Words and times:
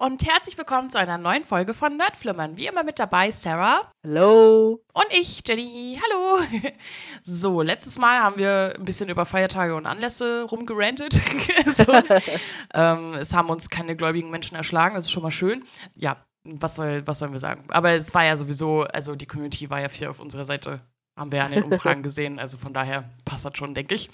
und 0.00 0.26
herzlich 0.26 0.56
willkommen 0.56 0.88
zu 0.88 0.98
einer 0.98 1.18
neuen 1.18 1.44
Folge 1.44 1.74
von 1.74 1.98
Nerdflimmern. 1.98 2.56
Wie 2.56 2.66
immer 2.66 2.84
mit 2.84 2.98
dabei 2.98 3.30
Sarah. 3.30 3.82
Hallo. 4.02 4.82
Und 4.94 5.06
ich, 5.10 5.42
Jenny. 5.46 6.00
Hallo. 6.02 6.42
So, 7.22 7.60
letztes 7.60 7.98
Mal 7.98 8.22
haben 8.22 8.38
wir 8.38 8.74
ein 8.78 8.84
bisschen 8.86 9.10
über 9.10 9.26
Feiertage 9.26 9.76
und 9.76 9.84
Anlässe 9.84 10.44
rumgerantet. 10.44 11.12
so. 11.66 11.84
ähm, 12.74 13.14
es 13.14 13.34
haben 13.34 13.50
uns 13.50 13.68
keine 13.68 13.94
gläubigen 13.94 14.30
Menschen 14.30 14.56
erschlagen, 14.56 14.94
das 14.94 15.04
ist 15.04 15.10
schon 15.10 15.22
mal 15.22 15.30
schön. 15.30 15.64
Ja, 15.94 16.24
was, 16.44 16.76
soll, 16.76 17.06
was 17.06 17.18
sollen 17.18 17.32
wir 17.32 17.40
sagen? 17.40 17.66
Aber 17.68 17.90
es 17.90 18.14
war 18.14 18.24
ja 18.24 18.38
sowieso, 18.38 18.84
also 18.84 19.16
die 19.16 19.26
Community 19.26 19.68
war 19.68 19.80
ja 19.80 19.90
viel 19.90 20.06
auf 20.06 20.18
unserer 20.18 20.46
Seite 20.46 20.80
haben 21.20 21.30
wir 21.30 21.40
ja 21.40 21.44
an 21.44 21.52
den 21.52 21.64
Umfragen 21.64 22.02
gesehen. 22.02 22.38
Also 22.38 22.56
von 22.56 22.72
daher 22.72 23.10
passt 23.24 23.44
das 23.44 23.56
schon, 23.56 23.74
denke 23.74 23.94
ich. 23.94 24.10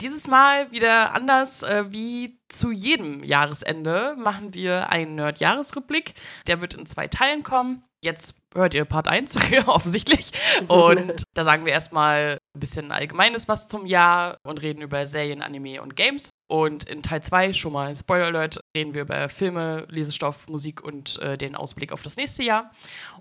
Dieses 0.00 0.26
Mal 0.26 0.70
wieder 0.72 1.14
anders 1.14 1.62
äh, 1.62 1.84
wie 1.90 2.38
zu 2.48 2.72
jedem 2.72 3.22
Jahresende 3.22 4.16
machen 4.18 4.52
wir 4.54 4.90
einen 4.92 5.14
Nerd-Jahresrückblick. 5.14 6.14
Der 6.48 6.60
wird 6.60 6.74
in 6.74 6.84
zwei 6.84 7.06
Teilen 7.06 7.44
kommen. 7.44 7.84
Jetzt 8.02 8.34
hört 8.54 8.74
ihr 8.74 8.84
Part 8.84 9.08
1, 9.08 9.36
offensichtlich. 9.66 10.32
Und 10.68 11.22
da 11.34 11.44
sagen 11.44 11.64
wir 11.64 11.72
erstmal 11.72 12.38
ein 12.54 12.60
bisschen 12.60 12.92
Allgemeines 12.92 13.48
was 13.48 13.68
zum 13.68 13.86
Jahr 13.86 14.38
und 14.42 14.60
reden 14.62 14.82
über 14.82 15.06
Serien, 15.06 15.42
Anime 15.42 15.82
und 15.82 15.96
Games. 15.96 16.30
Und 16.48 16.84
in 16.84 17.02
Teil 17.02 17.22
2, 17.22 17.52
schon 17.52 17.72
mal 17.72 17.94
Spoiler 17.94 18.26
Alert, 18.26 18.60
reden 18.76 18.94
wir 18.94 19.02
über 19.02 19.28
Filme, 19.28 19.86
Lesestoff, 19.90 20.48
Musik 20.48 20.82
und 20.82 21.18
äh, 21.20 21.36
den 21.36 21.54
Ausblick 21.54 21.92
auf 21.92 22.02
das 22.02 22.16
nächste 22.16 22.42
Jahr. 22.42 22.70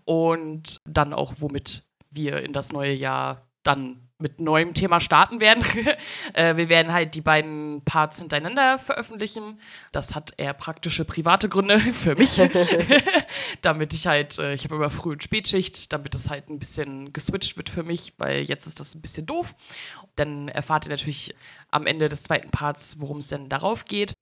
Und 0.06 0.80
dann 0.86 1.14
auch, 1.14 1.34
womit 1.40 1.87
wir 2.18 2.44
in 2.44 2.52
das 2.52 2.74
neue 2.74 2.94
Jahr 2.94 3.48
dann 3.64 4.08
mit 4.20 4.40
neuem 4.40 4.74
Thema 4.74 5.00
starten 5.00 5.40
werden. 5.40 5.64
äh, 6.34 6.56
wir 6.56 6.70
werden 6.70 6.92
halt 6.92 7.14
die 7.14 7.22
beiden 7.22 7.84
Parts 7.86 8.18
hintereinander 8.18 8.80
veröffentlichen. 8.80 9.60
Das 9.92 10.16
hat 10.16 10.34
eher 10.38 10.54
praktische 10.54 11.06
private 11.06 11.50
Gründe 11.50 11.80
für 11.94 12.16
mich, 12.16 12.42
damit 13.62 13.94
ich 13.94 14.08
halt, 14.08 14.40
äh, 14.40 14.54
ich 14.54 14.64
habe 14.64 14.76
immer 14.76 14.90
Früh- 14.90 15.12
und 15.12 15.24
Spätschicht, 15.24 15.94
damit 15.94 16.16
es 16.16 16.30
halt 16.30 16.50
ein 16.50 16.60
bisschen 16.60 17.14
geswitcht 17.14 17.58
wird 17.58 17.70
für 17.70 17.84
mich, 17.84 18.14
weil 18.18 18.42
jetzt 18.42 18.66
ist 18.66 18.80
das 18.80 18.96
ein 18.96 19.02
bisschen 19.02 19.28
doof. 19.28 19.54
Dann 20.16 20.48
erfahrt 20.48 20.86
ihr 20.86 20.90
natürlich 20.92 21.36
am 21.70 21.86
Ende 21.86 22.10
des 22.10 22.24
zweiten 22.24 22.50
Parts, 22.50 23.00
worum 23.00 23.20
es 23.20 23.28
denn 23.28 23.50
darauf 23.50 23.86
geht. 23.86 24.14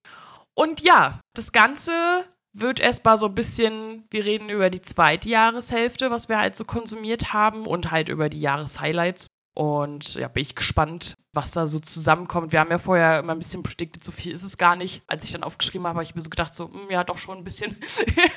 Und 0.54 0.82
ja, 0.82 1.22
das 1.34 1.54
Ganze 1.54 2.26
wird 2.58 2.80
erstmal 2.80 3.18
so 3.18 3.26
ein 3.28 3.36
bisschen, 3.36 4.06
wir 4.10 4.26
reden 4.26 4.50
über 4.50 4.70
die 4.70 4.82
zweite 4.82 5.30
Jahreshälfte, 5.30 6.10
was 6.10 6.30
wir 6.30 6.40
halt 6.40 6.56
so 6.56 6.64
konsumiert 6.64 7.34
haben 7.34 7.68
und 7.68 7.92
halt 7.92 8.08
über 8.08 8.30
die 8.30 8.40
Jahreshighlights. 8.40 9.28
Und 9.54 10.16
ja, 10.16 10.28
bin 10.28 10.42
ich 10.42 10.56
gespannt, 10.56 11.16
was 11.36 11.52
da 11.52 11.66
so 11.68 11.80
zusammenkommt. 11.80 12.52
Wir 12.52 12.60
haben 12.60 12.72
ja 12.72 12.78
vorher 12.78 13.20
immer 13.20 13.34
ein 13.34 13.40
bisschen 13.40 13.64
predicted, 13.64 14.04
so 14.04 14.12
viel 14.12 14.34
ist 14.34 14.44
es 14.44 14.58
gar 14.58 14.76
nicht. 14.76 15.02
Als 15.08 15.24
ich 15.24 15.32
dann 15.32 15.44
aufgeschrieben 15.44 15.88
habe, 15.88 15.96
habe 15.96 16.04
ich 16.04 16.14
mir 16.14 16.22
so 16.22 16.30
gedacht, 16.30 16.54
so, 16.54 16.68
mh, 16.68 16.74
hm, 16.74 16.92
ja, 16.92 17.04
doch 17.06 17.18
schon 17.18 17.38
ein 17.38 17.44
bisschen. 17.46 17.78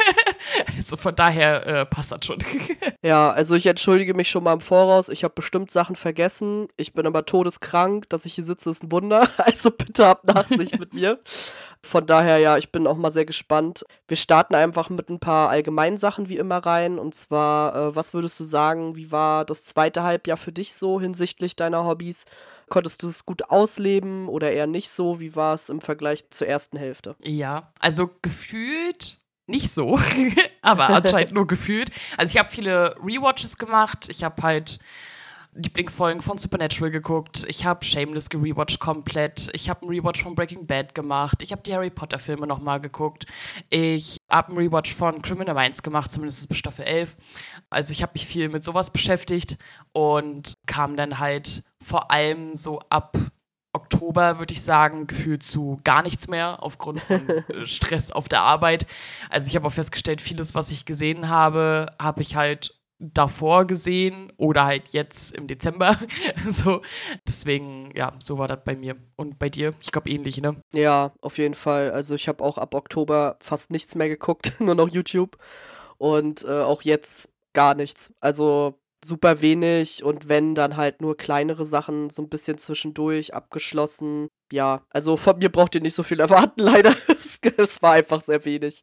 also 0.76 0.96
von 0.96 1.16
daher 1.16 1.66
äh, 1.66 1.86
passt 1.86 2.12
das 2.12 2.24
schon. 2.24 2.38
ja, 3.02 3.30
also 3.30 3.56
ich 3.56 3.66
entschuldige 3.66 4.14
mich 4.14 4.30
schon 4.30 4.44
mal 4.44 4.52
im 4.52 4.60
Voraus. 4.60 5.08
Ich 5.08 5.24
habe 5.24 5.34
bestimmt 5.34 5.72
Sachen 5.72 5.96
vergessen. 5.96 6.68
Ich 6.76 6.92
bin 6.92 7.04
aber 7.04 7.26
todeskrank. 7.26 8.08
Dass 8.10 8.24
ich 8.24 8.34
hier 8.34 8.44
sitze, 8.44 8.70
ist 8.70 8.84
ein 8.84 8.92
Wunder. 8.92 9.28
Also 9.38 9.70
bitte 9.70 10.06
habt 10.06 10.26
Nachsicht 10.26 10.78
mit 10.78 10.94
mir. 10.94 11.18
Von 11.82 12.06
daher, 12.06 12.38
ja, 12.38 12.58
ich 12.58 12.72
bin 12.72 12.86
auch 12.86 12.96
mal 12.96 13.10
sehr 13.10 13.24
gespannt. 13.24 13.84
Wir 14.06 14.16
starten 14.16 14.54
einfach 14.54 14.90
mit 14.90 15.08
ein 15.08 15.20
paar 15.20 15.48
allgemeinen 15.48 15.96
Sachen 15.96 16.28
wie 16.28 16.36
immer 16.36 16.58
rein. 16.58 16.98
Und 16.98 17.14
zwar, 17.14 17.74
äh, 17.74 17.96
was 17.96 18.14
würdest 18.14 18.38
du 18.40 18.44
sagen, 18.44 18.96
wie 18.96 19.12
war 19.12 19.44
das 19.44 19.64
zweite 19.64 20.02
Halbjahr 20.02 20.36
für 20.36 20.52
dich 20.52 20.74
so 20.74 21.00
hinsichtlich 21.00 21.56
deiner 21.56 21.84
Hobbys? 21.84 22.24
Konntest 22.68 23.02
du 23.02 23.08
es 23.08 23.24
gut 23.24 23.50
ausleben 23.50 24.28
oder 24.28 24.52
eher 24.52 24.66
nicht 24.66 24.90
so? 24.90 25.20
Wie 25.20 25.36
war 25.36 25.54
es 25.54 25.68
im 25.68 25.80
Vergleich 25.80 26.28
zur 26.30 26.48
ersten 26.48 26.76
Hälfte? 26.76 27.16
Ja, 27.22 27.72
also 27.78 28.10
gefühlt 28.22 29.20
nicht 29.46 29.70
so, 29.72 29.98
aber 30.62 30.90
anscheinend 30.90 31.32
nur 31.32 31.46
gefühlt. 31.48 31.90
Also 32.16 32.34
ich 32.34 32.38
habe 32.38 32.50
viele 32.50 32.96
Rewatches 33.02 33.56
gemacht. 33.56 34.08
Ich 34.10 34.22
habe 34.22 34.42
halt 34.42 34.78
Lieblingsfolgen 35.58 36.22
von 36.22 36.38
Supernatural 36.38 36.92
geguckt. 36.92 37.44
Ich 37.48 37.64
habe 37.64 37.84
Shameless 37.84 38.30
gerewatcht 38.30 38.78
komplett. 38.78 39.50
Ich 39.52 39.68
habe 39.68 39.82
einen 39.82 39.90
Rewatch 39.90 40.22
von 40.22 40.36
Breaking 40.36 40.66
Bad 40.66 40.94
gemacht. 40.94 41.42
Ich 41.42 41.50
habe 41.50 41.62
die 41.62 41.74
Harry 41.74 41.90
Potter 41.90 42.20
Filme 42.20 42.46
nochmal 42.46 42.80
geguckt. 42.80 43.26
Ich 43.68 44.18
habe 44.30 44.48
einen 44.48 44.58
Rewatch 44.58 44.94
von 44.94 45.20
Criminal 45.20 45.54
Minds 45.54 45.82
gemacht, 45.82 46.12
zumindest 46.12 46.48
bis 46.48 46.58
Staffel 46.58 46.84
11. 46.84 47.16
Also 47.70 47.90
ich 47.90 48.02
habe 48.02 48.12
mich 48.14 48.26
viel 48.26 48.48
mit 48.48 48.62
sowas 48.62 48.92
beschäftigt 48.92 49.58
und 49.92 50.54
kam 50.66 50.96
dann 50.96 51.18
halt 51.18 51.64
vor 51.80 52.12
allem 52.12 52.54
so 52.54 52.78
ab 52.88 53.18
Oktober, 53.72 54.38
würde 54.38 54.54
ich 54.54 54.62
sagen, 54.62 55.06
gefühlt 55.06 55.42
zu 55.42 55.80
gar 55.84 56.02
nichts 56.02 56.28
mehr 56.28 56.62
aufgrund 56.62 57.00
von 57.00 57.28
äh, 57.48 57.66
Stress 57.66 58.10
auf 58.10 58.28
der 58.28 58.42
Arbeit. 58.42 58.86
Also 59.28 59.48
ich 59.48 59.56
habe 59.56 59.66
auch 59.66 59.72
festgestellt, 59.72 60.20
vieles, 60.20 60.54
was 60.54 60.70
ich 60.70 60.84
gesehen 60.84 61.28
habe, 61.28 61.92
habe 61.98 62.22
ich 62.22 62.36
halt 62.36 62.77
davor 62.98 63.66
gesehen 63.66 64.32
oder 64.36 64.64
halt 64.64 64.88
jetzt 64.88 65.32
im 65.34 65.46
Dezember. 65.46 65.98
so, 66.48 66.82
deswegen, 67.26 67.90
ja, 67.94 68.12
so 68.18 68.38
war 68.38 68.48
das 68.48 68.60
bei 68.64 68.76
mir. 68.76 68.96
Und 69.16 69.38
bei 69.38 69.48
dir? 69.48 69.74
Ich 69.80 69.92
glaube 69.92 70.10
ähnlich, 70.10 70.40
ne? 70.40 70.60
Ja, 70.72 71.12
auf 71.20 71.38
jeden 71.38 71.54
Fall. 71.54 71.92
Also 71.92 72.14
ich 72.14 72.28
habe 72.28 72.44
auch 72.44 72.58
ab 72.58 72.74
Oktober 72.74 73.36
fast 73.40 73.70
nichts 73.70 73.94
mehr 73.94 74.08
geguckt, 74.08 74.54
nur 74.60 74.74
noch 74.74 74.88
YouTube. 74.88 75.36
Und 75.96 76.44
äh, 76.44 76.60
auch 76.62 76.82
jetzt 76.82 77.30
gar 77.52 77.74
nichts. 77.74 78.12
Also 78.20 78.78
super 79.04 79.40
wenig 79.40 80.02
und 80.02 80.28
wenn, 80.28 80.54
dann 80.54 80.76
halt 80.76 81.00
nur 81.00 81.16
kleinere 81.16 81.64
Sachen, 81.64 82.10
so 82.10 82.22
ein 82.22 82.28
bisschen 82.28 82.58
zwischendurch 82.58 83.34
abgeschlossen. 83.34 84.28
Ja, 84.52 84.82
also 84.90 85.16
von 85.16 85.38
mir 85.38 85.50
braucht 85.50 85.74
ihr 85.74 85.80
nicht 85.80 85.94
so 85.94 86.02
viel 86.02 86.20
erwarten, 86.20 86.60
leider. 86.62 86.94
es 87.56 87.82
war 87.82 87.92
einfach 87.92 88.20
sehr 88.20 88.44
wenig. 88.44 88.82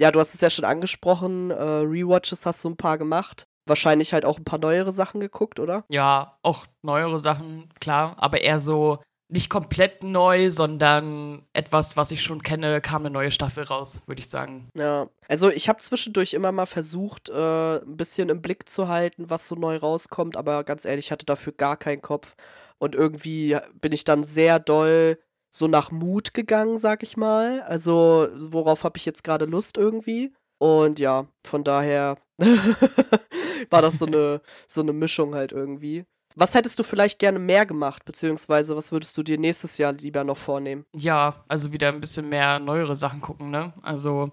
Ja, 0.00 0.10
du 0.10 0.18
hast 0.18 0.34
es 0.34 0.40
ja 0.40 0.48
schon 0.48 0.64
angesprochen, 0.64 1.50
äh, 1.50 1.62
Rewatches 1.62 2.46
hast 2.46 2.64
du 2.64 2.70
ein 2.70 2.76
paar 2.78 2.96
gemacht. 2.96 3.44
Wahrscheinlich 3.68 4.14
halt 4.14 4.24
auch 4.24 4.38
ein 4.38 4.44
paar 4.44 4.58
neuere 4.58 4.92
Sachen 4.92 5.20
geguckt, 5.20 5.60
oder? 5.60 5.84
Ja, 5.90 6.38
auch 6.42 6.64
neuere 6.80 7.20
Sachen, 7.20 7.68
klar, 7.80 8.16
aber 8.18 8.40
eher 8.40 8.60
so 8.60 8.98
nicht 9.28 9.50
komplett 9.50 10.02
neu, 10.02 10.50
sondern 10.50 11.46
etwas, 11.52 11.98
was 11.98 12.10
ich 12.12 12.22
schon 12.22 12.42
kenne, 12.42 12.80
kam 12.80 13.02
eine 13.02 13.10
neue 13.10 13.30
Staffel 13.30 13.62
raus, 13.64 14.00
würde 14.06 14.22
ich 14.22 14.30
sagen. 14.30 14.70
Ja, 14.74 15.08
also 15.28 15.50
ich 15.50 15.68
habe 15.68 15.78
zwischendurch 15.80 16.32
immer 16.32 16.50
mal 16.50 16.66
versucht, 16.66 17.28
äh, 17.28 17.76
ein 17.76 17.96
bisschen 17.98 18.30
im 18.30 18.40
Blick 18.40 18.70
zu 18.70 18.88
halten, 18.88 19.28
was 19.28 19.46
so 19.46 19.54
neu 19.54 19.76
rauskommt, 19.76 20.38
aber 20.38 20.64
ganz 20.64 20.86
ehrlich, 20.86 21.06
ich 21.06 21.12
hatte 21.12 21.26
dafür 21.26 21.52
gar 21.52 21.76
keinen 21.76 22.00
Kopf. 22.00 22.34
Und 22.78 22.94
irgendwie 22.94 23.58
bin 23.82 23.92
ich 23.92 24.04
dann 24.04 24.24
sehr 24.24 24.58
doll 24.58 25.18
so 25.50 25.66
nach 25.66 25.90
Mut 25.90 26.32
gegangen, 26.32 26.78
sag 26.78 27.02
ich 27.02 27.16
mal. 27.16 27.62
Also, 27.62 28.28
worauf 28.34 28.84
habe 28.84 28.96
ich 28.96 29.04
jetzt 29.04 29.24
gerade 29.24 29.44
Lust 29.44 29.76
irgendwie? 29.76 30.32
Und 30.58 30.98
ja, 30.98 31.26
von 31.44 31.64
daher 31.64 32.16
war 33.70 33.82
das 33.82 33.98
so 33.98 34.06
eine, 34.06 34.40
so 34.66 34.80
eine 34.80 34.92
Mischung 34.92 35.34
halt 35.34 35.52
irgendwie. 35.52 36.04
Was 36.36 36.54
hättest 36.54 36.78
du 36.78 36.84
vielleicht 36.84 37.18
gerne 37.18 37.40
mehr 37.40 37.66
gemacht, 37.66 38.04
beziehungsweise 38.04 38.76
was 38.76 38.92
würdest 38.92 39.18
du 39.18 39.22
dir 39.22 39.36
nächstes 39.36 39.78
Jahr 39.78 39.92
lieber 39.92 40.22
noch 40.22 40.36
vornehmen? 40.36 40.84
Ja, 40.94 41.44
also 41.48 41.72
wieder 41.72 41.88
ein 41.88 42.00
bisschen 42.00 42.28
mehr 42.28 42.60
neuere 42.60 42.94
Sachen 42.94 43.20
gucken, 43.20 43.50
ne? 43.50 43.72
Also 43.82 44.30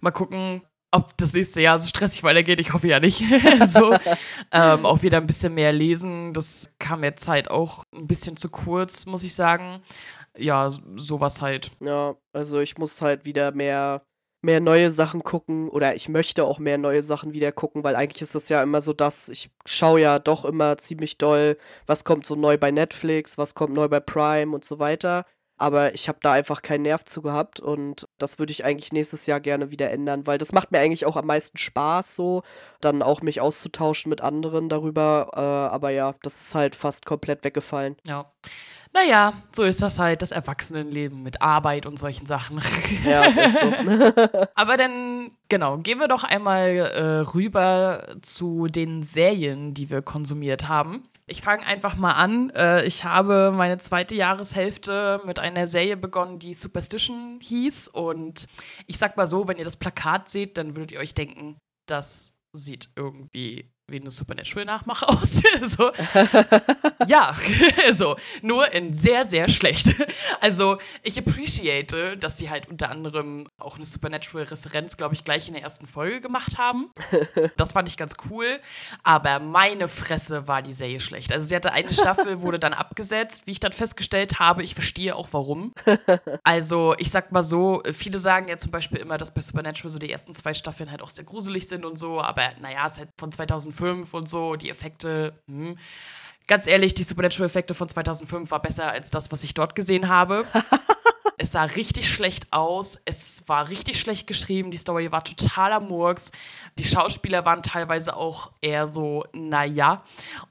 mal 0.00 0.10
gucken, 0.10 0.62
ob 0.90 1.14
das 1.18 1.34
nächste 1.34 1.60
Jahr 1.60 1.78
so 1.80 1.86
stressig 1.86 2.22
weitergeht. 2.22 2.60
Ich 2.60 2.72
hoffe 2.72 2.88
ja 2.88 2.98
nicht. 2.98 3.22
so, 3.68 3.94
ähm, 4.52 4.86
auch 4.86 5.02
wieder 5.02 5.18
ein 5.18 5.26
bisschen 5.26 5.52
mehr 5.54 5.72
lesen. 5.72 6.32
Das 6.32 6.70
kam 6.78 7.00
mir 7.00 7.16
Zeit 7.16 7.50
auch 7.50 7.84
ein 7.94 8.06
bisschen 8.06 8.38
zu 8.38 8.48
kurz, 8.48 9.04
muss 9.04 9.22
ich 9.22 9.34
sagen 9.34 9.82
ja, 10.38 10.70
sowas 10.96 11.40
halt. 11.40 11.70
Ja, 11.80 12.16
also 12.32 12.60
ich 12.60 12.78
muss 12.78 13.02
halt 13.02 13.24
wieder 13.24 13.52
mehr, 13.52 14.02
mehr 14.42 14.60
neue 14.60 14.90
Sachen 14.90 15.22
gucken 15.22 15.68
oder 15.68 15.94
ich 15.94 16.08
möchte 16.08 16.44
auch 16.44 16.58
mehr 16.58 16.78
neue 16.78 17.02
Sachen 17.02 17.32
wieder 17.34 17.52
gucken, 17.52 17.84
weil 17.84 17.96
eigentlich 17.96 18.22
ist 18.22 18.34
das 18.34 18.48
ja 18.48 18.62
immer 18.62 18.80
so 18.80 18.92
das, 18.92 19.28
ich 19.28 19.50
schaue 19.66 20.00
ja 20.00 20.18
doch 20.18 20.44
immer 20.44 20.78
ziemlich 20.78 21.18
doll, 21.18 21.58
was 21.86 22.04
kommt 22.04 22.26
so 22.26 22.34
neu 22.34 22.56
bei 22.56 22.70
Netflix, 22.70 23.38
was 23.38 23.54
kommt 23.54 23.74
neu 23.74 23.88
bei 23.88 24.00
Prime 24.00 24.54
und 24.54 24.64
so 24.64 24.78
weiter. 24.78 25.24
Aber 25.60 25.92
ich 25.92 26.08
habe 26.08 26.20
da 26.22 26.32
einfach 26.32 26.62
keinen 26.62 26.82
Nerv 26.82 27.04
zu 27.04 27.20
gehabt 27.20 27.58
und 27.58 28.08
das 28.18 28.38
würde 28.38 28.52
ich 28.52 28.64
eigentlich 28.64 28.92
nächstes 28.92 29.26
Jahr 29.26 29.40
gerne 29.40 29.72
wieder 29.72 29.90
ändern, 29.90 30.24
weil 30.28 30.38
das 30.38 30.52
macht 30.52 30.70
mir 30.70 30.78
eigentlich 30.78 31.04
auch 31.04 31.16
am 31.16 31.26
meisten 31.26 31.58
Spaß, 31.58 32.14
so 32.14 32.42
dann 32.80 33.02
auch 33.02 33.22
mich 33.22 33.40
auszutauschen 33.40 34.08
mit 34.08 34.20
anderen 34.20 34.68
darüber. 34.68 35.30
Äh, 35.34 35.40
aber 35.40 35.90
ja, 35.90 36.14
das 36.22 36.40
ist 36.40 36.54
halt 36.54 36.76
fast 36.76 37.06
komplett 37.06 37.44
weggefallen. 37.44 37.96
Ja. 38.06 38.32
Naja, 38.92 39.34
so 39.52 39.64
ist 39.64 39.82
das 39.82 39.98
halt, 39.98 40.22
das 40.22 40.30
Erwachsenenleben 40.30 41.22
mit 41.22 41.42
Arbeit 41.42 41.86
und 41.86 41.98
solchen 41.98 42.26
Sachen. 42.26 42.60
Ja, 43.04 43.24
ist 43.24 43.38
echt 43.38 43.58
so. 43.58 43.66
Aber 44.54 44.76
dann, 44.76 45.32
genau, 45.48 45.78
gehen 45.78 45.98
wir 45.98 46.08
doch 46.08 46.24
einmal 46.24 46.68
äh, 46.76 47.02
rüber 47.34 48.16
zu 48.22 48.66
den 48.66 49.02
Serien, 49.02 49.74
die 49.74 49.90
wir 49.90 50.02
konsumiert 50.02 50.68
haben. 50.68 51.08
Ich 51.26 51.42
fange 51.42 51.66
einfach 51.66 51.96
mal 51.96 52.12
an. 52.12 52.50
Äh, 52.50 52.86
ich 52.86 53.04
habe 53.04 53.52
meine 53.54 53.78
zweite 53.78 54.14
Jahreshälfte 54.14 55.20
mit 55.26 55.38
einer 55.38 55.66
Serie 55.66 55.96
begonnen, 55.96 56.38
die 56.38 56.54
Superstition 56.54 57.38
hieß. 57.42 57.88
Und 57.88 58.48
ich 58.86 58.96
sag 58.96 59.16
mal 59.16 59.26
so, 59.26 59.46
wenn 59.46 59.58
ihr 59.58 59.64
das 59.64 59.76
Plakat 59.76 60.30
seht, 60.30 60.56
dann 60.56 60.74
würdet 60.74 60.92
ihr 60.92 61.00
euch 61.00 61.14
denken, 61.14 61.58
das 61.86 62.34
sieht 62.54 62.88
irgendwie 62.96 63.70
wie 63.88 64.00
eine 64.00 64.10
Supernatural-Nachmache 64.10 65.08
aus. 65.08 65.42
so. 65.64 65.90
ja, 67.06 67.34
so. 67.92 68.16
Nur 68.42 68.72
in 68.72 68.94
sehr, 68.94 69.24
sehr 69.24 69.48
schlecht. 69.48 69.94
Also, 70.40 70.78
ich 71.02 71.18
appreciate, 71.18 72.16
dass 72.16 72.36
sie 72.36 72.50
halt 72.50 72.68
unter 72.68 72.90
anderem 72.90 73.48
auch 73.58 73.76
eine 73.76 73.84
Supernatural-Referenz, 73.84 74.96
glaube 74.96 75.14
ich, 75.14 75.24
gleich 75.24 75.48
in 75.48 75.54
der 75.54 75.62
ersten 75.62 75.86
Folge 75.86 76.20
gemacht 76.20 76.58
haben. 76.58 76.90
Das 77.56 77.72
fand 77.72 77.88
ich 77.88 77.96
ganz 77.96 78.16
cool. 78.30 78.60
Aber 79.02 79.40
meine 79.40 79.88
Fresse 79.88 80.46
war 80.46 80.62
die 80.62 80.72
Serie 80.74 81.00
schlecht. 81.00 81.32
Also, 81.32 81.46
sie 81.46 81.56
hatte 81.56 81.72
eine 81.72 81.92
Staffel, 81.92 82.42
wurde 82.42 82.58
dann 82.58 82.74
abgesetzt, 82.74 83.46
wie 83.46 83.52
ich 83.52 83.60
dann 83.60 83.72
festgestellt 83.72 84.38
habe. 84.38 84.62
Ich 84.62 84.74
verstehe 84.74 85.16
auch 85.16 85.28
warum. 85.32 85.72
Also, 86.44 86.94
ich 86.98 87.10
sag 87.10 87.32
mal 87.32 87.42
so, 87.42 87.82
viele 87.92 88.18
sagen 88.18 88.48
ja 88.48 88.58
zum 88.58 88.70
Beispiel 88.70 89.00
immer, 89.00 89.16
dass 89.18 89.32
bei 89.32 89.40
Supernatural 89.40 89.90
so 89.90 89.98
die 89.98 90.10
ersten 90.10 90.34
zwei 90.34 90.52
Staffeln 90.54 90.90
halt 90.90 91.02
auch 91.02 91.10
sehr 91.10 91.24
gruselig 91.24 91.68
sind 91.68 91.84
und 91.84 91.96
so. 91.96 92.20
Aber 92.20 92.50
naja, 92.60 92.84
es 92.86 92.92
ist 92.92 92.98
halt 92.98 93.08
von 93.16 93.32
2005 93.32 93.77
und 93.80 94.28
so, 94.28 94.56
die 94.56 94.70
Effekte, 94.70 95.34
hm. 95.46 95.78
Ganz 96.48 96.66
ehrlich, 96.66 96.94
die 96.94 97.04
Supernatural-Effekte 97.04 97.74
von 97.74 97.90
2005 97.90 98.50
war 98.50 98.62
besser 98.62 98.90
als 98.90 99.10
das, 99.10 99.30
was 99.30 99.44
ich 99.44 99.52
dort 99.52 99.74
gesehen 99.74 100.08
habe. 100.08 100.46
es 101.38 101.52
sah 101.52 101.62
richtig 101.62 102.12
schlecht 102.12 102.48
aus, 102.52 103.00
es 103.04 103.44
war 103.46 103.68
richtig 103.68 104.00
schlecht 104.00 104.26
geschrieben, 104.26 104.70
die 104.70 104.76
Story 104.76 105.10
war 105.12 105.22
totaler 105.22 105.80
Murks. 105.80 106.32
Die 106.78 106.84
Schauspieler 106.84 107.44
waren 107.44 107.62
teilweise 107.62 108.16
auch 108.16 108.52
eher 108.60 108.86
so, 108.86 109.24
naja. 109.32 110.02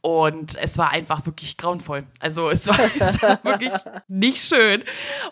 Und 0.01 0.55
es 0.55 0.77
war 0.77 0.91
einfach 0.91 1.25
wirklich 1.25 1.55
grauenvoll. 1.57 2.05
Also 2.19 2.49
es 2.49 2.67
war, 2.67 2.79
es 2.99 3.21
war 3.21 3.43
wirklich 3.43 3.73
nicht 4.07 4.43
schön. 4.43 4.83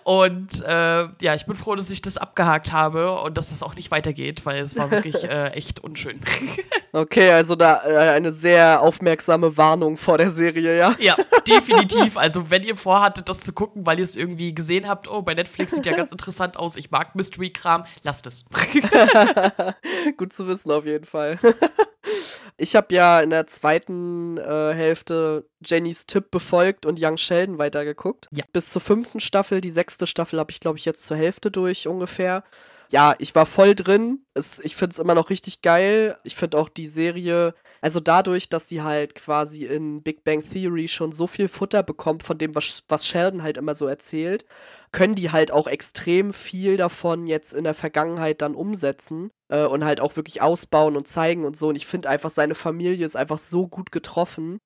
Und 0.03 0.61
äh, 0.61 1.07
ja, 1.21 1.35
ich 1.35 1.45
bin 1.45 1.55
froh, 1.55 1.75
dass 1.75 1.89
ich 1.89 2.01
das 2.01 2.17
abgehakt 2.17 2.71
habe 2.71 3.19
und 3.21 3.37
dass 3.37 3.49
das 3.49 3.63
auch 3.63 3.75
nicht 3.75 3.91
weitergeht, 3.91 4.45
weil 4.45 4.61
es 4.61 4.77
war 4.77 4.91
wirklich 4.91 5.23
äh, 5.29 5.49
echt 5.49 5.81
unschön. 5.81 6.21
okay, 6.93 7.31
also 7.31 7.55
da 7.55 7.81
äh, 7.85 8.09
eine 8.09 8.31
sehr 8.31 8.81
aufmerksame 8.81 9.55
Warnung 9.57 9.97
vor 9.97 10.17
der 10.17 10.29
Serie, 10.29 10.77
ja? 10.77 10.95
Ja, 10.99 11.15
definitiv. 11.47 12.17
Also 12.17 12.49
wenn 12.49 12.63
ihr 12.63 12.77
vorhattet, 12.77 13.27
das 13.27 13.41
zu 13.41 13.51
gucken, 13.53 13.85
weil 13.85 13.99
ihr 13.99 14.05
es 14.05 14.15
irgendwie 14.15 14.53
gesehen 14.55 14.87
habt, 14.87 15.09
oh, 15.09 15.21
bei 15.21 15.33
Netflix 15.33 15.44
sieht 15.47 15.85
ja 15.85 15.95
ganz 15.95 16.11
interessant 16.11 16.57
aus, 16.57 16.75
ich 16.75 16.91
mag 16.91 17.15
Mystery-Kram, 17.15 17.85
lasst 18.03 18.27
es. 18.27 18.45
Gut 20.17 20.33
zu 20.33 20.47
wissen 20.47 20.71
auf 20.71 20.85
jeden 20.85 21.05
Fall. 21.05 21.39
ich 22.57 22.75
habe 22.75 22.93
ja 22.93 23.21
in 23.21 23.29
der 23.29 23.47
zweiten 23.47 24.37
äh, 24.37 24.73
Hälfte 24.73 25.47
Jennys 25.63 26.05
Tipp 26.05 26.31
befolgt 26.31 26.85
und 26.85 26.99
Young 27.01 27.17
Sheldon 27.17 27.57
weitergeguckt. 27.57 28.27
Ja. 28.31 28.43
Bis 28.53 28.69
zur 28.69 28.81
fünften 28.81 29.19
Staffel. 29.19 29.61
Die 29.61 29.71
sechste 29.71 30.07
Staffel 30.07 30.39
habe 30.39 30.51
ich, 30.51 30.59
glaube 30.59 30.77
ich, 30.77 30.85
jetzt 30.85 31.05
zur 31.05 31.17
Hälfte 31.17 31.51
durch 31.51 31.87
ungefähr. 31.87 32.43
Ja, 32.91 33.15
ich 33.17 33.33
war 33.35 33.45
voll 33.45 33.75
drin. 33.75 34.25
Es, 34.33 34.59
ich 34.59 34.75
finde 34.75 34.93
es 34.93 34.99
immer 34.99 35.15
noch 35.15 35.29
richtig 35.29 35.61
geil. 35.61 36.17
Ich 36.23 36.35
finde 36.35 36.57
auch 36.57 36.69
die 36.69 36.87
Serie, 36.87 37.55
also 37.85 37.99
dadurch, 37.99 38.49
dass 38.49 38.67
sie 38.67 38.81
halt 38.81 39.13
quasi 39.13 39.65
in 39.65 40.01
Big 40.01 40.23
Bang 40.23 40.41
Theory 40.41 40.87
schon 40.87 41.11
so 41.11 41.27
viel 41.27 41.47
Futter 41.47 41.83
bekommt 41.83 42.23
von 42.23 42.39
dem, 42.39 42.55
was, 42.55 42.81
was 42.87 43.05
Sheldon 43.05 43.43
halt 43.43 43.57
immer 43.57 43.75
so 43.75 43.85
erzählt, 43.85 44.43
können 44.91 45.13
die 45.13 45.29
halt 45.29 45.51
auch 45.51 45.67
extrem 45.67 46.33
viel 46.33 46.77
davon 46.77 47.27
jetzt 47.27 47.53
in 47.53 47.63
der 47.63 47.75
Vergangenheit 47.75 48.41
dann 48.41 48.55
umsetzen 48.55 49.29
äh, 49.49 49.65
und 49.65 49.85
halt 49.85 50.01
auch 50.01 50.15
wirklich 50.15 50.41
ausbauen 50.41 50.97
und 50.97 51.07
zeigen 51.07 51.45
und 51.45 51.55
so. 51.55 51.67
Und 51.67 51.75
ich 51.75 51.85
finde 51.85 52.09
einfach, 52.09 52.31
seine 52.31 52.55
Familie 52.55 53.05
ist 53.05 53.15
einfach 53.15 53.37
so 53.37 53.67
gut 53.67 53.91
getroffen. 53.91 54.61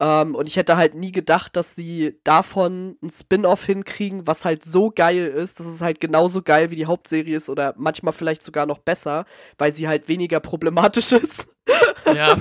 Ähm, 0.00 0.34
und 0.34 0.48
ich 0.48 0.56
hätte 0.56 0.76
halt 0.76 0.96
nie 0.96 1.12
gedacht, 1.12 1.54
dass 1.54 1.76
sie 1.76 2.18
davon 2.24 2.96
ein 3.04 3.10
Spin-off 3.10 3.64
hinkriegen, 3.66 4.26
was 4.26 4.44
halt 4.44 4.64
so 4.64 4.90
geil 4.90 5.28
ist, 5.28 5.60
dass 5.60 5.68
es 5.68 5.80
halt 5.80 6.00
genauso 6.00 6.42
geil 6.42 6.72
wie 6.72 6.76
die 6.76 6.86
Hauptserie 6.86 7.36
ist 7.36 7.48
oder 7.48 7.72
manchmal 7.76 8.12
vielleicht 8.12 8.42
sogar 8.42 8.66
noch 8.66 8.78
besser, 8.78 9.26
weil 9.58 9.70
sie 9.70 9.86
halt 9.86 10.08
weniger 10.08 10.40
problematisch 10.40 11.12
ist. 11.12 11.46
Ja. 12.12 12.36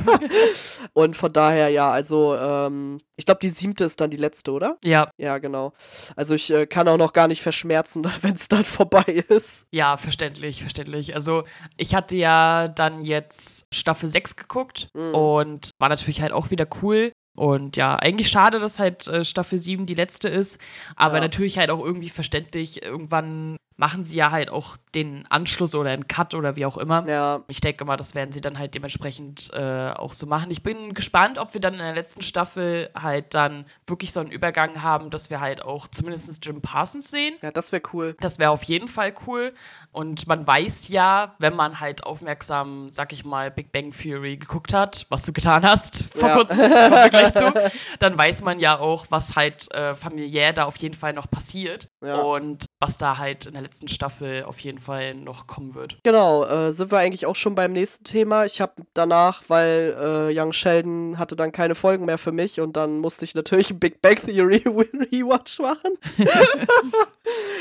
und 0.93 1.15
von 1.15 1.31
daher, 1.31 1.69
ja, 1.69 1.91
also, 1.91 2.35
ähm, 2.35 2.99
ich 3.15 3.25
glaube, 3.25 3.39
die 3.41 3.49
siebte 3.49 3.83
ist 3.83 4.01
dann 4.01 4.09
die 4.09 4.17
letzte, 4.17 4.51
oder? 4.51 4.77
Ja. 4.83 5.09
Ja, 5.17 5.37
genau. 5.37 5.73
Also 6.15 6.35
ich 6.35 6.51
äh, 6.51 6.65
kann 6.65 6.87
auch 6.87 6.97
noch 6.97 7.13
gar 7.13 7.27
nicht 7.27 7.41
verschmerzen, 7.41 8.05
wenn 8.21 8.35
es 8.35 8.47
dann 8.47 8.65
vorbei 8.65 9.23
ist. 9.29 9.67
Ja, 9.71 9.97
verständlich, 9.97 10.61
verständlich. 10.61 11.15
Also 11.15 11.43
ich 11.77 11.95
hatte 11.95 12.15
ja 12.15 12.67
dann 12.67 13.03
jetzt 13.03 13.67
Staffel 13.73 14.09
6 14.09 14.35
geguckt 14.35 14.89
mhm. 14.93 15.13
und 15.13 15.71
war 15.79 15.89
natürlich 15.89 16.21
halt 16.21 16.31
auch 16.31 16.49
wieder 16.51 16.67
cool. 16.81 17.11
Und 17.35 17.77
ja, 17.77 17.95
eigentlich 17.95 18.29
schade, 18.29 18.59
dass 18.59 18.77
halt 18.77 19.07
äh, 19.07 19.25
Staffel 19.25 19.57
7 19.57 19.87
die 19.87 19.95
letzte 19.95 20.29
ist, 20.29 20.59
aber 20.95 21.15
ja. 21.15 21.21
natürlich 21.21 21.57
halt 21.57 21.71
auch 21.71 21.83
irgendwie 21.83 22.09
verständlich. 22.09 22.83
Irgendwann 22.83 23.57
machen 23.77 24.03
sie 24.03 24.15
ja 24.15 24.31
halt 24.31 24.49
auch 24.49 24.77
den 24.95 25.25
Anschluss 25.29 25.73
oder 25.75 25.89
einen 25.89 26.07
Cut 26.07 26.35
oder 26.35 26.55
wie 26.55 26.65
auch 26.65 26.77
immer. 26.77 27.03
Ja. 27.07 27.43
Ich 27.47 27.61
denke 27.61 27.85
mal, 27.85 27.97
das 27.97 28.15
werden 28.15 28.31
sie 28.31 28.41
dann 28.41 28.59
halt 28.59 28.75
dementsprechend 28.75 29.51
äh, 29.53 29.91
auch 29.91 30.13
so 30.13 30.27
machen. 30.27 30.51
Ich 30.51 30.63
bin 30.63 30.93
gespannt, 30.93 31.37
ob 31.37 31.53
wir 31.53 31.61
dann 31.61 31.73
in 31.73 31.79
der 31.79 31.95
letzten 31.95 32.21
Staffel 32.21 32.89
halt 32.95 33.33
dann 33.33 33.65
wirklich 33.87 34.13
so 34.13 34.19
einen 34.19 34.31
Übergang 34.31 34.81
haben, 34.81 35.09
dass 35.09 35.29
wir 35.29 35.39
halt 35.39 35.63
auch 35.63 35.87
zumindest 35.87 36.45
Jim 36.45 36.61
Parsons 36.61 37.09
sehen. 37.09 37.35
Ja, 37.41 37.51
das 37.51 37.71
wäre 37.71 37.81
cool. 37.93 38.15
Das 38.19 38.39
wäre 38.39 38.51
auf 38.51 38.63
jeden 38.63 38.87
Fall 38.87 39.13
cool. 39.27 39.53
Und 39.93 40.27
man 40.27 40.45
weiß 40.45 40.87
ja, 40.87 41.35
wenn 41.37 41.55
man 41.55 41.79
halt 41.79 42.03
aufmerksam, 42.03 42.89
sag 42.89 43.13
ich 43.13 43.23
mal, 43.23 43.51
Big 43.51 43.71
Bang 43.71 43.91
Theory 43.91 44.37
geguckt 44.37 44.73
hat, 44.73 45.05
was 45.09 45.23
du 45.23 45.33
getan 45.33 45.63
hast 45.63 46.03
vor 46.15 46.29
ja. 46.29 46.35
kurzem, 46.35 46.57
gleich 46.57 47.31
zu, 47.33 47.53
dann 47.99 48.17
weiß 48.17 48.41
man 48.41 48.59
ja 48.59 48.79
auch, 48.79 49.05
was 49.09 49.35
halt 49.35 49.71
äh, 49.71 49.93
familiär 49.93 50.51
da 50.51 50.65
auf 50.65 50.77
jeden 50.77 50.95
Fall 50.95 51.13
noch 51.13 51.29
passiert. 51.29 51.87
Ja. 52.03 52.15
Und 52.15 52.65
was 52.79 52.97
da 52.97 53.19
halt 53.19 53.45
in 53.45 53.53
der 53.53 53.61
letzten 53.61 53.87
Staffel 53.87 54.43
auf 54.43 54.59
jeden 54.59 54.79
Fall 54.79 55.13
noch 55.13 55.45
kommen 55.47 55.75
wird. 55.75 55.99
Genau, 56.03 56.43
äh, 56.43 56.71
sind 56.71 56.91
wir 56.91 56.97
eigentlich 56.97 57.27
auch 57.27 57.35
schon 57.35 57.53
beim 57.53 57.71
nächsten 57.71 58.03
Thema. 58.03 58.45
Ich 58.45 58.59
habe 58.59 58.73
danach, 58.93 59.43
weil 59.47 59.95
äh, 59.97 60.37
Young 60.37 60.53
Sheldon 60.53 61.19
hatte 61.19 61.35
dann 61.35 61.51
keine 61.51 61.75
Folgen 61.75 62.05
mehr 62.05 62.17
für 62.17 62.31
mich 62.31 62.59
und 62.59 62.75
dann 62.75 62.99
musste 62.99 63.25
ich 63.25 63.35
natürlich 63.35 63.73
Big 63.79 64.01
Bang 64.01 64.15
Theory 64.15 64.63
Rewatch 64.65 65.59
machen. 65.59 65.97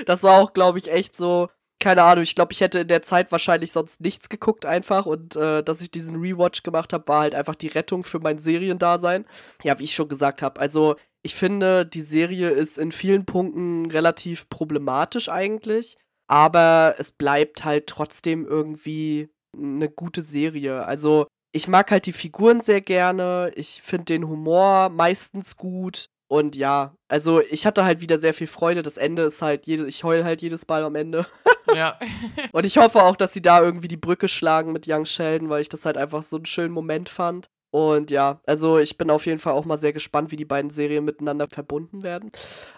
das 0.07 0.23
war 0.23 0.41
auch, 0.41 0.55
glaube 0.55 0.79
ich, 0.79 0.91
echt 0.91 1.15
so 1.15 1.49
keine 1.83 2.05
Ahnung, 2.05 2.23
ich 2.23 2.37
glaube, 2.37 2.53
ich 2.53 2.61
hätte 2.61 2.81
in 2.81 2.89
der 2.89 3.03
Zeit 3.03 3.33
wahrscheinlich 3.33 3.73
sonst 3.73 4.01
nichts 4.01 4.29
geguckt 4.29 4.67
einfach 4.67 5.05
und 5.05 5.35
äh, 5.35 5.65
dass 5.65 5.81
ich 5.81 5.91
diesen 5.91 6.21
Rewatch 6.21 6.63
gemacht 6.63 6.93
habe, 6.93 7.09
war 7.09 7.23
halt 7.23 7.35
einfach 7.35 7.57
die 7.57 7.67
Rettung 7.67 8.05
für 8.05 8.21
mein 8.21 8.39
Seriendasein. 8.39 9.27
Ja, 9.65 9.81
wie 9.81 9.85
ich 9.85 9.95
schon 9.95 10.09
gesagt 10.09 10.43
habe, 10.43 10.61
also 10.61 10.95
ich 11.25 11.35
finde, 11.35 11.85
die 11.85 12.01
Serie 12.01 12.51
ist 12.51 12.79
in 12.79 12.93
vielen 12.93 13.27
Punkten 13.27 13.91
relativ 13.91 14.49
problematisch 14.49 15.29
eigentlich, 15.29 15.97
aber 16.29 16.95
es 16.99 17.11
bleibt 17.11 17.65
halt 17.65 17.89
trotzdem 17.89 18.47
irgendwie 18.47 19.31
eine 19.53 19.91
gute 19.91 20.23
Serie. 20.23 20.85
Also 20.85 21.27
ich 21.51 21.67
mag 21.67 21.91
halt 21.91 22.07
die 22.07 22.13
Figuren 22.13 22.61
sehr 22.61 22.81
gerne, 22.81 23.51
ich 23.57 23.83
finde 23.83 24.05
den 24.05 24.29
Humor 24.29 24.89
meistens 24.89 25.57
gut. 25.57 26.07
Und 26.33 26.57
ja, 26.57 26.97
also 27.09 27.43
ich 27.43 27.67
hatte 27.67 27.85
halt 27.85 28.01
wieder 28.01 28.17
sehr 28.17 28.33
viel 28.33 28.47
Freude. 28.47 28.81
Das 28.81 28.97
Ende 28.97 29.21
ist 29.21 29.43
halt, 29.43 29.67
jede, 29.67 29.87
ich 29.87 30.03
heul 30.03 30.25
halt 30.25 30.41
jedes 30.41 30.67
Mal 30.67 30.83
am 30.83 30.97
Ende. 30.97 31.27
Ja. 31.75 31.99
und 32.53 32.67
ich 32.67 32.77
hoffe 32.77 33.03
auch, 33.03 33.17
dass 33.17 33.33
sie 33.33 33.41
da 33.41 33.63
irgendwie 33.63 33.89
die 33.89 33.97
Brücke 33.97 34.29
schlagen 34.29 34.73
mit 34.73 34.87
Young 34.87 35.07
Sheldon, 35.07 35.49
weil 35.49 35.63
ich 35.63 35.71
das 35.71 35.87
halt 35.87 35.97
einfach 35.97 36.23
so 36.23 36.37
einen 36.37 36.45
schönen 36.45 36.73
Moment 36.75 37.09
fand. 37.09 37.47
Und 37.71 38.11
ja, 38.11 38.41
also 38.47 38.79
ich 38.79 38.99
bin 38.99 39.11
auf 39.11 39.25
jeden 39.25 39.39
Fall 39.39 39.55
auch 39.55 39.65
mal 39.65 39.79
sehr 39.79 39.95
gespannt, 39.95 40.33
wie 40.33 40.37
die 40.37 40.45
beiden 40.45 40.71
Serien 40.71 41.05
miteinander 41.05 41.47
verbunden 41.51 42.03
werden. 42.03 42.31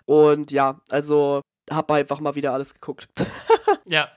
Und 0.05 0.53
ja, 0.53 0.81
also 0.91 1.41
hab 1.71 1.91
einfach 1.91 2.21
mal 2.21 2.37
wieder 2.37 2.53
alles 2.53 2.75
geguckt. 2.75 3.09
ja. 3.87 4.11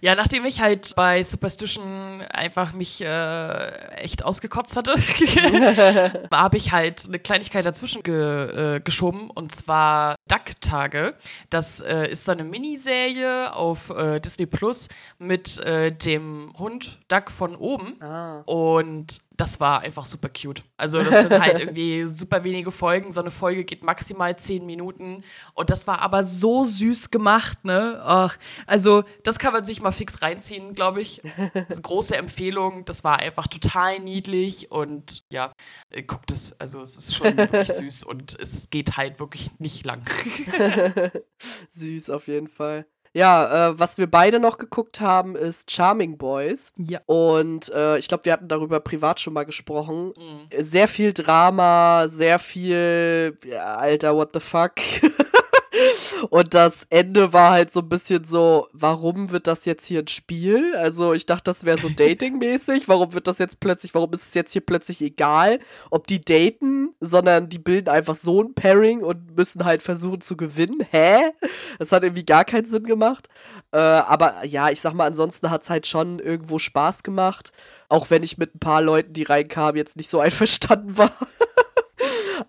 Ja, 0.00 0.14
nachdem 0.14 0.44
ich 0.44 0.60
halt 0.60 0.94
bei 0.94 1.22
Superstition 1.22 2.22
einfach 2.22 2.72
mich 2.72 3.00
äh, 3.00 3.94
echt 3.96 4.24
ausgekotzt 4.24 4.76
hatte, 4.76 4.94
habe 6.32 6.56
ich 6.56 6.72
halt 6.72 7.06
eine 7.06 7.18
Kleinigkeit 7.18 7.64
dazwischen 7.64 8.02
ge 8.02 8.76
äh, 8.76 8.80
geschoben 8.80 9.30
und 9.30 9.52
zwar 9.52 10.16
Duck-Tage. 10.28 11.14
Das 11.50 11.80
äh, 11.80 12.10
ist 12.10 12.24
so 12.24 12.32
eine 12.32 12.44
Miniserie 12.44 13.52
auf 13.54 13.90
äh, 13.90 14.20
Disney 14.20 14.46
Plus 14.46 14.88
mit 15.18 15.58
äh, 15.58 15.92
dem 15.92 16.52
Hund 16.58 16.98
Duck 17.08 17.30
von 17.30 17.56
oben. 17.56 18.00
Ah. 18.02 18.42
Und 18.46 19.20
das 19.40 19.58
war 19.58 19.80
einfach 19.80 20.04
super 20.04 20.28
cute. 20.28 20.62
Also 20.76 21.02
das 21.02 21.22
sind 21.22 21.40
halt 21.40 21.58
irgendwie 21.60 22.06
super 22.06 22.44
wenige 22.44 22.70
Folgen. 22.70 23.10
So 23.10 23.20
eine 23.20 23.30
Folge 23.30 23.64
geht 23.64 23.82
maximal 23.82 24.36
zehn 24.38 24.66
Minuten. 24.66 25.24
Und 25.54 25.70
das 25.70 25.86
war 25.86 26.00
aber 26.00 26.24
so 26.24 26.66
süß 26.66 27.10
gemacht, 27.10 27.64
ne? 27.64 28.00
Ach, 28.04 28.36
also 28.66 29.04
das 29.24 29.38
kann 29.38 29.54
man 29.54 29.64
sich 29.64 29.80
mal 29.80 29.92
fix 29.92 30.20
reinziehen, 30.20 30.74
glaube 30.74 31.00
ich. 31.00 31.22
Das 31.54 31.64
ist 31.64 31.72
eine 31.72 31.80
große 31.82 32.16
Empfehlung. 32.16 32.84
Das 32.84 33.02
war 33.02 33.18
einfach 33.18 33.46
total 33.46 34.00
niedlich 34.00 34.70
und 34.70 35.24
ja, 35.30 35.52
äh, 35.88 36.02
guckt 36.02 36.30
es. 36.32 36.58
Also 36.60 36.82
es 36.82 36.98
ist 36.98 37.14
schon 37.14 37.38
wirklich 37.38 37.68
süß 37.72 38.04
und 38.04 38.38
es 38.38 38.68
geht 38.68 38.98
halt 38.98 39.20
wirklich 39.20 39.58
nicht 39.58 39.86
lang. 39.86 40.02
süß 41.70 42.10
auf 42.10 42.28
jeden 42.28 42.48
Fall. 42.48 42.84
Ja, 43.12 43.70
äh, 43.70 43.78
was 43.78 43.98
wir 43.98 44.08
beide 44.08 44.38
noch 44.38 44.58
geguckt 44.58 45.00
haben, 45.00 45.34
ist 45.34 45.70
Charming 45.70 46.16
Boys. 46.16 46.72
Ja. 46.76 47.00
Und 47.06 47.68
äh, 47.74 47.98
ich 47.98 48.08
glaube, 48.08 48.24
wir 48.24 48.32
hatten 48.32 48.48
darüber 48.48 48.80
privat 48.80 49.20
schon 49.20 49.32
mal 49.32 49.44
gesprochen. 49.44 50.12
Mhm. 50.16 50.48
Sehr 50.58 50.86
viel 50.86 51.12
Drama, 51.12 52.06
sehr 52.06 52.38
viel, 52.38 53.36
ja, 53.44 53.74
Alter, 53.76 54.14
what 54.14 54.32
the 54.32 54.40
fuck. 54.40 54.74
Und 56.30 56.54
das 56.54 56.86
Ende 56.90 57.32
war 57.32 57.52
halt 57.52 57.72
so 57.72 57.80
ein 57.80 57.88
bisschen 57.88 58.24
so, 58.24 58.68
warum 58.72 59.30
wird 59.30 59.46
das 59.46 59.64
jetzt 59.64 59.86
hier 59.86 60.00
ein 60.00 60.08
Spiel? 60.08 60.74
Also 60.76 61.12
ich 61.12 61.26
dachte, 61.26 61.44
das 61.44 61.64
wäre 61.64 61.78
so 61.78 61.88
datingmäßig. 61.96 62.88
Warum 62.88 63.14
wird 63.14 63.26
das 63.26 63.38
jetzt 63.38 63.60
plötzlich, 63.60 63.94
warum 63.94 64.12
ist 64.12 64.26
es 64.26 64.34
jetzt 64.34 64.52
hier 64.52 64.64
plötzlich 64.64 65.00
egal, 65.02 65.58
ob 65.90 66.06
die 66.06 66.24
daten, 66.24 66.94
sondern 67.00 67.48
die 67.48 67.58
bilden 67.58 67.88
einfach 67.88 68.14
so 68.14 68.42
ein 68.42 68.54
Pairing 68.54 69.02
und 69.02 69.36
müssen 69.36 69.64
halt 69.64 69.82
versuchen 69.82 70.20
zu 70.20 70.36
gewinnen? 70.36 70.86
Hä? 70.90 71.32
Das 71.78 71.92
hat 71.92 72.04
irgendwie 72.04 72.24
gar 72.24 72.44
keinen 72.44 72.64
Sinn 72.64 72.84
gemacht. 72.84 73.28
Äh, 73.72 73.78
aber 73.78 74.44
ja, 74.44 74.70
ich 74.70 74.80
sag 74.80 74.94
mal, 74.94 75.06
ansonsten 75.06 75.50
hat 75.50 75.62
es 75.62 75.70
halt 75.70 75.86
schon 75.86 76.18
irgendwo 76.18 76.58
Spaß 76.58 77.02
gemacht. 77.02 77.52
Auch 77.88 78.10
wenn 78.10 78.22
ich 78.22 78.38
mit 78.38 78.54
ein 78.54 78.60
paar 78.60 78.82
Leuten, 78.82 79.12
die 79.12 79.22
reinkamen, 79.22 79.76
jetzt 79.76 79.96
nicht 79.96 80.10
so 80.10 80.20
einverstanden 80.20 80.98
war. 80.98 81.12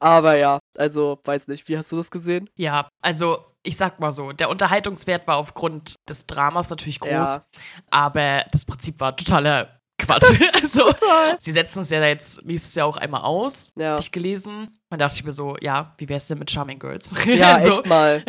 Aber 0.02 0.36
ja, 0.36 0.60
also 0.78 1.20
weiß 1.24 1.48
nicht, 1.48 1.68
wie 1.70 1.78
hast 1.78 1.92
du 1.92 1.98
das 1.98 2.12
gesehen? 2.12 2.50
Ja, 2.56 2.90
also 3.02 3.46
ich 3.64 3.78
sag 3.78 4.00
mal 4.00 4.12
so, 4.12 4.32
der 4.32 4.50
Unterhaltungswert 4.50 5.28
war 5.28 5.38
aufgrund 5.38 5.96
des 6.10 6.26
Dramas 6.26 6.70
natürlich 6.72 7.00
groß, 7.00 7.12
ja. 7.12 7.46
aber 7.92 8.46
das 8.52 8.66
Prinzip 8.66 9.00
war 9.00 9.16
totaler 9.16 9.82
Quatsch. 10.02 10.24
also, 10.54 10.82
Total. 10.82 11.38
sie 11.40 11.52
setzen 11.52 11.82
es 11.82 11.90
ja 11.90 12.04
jetzt 12.04 12.44
nächstes 12.46 12.76
Jahr 12.76 12.88
auch 12.88 12.98
einmal 12.98 13.22
aus. 13.22 13.72
Ja. 13.78 13.98
Ich 14.00 14.12
gelesen. 14.12 14.78
Dann 14.90 15.00
dachte 15.00 15.16
ich 15.16 15.24
mir 15.24 15.32
so, 15.32 15.56
ja, 15.62 15.94
wie 15.98 16.10
wär's 16.10 16.28
denn 16.28 16.40
mit 16.40 16.52
Charming 16.52 16.80
Girls? 16.80 17.10
Ja, 17.26 17.60
so. 17.60 17.68
echt 17.68 17.86
mal. 17.86 18.24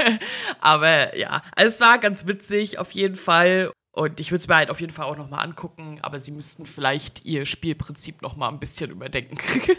aber 0.60 1.16
ja, 1.16 1.42
also 1.56 1.68
es 1.68 1.80
war 1.80 1.98
ganz 1.98 2.26
witzig 2.26 2.78
auf 2.78 2.90
jeden 2.92 3.16
Fall. 3.16 3.72
Und 3.94 4.18
ich 4.18 4.32
würde 4.32 4.40
es 4.40 4.48
mir 4.48 4.56
halt 4.56 4.70
auf 4.70 4.80
jeden 4.80 4.92
Fall 4.92 5.06
auch 5.06 5.16
nochmal 5.16 5.44
angucken, 5.44 6.00
aber 6.02 6.18
sie 6.18 6.32
müssten 6.32 6.66
vielleicht 6.66 7.24
ihr 7.24 7.46
Spielprinzip 7.46 8.22
nochmal 8.22 8.50
ein 8.50 8.58
bisschen 8.58 8.90
überdenken. 8.90 9.38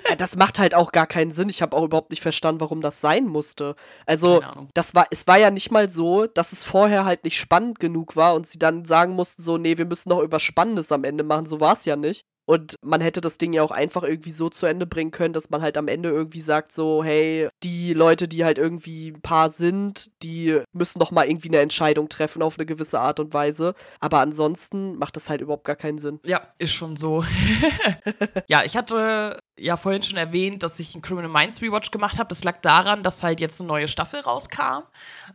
ja, 0.10 0.16
das 0.16 0.38
macht 0.38 0.58
halt 0.58 0.74
auch 0.74 0.94
gar 0.94 1.06
keinen 1.06 1.32
Sinn. 1.32 1.50
Ich 1.50 1.62
habe 1.62 1.76
auch 1.76 1.84
überhaupt 1.84 2.12
nicht 2.12 2.22
verstanden, 2.22 2.62
warum 2.62 2.82
das 2.82 3.02
sein 3.02 3.26
musste. 3.26 3.76
Also, 4.06 4.42
das 4.74 4.96
war, 4.96 5.08
es 5.12 5.28
war 5.28 5.38
ja 5.38 5.52
nicht 5.52 5.70
mal 5.70 5.90
so, 5.90 6.28
dass 6.28 6.54
es 6.54 6.64
vorher 6.64 7.04
halt 7.04 7.26
nicht 7.26 7.38
spannend 7.38 7.82
genug 7.82 8.16
war 8.16 8.36
und 8.36 8.48
sie 8.48 8.58
dann 8.58 8.86
sagen 8.86 9.14
mussten, 9.14 9.42
so, 9.42 9.58
nee, 9.58 9.78
wir 9.78 9.86
müssen 9.86 10.08
noch 10.10 10.22
über 10.22 10.40
Spannendes 10.40 10.94
am 10.94 11.04
Ende 11.04 11.26
machen. 11.26 11.46
So 11.46 11.60
war 11.60 11.74
es 11.74 11.84
ja 11.84 11.98
nicht. 11.98 12.26
Und 12.46 12.76
man 12.84 13.02
hätte 13.02 13.22
das 13.22 13.38
Ding 13.38 13.54
ja 13.54 13.64
auch 13.64 13.72
einfach 13.72 14.04
irgendwie 14.04 14.32
so 14.32 14.50
zu 14.50 14.66
Ende 14.66 14.86
bringen 14.86 15.12
können, 15.12 15.34
dass 15.34 15.50
man 15.50 15.62
halt 15.62 15.78
am 15.78 15.88
Ende 15.88 16.10
irgendwie 16.10 16.42
sagt 16.42 16.72
so, 16.72 17.04
hey, 17.04 17.50
die 17.64 17.94
Leute, 17.94 18.28
die 18.28 18.46
halt 18.46 18.58
irgendwie 18.58 19.10
ein 19.10 19.22
Paar 19.22 19.50
sind, 19.50 20.12
die 20.22 20.62
müssen 20.72 21.00
doch 21.00 21.12
mal 21.12 21.28
irgendwie 21.28 21.50
eine 21.50 21.60
Entscheidung 21.60 22.08
treffen 22.08 22.42
auf 22.42 22.58
eine 22.58 22.66
gewisse 22.66 23.00
Art 23.00 23.20
und 23.20 23.34
Weise. 23.34 23.74
Aber 24.00 24.20
ansonsten 24.20 24.96
macht 24.98 25.16
das 25.16 25.30
halt 25.30 25.42
überhaupt 25.42 25.66
gar 25.66 25.76
keinen 25.76 25.98
Sinn. 25.98 26.20
Ja, 26.26 26.48
ist 26.60 26.74
schon 26.74 26.98
so. 26.98 27.26
ja, 28.48 28.64
ich 28.64 28.78
hatte 28.78 29.40
ja 29.58 29.78
vorhin 29.78 30.04
schon 30.04 30.18
erwähnt, 30.18 30.64
dass 30.64 30.80
ich 30.80 30.94
einen 30.94 31.02
Criminal 31.02 31.32
Minds 31.32 31.62
Rewatch 31.62 31.92
gemacht 31.92 32.20
habe. 32.20 32.30
Das 32.30 32.44
lag 32.44 32.62
daran, 32.62 33.04
dass 33.04 33.24
halt 33.24 33.40
jetzt 33.40 33.60
eine 33.60 33.68
neue 33.68 33.88
Staffel 33.88 34.20
rauskam. 34.20 34.84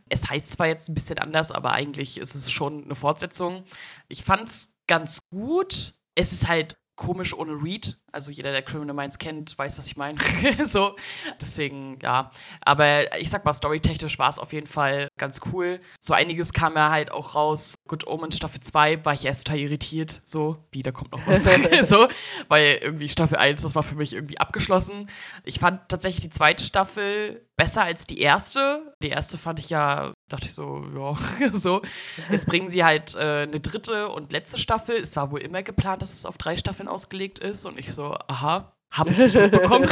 Es 0.09 0.29
heißt 0.29 0.51
zwar 0.51 0.67
jetzt 0.67 0.89
ein 0.89 0.93
bisschen 0.93 1.19
anders, 1.19 1.51
aber 1.51 1.71
eigentlich 1.71 2.19
ist 2.19 2.35
es 2.35 2.51
schon 2.51 2.85
eine 2.85 2.95
Fortsetzung. 2.95 3.63
Ich 4.07 4.23
fand 4.23 4.47
es 4.47 4.73
ganz 4.87 5.19
gut. 5.29 5.95
Es 6.15 6.33
ist 6.33 6.47
halt 6.47 6.77
komisch 6.95 7.33
ohne 7.33 7.53
Read. 7.53 7.97
Also 8.11 8.31
jeder, 8.31 8.51
der 8.51 8.61
Criminal 8.61 8.95
Minds 8.95 9.17
kennt, 9.17 9.57
weiß, 9.57 9.77
was 9.77 9.87
ich 9.87 9.97
meine. 9.97 10.17
so, 10.63 10.95
deswegen, 11.39 11.97
ja. 12.01 12.31
Aber 12.61 13.17
ich 13.19 13.29
sag 13.29 13.45
mal, 13.45 13.53
storytechnisch 13.53 14.19
war 14.19 14.29
es 14.29 14.39
auf 14.39 14.53
jeden 14.53 14.67
Fall 14.67 15.07
ganz 15.17 15.41
cool. 15.51 15.79
So 15.99 16.13
einiges 16.13 16.53
kam 16.53 16.75
ja 16.75 16.89
halt 16.91 17.11
auch 17.11 17.35
raus. 17.35 17.75
Good 17.87 18.05
Omens 18.07 18.37
Staffel 18.37 18.59
2 18.59 19.05
war 19.05 19.13
ich 19.13 19.25
erst 19.25 19.47
total 19.47 19.59
irritiert. 19.59 20.21
So, 20.25 20.57
wie, 20.71 20.83
da 20.83 20.91
kommt 20.91 21.11
noch 21.11 21.25
was. 21.25 21.43
so, 21.89 22.07
weil 22.49 22.79
irgendwie 22.81 23.09
Staffel 23.09 23.37
1, 23.37 23.61
das 23.61 23.75
war 23.75 23.83
für 23.83 23.95
mich 23.95 24.13
irgendwie 24.13 24.39
abgeschlossen. 24.39 25.09
Ich 25.43 25.59
fand 25.59 25.87
tatsächlich 25.89 26.21
die 26.21 26.29
zweite 26.29 26.63
Staffel 26.63 27.47
besser 27.55 27.83
als 27.83 28.05
die 28.07 28.19
erste. 28.19 28.95
Die 29.01 29.09
erste 29.09 29.37
fand 29.37 29.59
ich 29.59 29.69
ja, 29.69 30.13
dachte 30.31 30.45
ich 30.45 30.53
so, 30.53 30.85
ja, 30.95 31.49
so. 31.53 31.81
Jetzt 32.29 32.47
bringen 32.47 32.69
sie 32.69 32.83
halt 32.83 33.15
äh, 33.15 33.43
eine 33.43 33.59
dritte 33.59 34.09
und 34.09 34.31
letzte 34.31 34.57
Staffel. 34.57 34.95
Es 34.97 35.15
war 35.15 35.31
wohl 35.31 35.41
immer 35.41 35.63
geplant, 35.63 36.01
dass 36.01 36.13
es 36.13 36.25
auf 36.25 36.37
drei 36.37 36.57
Staffeln 36.57 36.87
ausgelegt 36.87 37.39
ist. 37.39 37.65
Und 37.65 37.77
ich 37.77 37.93
so, 37.93 38.15
aha, 38.27 38.73
habe 38.91 39.09
ich 39.11 39.17
nicht 39.17 39.35
mitbekommen. 39.35 39.89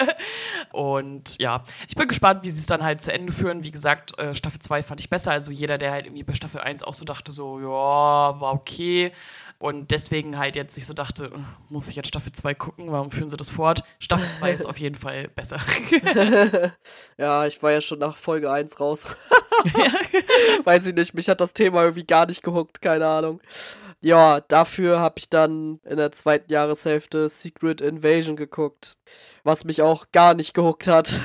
und 0.72 1.38
ja, 1.40 1.64
ich 1.88 1.94
bin 1.94 2.06
gespannt, 2.06 2.42
wie 2.42 2.50
sie 2.50 2.60
es 2.60 2.66
dann 2.66 2.84
halt 2.84 3.00
zu 3.00 3.12
Ende 3.12 3.32
führen. 3.32 3.64
Wie 3.64 3.70
gesagt, 3.70 4.18
äh, 4.18 4.34
Staffel 4.34 4.60
2 4.60 4.82
fand 4.82 5.00
ich 5.00 5.08
besser. 5.08 5.30
Also 5.32 5.50
jeder, 5.50 5.78
der 5.78 5.90
halt 5.90 6.06
irgendwie 6.06 6.22
bei 6.22 6.34
Staffel 6.34 6.60
1 6.60 6.82
auch 6.82 6.94
so 6.94 7.04
dachte, 7.04 7.32
so, 7.32 7.58
ja, 7.60 7.66
war 7.66 8.52
okay. 8.52 9.12
Und 9.58 9.90
deswegen 9.90 10.36
halt 10.36 10.54
jetzt 10.54 10.74
sich 10.74 10.84
so 10.84 10.92
dachte, 10.92 11.32
muss 11.70 11.88
ich 11.88 11.96
jetzt 11.96 12.08
Staffel 12.08 12.30
2 12.30 12.54
gucken? 12.54 12.92
Warum 12.92 13.10
führen 13.10 13.30
sie 13.30 13.38
das 13.38 13.48
fort? 13.48 13.84
Staffel 13.98 14.30
2 14.30 14.52
ist 14.52 14.66
auf 14.68 14.78
jeden 14.78 14.96
Fall 14.96 15.28
besser. 15.28 15.56
ja, 17.16 17.46
ich 17.46 17.62
war 17.62 17.72
ja 17.72 17.80
schon 17.80 18.00
nach 18.00 18.16
Folge 18.16 18.52
1 18.52 18.78
raus. 18.78 19.16
Weiß 20.64 20.86
ich 20.86 20.94
nicht, 20.94 21.14
mich 21.14 21.28
hat 21.28 21.40
das 21.40 21.54
Thema 21.54 21.82
irgendwie 21.82 22.06
gar 22.06 22.26
nicht 22.26 22.42
gehuckt, 22.42 22.80
keine 22.80 23.06
Ahnung. 23.06 23.40
Ja, 24.02 24.40
dafür 24.40 25.00
habe 25.00 25.14
ich 25.18 25.30
dann 25.30 25.80
in 25.84 25.96
der 25.96 26.12
zweiten 26.12 26.52
Jahreshälfte 26.52 27.28
Secret 27.28 27.80
Invasion 27.80 28.36
geguckt, 28.36 28.96
was 29.42 29.64
mich 29.64 29.82
auch 29.82 30.06
gar 30.12 30.34
nicht 30.34 30.54
gehuckt 30.54 30.86
hat. 30.86 31.20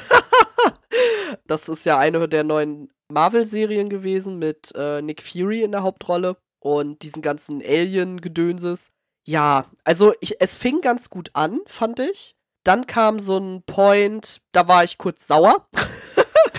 das 1.45 1.69
ist 1.69 1.86
ja 1.86 1.98
eine 1.98 2.27
der 2.27 2.43
neuen 2.43 2.89
Marvel-Serien 3.10 3.89
gewesen 3.89 4.39
mit 4.39 4.71
äh, 4.75 5.01
Nick 5.01 5.21
Fury 5.21 5.63
in 5.63 5.71
der 5.71 5.83
Hauptrolle 5.83 6.38
und 6.60 7.03
diesen 7.03 7.21
ganzen 7.21 7.62
Alien-Gedönses. 7.62 8.91
Ja, 9.27 9.65
also 9.83 10.13
ich, 10.21 10.39
es 10.39 10.57
fing 10.57 10.81
ganz 10.81 11.10
gut 11.10 11.29
an, 11.33 11.60
fand 11.67 12.00
ich. 12.00 12.36
Dann 12.63 12.88
kam 12.88 13.19
so 13.19 13.38
ein 13.38 13.63
Point, 13.63 14.41
da 14.51 14.67
war 14.67 14.83
ich 14.83 14.98
kurz 14.98 15.27
sauer. 15.27 15.65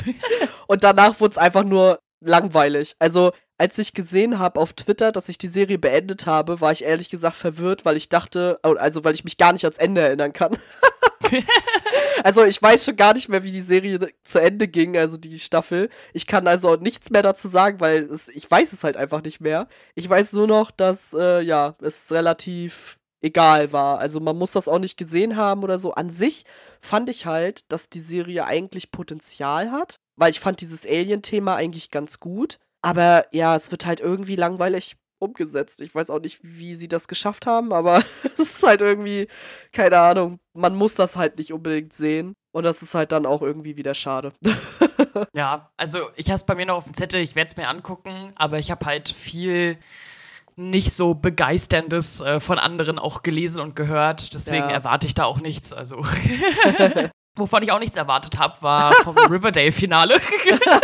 und 0.67 0.85
danach 0.85 1.21
wurde 1.21 1.33
es 1.33 1.39
einfach 1.39 1.65
nur 1.65 1.99
langweilig. 2.21 2.95
Also, 2.99 3.33
als 3.59 3.79
ich 3.79 3.93
gesehen 3.93 4.39
habe 4.39 4.59
auf 4.59 4.73
Twitter, 4.73 5.13
dass 5.13 5.29
ich 5.29 5.39
die 5.39 5.49
Serie 5.49 5.79
beendet 5.79 6.27
habe, 6.27 6.61
war 6.61 6.73
ich 6.73 6.85
ehrlich 6.85 7.11
gesagt 7.11 7.37
verwirrt, 7.37 7.85
weil 7.85 7.97
ich 7.97 8.09
dachte, 8.09 8.59
also 8.63 9.05
weil 9.05 9.15
ich 9.15 9.25
mich 9.25 9.37
gar 9.37 9.53
nicht 9.53 9.65
ans 9.65 9.79
Ende 9.79 10.01
erinnern 10.01 10.33
kann. 10.33 10.57
also 12.25 12.45
ich 12.45 12.61
weiß 12.61 12.85
schon 12.85 12.97
gar 12.97 13.15
nicht 13.15 13.29
mehr, 13.29 13.45
wie 13.45 13.53
die 13.53 13.61
Serie 13.61 14.01
zu 14.25 14.41
Ende 14.41 14.67
ging, 14.69 14.97
also 14.97 15.17
die 15.17 15.39
Staffel. 15.39 15.91
Ich 16.13 16.27
kann 16.27 16.49
also 16.49 16.77
nichts 16.77 17.11
mehr 17.11 17.23
dazu 17.23 17.47
sagen, 17.47 17.81
weil 17.81 18.03
es, 18.05 18.29
ich 18.29 18.51
weiß 18.51 18.73
es 18.73 18.83
halt 18.83 18.97
einfach 18.97 19.23
nicht 19.23 19.41
mehr. 19.41 19.69
Ich 19.95 20.09
weiß 20.09 20.33
nur 20.33 20.49
noch, 20.49 20.71
dass 20.71 21.15
äh, 21.15 21.41
ja 21.43 21.77
es 21.81 22.11
relativ 22.11 22.99
egal 23.23 23.73
war. 23.73 23.99
Also 23.99 24.21
man 24.21 24.37
muss 24.37 24.53
das 24.53 24.69
auch 24.69 24.79
nicht 24.79 24.99
gesehen 24.99 25.37
haben 25.37 25.63
oder 25.63 25.79
so. 25.79 25.95
An 25.95 26.11
sich 26.11 26.45
fand 26.81 27.09
ich 27.09 27.27
halt, 27.27 27.71
dass 27.73 27.89
die 27.89 28.01
Serie 28.01 28.45
eigentlich 28.45 28.91
Potenzial 28.91 29.71
hat, 29.71 29.97
weil 30.17 30.31
ich 30.31 30.41
fand 30.41 30.61
dieses 30.61 30.87
Alien-Thema 30.87 31.57
eigentlich 31.57 31.91
ganz 31.91 32.21
gut. 32.21 32.59
Aber 32.83 33.27
ja, 33.31 33.55
es 33.55 33.71
wird 33.71 33.87
halt 33.87 34.01
irgendwie 34.01 34.37
langweilig 34.37 34.97
umgesetzt. 35.21 35.81
Ich 35.81 35.95
weiß 35.95 36.11
auch 36.11 36.21
nicht, 36.21 36.41
wie 36.43 36.75
sie 36.75 36.89
das 36.89 37.07
geschafft 37.07 37.47
haben, 37.47 37.73
aber 37.73 38.05
es 38.25 38.57
ist 38.57 38.63
halt 38.63 38.83
irgendwie, 38.83 39.29
keine 39.73 39.99
Ahnung, 39.99 40.41
man 40.53 40.75
muss 40.75 40.97
das 40.97 41.17
halt 41.17 41.39
nicht 41.39 41.53
unbedingt 41.53 41.93
sehen. 41.93 42.35
Und 42.55 42.65
das 42.65 42.83
ist 42.83 42.95
halt 42.95 43.13
dann 43.13 43.25
auch 43.25 43.41
irgendwie 43.41 43.79
wieder 43.79 43.95
schade. 43.95 44.33
ja, 45.33 45.73
also 45.79 46.11
ich 46.17 46.27
habe 46.27 46.35
es 46.35 46.45
bei 46.45 46.55
mir 46.55 46.67
noch 46.67 46.77
auf 46.77 46.85
dem 46.85 46.93
Zettel, 46.93 47.23
ich 47.23 47.35
werde 47.35 47.51
es 47.51 47.57
mir 47.57 47.69
angucken, 47.69 48.33
aber 48.35 48.59
ich 48.59 48.71
habe 48.71 48.85
halt 48.85 49.09
viel 49.09 49.79
nicht 50.57 50.93
so 50.93 51.15
begeisterndes 51.15 52.21
äh, 52.21 52.41
von 52.41 52.59
anderen 52.59 52.99
auch 52.99 53.23
gelesen 53.23 53.61
und 53.61 53.77
gehört. 53.77 54.35
Deswegen 54.35 54.69
ja. 54.69 54.71
erwarte 54.71 55.07
ich 55.07 55.15
da 55.15 55.25
auch 55.25 55.41
nichts. 55.41 55.73
Also. 55.73 56.05
Wovon 57.35 57.63
ich 57.63 57.73
auch 57.73 57.79
nichts 57.79 57.97
erwartet 57.97 58.39
habe, 58.39 58.61
war 58.61 58.93
vom 58.93 59.17
Riverdale-Finale. 59.31 60.21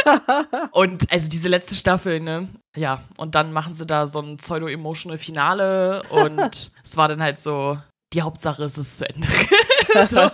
und 0.72 1.12
also 1.12 1.28
diese 1.28 1.48
letzte 1.48 1.74
Staffel, 1.74 2.20
ne? 2.20 2.48
Ja, 2.74 3.02
und 3.18 3.34
dann 3.34 3.52
machen 3.52 3.74
sie 3.74 3.84
da 3.84 4.06
so 4.06 4.20
ein 4.20 4.38
pseudo-emotional 4.38 5.18
Finale 5.18 6.02
und 6.08 6.72
es 6.82 6.96
war 6.96 7.08
dann 7.08 7.22
halt 7.22 7.38
so, 7.38 7.76
die 8.12 8.22
Hauptsache 8.22 8.64
ist 8.64 8.78
es 8.78 8.98
zu 8.98 9.08
Ende. 9.08 9.28
so. 10.10 10.30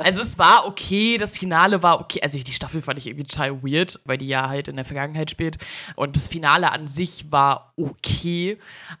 Also 0.00 0.22
es 0.22 0.38
war 0.38 0.66
okay, 0.66 1.16
das 1.16 1.36
Finale 1.36 1.82
war 1.82 2.00
okay. 2.00 2.20
Also 2.22 2.38
die 2.38 2.52
Staffel 2.52 2.82
fand 2.82 2.98
ich 2.98 3.06
irgendwie 3.06 3.26
total 3.26 3.62
weird, 3.62 4.00
weil 4.04 4.18
die 4.18 4.28
ja 4.28 4.48
halt 4.48 4.68
in 4.68 4.76
der 4.76 4.84
Vergangenheit 4.84 5.30
spielt. 5.30 5.56
Und 5.96 6.16
das 6.16 6.28
Finale 6.28 6.70
an 6.70 6.86
sich 6.86 7.30
war 7.30 7.72
okay, 7.76 8.58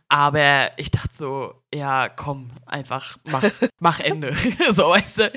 aber 0.08 0.70
ich 0.78 0.90
dachte 0.90 1.10
so, 1.12 1.54
ja, 1.74 2.08
komm, 2.08 2.50
einfach 2.66 3.18
mach, 3.24 3.44
mach 3.78 4.00
Ende. 4.00 4.34
so, 4.70 4.88
weißt 4.88 5.18
du? 5.18 5.32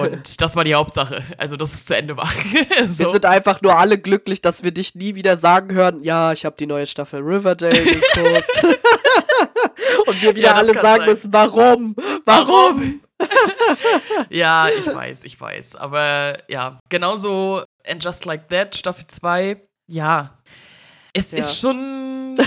Und 0.00 0.40
das 0.40 0.54
war 0.54 0.64
die 0.64 0.74
Hauptsache. 0.74 1.24
Also, 1.36 1.56
dass 1.56 1.72
es 1.72 1.86
zu 1.86 1.96
Ende 1.96 2.16
war. 2.16 2.30
so. 2.86 2.98
Wir 2.98 3.12
sind 3.12 3.26
einfach 3.26 3.60
nur 3.62 3.76
alle 3.76 3.98
glücklich, 3.98 4.40
dass 4.40 4.62
wir 4.62 4.72
dich 4.72 4.94
nie 4.94 5.14
wieder 5.14 5.36
sagen 5.36 5.74
hören, 5.74 6.02
ja, 6.02 6.32
ich 6.32 6.44
habe 6.44 6.56
die 6.58 6.66
neue 6.66 6.86
Staffel 6.86 7.20
Riverdale 7.22 7.82
geguckt. 7.82 8.62
Und 10.06 10.22
wir 10.22 10.34
wieder 10.36 10.48
ja, 10.48 10.54
alle 10.56 10.74
sagen 10.74 10.98
sein. 10.98 11.04
müssen, 11.06 11.32
warum? 11.32 11.96
Warum? 12.24 13.00
ja, 14.30 14.68
ich 14.68 14.86
weiß, 14.94 15.24
ich 15.24 15.40
weiß. 15.40 15.76
Aber 15.76 16.38
ja, 16.48 16.78
genauso 16.88 17.64
And 17.86 18.02
Just 18.02 18.24
Like 18.24 18.48
That, 18.48 18.76
Staffel 18.76 19.06
2, 19.06 19.60
ja. 19.86 20.38
Es 21.12 21.32
ja. 21.32 21.38
ist 21.38 21.58
schon. 21.58 22.38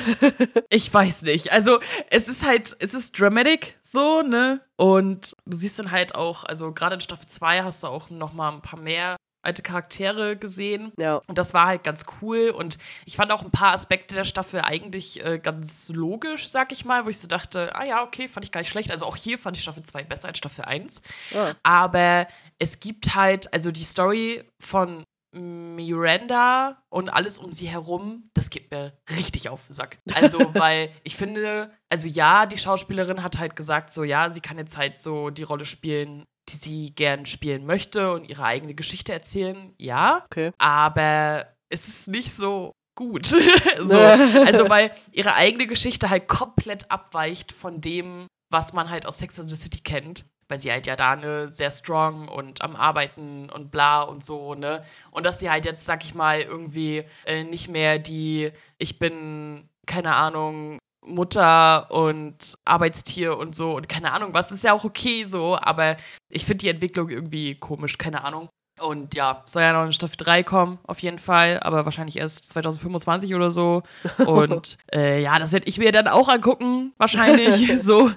ich 0.69 0.93
weiß 0.93 1.23
nicht. 1.23 1.51
Also, 1.51 1.79
es 2.09 2.29
ist 2.29 2.45
halt, 2.45 2.75
es 2.79 2.93
ist 2.93 3.19
dramatic 3.19 3.77
so, 3.81 4.21
ne? 4.21 4.61
Und 4.77 5.33
du 5.45 5.57
siehst 5.57 5.79
dann 5.79 5.91
halt 5.91 6.15
auch, 6.15 6.45
also 6.45 6.71
gerade 6.71 6.95
in 6.95 7.01
Staffel 7.01 7.27
2 7.27 7.63
hast 7.63 7.83
du 7.83 7.87
auch 7.87 8.09
noch 8.09 8.31
mal 8.31 8.53
ein 8.53 8.61
paar 8.61 8.79
mehr 8.79 9.17
alte 9.43 9.61
Charaktere 9.61 10.35
gesehen. 10.35 10.91
Ja. 10.97 11.21
Und 11.27 11.37
das 11.37 11.53
war 11.53 11.67
halt 11.67 11.83
ganz 11.83 12.05
cool. 12.21 12.49
Und 12.49 12.77
ich 13.05 13.15
fand 13.15 13.31
auch 13.31 13.43
ein 13.43 13.51
paar 13.51 13.73
Aspekte 13.73 14.15
der 14.15 14.25
Staffel 14.25 14.61
eigentlich 14.61 15.23
äh, 15.23 15.39
ganz 15.39 15.89
logisch, 15.89 16.49
sag 16.49 16.71
ich 16.71 16.85
mal, 16.85 17.05
wo 17.05 17.09
ich 17.09 17.19
so 17.19 17.27
dachte, 17.27 17.75
ah 17.75 17.85
ja, 17.85 18.03
okay, 18.03 18.27
fand 18.27 18.45
ich 18.45 18.51
gar 18.51 18.61
nicht 18.61 18.69
schlecht. 18.69 18.91
Also 18.91 19.05
auch 19.05 19.15
hier 19.15 19.37
fand 19.37 19.57
ich 19.57 19.63
Staffel 19.63 19.83
2 19.83 20.03
besser 20.03 20.29
als 20.29 20.37
Staffel 20.37 20.65
1. 20.65 21.01
Ah. 21.35 21.53
Aber 21.63 22.27
es 22.57 22.79
gibt 22.79 23.15
halt, 23.15 23.53
also 23.53 23.71
die 23.71 23.83
Story 23.83 24.43
von 24.59 25.03
Miranda 25.33 26.83
und 26.89 27.09
alles 27.09 27.39
um 27.39 27.51
sie 27.51 27.67
herum, 27.67 28.29
das 28.35 28.51
geht 28.51 28.69
mir 28.69 28.93
richtig 29.17 29.49
auf 29.49 29.65
den 29.65 29.73
Sack. 29.73 29.97
Also, 30.13 30.37
weil 30.53 30.91
ich 31.03 31.15
finde, 31.15 31.71
also 31.89 32.07
ja, 32.07 32.45
die 32.45 32.57
Schauspielerin 32.57 33.23
hat 33.23 33.39
halt 33.39 33.55
gesagt, 33.55 33.91
so 33.91 34.03
ja, 34.03 34.29
sie 34.29 34.41
kann 34.41 34.57
jetzt 34.57 34.77
halt 34.77 34.99
so 34.99 35.31
die 35.31 35.43
Rolle 35.43 35.65
spielen, 35.65 36.25
die 36.49 36.55
sie 36.55 36.95
gern 36.95 37.25
spielen 37.25 37.65
möchte 37.65 38.11
und 38.11 38.29
ihre 38.29 38.43
eigene 38.43 38.73
Geschichte 38.73 39.13
erzählen, 39.13 39.73
ja. 39.77 40.23
Okay. 40.25 40.51
Aber 40.57 41.47
es 41.69 41.87
ist 41.87 42.07
nicht 42.07 42.33
so 42.33 42.73
gut. 42.95 43.27
so, 43.81 43.99
also, 43.99 44.69
weil 44.69 44.91
ihre 45.11 45.35
eigene 45.35 45.67
Geschichte 45.67 46.09
halt 46.09 46.27
komplett 46.27 46.89
abweicht 46.91 47.51
von 47.51 47.81
dem, 47.81 48.27
was 48.49 48.73
man 48.73 48.89
halt 48.89 49.05
aus 49.05 49.17
Sex 49.17 49.39
and 49.39 49.49
the 49.49 49.55
City 49.55 49.81
kennt. 49.81 50.25
Weil 50.49 50.59
sie 50.59 50.71
halt 50.71 50.85
ja 50.85 50.97
da 50.97 51.15
ne 51.15 51.47
sehr 51.47 51.71
strong 51.71 52.27
und 52.27 52.61
am 52.61 52.75
Arbeiten 52.75 53.49
und 53.49 53.71
bla 53.71 54.01
und 54.01 54.23
so, 54.23 54.55
ne? 54.55 54.83
Und 55.09 55.25
dass 55.25 55.39
sie 55.39 55.49
halt 55.49 55.63
jetzt, 55.63 55.85
sag 55.85 56.03
ich 56.03 56.13
mal, 56.13 56.41
irgendwie 56.41 57.05
äh, 57.25 57.43
nicht 57.43 57.69
mehr 57.69 57.97
die, 57.97 58.51
ich 58.77 58.99
bin, 58.99 59.69
keine 59.85 60.13
Ahnung, 60.15 60.79
Mutter 61.05 61.91
und 61.91 62.57
Arbeitstier 62.65 63.37
und 63.37 63.55
so 63.55 63.75
und 63.75 63.89
keine 63.89 64.11
Ahnung 64.11 64.33
was, 64.33 64.51
ist 64.51 64.63
ja 64.63 64.73
auch 64.73 64.83
okay 64.83 65.25
so, 65.25 65.57
aber 65.57 65.97
ich 66.29 66.45
finde 66.45 66.63
die 66.63 66.69
Entwicklung 66.69 67.09
irgendwie 67.09 67.55
komisch, 67.55 67.97
keine 67.97 68.23
Ahnung. 68.23 68.49
Und 68.79 69.13
ja, 69.13 69.43
soll 69.45 69.61
ja 69.61 69.71
noch 69.71 69.81
eine 69.81 69.93
Staffel 69.93 70.17
3 70.17 70.43
kommen, 70.43 70.79
auf 70.83 70.99
jeden 70.99 71.19
Fall, 71.19 71.59
aber 71.59 71.85
wahrscheinlich 71.85 72.17
erst 72.17 72.49
2025 72.51 73.35
oder 73.35 73.51
so. 73.51 73.83
Und 74.25 74.77
äh, 74.91 75.21
ja, 75.21 75.37
das 75.37 75.51
werde 75.51 75.67
ich 75.67 75.77
mir 75.77 75.91
dann 75.91 76.07
auch 76.07 76.27
angucken, 76.27 76.93
wahrscheinlich. 76.97 77.81
so. 77.81 78.11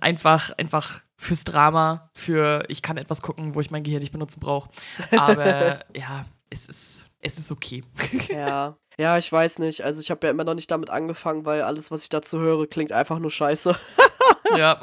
Einfach, 0.00 0.50
einfach 0.58 1.00
fürs 1.16 1.44
Drama, 1.44 2.10
für 2.12 2.64
ich 2.68 2.82
kann 2.82 2.98
etwas 2.98 3.22
gucken, 3.22 3.54
wo 3.54 3.60
ich 3.60 3.70
mein 3.70 3.82
Gehirn 3.82 4.00
nicht 4.00 4.12
benutzen 4.12 4.40
brauche. 4.40 4.68
Aber 5.16 5.80
ja, 5.96 6.26
es 6.50 6.66
ist, 6.66 7.08
es 7.20 7.38
ist 7.38 7.50
okay. 7.50 7.82
Ja. 8.28 8.76
Ja, 8.98 9.18
ich 9.18 9.30
weiß 9.30 9.58
nicht. 9.58 9.82
Also 9.82 10.00
ich 10.00 10.10
habe 10.10 10.26
ja 10.26 10.30
immer 10.30 10.44
noch 10.44 10.54
nicht 10.54 10.70
damit 10.70 10.90
angefangen, 10.90 11.44
weil 11.44 11.62
alles, 11.62 11.90
was 11.90 12.02
ich 12.02 12.08
dazu 12.08 12.38
höre, 12.38 12.66
klingt 12.66 12.92
einfach 12.92 13.18
nur 13.18 13.30
scheiße. 13.30 13.74
ja. 14.56 14.80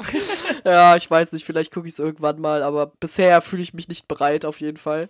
ja, 0.64 0.96
ich 0.96 1.10
weiß 1.10 1.32
nicht, 1.32 1.44
vielleicht 1.44 1.72
gucke 1.72 1.86
ich 1.86 1.94
es 1.94 1.98
irgendwann 1.98 2.40
mal, 2.40 2.62
aber 2.62 2.86
bisher 3.00 3.40
fühle 3.40 3.62
ich 3.62 3.74
mich 3.74 3.88
nicht 3.88 4.08
bereit, 4.08 4.44
auf 4.44 4.60
jeden 4.60 4.76
Fall. 4.76 5.08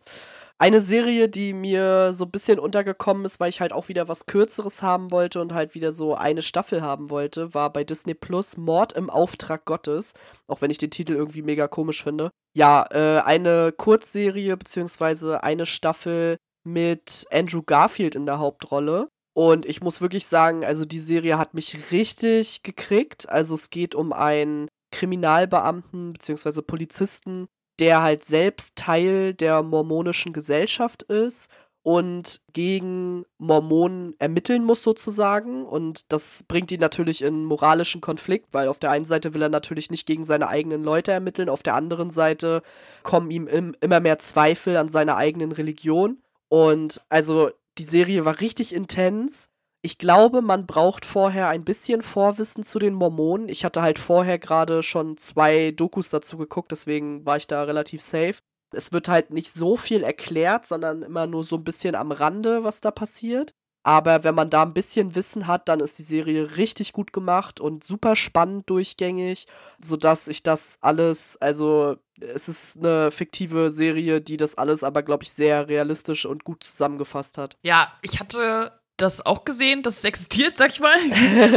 Eine 0.58 0.80
Serie, 0.80 1.28
die 1.28 1.54
mir 1.54 2.14
so 2.14 2.24
ein 2.24 2.30
bisschen 2.30 2.60
untergekommen 2.60 3.24
ist, 3.24 3.40
weil 3.40 3.48
ich 3.48 3.60
halt 3.60 3.72
auch 3.72 3.88
wieder 3.88 4.06
was 4.06 4.26
Kürzeres 4.26 4.80
haben 4.80 5.10
wollte 5.10 5.40
und 5.40 5.52
halt 5.52 5.74
wieder 5.74 5.90
so 5.90 6.14
eine 6.14 6.40
Staffel 6.40 6.82
haben 6.82 7.10
wollte, 7.10 7.52
war 7.52 7.72
bei 7.72 7.82
Disney 7.82 8.14
Plus 8.14 8.56
Mord 8.56 8.92
im 8.92 9.10
Auftrag 9.10 9.64
Gottes. 9.64 10.14
Auch 10.46 10.60
wenn 10.60 10.70
ich 10.70 10.78
den 10.78 10.92
Titel 10.92 11.14
irgendwie 11.14 11.42
mega 11.42 11.66
komisch 11.66 12.04
finde. 12.04 12.30
Ja, 12.56 12.86
äh, 12.92 13.22
eine 13.22 13.72
Kurzserie 13.76 14.56
beziehungsweise 14.56 15.42
eine 15.42 15.66
Staffel 15.66 16.36
mit 16.64 17.26
Andrew 17.30 17.62
Garfield 17.62 18.14
in 18.14 18.26
der 18.26 18.38
Hauptrolle. 18.38 19.08
Und 19.34 19.64
ich 19.66 19.80
muss 19.80 20.00
wirklich 20.00 20.26
sagen, 20.26 20.64
also 20.64 20.84
die 20.84 20.98
Serie 20.98 21.38
hat 21.38 21.54
mich 21.54 21.90
richtig 21.90 22.62
gekriegt. 22.62 23.28
Also 23.28 23.54
es 23.54 23.70
geht 23.70 23.94
um 23.94 24.12
einen 24.12 24.68
Kriminalbeamten 24.90 26.12
beziehungsweise 26.12 26.62
Polizisten, 26.62 27.46
der 27.80 28.02
halt 28.02 28.24
selbst 28.24 28.76
Teil 28.76 29.34
der 29.34 29.62
mormonischen 29.62 30.32
Gesellschaft 30.32 31.02
ist 31.02 31.48
und 31.82 32.40
gegen 32.52 33.24
Mormonen 33.38 34.14
ermitteln 34.18 34.64
muss 34.64 34.82
sozusagen. 34.82 35.66
Und 35.66 36.12
das 36.12 36.44
bringt 36.44 36.70
ihn 36.70 36.80
natürlich 36.80 37.22
in 37.22 37.44
moralischen 37.44 38.00
Konflikt, 38.00 38.54
weil 38.54 38.68
auf 38.68 38.78
der 38.78 38.90
einen 38.90 39.04
Seite 39.04 39.34
will 39.34 39.42
er 39.42 39.48
natürlich 39.48 39.90
nicht 39.90 40.06
gegen 40.06 40.24
seine 40.24 40.48
eigenen 40.48 40.84
Leute 40.84 41.12
ermitteln, 41.12 41.48
auf 41.48 41.62
der 41.62 41.74
anderen 41.74 42.10
Seite 42.10 42.62
kommen 43.02 43.30
ihm 43.30 43.48
im, 43.48 43.74
immer 43.80 44.00
mehr 44.00 44.18
Zweifel 44.18 44.76
an 44.76 44.88
seiner 44.88 45.16
eigenen 45.16 45.52
Religion. 45.52 46.18
Und 46.52 47.00
also 47.08 47.50
die 47.78 47.84
Serie 47.84 48.26
war 48.26 48.42
richtig 48.42 48.74
intens. 48.74 49.48
Ich 49.80 49.96
glaube, 49.96 50.42
man 50.42 50.66
braucht 50.66 51.06
vorher 51.06 51.48
ein 51.48 51.64
bisschen 51.64 52.02
Vorwissen 52.02 52.62
zu 52.62 52.78
den 52.78 52.92
Mormonen. 52.92 53.48
Ich 53.48 53.64
hatte 53.64 53.80
halt 53.80 53.98
vorher 53.98 54.38
gerade 54.38 54.82
schon 54.82 55.16
zwei 55.16 55.70
Dokus 55.70 56.10
dazu 56.10 56.36
geguckt, 56.36 56.70
deswegen 56.70 57.24
war 57.24 57.38
ich 57.38 57.46
da 57.46 57.62
relativ 57.62 58.02
safe. 58.02 58.34
Es 58.70 58.92
wird 58.92 59.08
halt 59.08 59.30
nicht 59.30 59.50
so 59.50 59.78
viel 59.78 60.02
erklärt, 60.02 60.66
sondern 60.66 61.00
immer 61.00 61.26
nur 61.26 61.42
so 61.42 61.56
ein 61.56 61.64
bisschen 61.64 61.94
am 61.94 62.12
Rande, 62.12 62.64
was 62.64 62.82
da 62.82 62.90
passiert. 62.90 63.54
Aber 63.82 64.22
wenn 64.22 64.34
man 64.34 64.50
da 64.50 64.62
ein 64.62 64.74
bisschen 64.74 65.14
Wissen 65.14 65.46
hat, 65.46 65.70
dann 65.70 65.80
ist 65.80 65.98
die 65.98 66.04
Serie 66.04 66.58
richtig 66.58 66.92
gut 66.92 67.14
gemacht 67.14 67.60
und 67.60 67.82
super 67.82 68.14
spannend 68.14 68.68
durchgängig, 68.68 69.46
sodass 69.78 70.28
ich 70.28 70.42
das 70.42 70.76
alles, 70.82 71.38
also 71.40 71.96
es 72.34 72.48
ist 72.48 72.78
eine 72.78 73.10
fiktive 73.10 73.70
Serie, 73.70 74.20
die 74.20 74.36
das 74.36 74.56
alles 74.56 74.84
aber, 74.84 75.02
glaube 75.02 75.24
ich, 75.24 75.32
sehr 75.32 75.68
realistisch 75.68 76.26
und 76.26 76.44
gut 76.44 76.64
zusammengefasst 76.64 77.38
hat. 77.38 77.56
Ja, 77.62 77.92
ich 78.02 78.20
hatte 78.20 78.72
das 78.96 79.24
auch 79.24 79.44
gesehen, 79.44 79.82
dass 79.82 79.98
es 79.98 80.04
existiert, 80.04 80.56
sag 80.56 80.70
ich 80.70 80.80
mal. 80.80 80.96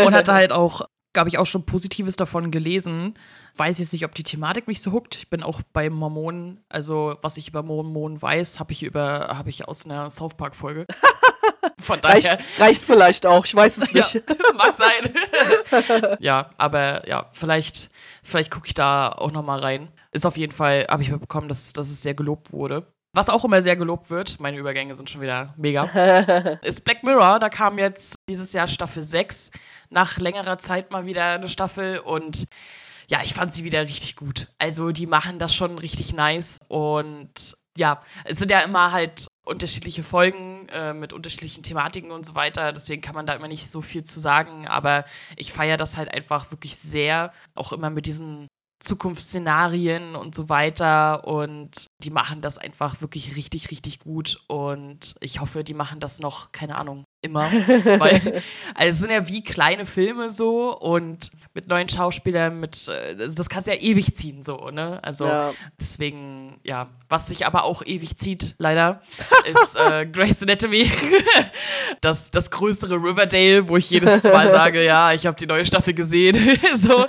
und 0.05 0.13
hatte 0.13 0.33
halt 0.33 0.51
auch, 0.51 0.87
glaube 1.13 1.29
ich, 1.29 1.37
auch 1.37 1.45
schon 1.45 1.65
Positives 1.65 2.15
davon 2.15 2.51
gelesen. 2.51 3.17
Weiß 3.55 3.79
jetzt 3.79 3.93
nicht, 3.93 4.05
ob 4.05 4.15
die 4.15 4.23
Thematik 4.23 4.67
mich 4.67 4.81
so 4.81 4.91
huckt. 4.91 5.15
Ich 5.15 5.29
bin 5.29 5.43
auch 5.43 5.61
bei 5.73 5.89
Mormonen, 5.89 6.63
also 6.69 7.17
was 7.21 7.37
ich 7.37 7.47
über 7.47 7.63
Mormonen 7.63 8.21
weiß, 8.21 8.59
habe 8.59 8.71
ich 8.71 8.83
über, 8.83 9.29
habe 9.29 9.49
ich 9.49 9.67
aus 9.67 9.85
einer 9.85 10.09
South 10.09 10.35
Park-Folge. 10.35 10.85
Von 11.79 12.01
daher. 12.01 12.15
Reicht, 12.15 12.59
reicht, 12.59 12.83
vielleicht 12.83 13.25
auch, 13.25 13.45
ich 13.45 13.55
weiß 13.55 13.77
es 13.77 13.93
nicht. 13.93 14.13
Ja, 14.15 14.21
mag 14.55 14.75
sein. 14.77 16.17
ja, 16.19 16.49
aber 16.57 17.07
ja, 17.07 17.29
vielleicht, 17.31 17.89
vielleicht 18.23 18.51
gucke 18.51 18.67
ich 18.67 18.73
da 18.73 19.09
auch 19.09 19.31
noch 19.31 19.43
mal 19.43 19.59
rein. 19.59 19.89
Ist 20.15 20.25
auf 20.25 20.37
jeden 20.37 20.53
Fall, 20.53 20.87
habe 20.89 21.03
ich 21.03 21.11
mitbekommen, 21.11 21.49
dass, 21.49 21.73
dass 21.73 21.89
es 21.89 22.01
sehr 22.01 22.13
gelobt 22.13 22.53
wurde. 22.53 22.87
Was 23.13 23.27
auch 23.27 23.43
immer 23.43 23.61
sehr 23.61 23.75
gelobt 23.75 24.09
wird, 24.09 24.39
meine 24.39 24.57
Übergänge 24.57 24.95
sind 24.95 25.09
schon 25.09 25.19
wieder 25.19 25.53
mega, 25.57 25.83
ist 26.61 26.85
Black 26.85 27.03
Mirror. 27.03 27.39
Da 27.39 27.49
kam 27.49 27.77
jetzt 27.77 28.15
dieses 28.29 28.53
Jahr 28.53 28.67
Staffel 28.67 29.03
6. 29.03 29.51
Nach 29.89 30.17
längerer 30.17 30.57
Zeit 30.57 30.89
mal 30.89 31.05
wieder 31.05 31.33
eine 31.33 31.49
Staffel 31.49 31.99
und 31.99 32.47
ja, 33.07 33.19
ich 33.25 33.33
fand 33.33 33.53
sie 33.53 33.65
wieder 33.65 33.81
richtig 33.81 34.15
gut. 34.15 34.47
Also 34.57 34.93
die 34.93 35.05
machen 35.05 35.37
das 35.37 35.53
schon 35.53 35.77
richtig 35.79 36.13
nice 36.13 36.59
und 36.69 37.57
ja, 37.77 38.01
es 38.23 38.39
sind 38.39 38.51
ja 38.51 38.61
immer 38.61 38.93
halt 38.93 39.27
unterschiedliche 39.45 40.03
Folgen 40.03 40.69
äh, 40.69 40.93
mit 40.93 41.11
unterschiedlichen 41.11 41.61
Thematiken 41.61 42.11
und 42.11 42.25
so 42.25 42.35
weiter. 42.35 42.71
Deswegen 42.71 43.01
kann 43.01 43.15
man 43.15 43.25
da 43.25 43.33
immer 43.33 43.49
nicht 43.49 43.69
so 43.69 43.81
viel 43.81 44.05
zu 44.05 44.21
sagen. 44.21 44.65
Aber 44.65 45.03
ich 45.35 45.51
feiere 45.51 45.75
das 45.75 45.97
halt 45.97 46.13
einfach 46.13 46.51
wirklich 46.51 46.77
sehr. 46.77 47.33
Auch 47.53 47.73
immer 47.73 47.89
mit 47.89 48.05
diesen 48.05 48.47
Zukunftsszenarien 48.85 50.15
und 50.15 50.35
so 50.35 50.49
weiter. 50.49 51.27
Und 51.27 51.87
die 52.03 52.11
machen 52.11 52.41
das 52.41 52.57
einfach 52.57 53.01
wirklich 53.01 53.35
richtig, 53.35 53.71
richtig 53.71 53.99
gut. 53.99 54.43
Und 54.47 55.15
ich 55.19 55.41
hoffe, 55.41 55.63
die 55.63 55.73
machen 55.73 55.99
das 55.99 56.19
noch, 56.19 56.51
keine 56.51 56.77
Ahnung, 56.77 57.03
immer. 57.25 57.51
Weil, 57.51 58.43
also 58.73 58.89
es 58.89 58.99
sind 58.99 59.11
ja 59.11 59.27
wie 59.27 59.43
kleine 59.43 59.85
Filme 59.85 60.29
so 60.29 60.77
und 60.77 61.31
mit 61.55 61.69
neuen 61.69 61.87
Schauspielern, 61.87 62.59
mit, 62.59 62.89
äh, 62.89 63.15
also 63.17 63.35
das 63.35 63.47
kannst 63.47 63.67
du 63.67 63.71
ja 63.71 63.79
ewig 63.79 64.13
ziehen, 64.13 64.43
so, 64.43 64.69
ne? 64.71 64.99
Also 65.01 65.25
ja. 65.25 65.53
deswegen, 65.79 66.59
ja. 66.63 66.89
Was 67.07 67.27
sich 67.27 67.45
aber 67.45 67.63
auch 67.63 67.85
ewig 67.85 68.17
zieht, 68.17 68.55
leider, 68.57 69.01
ist 69.63 69.75
äh, 69.75 70.05
Grey's 70.05 70.41
Anatomy. 70.41 70.91
das, 72.01 72.29
das 72.29 72.51
größere 72.51 72.95
Riverdale, 72.95 73.69
wo 73.69 73.77
ich 73.77 73.89
jedes 73.89 74.23
Mal 74.23 74.49
sage, 74.51 74.83
ja, 74.83 75.13
ich 75.13 75.25
habe 75.25 75.37
die 75.37 75.45
neue 75.45 75.65
Staffel 75.65 75.93
gesehen. 75.93 76.59
so. 76.75 77.05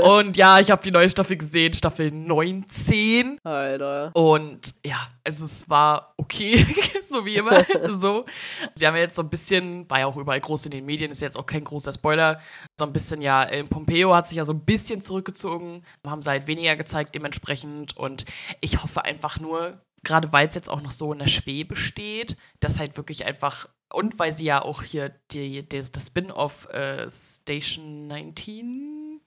Und 0.00 0.36
ja, 0.36 0.60
ich 0.60 0.70
habe 0.70 0.82
die 0.82 0.92
neue 0.92 1.10
Staffel 1.10 1.36
gesehen, 1.36 1.74
Staffel 1.74 2.12
19. 2.12 3.38
Alter. 3.42 4.10
Und 4.14 4.74
ja, 4.84 5.08
also 5.24 5.46
es 5.46 5.68
war 5.68 6.14
okay, 6.18 6.64
so 7.08 7.24
wie 7.24 7.36
immer. 7.36 7.64
so. 7.90 8.26
Sie 8.74 8.86
haben 8.86 8.94
ja 8.94 9.02
jetzt 9.02 9.16
so 9.16 9.22
ein 9.22 9.30
bisschen, 9.30 9.57
war 9.88 10.00
ja 10.00 10.06
auch 10.06 10.16
überall 10.16 10.40
groß 10.40 10.66
in 10.66 10.72
den 10.72 10.86
Medien, 10.86 11.10
ist 11.10 11.20
jetzt 11.20 11.38
auch 11.38 11.46
kein 11.46 11.64
großer 11.64 11.92
Spoiler, 11.92 12.40
so 12.78 12.84
ein 12.84 12.92
bisschen 12.92 13.20
ja, 13.20 13.42
in 13.42 13.68
Pompeo 13.68 14.14
hat 14.14 14.28
sich 14.28 14.36
ja 14.36 14.44
so 14.44 14.52
ein 14.52 14.64
bisschen 14.64 15.02
zurückgezogen, 15.02 15.84
haben 16.06 16.22
sie 16.22 16.30
halt 16.30 16.46
weniger 16.46 16.76
gezeigt 16.76 17.14
dementsprechend 17.14 17.96
und 17.96 18.24
ich 18.60 18.82
hoffe 18.82 19.04
einfach 19.04 19.40
nur, 19.40 19.80
gerade 20.04 20.32
weil 20.32 20.48
es 20.48 20.54
jetzt 20.54 20.70
auch 20.70 20.80
noch 20.80 20.92
so 20.92 21.12
in 21.12 21.18
der 21.18 21.26
Schwebe 21.26 21.76
steht, 21.76 22.36
dass 22.60 22.78
halt 22.78 22.96
wirklich 22.96 23.24
einfach 23.24 23.68
und 23.92 24.18
weil 24.18 24.32
sie 24.32 24.44
ja 24.44 24.62
auch 24.62 24.82
hier 24.82 25.10
die, 25.30 25.62
die, 25.62 25.82
das 25.90 26.06
Spin-off 26.06 26.68
äh, 26.68 27.10
Station 27.10 28.06
19 28.06 29.20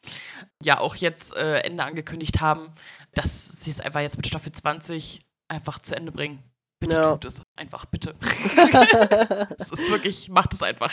ja 0.64 0.80
auch 0.80 0.96
jetzt 0.96 1.36
äh, 1.36 1.60
Ende 1.60 1.84
angekündigt 1.84 2.42
haben, 2.42 2.72
dass 3.14 3.48
sie 3.48 3.72
es 3.72 3.82
einfach 3.82 4.02
jetzt 4.02 4.18
mit 4.18 4.28
Staffel 4.28 4.52
20 4.52 5.26
einfach 5.48 5.80
zu 5.80 5.96
Ende 5.96 6.12
bringen. 6.12 6.44
Bitte 6.80 6.96
ja. 6.96 7.12
tut 7.12 7.26
es 7.26 7.42
einfach, 7.62 7.86
bitte. 7.86 8.16
Es 9.60 9.70
ist 9.70 9.90
wirklich, 9.92 10.30
macht 10.30 10.54
es 10.54 10.62
einfach. 10.64 10.92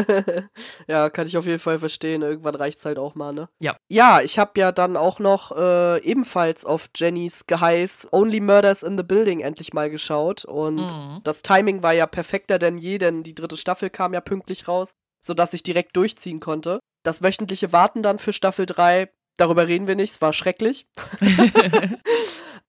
ja, 0.88 1.10
kann 1.10 1.26
ich 1.26 1.36
auf 1.36 1.46
jeden 1.46 1.58
Fall 1.58 1.78
verstehen. 1.78 2.22
Irgendwann 2.22 2.54
reicht 2.54 2.78
es 2.78 2.84
halt 2.84 2.98
auch 2.98 3.14
mal, 3.14 3.32
ne? 3.32 3.48
Ja. 3.58 3.76
Ja, 3.88 4.20
ich 4.20 4.38
habe 4.38 4.58
ja 4.60 4.72
dann 4.72 4.96
auch 4.96 5.18
noch 5.18 5.50
äh, 5.56 5.98
ebenfalls 6.02 6.64
auf 6.64 6.88
Jennys 6.94 7.46
Geheiß 7.46 8.08
Only 8.12 8.40
Murders 8.40 8.82
in 8.82 8.96
the 8.96 9.02
Building 9.04 9.40
endlich 9.40 9.72
mal 9.72 9.90
geschaut. 9.90 10.44
Und 10.44 10.94
Mhm. 10.94 11.20
das 11.24 11.42
Timing 11.42 11.82
war 11.82 11.92
ja 11.92 12.06
perfekter 12.06 12.58
denn 12.58 12.78
je, 12.78 12.98
denn 12.98 13.22
die 13.22 13.34
dritte 13.34 13.56
Staffel 13.56 13.90
kam 13.90 14.14
ja 14.14 14.20
pünktlich 14.20 14.68
raus, 14.68 14.94
sodass 15.20 15.52
ich 15.54 15.62
direkt 15.62 15.96
durchziehen 15.96 16.40
konnte. 16.40 16.78
Das 17.02 17.22
wöchentliche 17.22 17.72
Warten 17.72 18.02
dann 18.02 18.18
für 18.18 18.32
Staffel 18.32 18.66
3, 18.66 19.10
darüber 19.36 19.66
reden 19.66 19.86
wir 19.88 19.96
nicht, 19.96 20.12
es 20.12 20.22
war 20.22 20.32
schrecklich. 20.32 20.86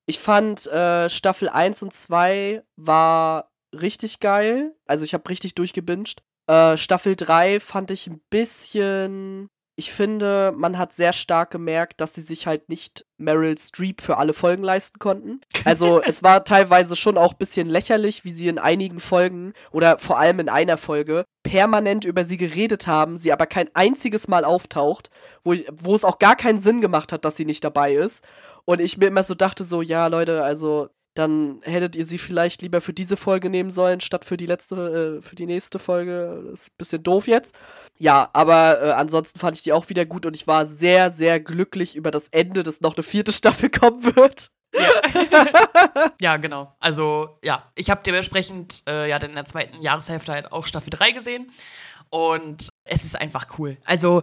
Ich 0.05 0.19
fand 0.19 0.67
äh, 0.67 1.09
Staffel 1.09 1.49
1 1.49 1.83
und 1.83 1.93
2 1.93 2.63
war 2.75 3.51
richtig 3.73 4.19
geil. 4.19 4.75
Also 4.85 5.05
ich 5.05 5.13
habe 5.13 5.29
richtig 5.29 5.55
durchgebinged. 5.55 6.23
Äh, 6.47 6.77
Staffel 6.77 7.15
3 7.15 7.59
fand 7.59 7.91
ich 7.91 8.07
ein 8.07 8.21
bisschen. 8.29 9.49
Ich 9.75 9.91
finde, 9.91 10.51
man 10.55 10.77
hat 10.77 10.93
sehr 10.93 11.13
stark 11.13 11.51
gemerkt, 11.51 12.01
dass 12.01 12.13
sie 12.13 12.21
sich 12.21 12.45
halt 12.45 12.69
nicht 12.69 13.05
Meryl 13.17 13.57
Streep 13.57 14.01
für 14.01 14.17
alle 14.17 14.33
Folgen 14.33 14.63
leisten 14.63 14.99
konnten. 14.99 15.41
Also 15.65 16.01
es 16.05 16.23
war 16.23 16.43
teilweise 16.43 16.95
schon 16.95 17.17
auch 17.17 17.33
ein 17.33 17.37
bisschen 17.37 17.67
lächerlich, 17.67 18.25
wie 18.25 18.31
sie 18.31 18.47
in 18.47 18.59
einigen 18.59 18.99
Folgen 18.99 19.53
oder 19.71 19.97
vor 19.97 20.19
allem 20.19 20.39
in 20.39 20.49
einer 20.49 20.77
Folge 20.77 21.25
permanent 21.43 22.05
über 22.05 22.25
sie 22.25 22.37
geredet 22.37 22.87
haben, 22.87 23.17
sie 23.17 23.31
aber 23.31 23.47
kein 23.47 23.69
einziges 23.73 24.27
Mal 24.27 24.43
auftaucht, 24.43 25.09
wo, 25.43 25.55
wo 25.71 25.95
es 25.95 26.05
auch 26.05 26.19
gar 26.19 26.35
keinen 26.35 26.59
Sinn 26.59 26.81
gemacht 26.81 27.11
hat, 27.11 27.25
dass 27.25 27.37
sie 27.37 27.45
nicht 27.45 27.63
dabei 27.63 27.95
ist. 27.95 28.23
Und 28.65 28.79
ich 28.81 28.97
mir 28.97 29.07
immer 29.07 29.23
so 29.23 29.33
dachte, 29.33 29.63
so, 29.63 29.81
ja, 29.81 30.07
Leute, 30.07 30.43
also 30.43 30.89
dann 31.13 31.59
hättet 31.63 31.95
ihr 31.95 32.05
sie 32.05 32.17
vielleicht 32.17 32.61
lieber 32.61 32.79
für 32.79 32.93
diese 32.93 33.17
Folge 33.17 33.49
nehmen 33.49 33.69
sollen, 33.69 33.99
statt 33.99 34.23
für 34.23 34.37
die 34.37 34.45
letzte, 34.45 35.19
äh, 35.19 35.21
für 35.21 35.35
die 35.35 35.45
nächste 35.45 35.77
Folge. 35.79 36.43
Das 36.49 36.61
ist 36.61 36.67
ein 36.69 36.77
bisschen 36.77 37.03
doof 37.03 37.27
jetzt. 37.27 37.55
Ja, 37.97 38.29
aber 38.33 38.81
äh, 38.81 38.91
ansonsten 38.91 39.39
fand 39.39 39.57
ich 39.57 39.63
die 39.63 39.73
auch 39.73 39.89
wieder 39.89 40.05
gut 40.05 40.25
und 40.25 40.35
ich 40.35 40.47
war 40.47 40.65
sehr, 40.65 41.11
sehr 41.11 41.39
glücklich 41.39 41.95
über 41.95 42.11
das 42.11 42.29
Ende, 42.29 42.63
dass 42.63 42.81
noch 42.81 42.95
eine 42.95 43.03
vierte 43.03 43.31
Staffel 43.33 43.69
kommen 43.69 44.15
wird. 44.15 44.49
Ja, 46.21 46.37
genau. 46.37 46.75
Also, 46.79 47.37
ja, 47.43 47.71
ich 47.75 47.89
habe 47.89 48.01
dementsprechend 48.05 48.83
äh, 48.87 49.09
ja 49.09 49.19
dann 49.19 49.31
in 49.31 49.35
der 49.35 49.45
zweiten 49.45 49.81
Jahreshälfte 49.81 50.31
halt 50.31 50.51
auch 50.51 50.67
Staffel 50.67 50.89
3 50.91 51.11
gesehen. 51.11 51.51
Und 52.09 52.69
es 52.83 53.03
ist 53.03 53.19
einfach 53.19 53.57
cool. 53.57 53.77
Also, 53.85 54.21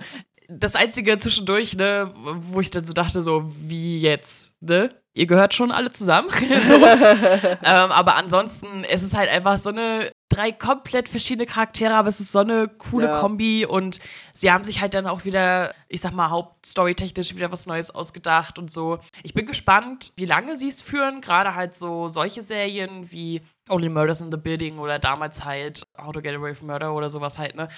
das 0.49 0.75
Einzige 0.75 1.19
zwischendurch, 1.19 1.75
ne, 1.75 2.13
wo 2.15 2.61
ich 2.61 2.71
dann 2.71 2.85
so 2.85 2.93
dachte, 2.93 3.23
so, 3.23 3.53
wie 3.57 3.99
jetzt, 3.99 4.55
ne? 4.61 4.95
Ihr 5.19 5.27
gehört 5.27 5.53
schon 5.53 5.73
alle 5.73 5.91
zusammen. 5.91 6.29
so. 6.31 6.39
ähm, 6.47 7.59
aber 7.65 8.15
ansonsten, 8.15 8.85
es 8.85 9.03
ist 9.03 9.15
halt 9.15 9.29
einfach 9.29 9.59
so 9.59 9.71
eine 9.71 10.13
drei 10.31 10.53
komplett 10.53 11.09
verschiedene 11.09 11.47
Charaktere, 11.47 11.95
aber 11.95 12.09
es 12.09 12.21
ist 12.21 12.33
so 12.33 12.41
eine 12.41 12.69
coole 12.69 13.07
Ja. 13.07 13.21
Kombi 13.21 13.65
und 13.65 13.99
sie 14.35 14.53
haben 14.53 14.63
sich 14.65 14.81
halt 14.81 14.93
dann 14.95 15.07
auch 15.07 15.25
wieder, 15.25 15.75
ich 15.89 16.01
sag 16.03 16.13
mal, 16.13 16.29
hauptstorytechnisch 16.31 17.35
wieder 17.35 17.51
was 17.51 17.67
Neues 17.67 17.91
ausgedacht 17.91 18.59
und 18.59 18.71
so. 18.71 18.99
Ich 19.23 19.33
bin 19.33 19.47
gespannt, 19.47 20.13
wie 20.17 20.27
lange 20.27 20.57
sie 20.59 20.69
es 20.69 20.83
führen, 20.83 21.21
gerade 21.23 21.55
halt 21.55 21.75
so 21.75 22.09
solche 22.09 22.43
Serien 22.43 23.11
wie 23.11 23.41
Only 23.71 23.89
Murders 23.91 24.21
in 24.23 24.31
the 24.31 24.39
Building 24.39 24.79
oder 24.79 24.99
damals 24.99 25.45
halt 25.45 25.83
How 25.99 26.13
to 26.13 26.23
Get 26.23 26.35
Away 26.35 26.51
with 26.53 26.63
Murder 26.63 26.95
oder 26.95 27.11
sowas 27.11 27.37
halt, 27.39 27.55
ne? 27.55 27.69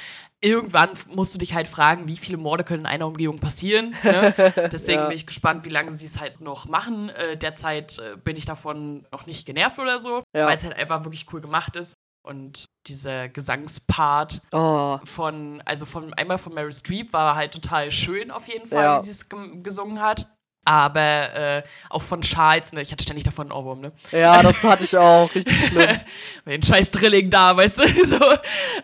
Irgendwann 0.40 0.90
musst 1.08 1.34
du 1.34 1.38
dich 1.38 1.52
halt 1.54 1.66
fragen, 1.68 2.06
wie 2.08 2.16
viele 2.16 2.36
Morde 2.36 2.64
können 2.64 2.80
in 2.82 2.86
einer 2.86 3.06
Umgebung 3.06 3.38
passieren, 3.40 3.94
ne? 4.04 4.32
Deswegen 4.72 5.00
Ja. 5.00 5.06
bin 5.08 5.16
ich 5.16 5.26
gespannt, 5.26 5.64
wie 5.64 5.68
lange 5.70 5.92
sie 5.94 6.06
es 6.06 6.18
halt 6.20 6.40
noch 6.40 6.66
machen. 6.66 7.08
Äh, 7.10 7.36
derzeit 7.36 7.98
äh, 7.98 8.16
bin 8.16 8.36
ich 8.36 8.44
davon 8.44 9.04
noch 9.12 9.26
nicht 9.26 9.46
genervt 9.46 9.78
oder 9.78 9.98
so, 9.98 10.22
Ja. 10.34 10.46
weil 10.46 10.56
es 10.56 10.64
halt 10.64 10.76
einfach 10.76 11.04
wirklich 11.04 11.26
cool 11.32 11.40
gemacht 11.40 11.74
ist. 11.76 11.94
Und 12.30 12.66
dieser 12.86 13.28
Gesangspart 13.28 14.40
Oh, 14.52 14.98
von, 15.04 15.60
also 15.64 15.84
von 15.84 16.14
einmal 16.14 16.38
von 16.38 16.54
Mary 16.54 16.72
Streep 16.72 17.12
war 17.12 17.34
halt 17.34 17.52
total 17.52 17.90
schön 17.90 18.30
auf 18.30 18.46
jeden 18.46 18.68
Fall, 18.68 18.84
Ja. 18.84 19.00
wie 19.00 19.04
sie 19.04 19.10
es 19.10 19.26
gesungen 19.64 20.00
hat. 20.00 20.28
Aber 20.64 21.00
äh, 21.34 21.62
auch 21.88 22.02
von 22.02 22.20
Charles, 22.22 22.72
ne, 22.72 22.82
ich 22.82 22.92
hatte 22.92 23.02
ständig 23.02 23.24
davon 23.24 23.46
einen 23.50 23.52
Ohrwurm, 23.58 23.80
ne? 23.80 23.92
ja, 24.12 24.42
das 24.42 24.62
hatte 24.62 24.84
ich 24.84 24.96
auch. 24.96 25.34
Richtig 25.34 25.58
schlimm. 25.66 26.00
Den 26.46 26.62
scheiß 26.62 26.90
Drilling 26.92 27.30
da, 27.30 27.56
weißt 27.56 27.78
du? 27.78 28.06
So. 28.06 28.20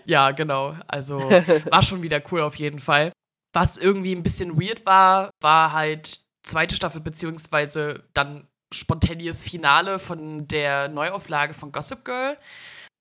Ja, 0.07 0.33
genau. 0.33 0.75
Also 0.89 1.19
war 1.71 1.83
schon 1.83 2.03
wieder 2.03 2.21
cool 2.33 2.41
auf 2.41 2.57
jeden 2.57 2.81
Fall. 2.81 3.13
Was 3.53 3.77
irgendwie 3.79 4.13
ein 4.15 4.23
bisschen 4.25 4.61
weird 4.61 4.85
war, 4.87 5.31
war 5.41 5.73
halt 5.73 6.21
zweite 6.43 6.75
Staffel, 6.75 7.01
beziehungsweise 7.01 8.03
dann 8.13 8.49
spontanees 8.75 9.45
Finale 9.45 9.99
von 10.01 10.49
der 10.49 10.89
Neuauflage 10.89 11.55
von 11.55 11.71
Gossip 11.71 12.05
Girl. 12.05 12.37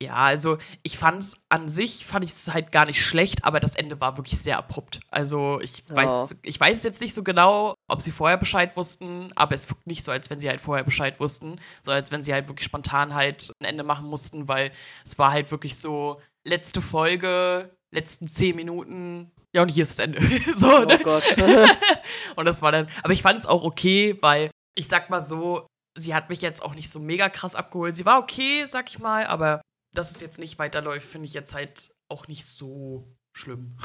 Ja, 0.04 0.16
also 0.16 0.58
ich 0.84 0.98
fand's 0.98 1.38
an 1.48 1.70
sich, 1.70 2.06
fand 2.06 2.26
ich 2.26 2.32
es 2.32 2.54
halt 2.54 2.74
gar 2.74 2.86
nicht 2.86 3.04
schlecht, 3.04 3.46
aber 3.46 3.62
das 3.62 3.76
Ende 3.76 4.02
war 4.02 4.18
wirklich 4.18 4.38
sehr 4.40 4.58
abrupt. 4.58 5.00
Also 5.10 5.62
ich 5.62 5.84
weiß, 5.90 6.36
ich 6.42 6.60
weiß 6.60 6.84
jetzt 6.84 7.00
nicht 7.00 7.14
so 7.14 7.24
genau, 7.24 7.76
ob 7.88 8.02
sie 8.02 8.12
vorher 8.12 8.38
Bescheid 8.38 8.76
wussten, 8.76 9.32
aber 9.36 9.56
es 9.56 9.70
wirkt 9.70 9.88
nicht 9.88 10.04
so, 10.04 10.12
als 10.12 10.30
wenn 10.30 10.40
sie 10.40 10.50
halt 10.50 10.60
vorher 10.60 10.84
Bescheid 10.84 11.20
wussten, 11.22 11.62
sondern 11.82 12.02
als 12.02 12.12
wenn 12.12 12.24
sie 12.24 12.34
halt 12.34 12.50
wirklich 12.50 12.66
spontan 12.66 13.14
halt 13.14 13.52
ein 13.62 13.66
Ende 13.66 13.84
machen 13.84 14.08
mussten, 14.08 14.50
weil 14.50 14.72
es 15.06 15.18
war 15.18 15.32
halt 15.32 15.50
wirklich 15.52 15.78
so, 15.78 16.22
letzte 16.46 16.82
Folge, 16.82 17.72
letzten 17.92 18.28
zehn 18.28 18.56
Minuten, 18.56 19.32
ja 19.54 19.62
und 19.62 19.70
hier 19.70 19.84
ist 19.84 19.92
das 19.92 20.00
Ende. 20.00 20.22
so, 20.56 20.82
Oh 20.82 20.86
ne? 20.86 21.00
Gott. 21.00 21.24
Und 22.36 22.46
das 22.46 22.62
war 22.62 22.74
dann, 22.74 22.90
aber 23.04 23.14
ich 23.14 23.22
fand 23.22 23.40
es 23.40 23.46
auch 23.46 23.64
okay, 23.64 24.18
weil 24.20 24.52
ich 24.78 24.90
sag 24.90 25.10
mal 25.10 25.22
so, 25.22 25.66
sie 25.98 26.14
hat 26.14 26.30
mich 26.30 26.42
jetzt 26.42 26.62
auch 26.62 26.76
nicht 26.76 26.90
so 26.90 27.00
mega 27.00 27.30
krass 27.30 27.56
abgeholt. 27.56 27.96
Sie 27.96 28.06
war 28.06 28.20
okay, 28.20 28.66
sag 28.68 28.90
ich 28.90 29.00
mal, 29.00 29.26
aber 29.26 29.62
dass 29.96 30.12
es 30.12 30.22
jetzt 30.22 30.40
nicht 30.40 30.60
weiterläuft, 30.60 31.08
finde 31.08 31.26
ich 31.28 31.34
jetzt 31.34 31.54
halt 31.54 31.92
auch 32.10 32.28
nicht 32.28 32.46
so 32.46 33.08
schlimm. 33.34 33.78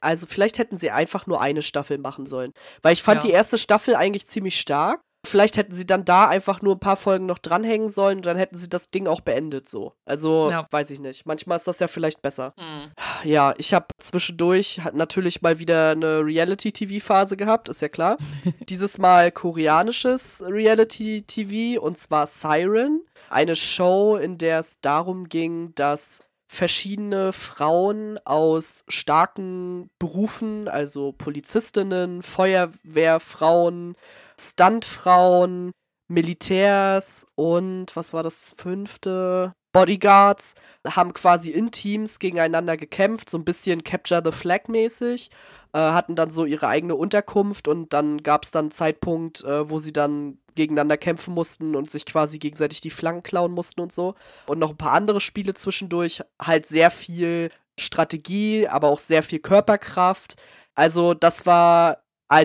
Also 0.00 0.26
vielleicht 0.26 0.58
hätten 0.58 0.76
sie 0.76 0.90
einfach 0.90 1.26
nur 1.26 1.40
eine 1.40 1.62
Staffel 1.62 1.98
machen 1.98 2.26
sollen. 2.26 2.52
Weil 2.82 2.92
ich 2.94 3.02
fand 3.02 3.22
Ja. 3.22 3.28
die 3.28 3.34
erste 3.34 3.58
Staffel 3.58 3.94
eigentlich 3.94 4.26
ziemlich 4.26 4.58
stark. 4.58 5.00
Vielleicht 5.28 5.56
hätten 5.56 5.72
sie 5.72 5.86
dann 5.86 6.04
da 6.04 6.26
einfach 6.26 6.62
nur 6.62 6.74
ein 6.76 6.80
paar 6.80 6.96
Folgen 6.96 7.26
noch 7.26 7.38
dranhängen 7.38 7.88
sollen 7.88 8.18
und 8.18 8.26
dann 8.26 8.36
hätten 8.36 8.56
sie 8.56 8.68
das 8.68 8.88
Ding 8.88 9.06
auch 9.06 9.20
beendet 9.20 9.68
so. 9.68 9.92
Also, 10.04 10.50
Ja. 10.50 10.66
weiß 10.70 10.90
ich 10.90 11.00
nicht. 11.00 11.26
Manchmal 11.26 11.56
ist 11.56 11.68
das 11.68 11.78
ja 11.80 11.86
vielleicht 11.86 12.22
besser. 12.22 12.54
Hm. 12.56 12.90
Ja, 13.24 13.54
ich 13.58 13.74
habe 13.74 13.86
zwischendurch 13.98 14.80
hat 14.80 14.94
natürlich 14.94 15.42
mal 15.42 15.58
wieder 15.58 15.90
eine 15.90 16.24
Reality-TV-Phase 16.24 17.36
gehabt, 17.36 17.68
ist 17.68 17.82
ja 17.82 17.88
klar. 17.88 18.16
Dieses 18.68 18.98
Mal 18.98 19.30
koreanisches 19.30 20.42
Reality-TV 20.46 21.80
und 21.80 21.98
zwar 21.98 22.26
Siren. 22.26 23.02
Eine 23.30 23.56
Show, 23.56 24.16
in 24.16 24.38
der 24.38 24.60
es 24.60 24.80
darum 24.80 25.28
ging, 25.28 25.74
dass 25.74 26.22
verschiedene 26.50 27.34
Frauen 27.34 28.18
aus 28.24 28.82
starken 28.88 29.90
Berufen, 29.98 30.66
also 30.66 31.12
Polizistinnen, 31.12 32.22
Feuerwehrfrauen, 32.22 33.96
Stuntfrauen, 34.38 35.72
Militärs 36.08 37.26
und 37.34 37.94
was 37.94 38.12
war 38.12 38.22
das 38.22 38.54
fünfte? 38.56 39.52
Bodyguards 39.72 40.54
haben 40.86 41.12
quasi 41.12 41.50
in 41.50 41.70
Teams 41.70 42.18
gegeneinander 42.18 42.76
gekämpft, 42.76 43.28
so 43.28 43.36
ein 43.36 43.44
bisschen 43.44 43.84
Capture 43.84 44.22
the 44.24 44.32
Flag 44.32 44.68
mäßig, 44.68 45.30
äh, 45.74 45.78
hatten 45.78 46.16
dann 46.16 46.30
so 46.30 46.46
ihre 46.46 46.68
eigene 46.68 46.96
Unterkunft 46.96 47.68
und 47.68 47.92
dann 47.92 48.22
gab 48.22 48.44
es 48.44 48.50
dann 48.50 48.66
einen 48.66 48.70
Zeitpunkt, 48.70 49.44
äh, 49.44 49.68
wo 49.68 49.78
sie 49.78 49.92
dann 49.92 50.38
gegeneinander 50.54 50.96
kämpfen 50.96 51.34
mussten 51.34 51.76
und 51.76 51.90
sich 51.90 52.06
quasi 52.06 52.38
gegenseitig 52.38 52.80
die 52.80 52.90
Flanken 52.90 53.22
klauen 53.22 53.52
mussten 53.52 53.80
und 53.80 53.92
so. 53.92 54.14
Und 54.46 54.58
noch 54.58 54.70
ein 54.70 54.78
paar 54.78 54.92
andere 54.92 55.20
Spiele 55.20 55.54
zwischendurch, 55.54 56.22
halt 56.40 56.66
sehr 56.66 56.90
viel 56.90 57.50
Strategie, 57.78 58.66
aber 58.66 58.88
auch 58.88 58.98
sehr 58.98 59.22
viel 59.22 59.38
Körperkraft. 59.38 60.36
Also 60.74 61.14
das 61.14 61.46
war 61.46 61.98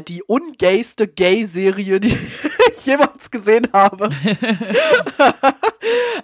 die 0.06 0.24
ungayste 0.24 1.08
Gay-Serie, 1.08 2.00
die 2.00 2.18
ich 2.72 2.86
jemals 2.86 3.32
gesehen 3.32 3.68
habe. 3.74 4.10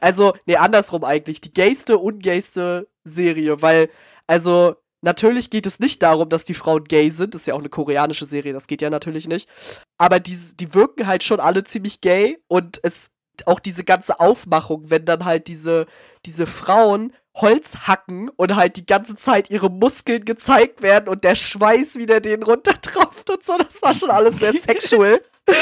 also, 0.02 0.34
nee, 0.46 0.56
andersrum 0.56 1.04
eigentlich. 1.04 1.42
Die 1.42 1.54
gayste, 1.54 1.98
ungayste 1.98 2.88
Serie, 3.04 3.62
weil, 3.62 3.90
also, 4.28 4.76
natürlich 5.02 5.50
geht 5.50 5.66
es 5.66 5.80
nicht 5.80 6.02
darum, 6.04 6.30
dass 6.30 6.46
die 6.46 6.54
Frauen 6.54 6.86
gay 6.86 7.10
sind. 7.10 7.34
Das 7.34 7.42
ist 7.42 7.48
ja 7.48 7.54
auch 7.54 7.60
eine 7.60 7.70
koreanische 7.70 8.26
Serie, 8.26 8.54
das 8.54 8.68
geht 8.68 8.82
ja 8.82 8.90
natürlich 8.90 9.28
nicht. 9.28 9.50
Aber 9.98 10.20
die, 10.20 10.38
die 10.56 10.74
wirken 10.74 11.08
halt 11.08 11.24
schon 11.24 11.40
alle 11.40 11.64
ziemlich 11.64 12.02
gay 12.02 12.38
und 12.48 12.80
es 12.84 13.12
auch 13.46 13.60
diese 13.60 13.84
ganze 13.84 14.20
Aufmachung, 14.20 14.90
wenn 14.90 15.06
dann 15.06 15.26
halt 15.26 15.48
diese, 15.48 15.86
diese 16.26 16.46
Frauen 16.46 17.14
Holz 17.42 17.88
hacken 17.88 18.30
und 18.30 18.56
halt 18.56 18.78
die 18.78 18.86
ganze 18.86 19.16
Zeit 19.16 19.50
ihre 19.50 19.70
Muskeln 19.70 20.26
gezeigt 20.26 20.82
werden 20.82 21.08
und 21.10 21.24
der 21.24 21.36
Schweiß 21.36 21.96
wieder 21.96 22.20
denen 22.20 22.44
runtertropft 22.44 23.30
und 23.30 23.44
so, 23.44 23.58
das 23.58 23.82
war 23.82 23.94
schon 23.94 24.12
alles 24.12 24.40
sehr 24.40 24.54
sexual. 24.54 25.22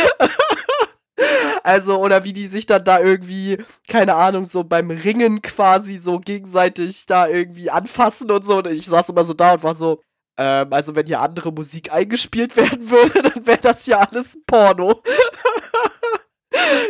Also, 1.64 2.00
oder 2.00 2.24
wie 2.24 2.34
die 2.34 2.48
sich 2.48 2.68
dann 2.68 2.84
da 2.84 3.00
irgendwie, 3.00 3.58
keine 3.90 4.16
Ahnung, 4.16 4.46
so 4.46 4.64
beim 4.64 4.92
Ringen 4.92 5.42
quasi 5.42 5.98
so 5.98 6.20
gegenseitig 6.20 7.08
da 7.08 7.28
irgendwie 7.28 7.72
anfassen 7.72 8.30
und 8.32 8.46
so. 8.46 8.58
Und 8.58 8.68
ich 8.68 8.86
saß 8.86 9.10
immer 9.10 9.24
so 9.24 9.34
da 9.34 9.54
und 9.54 9.64
war 9.64 9.74
so, 9.74 10.00
ähm, 10.38 10.72
also 10.72 10.96
wenn 10.96 11.08
hier 11.08 11.22
andere 11.22 11.52
Musik 11.52 11.92
eingespielt 11.92 12.56
werden 12.56 12.90
würde, 12.90 13.22
dann 13.22 13.46
wäre 13.46 13.58
das 13.58 13.86
ja 13.88 14.00
alles 14.00 14.40
Porno. 14.46 15.02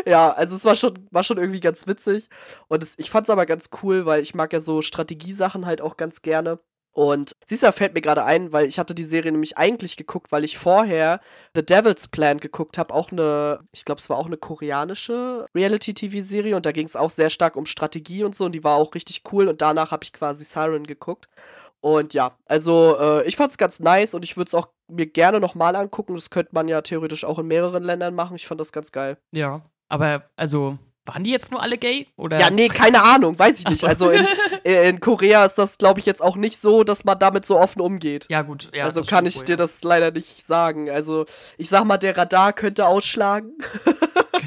Ja, 0.06 0.32
also 0.32 0.56
es 0.56 0.66
war 0.66 0.76
schon, 0.76 0.94
war 1.12 1.24
schon 1.24 1.38
irgendwie 1.38 1.60
ganz 1.60 1.88
witzig. 1.88 2.30
Und 2.68 2.84
es, 2.84 2.96
ich 2.98 3.10
fand 3.10 3.26
es 3.26 3.30
aber 3.30 3.46
ganz 3.46 3.70
cool, 3.84 4.06
weil 4.06 4.22
ich 4.22 4.36
mag 4.36 4.54
ja 4.54 4.60
so 4.60 4.82
Strategiesachen 4.82 5.66
halt 5.66 5.82
auch 5.82 5.98
ganz 5.98 6.22
gerne. 6.22 6.60
Und 6.98 7.36
siehst 7.46 7.62
du, 7.62 7.72
fällt 7.72 7.94
mir 7.94 8.02
gerade 8.02 8.26
ein, 8.26 8.54
weil 8.54 8.66
ich 8.66 8.80
hatte 8.80 8.96
die 8.96 9.04
Serie 9.04 9.32
nämlich 9.32 9.56
eigentlich 9.56 9.98
geguckt, 9.98 10.32
weil 10.32 10.44
ich 10.44 10.58
vorher 10.58 11.20
The 11.54 11.64
Devil's 11.64 12.08
Plan 12.08 12.40
geguckt 12.40 12.80
habe, 12.80 12.92
auch 12.92 13.12
eine, 13.12 13.60
ich 13.72 13.86
glaube, 13.86 14.02
es 14.02 14.10
war 14.10 14.18
auch 14.18 14.26
eine 14.26 14.38
koreanische 14.38 15.46
Reality-TV-Serie 15.54 16.56
und 16.56 16.66
da 16.66 16.72
ging 16.72 16.88
es 16.88 16.96
auch 16.96 17.12
sehr 17.12 17.30
stark 17.30 17.56
um 17.56 17.68
Strategie 17.68 18.24
und 18.24 18.34
so 18.34 18.46
und 18.46 18.54
die 18.54 18.64
war 18.64 18.78
auch 18.78 18.96
richtig 18.96 19.22
cool 19.32 19.48
und 19.48 19.62
danach 19.62 19.92
habe 19.92 20.06
ich 20.06 20.12
quasi 20.12 20.44
Siren 20.44 20.88
geguckt. 20.88 21.28
Und 21.82 22.16
ja, 22.16 22.36
also 22.46 22.98
äh, 23.00 23.28
ich 23.28 23.36
fand 23.36 23.52
es 23.52 23.60
ganz 23.60 23.80
nice 23.80 24.16
und 24.16 24.26
ich 24.26 24.36
würde 24.36 24.48
es 24.48 24.56
auch 24.56 24.70
mir 24.88 25.08
gerne 25.08 25.40
nochmal 25.40 25.76
angucken. 25.76 26.16
Das 26.16 26.30
könnte 26.30 26.52
man 26.54 26.68
ja 26.68 26.82
theoretisch 26.82 27.26
auch 27.26 27.40
in 27.40 27.48
mehreren 27.48 27.84
Ländern 27.84 28.16
machen. 28.16 28.36
Ich 28.36 28.48
fand 28.48 28.60
das 28.60 28.72
ganz 28.72 28.92
geil. 28.92 29.18
Ja, 29.32 29.66
aber 29.90 30.24
also 30.36 30.78
waren 31.06 31.24
die 31.24 31.32
jetzt 31.32 31.52
nur 31.52 31.62
alle 31.62 31.78
gay? 31.78 32.08
Oder? 32.18 32.38
Ja, 32.38 32.50
nee, 32.50 32.68
keine 32.68 33.02
Ahnung, 33.02 33.40
weiß 33.40 33.60
ich 33.60 33.68
nicht. 33.70 33.80
So. 33.80 33.88
Also 33.88 34.10
in, 34.10 34.28
in, 34.64 35.00
Korea 35.00 35.46
ist 35.46 35.56
das, 35.56 35.78
glaube 35.78 36.02
ich, 36.02 36.06
jetzt 36.06 36.22
auch 36.22 36.36
nicht 36.36 36.60
so, 36.60 36.84
dass 36.84 37.06
man 37.06 37.18
damit 37.18 37.46
so 37.46 37.58
offen 37.58 37.82
umgeht. 37.82 38.26
Ja, 38.30 38.42
gut. 38.42 38.70
Ja, 38.74 38.84
also 38.84 39.04
kann 39.04 39.26
ich 39.26 39.38
wohl, 39.38 39.46
dir 39.46 39.54
ja. 39.54 39.58
das 39.58 39.84
leider 39.84 40.12
nicht 40.12 40.46
sagen. 40.46 40.90
Also 40.90 41.26
ich 41.58 41.70
sag 41.70 41.86
mal, 41.86 41.98
der 41.98 42.18
Radar 42.18 42.52
könnte 42.52 42.86
ausschlagen. 42.88 43.54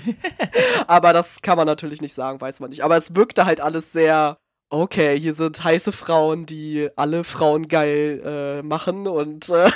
Aber 0.86 1.12
das 1.12 1.42
kann 1.42 1.56
man 1.56 1.66
natürlich 1.66 2.00
nicht 2.00 2.14
sagen, 2.14 2.40
weiß 2.40 2.60
man 2.60 2.70
nicht. 2.70 2.84
Aber 2.84 2.96
es 2.96 3.14
wirkte 3.14 3.44
halt 3.46 3.60
alles 3.60 3.92
sehr. 3.92 4.36
Okay, 4.72 5.18
hier 5.18 5.34
sind 5.34 5.64
heiße 5.64 5.90
Frauen, 5.90 6.46
die 6.46 6.90
alle 6.94 7.24
Frauen 7.24 7.66
geil 7.66 8.22
äh, 8.24 8.62
machen 8.62 9.08
und 9.08 9.48
äh, 9.48 9.68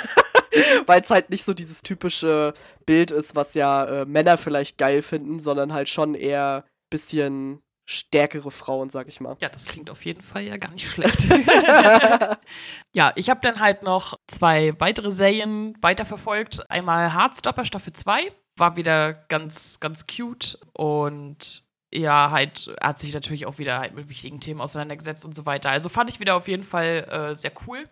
weil 0.85 1.01
es 1.01 1.09
halt 1.09 1.29
nicht 1.29 1.43
so 1.43 1.53
dieses 1.53 1.81
typische 1.81 2.53
Bild 2.85 3.11
ist, 3.11 3.35
was 3.35 3.53
ja 3.53 3.85
äh, 3.85 4.05
Männer 4.05 4.37
vielleicht 4.37 4.77
geil 4.77 5.01
finden, 5.01 5.39
sondern 5.39 5.73
halt 5.73 5.89
schon 5.89 6.15
eher 6.15 6.65
bisschen 6.89 7.61
stärkere 7.87 8.49
Frauen, 8.49 8.89
sag 8.89 9.07
ich 9.07 9.21
mal. 9.21 9.37
Ja, 9.39 9.49
das 9.49 9.65
klingt 9.65 9.89
auf 9.89 10.03
jeden 10.05 10.21
Fall 10.21 10.43
ja 10.43 10.57
gar 10.57 10.71
nicht 10.71 10.89
schlecht. 10.89 11.21
ja, 12.93 13.13
ich 13.15 13.29
habe 13.29 13.41
dann 13.43 13.59
halt 13.59 13.83
noch 13.83 14.17
zwei 14.27 14.73
weitere 14.79 15.11
Serien 15.11 15.77
weiterverfolgt. 15.81 16.69
Einmal 16.69 17.13
Hardstopper 17.13 17.63
Staffel 17.63 17.93
2, 17.93 18.31
war 18.57 18.75
wieder 18.75 19.13
ganz, 19.13 19.79
ganz 19.79 20.07
cute 20.07 20.57
und 20.73 21.63
ja, 21.93 22.31
halt 22.31 22.73
hat 22.81 22.99
sich 22.99 23.13
natürlich 23.13 23.45
auch 23.45 23.57
wieder 23.57 23.79
halt 23.79 23.93
mit 23.93 24.09
wichtigen 24.09 24.39
Themen 24.39 24.61
auseinandergesetzt 24.61 25.23
und 25.23 25.35
so 25.35 25.45
weiter. 25.45 25.69
Also 25.69 25.87
fand 25.87 26.09
ich 26.09 26.19
wieder 26.19 26.35
auf 26.35 26.47
jeden 26.47 26.63
Fall 26.63 27.07
äh, 27.09 27.35
sehr 27.35 27.51
cool. 27.67 27.87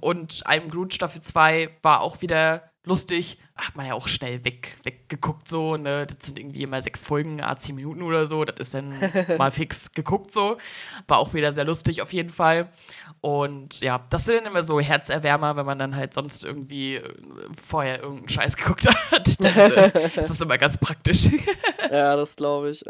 Und 0.00 0.44
I'm 0.46 0.68
Groot 0.68 0.94
Staffel 0.94 1.22
2 1.22 1.78
war 1.82 2.00
auch 2.00 2.20
wieder 2.20 2.70
lustig. 2.84 3.38
Hat 3.56 3.76
man 3.76 3.86
ja 3.86 3.94
auch 3.94 4.08
schnell 4.08 4.44
weg, 4.44 4.76
weggeguckt, 4.82 5.46
so, 5.46 5.76
ne? 5.76 6.06
Das 6.06 6.26
sind 6.26 6.40
irgendwie 6.40 6.64
immer 6.64 6.82
sechs 6.82 7.06
Folgen, 7.06 7.40
a 7.40 7.56
zehn 7.56 7.76
Minuten 7.76 8.02
oder 8.02 8.26
so. 8.26 8.44
Das 8.44 8.56
ist 8.58 8.74
dann 8.74 8.92
mal 9.38 9.52
fix 9.52 9.92
geguckt, 9.92 10.32
so. 10.32 10.58
War 11.06 11.18
auch 11.18 11.34
wieder 11.34 11.52
sehr 11.52 11.64
lustig 11.64 12.02
auf 12.02 12.12
jeden 12.12 12.30
Fall. 12.30 12.72
Und 13.20 13.80
ja, 13.80 14.04
das 14.10 14.24
sind 14.24 14.38
dann 14.38 14.46
immer 14.46 14.64
so 14.64 14.80
Herzerwärmer, 14.80 15.54
wenn 15.54 15.64
man 15.64 15.78
dann 15.78 15.94
halt 15.94 16.14
sonst 16.14 16.44
irgendwie 16.44 16.96
äh, 16.96 17.14
vorher 17.64 18.02
irgendeinen 18.02 18.28
Scheiß 18.28 18.56
geguckt 18.58 18.86
hat. 18.86 19.40
Dann 19.40 19.56
äh, 19.56 20.10
ist 20.16 20.30
das 20.30 20.40
immer 20.40 20.58
ganz 20.58 20.76
praktisch. 20.76 21.30
ja, 21.90 22.16
das 22.16 22.34
glaube 22.34 22.70
ich. 22.70 22.84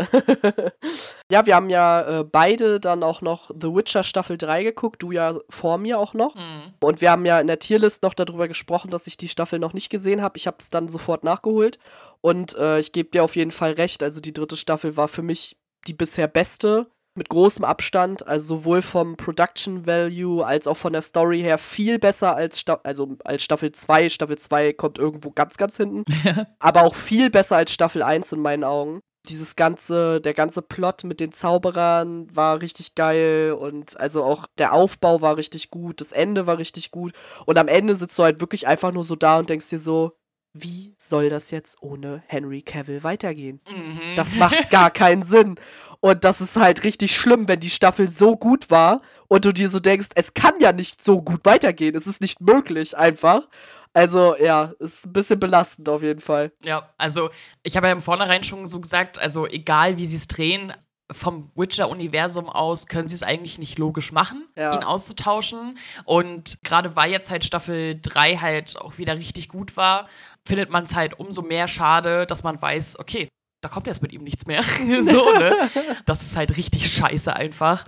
ja, 1.30 1.44
wir 1.44 1.54
haben 1.54 1.68
ja 1.68 2.20
äh, 2.20 2.24
beide 2.24 2.80
dann 2.80 3.02
auch 3.02 3.20
noch 3.20 3.50
The 3.50 3.68
Witcher 3.68 4.02
Staffel 4.02 4.38
3 4.38 4.64
geguckt, 4.64 5.02
du 5.02 5.12
ja 5.12 5.34
vor 5.50 5.76
mir 5.76 5.98
auch 5.98 6.14
noch. 6.14 6.34
Mhm. 6.34 6.72
Und 6.80 7.02
wir 7.02 7.10
haben 7.10 7.26
ja 7.26 7.38
in 7.38 7.46
der 7.46 7.58
Tierlist 7.58 8.02
noch 8.02 8.14
darüber 8.14 8.48
gesprochen, 8.48 8.90
dass 8.90 9.06
ich 9.06 9.18
die 9.18 9.28
Staffel 9.28 9.58
noch 9.58 9.74
nicht 9.74 9.90
gesehen 9.90 10.22
habe. 10.22 10.38
Ich 10.38 10.46
habe 10.46 10.53
es 10.60 10.70
dann 10.70 10.88
sofort 10.88 11.24
nachgeholt. 11.24 11.78
Und 12.20 12.56
äh, 12.56 12.78
ich 12.78 12.92
gebe 12.92 13.10
dir 13.10 13.24
auf 13.24 13.36
jeden 13.36 13.50
Fall 13.50 13.72
recht. 13.72 14.02
Also 14.02 14.20
die 14.20 14.32
dritte 14.32 14.56
Staffel 14.56 14.96
war 14.96 15.08
für 15.08 15.22
mich 15.22 15.56
die 15.86 15.94
bisher 15.94 16.28
beste 16.28 16.88
mit 17.16 17.28
großem 17.28 17.64
Abstand, 17.64 18.26
also 18.26 18.56
sowohl 18.56 18.82
vom 18.82 19.16
Production 19.16 19.86
Value 19.86 20.44
als 20.44 20.66
auch 20.66 20.76
von 20.76 20.92
der 20.92 21.02
Story 21.02 21.40
her 21.40 21.58
viel 21.58 21.98
besser 21.98 22.34
als, 22.34 22.58
Sta 22.58 22.80
also 22.82 23.16
als 23.24 23.42
Staffel 23.42 23.70
2. 23.70 24.10
Staffel 24.10 24.36
2 24.36 24.72
kommt 24.72 24.98
irgendwo 24.98 25.30
ganz, 25.30 25.56
ganz 25.56 25.76
hinten. 25.76 26.04
Aber 26.58 26.82
auch 26.82 26.94
viel 26.94 27.30
besser 27.30 27.56
als 27.56 27.72
Staffel 27.72 28.02
1 28.02 28.32
in 28.32 28.40
meinen 28.40 28.64
Augen. 28.64 29.00
Dieses 29.28 29.56
ganze, 29.56 30.20
der 30.20 30.34
ganze 30.34 30.60
Plot 30.60 31.04
mit 31.04 31.20
den 31.20 31.32
Zauberern 31.32 32.26
war 32.34 32.60
richtig 32.60 32.94
geil 32.94 33.56
und 33.58 33.98
also 33.98 34.22
auch 34.22 34.46
der 34.58 34.74
Aufbau 34.74 35.22
war 35.22 35.38
richtig 35.38 35.70
gut, 35.70 36.02
das 36.02 36.12
Ende 36.12 36.46
war 36.46 36.58
richtig 36.58 36.90
gut 36.90 37.12
und 37.46 37.56
am 37.56 37.68
Ende 37.68 37.94
sitzt 37.94 38.18
du 38.18 38.22
halt 38.22 38.40
wirklich 38.40 38.66
einfach 38.66 38.92
nur 38.92 39.02
so 39.02 39.16
da 39.16 39.38
und 39.38 39.48
denkst 39.48 39.70
dir 39.70 39.78
so, 39.78 40.12
wie 40.54 40.94
soll 40.96 41.28
das 41.28 41.50
jetzt 41.50 41.82
ohne 41.82 42.22
Henry 42.26 42.62
Cavill 42.62 43.02
weitergehen? 43.02 43.60
Mhm. 43.68 44.14
Das 44.14 44.36
macht 44.36 44.70
gar 44.70 44.90
keinen 44.92 45.24
Sinn. 45.24 45.56
Und 46.00 46.22
das 46.22 46.40
ist 46.40 46.56
halt 46.56 46.84
richtig 46.84 47.16
schlimm, 47.16 47.48
wenn 47.48 47.60
die 47.60 47.70
Staffel 47.70 48.08
so 48.08 48.36
gut 48.36 48.70
war 48.70 49.00
und 49.26 49.44
du 49.44 49.52
dir 49.52 49.68
so 49.68 49.80
denkst, 49.80 50.08
es 50.14 50.34
kann 50.34 50.60
ja 50.60 50.72
nicht 50.72 51.02
so 51.02 51.22
gut 51.22 51.40
weitergehen. 51.44 51.96
Es 51.96 52.06
ist 52.06 52.20
nicht 52.20 52.40
möglich 52.40 52.96
einfach. 52.96 53.48
Also 53.94 54.36
ja, 54.36 54.72
ist 54.80 55.06
ein 55.06 55.12
bisschen 55.12 55.40
belastend 55.40 55.88
auf 55.88 56.02
jeden 56.02 56.20
Fall. 56.20 56.52
Ja, 56.64 56.92
also 56.98 57.30
ich 57.62 57.76
habe 57.76 57.86
ja 57.86 57.92
im 57.92 58.02
Vornherein 58.02 58.44
schon 58.44 58.66
so 58.66 58.80
gesagt, 58.80 59.18
also 59.18 59.46
egal 59.46 59.96
wie 59.96 60.06
sie 60.06 60.16
es 60.16 60.26
drehen, 60.26 60.72
vom 61.10 61.50
Witcher-Universum 61.54 62.48
aus 62.48 62.86
können 62.86 63.08
sie 63.08 63.14
es 63.14 63.22
eigentlich 63.22 63.58
nicht 63.58 63.78
logisch 63.78 64.12
machen, 64.12 64.48
ja. 64.56 64.74
ihn 64.74 64.82
auszutauschen. 64.82 65.78
Und 66.04 66.58
gerade 66.64 66.96
weil 66.96 67.10
jetzt 67.10 67.30
halt 67.30 67.44
Staffel 67.44 67.98
3 68.00 68.36
halt 68.38 68.78
auch 68.78 68.98
wieder 68.98 69.14
richtig 69.16 69.48
gut 69.48 69.76
war, 69.76 70.08
findet 70.46 70.70
man 70.70 70.84
es 70.84 70.94
halt 70.94 71.18
umso 71.18 71.42
mehr 71.42 71.68
schade, 71.68 72.26
dass 72.26 72.42
man 72.42 72.60
weiß, 72.60 72.98
okay, 72.98 73.28
da 73.60 73.68
kommt 73.68 73.86
jetzt 73.86 74.02
mit 74.02 74.12
ihm 74.12 74.24
nichts 74.24 74.46
mehr. 74.46 74.62
so, 75.02 75.32
ne? 75.32 75.70
Das 76.06 76.22
ist 76.22 76.36
halt 76.36 76.56
richtig 76.56 76.90
scheiße 76.90 77.34
einfach. 77.34 77.84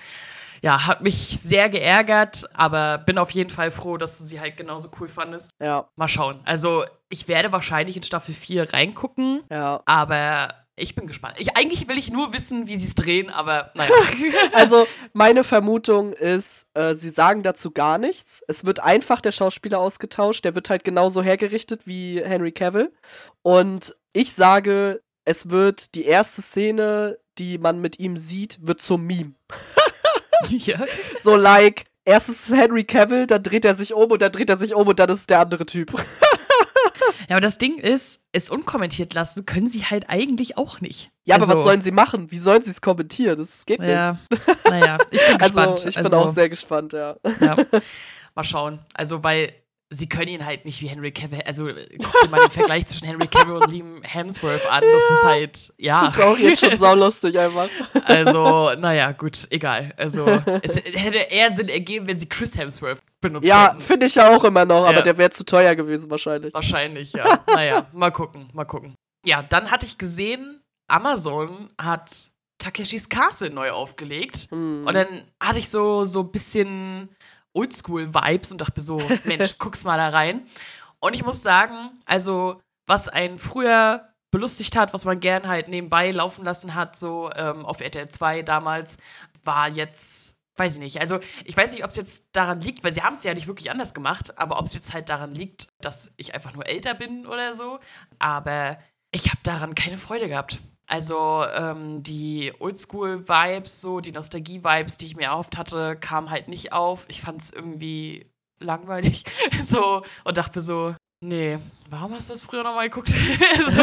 Ja, 0.63 0.87
hat 0.87 1.03
mich 1.03 1.39
sehr 1.41 1.69
geärgert, 1.69 2.45
aber 2.55 2.99
bin 2.99 3.19
auf 3.19 3.31
jeden 3.31 3.51
Fall 3.51 3.71
froh, 3.71 3.99
dass 3.99 4.19
du 4.19 4.25
sie 4.25 4.41
halt 4.41 4.57
genauso 4.57 4.91
cool 4.99 5.09
fandest. 5.09 5.51
Ja. 5.61 5.89
Mal 5.97 6.09
schauen. 6.09 6.41
Also, 6.45 6.85
ich 7.11 7.29
werde 7.29 7.53
wahrscheinlich 7.53 7.97
in 7.97 8.03
Staffel 8.03 8.35
4 8.35 8.73
reingucken. 8.73 9.43
Ja. 9.51 9.83
Aber 9.85 10.55
ich 10.77 10.95
bin 10.95 11.07
gespannt. 11.07 11.37
Ich, 11.39 11.57
eigentlich 11.57 11.89
will 11.89 11.97
ich 11.97 12.11
nur 12.11 12.33
wissen, 12.33 12.67
wie 12.67 12.77
sie 12.77 12.87
es 12.87 12.95
drehen, 12.95 13.31
aber 13.31 13.71
naja. 13.75 13.91
also, 14.53 14.87
meine 15.15 15.43
Vermutung 15.43 16.13
ist, 16.13 16.67
äh, 16.75 16.95
sie 16.95 17.11
sagen 17.11 17.43
dazu 17.43 17.71
gar 17.71 17.97
nichts. 17.99 18.45
Es 18.47 18.65
wird 18.67 18.81
einfach 18.81 19.21
der 19.21 19.33
Schauspieler 19.33 19.81
ausgetauscht. 19.81 20.45
Der 20.45 20.55
wird 20.55 20.69
halt 20.69 20.85
genauso 20.85 21.23
hergerichtet 21.23 21.87
wie 21.87 22.23
Henry 22.23 22.53
Cavill. 22.53 22.93
Und 23.43 23.97
ich 24.13 24.35
sage, 24.35 25.03
es 25.25 25.51
wird 25.51 25.95
die 25.95 26.05
erste 26.05 26.43
Szene, 26.43 27.19
die 27.39 27.59
man 27.59 27.81
mit 27.81 27.99
ihm 27.99 28.17
sieht, 28.17 28.59
wird 28.61 28.81
zum 28.81 29.07
Meme. 29.07 29.33
ja. 30.49 30.85
So 31.19 31.37
like, 31.37 31.85
erstes 32.05 32.51
Henry 32.51 32.85
Cavill, 32.85 33.27
dann 33.27 33.43
dreht 33.43 33.65
er 33.65 33.75
sich 33.75 33.95
um 33.95 34.11
und 34.11 34.23
dann 34.23 34.33
dreht 34.33 34.51
er 34.51 34.57
sich 34.57 34.75
um 34.75 34.87
und 34.89 34.99
dann 34.99 35.09
ist 35.09 35.21
es 35.21 35.27
der 35.27 35.41
andere 35.41 35.67
Typ. 35.67 35.93
Ja, 37.29 37.37
aber 37.37 37.41
das 37.41 37.59
Ding 37.59 37.79
ist, 37.79 38.23
es 38.33 38.51
unkommentiert 38.51 39.15
lassen 39.15 39.47
können 39.47 39.69
sie 39.69 39.85
halt 39.85 40.09
eigentlich 40.09 40.57
auch 40.57 40.81
nicht. 40.81 41.11
Ja, 41.25 41.35
also, 41.35 41.45
aber 41.45 41.53
was 41.53 41.59
also 41.59 41.71
sollen 41.71 41.83
sie 41.83 41.91
machen? 41.91 42.31
Wie 42.31 42.39
sollen 42.39 42.63
sie 42.63 42.71
es 42.71 42.81
kommentieren? 42.81 43.37
Das 43.37 43.67
geht 43.67 43.81
ja, 43.81 44.19
nicht. 44.31 44.65
Naja, 44.69 44.99
ich 45.11 45.21
bin 45.27 45.37
also, 45.41 45.61
gespannt. 45.61 45.85
Ich 45.87 45.95
bin 45.97 46.05
also, 46.05 46.17
auch 46.17 46.29
sehr 46.29 46.49
gespannt, 46.49 46.93
ja. 46.93 47.17
ja. 47.41 47.57
Mal 48.35 48.45
schauen. 48.45 48.79
Also, 48.95 49.23
weil 49.25 49.53
sie 49.91 50.09
können 50.09 50.29
ihn 50.29 50.45
halt 50.45 50.65
nicht 50.65 50.81
wie 50.83 50.89
Henry 50.89 51.13
Cavill, 51.13 51.43
also 51.43 51.67
guck 51.67 52.23
dir 52.23 52.29
mal 52.29 52.41
den 52.41 52.51
Vergleich 52.51 52.87
zwischen 52.87 53.07
Henry 53.07 53.29
Cavill 53.29 53.57
und 53.57 53.71
Liam 53.71 54.03
Hemsworth 54.03 54.67
an, 54.71 54.83
das 54.83 55.19
ist 55.19 55.25
halt, 55.25 55.73
ja. 55.79 56.07
Das 56.07 56.17
ist 56.17 56.23
auch 56.23 56.39
jetzt 56.39 56.61
schon 56.61 56.77
saulustig 56.77 57.39
einfach. 57.39 57.69
Also, 58.05 58.75
naja, 58.79 59.13
gut, 59.13 59.47
egal. 59.51 59.95
Also, 59.97 60.27
es 60.63 60.77
hätte 60.77 61.19
eher 61.19 61.51
Sinn 61.51 61.69
ergeben, 61.69 62.07
wenn 62.07 62.19
sie 62.19 62.29
Chris 62.29 62.57
Hemsworth 62.57 62.99
benutzen. 63.21 63.47
Ja, 63.47 63.77
finde 63.79 64.07
ich 64.07 64.15
ja 64.15 64.35
auch 64.35 64.45
immer 64.45 64.65
noch, 64.65 64.85
aber 64.85 64.99
ja. 64.99 65.03
der 65.03 65.19
wäre 65.19 65.31
zu 65.31 65.45
teuer 65.45 65.75
gewesen 65.75 66.11
wahrscheinlich. 66.11 66.53
Wahrscheinlich, 66.53 67.13
ja. 67.13 67.45
naja, 67.47 67.87
mal 67.93 68.11
gucken, 68.11 68.49
mal 68.53 68.65
gucken. 68.65 68.95
Ja, 69.25 69.43
dann 69.43 69.71
hatte 69.71 69.87
ich 69.87 69.99
gesehen, 69.99 70.63
Amazon 70.89 71.71
hat 71.79 72.31
Takeshis 72.59 73.09
Castle 73.09 73.51
neu 73.51 73.71
aufgelegt. 73.71 74.49
Hm. 74.51 74.87
Und 74.87 74.95
dann 74.95 75.31
hatte 75.41 75.59
ich 75.59 75.69
so, 75.69 76.05
so 76.05 76.21
ein 76.21 76.31
bisschen 76.31 77.11
Oldschool-Vibes 77.57 78.53
und 78.53 78.61
dachte 78.61 78.81
so, 78.81 79.01
Mensch, 79.25 79.55
guck's 79.59 79.85
mal 79.85 79.97
da 79.97 80.11
rein. 80.11 80.47
Und 81.01 81.15
ich 81.15 81.25
muss 81.25 81.43
sagen, 81.43 81.91
also, 82.05 82.61
was 82.87 83.09
einen 83.09 83.39
früher 83.39 84.09
belustigt 84.31 84.77
hat, 84.77 84.93
was 84.93 85.05
man 85.05 85.21
gern 85.21 85.49
halt 85.49 85.69
nebenbei 85.69 86.11
laufen 86.11 86.45
lassen 86.45 86.75
hat, 86.75 86.97
so 86.97 87.31
ähm, 87.35 87.65
auf 87.65 87.81
RTL 87.81 88.09
2 88.09 88.43
damals, 88.43 88.99
war 89.45 89.69
jetzt, 89.69 90.35
weiß 90.57 90.75
ich 90.75 90.81
nicht. 90.81 91.01
Also, 91.01 91.21
ich 91.45 91.57
weiß 91.57 91.73
nicht, 91.73 91.85
ob 91.85 91.91
es 91.91 91.97
jetzt 91.97 92.29
daran 92.33 92.61
liegt, 92.61 92.85
weil 92.85 92.93
sie 92.93 93.03
haben 93.03 93.15
es 93.15 93.25
ja 93.25 93.35
nicht 93.35 93.47
wirklich 93.47 93.71
anders 93.71 93.95
gemacht, 93.95 94.39
aber 94.39 94.59
ob 94.59 94.67
es 94.67 94.75
jetzt 94.75 94.93
halt 94.93 95.09
daran 95.09 95.33
liegt, 95.33 95.69
dass 95.81 96.13
ich 96.17 96.35
einfach 96.35 96.53
nur 96.53 96.67
älter 96.67 96.95
bin 96.95 97.27
oder 97.27 97.55
so. 97.55 97.79
Aber 98.19 98.79
ich 99.11 99.29
habe 99.29 99.41
daran 99.43 99.75
keine 99.75 99.99
Freude 99.99 100.29
gehabt. 100.29 100.61
Also 100.87 101.45
ähm, 101.53 102.03
die 102.03 102.53
Oldschool-Vibes, 102.59 103.81
so 103.81 104.01
die 104.01 104.13
Nostalgie-Vibes, 104.13 104.97
die 104.99 105.07
ich 105.07 105.17
mir 105.17 105.25
erhofft 105.25 105.57
hatte, 105.57 105.97
kamen 105.97 106.31
halt 106.31 106.49
nicht 106.49 106.73
auf. 106.73 107.05
Ich 107.09 107.21
fand 107.21 107.43
es 107.43 107.53
irgendwie 107.53 108.27
langweilig 108.61 109.25
so 109.63 110.03
und 110.25 110.37
dachte 110.37 110.63
so, 110.63 110.95
Nee, 111.25 111.59
warum 111.89 112.13
hast 112.13 112.29
du 112.29 112.35
das 112.35 112.45
früher 112.45 112.63
nochmal 112.63 112.91
geguckt? 112.91 113.09
so, 113.69 113.81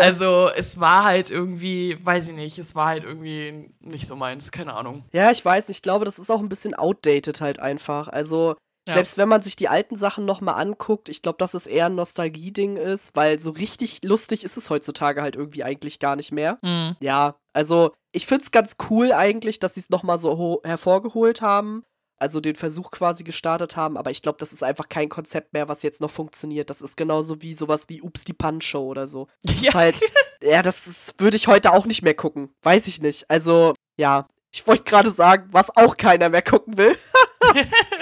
also, 0.00 0.48
es 0.48 0.80
war 0.80 1.04
halt 1.04 1.30
irgendwie, 1.30 1.96
weiß 2.04 2.28
ich 2.28 2.34
nicht, 2.34 2.58
es 2.58 2.74
war 2.74 2.88
halt 2.88 3.04
irgendwie 3.04 3.70
nicht 3.78 4.08
so 4.08 4.16
meins, 4.16 4.50
keine 4.50 4.74
Ahnung. 4.74 5.04
Ja, 5.12 5.30
ich 5.30 5.44
weiß, 5.44 5.68
ich 5.68 5.82
glaube, 5.82 6.04
das 6.04 6.18
ist 6.18 6.30
auch 6.30 6.40
ein 6.40 6.48
bisschen 6.48 6.74
outdated 6.74 7.40
halt 7.40 7.60
einfach. 7.60 8.08
Also, 8.08 8.56
Ja. 8.86 8.94
selbst 8.94 9.16
wenn 9.16 9.28
man 9.28 9.40
sich 9.40 9.56
die 9.56 9.68
alten 9.68 9.96
Sachen 9.96 10.24
nochmal 10.26 10.56
anguckt, 10.56 11.08
ich 11.08 11.22
glaube, 11.22 11.38
dass 11.38 11.54
es 11.54 11.66
eher 11.66 11.86
ein 11.86 11.94
Nostalgie-Ding 11.94 12.76
ist, 12.76 13.16
weil 13.16 13.40
so 13.40 13.50
richtig 13.50 14.00
lustig 14.04 14.44
ist 14.44 14.56
es 14.58 14.68
heutzutage 14.68 15.22
halt 15.22 15.36
irgendwie 15.36 15.64
eigentlich 15.64 15.98
gar 15.98 16.16
nicht 16.16 16.32
mehr. 16.32 16.58
Mhm. 16.62 16.96
Ja, 17.00 17.36
also 17.54 17.92
ich 18.12 18.26
find's 18.26 18.50
ganz 18.50 18.76
cool 18.90 19.12
eigentlich, 19.12 19.58
dass 19.58 19.74
sie 19.74 19.80
es 19.80 19.90
nochmal 19.90 20.18
so 20.18 20.36
ho- 20.36 20.60
hervorgeholt 20.64 21.40
haben. 21.40 21.82
Also 22.16 22.40
den 22.40 22.54
Versuch 22.54 22.90
quasi 22.92 23.24
gestartet 23.24 23.76
haben, 23.76 23.96
aber 23.96 24.10
ich 24.12 24.22
glaube, 24.22 24.38
das 24.38 24.52
ist 24.52 24.62
einfach 24.62 24.88
kein 24.88 25.08
Konzept 25.08 25.52
mehr, 25.52 25.68
was 25.68 25.82
jetzt 25.82 26.00
noch 26.00 26.12
funktioniert. 26.12 26.70
Das 26.70 26.80
ist 26.80 26.96
genauso 26.96 27.42
wie 27.42 27.52
sowas 27.54 27.88
wie 27.88 28.00
Ups 28.02 28.24
die 28.24 28.32
Punch-Show 28.34 28.84
oder 28.86 29.06
so. 29.06 29.26
Das 29.42 29.60
Ja. 29.62 29.68
ist 29.70 29.74
halt, 29.74 29.96
ja, 30.42 30.62
das 30.62 31.14
würde 31.18 31.36
ich 31.36 31.48
heute 31.48 31.72
auch 31.72 31.86
nicht 31.86 32.02
mehr 32.02 32.14
gucken. 32.14 32.50
Weiß 32.62 32.86
ich 32.86 33.00
nicht. 33.02 33.28
Also, 33.30 33.74
ja. 33.96 34.26
Ich 34.52 34.64
wollte 34.68 34.84
gerade 34.84 35.10
sagen, 35.10 35.48
was 35.50 35.76
auch 35.76 35.96
keiner 35.96 36.28
mehr 36.28 36.42
gucken 36.42 36.76
will. 36.76 36.96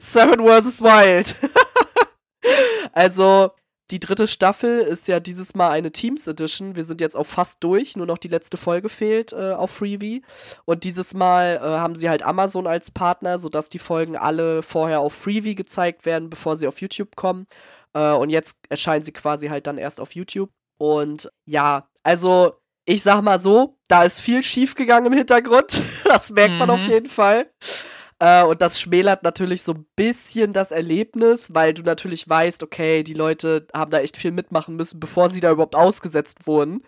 Seven 0.00 0.46
vs. 0.46 0.80
Wild. 0.82 1.34
also, 2.92 3.50
die 3.90 4.00
dritte 4.00 4.26
Staffel 4.26 4.80
ist 4.80 5.06
ja 5.08 5.20
dieses 5.20 5.54
Mal 5.54 5.70
eine 5.70 5.92
Teams 5.92 6.26
Edition. 6.26 6.76
Wir 6.76 6.84
sind 6.84 7.00
jetzt 7.00 7.14
auch 7.16 7.26
fast 7.26 7.62
durch, 7.62 7.94
nur 7.96 8.06
noch 8.06 8.18
die 8.18 8.28
letzte 8.28 8.56
Folge 8.56 8.88
fehlt 8.88 9.32
äh, 9.32 9.52
auf 9.52 9.70
Freebie. 9.70 10.22
Und 10.64 10.84
dieses 10.84 11.12
Mal 11.12 11.56
äh, 11.56 11.60
haben 11.60 11.94
sie 11.94 12.08
halt 12.08 12.22
Amazon 12.22 12.66
als 12.66 12.90
Partner, 12.90 13.38
sodass 13.38 13.68
die 13.68 13.78
Folgen 13.78 14.16
alle 14.16 14.62
vorher 14.62 15.00
auf 15.00 15.12
Freebie 15.12 15.54
gezeigt 15.54 16.06
werden, 16.06 16.30
bevor 16.30 16.56
sie 16.56 16.66
auf 16.66 16.80
YouTube 16.80 17.16
kommen. 17.16 17.46
Äh, 17.92 18.12
und 18.12 18.30
jetzt 18.30 18.56
erscheinen 18.70 19.02
sie 19.02 19.12
quasi 19.12 19.48
halt 19.48 19.66
dann 19.66 19.76
erst 19.76 20.00
auf 20.00 20.12
YouTube. 20.14 20.50
Und 20.78 21.30
ja, 21.44 21.86
also 22.02 22.54
ich 22.86 23.02
sag 23.02 23.20
mal 23.22 23.38
so, 23.38 23.76
da 23.88 24.04
ist 24.04 24.20
viel 24.20 24.42
schiefgegangen 24.42 25.06
im 25.12 25.18
Hintergrund. 25.18 25.82
Das 26.04 26.30
merkt 26.30 26.54
man 26.58 26.68
auf 26.70 26.82
Mhm. 26.82 26.90
jeden 26.90 27.08
Fall. 27.08 27.50
Äh, 28.22 28.44
und 28.44 28.62
das 28.62 28.80
schmälert 28.80 29.24
natürlich 29.24 29.62
so 29.62 29.72
ein 29.72 29.86
bisschen 29.96 30.52
das 30.52 30.70
Erlebnis, 30.70 31.54
weil 31.54 31.74
du 31.74 31.82
natürlich 31.82 32.28
weißt, 32.28 32.62
okay, 32.62 33.02
die 33.02 33.14
Leute 33.14 33.66
haben 33.74 33.90
da 33.90 33.98
echt 33.98 34.16
viel 34.16 34.30
mitmachen 34.30 34.76
müssen, 34.76 35.00
bevor 35.00 35.28
sie 35.28 35.40
da 35.40 35.50
überhaupt 35.50 35.74
ausgesetzt 35.74 36.46
wurden. 36.46 36.84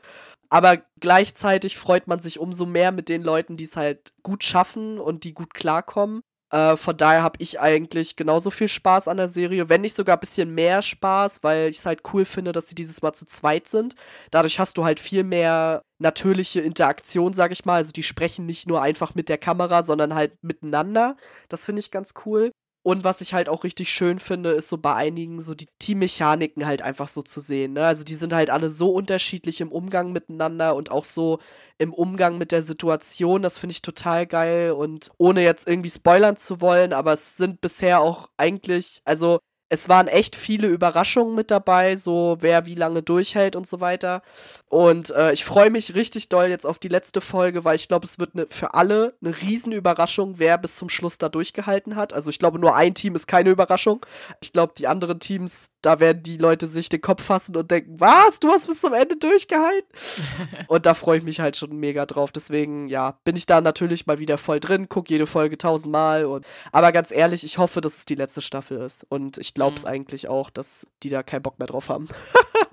Aber 0.48 0.78
gleichzeitig 1.00 1.76
freut 1.76 2.06
man 2.06 2.20
sich 2.20 2.38
umso 2.38 2.66
mehr 2.66 2.92
mit 2.92 3.08
den 3.08 3.22
Leuten, 3.22 3.56
die 3.56 3.64
es 3.64 3.76
halt 3.76 4.12
gut 4.22 4.44
schaffen 4.44 5.00
und 5.00 5.24
die 5.24 5.34
gut 5.34 5.54
klarkommen. 5.54 6.22
Äh, 6.54 6.76
von 6.76 6.96
daher 6.96 7.24
habe 7.24 7.36
ich 7.40 7.60
eigentlich 7.60 8.14
genauso 8.14 8.50
viel 8.52 8.68
Spaß 8.68 9.08
an 9.08 9.16
der 9.16 9.26
Serie, 9.26 9.68
wenn 9.68 9.80
nicht 9.80 9.96
sogar 9.96 10.16
ein 10.16 10.20
bisschen 10.20 10.54
mehr 10.54 10.82
Spaß, 10.82 11.42
weil 11.42 11.68
ich 11.68 11.78
es 11.78 11.86
halt 11.86 12.02
cool 12.12 12.24
finde, 12.24 12.52
dass 12.52 12.68
sie 12.68 12.76
dieses 12.76 13.02
Mal 13.02 13.12
zu 13.12 13.26
zweit 13.26 13.66
sind. 13.66 13.96
Dadurch 14.30 14.60
hast 14.60 14.78
du 14.78 14.84
halt 14.84 15.00
viel 15.00 15.24
mehr 15.24 15.82
natürliche 15.98 16.60
Interaktion, 16.60 17.32
sag 17.32 17.50
ich 17.50 17.64
mal. 17.64 17.76
Also 17.76 17.90
die 17.90 18.04
sprechen 18.04 18.46
nicht 18.46 18.68
nur 18.68 18.80
einfach 18.80 19.16
mit 19.16 19.28
der 19.28 19.38
Kamera, 19.38 19.82
sondern 19.82 20.14
halt 20.14 20.32
miteinander. 20.44 21.16
Das 21.48 21.64
finde 21.64 21.80
ich 21.80 21.90
ganz 21.90 22.14
cool. 22.24 22.52
Und 22.86 23.02
was 23.02 23.22
ich 23.22 23.32
halt 23.32 23.48
auch 23.48 23.64
richtig 23.64 23.88
schön 23.88 24.18
finde, 24.18 24.50
ist 24.50 24.68
so 24.68 24.76
bei 24.76 24.94
einigen 24.94 25.40
so 25.40 25.54
die 25.54 25.68
Teammechaniken 25.78 26.66
halt 26.66 26.82
einfach 26.82 27.08
so 27.08 27.22
zu 27.22 27.40
sehen. 27.40 27.72
Ne? 27.72 27.86
Also 27.86 28.04
die 28.04 28.14
sind 28.14 28.34
halt 28.34 28.50
alle 28.50 28.68
so 28.68 28.90
unterschiedlich 28.92 29.62
im 29.62 29.72
Umgang 29.72 30.12
miteinander 30.12 30.74
und 30.76 30.90
auch 30.90 31.04
so 31.04 31.38
im 31.78 31.94
Umgang 31.94 32.36
mit 32.36 32.52
der 32.52 32.62
Situation. 32.62 33.40
Das 33.40 33.58
finde 33.58 33.72
ich 33.72 33.80
total 33.80 34.26
geil. 34.26 34.72
Und 34.72 35.10
ohne 35.16 35.42
jetzt 35.42 35.66
irgendwie 35.66 35.88
spoilern 35.88 36.36
zu 36.36 36.60
wollen, 36.60 36.92
aber 36.92 37.14
es 37.14 37.38
sind 37.38 37.62
bisher 37.62 38.00
auch 38.00 38.28
eigentlich, 38.36 39.00
also 39.06 39.38
es 39.70 39.88
waren 39.88 40.08
echt 40.08 40.36
viele 40.36 40.68
Überraschungen 40.68 41.34
mit 41.34 41.50
dabei, 41.50 41.96
so 41.96 42.36
wer 42.40 42.66
wie 42.66 42.74
lange 42.74 43.02
durchhält 43.02 43.56
und 43.56 43.66
so 43.66 43.80
weiter. 43.80 44.22
Und 44.68 45.10
äh, 45.10 45.32
ich 45.32 45.44
freue 45.44 45.70
mich 45.70 45.94
richtig 45.94 46.28
doll 46.28 46.46
jetzt 46.46 46.66
auf 46.66 46.78
die 46.78 46.88
letzte 46.88 47.20
Folge, 47.20 47.64
weil 47.64 47.76
ich 47.76 47.88
glaube, 47.88 48.04
es 48.04 48.18
wird 48.18 48.34
ne, 48.34 48.46
für 48.48 48.74
alle 48.74 49.14
eine 49.22 49.34
riesen 49.40 49.72
Überraschung, 49.72 50.34
wer 50.38 50.58
bis 50.58 50.76
zum 50.76 50.90
Schluss 50.90 51.16
da 51.16 51.30
durchgehalten 51.30 51.96
hat. 51.96 52.12
Also 52.12 52.28
ich 52.28 52.38
glaube, 52.38 52.58
nur 52.58 52.76
ein 52.76 52.94
Team 52.94 53.14
ist 53.14 53.26
keine 53.26 53.50
Überraschung. 53.50 54.04
Ich 54.42 54.52
glaube, 54.52 54.74
die 54.76 54.86
anderen 54.86 55.18
Teams, 55.18 55.70
da 55.80 55.98
werden 55.98 56.22
die 56.22 56.36
Leute 56.36 56.66
sich 56.66 56.90
den 56.90 57.00
Kopf 57.00 57.22
fassen 57.22 57.56
und 57.56 57.70
denken, 57.70 57.98
was, 57.98 58.40
du 58.40 58.50
hast 58.50 58.66
bis 58.66 58.82
zum 58.82 58.92
Ende 58.92 59.16
durchgehalten? 59.16 59.88
und 60.68 60.84
da 60.84 60.92
freue 60.92 61.18
ich 61.18 61.24
mich 61.24 61.40
halt 61.40 61.56
schon 61.56 61.74
mega 61.76 62.04
drauf. 62.04 62.32
Deswegen, 62.32 62.88
ja, 62.88 63.18
bin 63.24 63.34
ich 63.34 63.46
da 63.46 63.62
natürlich 63.62 64.06
mal 64.06 64.18
wieder 64.18 64.36
voll 64.36 64.60
drin, 64.60 64.90
gucke 64.90 65.12
jede 65.12 65.26
Folge 65.26 65.56
tausendmal. 65.56 66.26
Und, 66.26 66.44
aber 66.70 66.92
ganz 66.92 67.12
ehrlich, 67.12 67.44
ich 67.44 67.56
hoffe, 67.56 67.80
dass 67.80 67.96
es 67.96 68.04
die 68.04 68.14
letzte 68.14 68.42
Staffel 68.42 68.78
ist. 68.82 69.06
Und 69.08 69.38
ich 69.38 69.53
glaube 69.54 69.76
es 69.76 69.84
Mhm. 69.84 69.90
eigentlich 69.90 70.28
auch, 70.28 70.50
dass 70.50 70.86
die 71.02 71.08
da 71.08 71.22
keinen 71.22 71.42
Bock 71.42 71.58
mehr 71.58 71.68
drauf 71.68 71.88
haben. 71.88 72.08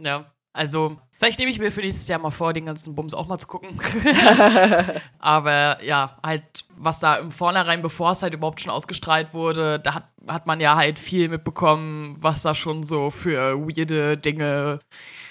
Ja, 0.03 0.25
also 0.53 0.97
vielleicht 1.11 1.37
nehme 1.37 1.51
ich 1.51 1.59
mir 1.59 1.71
für 1.71 1.81
nächstes 1.81 2.07
Jahr 2.07 2.17
mal 2.19 2.31
vor, 2.31 2.53
den 2.53 2.65
ganzen 2.65 2.95
Bums 2.95 3.13
auch 3.13 3.27
mal 3.27 3.37
zu 3.37 3.45
gucken. 3.45 3.79
Aber 5.19 5.83
ja, 5.83 6.17
halt, 6.23 6.65
was 6.75 6.99
da 6.99 7.15
im 7.17 7.31
Vornherein, 7.31 7.81
bevor 7.81 8.11
es 8.11 8.23
halt 8.23 8.33
überhaupt 8.33 8.61
schon 8.61 8.71
ausgestrahlt 8.71 9.33
wurde, 9.33 9.79
da 9.79 9.93
hat, 9.93 10.07
hat 10.27 10.47
man 10.47 10.59
ja 10.59 10.75
halt 10.75 10.97
viel 10.99 11.29
mitbekommen, 11.29 12.17
was 12.19 12.41
da 12.41 12.55
schon 12.55 12.83
so 12.83 13.11
für 13.11 13.57
weirde 13.67 14.17
Dinge 14.17 14.79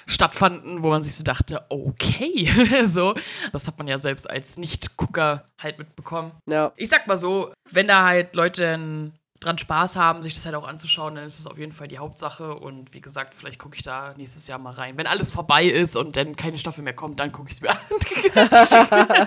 stattfanden, 0.07 0.83
wo 0.83 0.91
man 0.91 1.03
sich 1.05 1.15
so 1.15 1.25
dachte, 1.25 1.65
okay, 1.69 2.85
so. 2.85 3.15
Das 3.53 3.67
hat 3.67 3.79
man 3.79 3.89
ja 3.89 3.99
selbst 3.99 4.29
als 4.29 4.57
Nicht-Gucker 4.57 5.45
halt 5.59 5.79
mitbekommen. 5.79 6.33
ja. 6.49 6.73
Ich 6.77 6.89
sag 6.89 7.07
mal 7.07 7.17
so, 7.19 7.53
wenn 7.71 7.87
da 7.89 8.05
halt 8.05 8.35
Leute 8.35 9.13
dran 9.41 9.57
Spaß 9.57 9.97
haben, 9.97 10.23
sich 10.23 10.35
das 10.35 10.45
halt 10.45 10.55
auch 10.55 10.69
anzuschauen, 10.69 11.15
dann 11.15 11.25
ist 11.25 11.39
das 11.39 11.47
auf 11.47 11.59
jeden 11.59 11.73
Fall 11.73 11.89
die 11.89 11.99
Hauptsache. 11.99 12.55
Und 12.55 12.93
wie 12.93 13.01
gesagt, 13.01 13.35
vielleicht 13.35 13.59
gucke 13.59 13.75
ich 13.75 13.83
da 13.83 14.15
nächstes 14.17 14.47
Jahr 14.47 14.59
mal 14.59 14.75
rein. 14.75 14.99
Wenn 14.99 15.07
alles 15.07 15.33
vorbei 15.33 15.65
ist 15.65 15.97
und 15.97 16.17
dann 16.17 16.37
keine 16.37 16.59
Staffel 16.59 16.85
mehr 16.85 16.93
kommt, 16.93 17.19
dann 17.21 17.33
gucke 17.33 17.51
ich 17.51 17.57
es 17.57 17.61
mir 17.63 17.71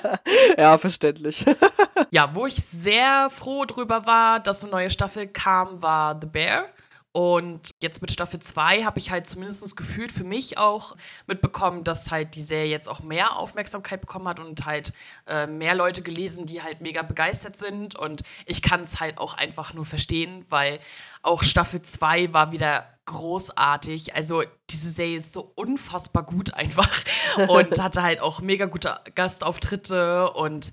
an. 0.03 0.19
ja, 0.57 0.77
verständlich. 0.77 1.43
ja, 2.11 2.33
wo 2.35 2.45
ich 2.45 2.55
sehr 2.55 3.29
froh 3.31 3.65
drüber 3.65 4.05
war, 4.05 4.39
dass 4.39 4.61
eine 4.61 4.71
neue 4.71 4.89
Staffel 4.91 5.27
kam, 5.27 5.81
war 5.81 6.17
The 6.21 6.27
Bear. 6.27 6.65
Und 7.13 7.75
jetzt 7.79 8.01
mit 8.01 8.11
Staffel 8.11 8.39
2 8.39 8.85
habe 8.85 8.97
ich 8.97 9.11
halt 9.11 9.27
zumindest 9.27 9.77
gefühlt 9.77 10.11
für 10.11 10.23
mich 10.23 10.57
auch 10.57 10.97
mitbekommen, 11.27 11.83
dass 11.83 12.09
halt 12.09 12.33
die 12.33 12.41
Serie 12.41 12.71
jetzt 12.71 12.89
auch 12.89 13.01
mehr 13.01 13.37
Aufmerksamkeit 13.37 14.01
bekommen 14.01 14.27
hat 14.27 14.39
und 14.39 14.65
halt 14.65 14.93
äh, 15.27 15.45
mehr 15.45 15.75
Leute 15.75 16.01
gelesen, 16.01 16.47
die 16.47 16.63
halt 16.63 16.81
mega 16.81 17.03
begeistert 17.03 17.55
sind. 17.55 17.95
Und 17.95 18.23
ich 18.47 18.63
kann 18.63 18.81
es 18.81 18.99
halt 18.99 19.19
auch 19.19 19.35
einfach 19.35 19.75
nur 19.75 19.85
verstehen, 19.85 20.43
weil 20.49 20.79
auch 21.21 21.43
Staffel 21.43 21.83
2 21.83 22.33
war 22.33 22.51
wieder 22.51 22.87
großartig. 23.05 24.15
Also 24.15 24.41
diese 24.71 24.89
Serie 24.89 25.17
ist 25.17 25.33
so 25.33 25.51
unfassbar 25.53 26.23
gut 26.23 26.51
einfach 26.55 26.89
und 27.47 27.79
hatte 27.79 28.01
halt 28.01 28.21
auch 28.21 28.41
mega 28.41 28.65
gute 28.65 28.99
Gastauftritte 29.13 30.31
und 30.31 30.71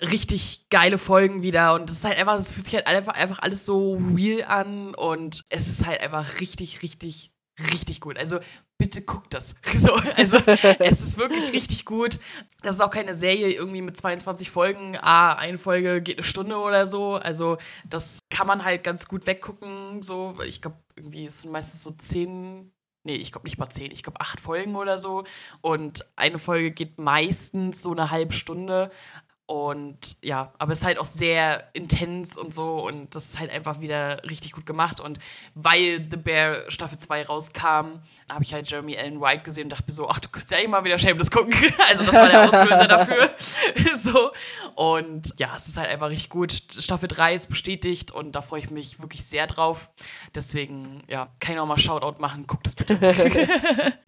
richtig 0.00 0.68
geile 0.70 0.98
Folgen 0.98 1.42
wieder 1.42 1.74
und 1.74 1.90
das 1.90 1.98
ist 1.98 2.04
halt 2.04 2.18
einfach, 2.18 2.38
es 2.38 2.52
fühlt 2.52 2.66
sich 2.66 2.74
halt 2.74 2.86
einfach, 2.86 3.14
einfach 3.14 3.40
alles 3.40 3.64
so 3.64 4.00
real 4.14 4.44
an 4.44 4.94
und 4.94 5.44
es 5.48 5.68
ist 5.68 5.86
halt 5.86 6.00
einfach 6.00 6.40
richtig, 6.40 6.82
richtig, 6.82 7.32
richtig 7.72 8.00
gut. 8.00 8.16
Also 8.16 8.38
bitte 8.78 9.02
guckt 9.02 9.34
das. 9.34 9.56
So, 9.78 9.92
also 9.94 10.36
es 10.78 11.00
ist 11.00 11.18
wirklich 11.18 11.52
richtig 11.52 11.84
gut. 11.84 12.18
Das 12.62 12.76
ist 12.76 12.80
auch 12.80 12.90
keine 12.90 13.14
Serie 13.14 13.52
irgendwie 13.52 13.82
mit 13.82 13.96
22 13.96 14.50
Folgen. 14.50 14.96
Ah, 14.96 15.34
eine 15.34 15.58
Folge 15.58 16.00
geht 16.00 16.18
eine 16.18 16.26
Stunde 16.26 16.56
oder 16.56 16.86
so. 16.86 17.14
Also 17.14 17.58
das 17.84 18.20
kann 18.30 18.46
man 18.46 18.64
halt 18.64 18.84
ganz 18.84 19.08
gut 19.08 19.26
weggucken. 19.26 20.02
So, 20.02 20.40
ich 20.46 20.62
glaube, 20.62 20.78
irgendwie 20.96 21.26
ist 21.26 21.40
es 21.40 21.44
meistens 21.44 21.82
so 21.82 21.90
zehn 21.92 22.72
Nee, 23.04 23.16
ich 23.16 23.32
glaube 23.32 23.46
nicht 23.46 23.56
mal 23.56 23.70
zehn, 23.70 23.90
ich 23.90 24.02
glaube 24.02 24.20
acht 24.20 24.38
Folgen 24.38 24.76
oder 24.76 24.98
so. 24.98 25.24
Und 25.62 26.04
eine 26.16 26.38
Folge 26.38 26.72
geht 26.72 26.98
meistens 26.98 27.80
so 27.80 27.92
eine 27.92 28.10
halbe 28.10 28.34
Stunde. 28.34 28.90
Und 29.48 30.18
ja, 30.20 30.52
aber 30.58 30.72
es 30.72 30.80
ist 30.80 30.84
halt 30.84 30.98
auch 30.98 31.06
sehr 31.06 31.68
intens 31.72 32.36
und 32.36 32.52
so 32.52 32.86
und 32.86 33.14
das 33.14 33.24
ist 33.30 33.38
halt 33.38 33.50
einfach 33.50 33.80
wieder 33.80 34.22
richtig 34.28 34.52
gut 34.52 34.66
gemacht. 34.66 35.00
Und 35.00 35.18
weil 35.54 36.06
The 36.10 36.18
Bear 36.18 36.70
Staffel 36.70 36.98
2 36.98 37.24
rauskam, 37.24 38.00
habe 38.30 38.42
ich 38.42 38.52
halt 38.52 38.70
Jeremy 38.70 38.98
Allen 38.98 39.22
White 39.22 39.44
gesehen 39.44 39.64
und 39.64 39.70
dachte 39.70 39.84
mir 39.86 39.94
so, 39.94 40.06
ach, 40.06 40.18
du 40.18 40.28
könntest 40.28 40.52
ja 40.52 40.58
eh 40.58 40.68
mal 40.68 40.84
wieder 40.84 40.98
Shameless 40.98 41.30
gucken. 41.30 41.54
Also 41.88 42.04
das 42.04 42.14
war 42.14 42.28
der 42.28 42.42
Auslöser 42.44 42.86
dafür. 42.88 43.30
so. 43.96 44.32
Und 44.74 45.32
ja, 45.38 45.54
es 45.56 45.66
ist 45.66 45.78
halt 45.78 45.88
einfach 45.88 46.10
richtig 46.10 46.28
gut. 46.28 46.52
Staffel 46.52 47.08
3 47.08 47.32
ist 47.34 47.48
bestätigt 47.48 48.10
und 48.10 48.32
da 48.32 48.42
freue 48.42 48.60
ich 48.60 48.70
mich 48.70 49.00
wirklich 49.00 49.24
sehr 49.24 49.46
drauf. 49.46 49.88
Deswegen, 50.34 51.02
ja, 51.08 51.28
kann 51.40 51.52
ich 51.52 51.56
noch 51.56 51.64
mal 51.66 51.78
Shoutout 51.78 52.20
machen. 52.20 52.46
Guckt 52.46 52.66
es 52.66 52.74
bitte. 52.74 52.98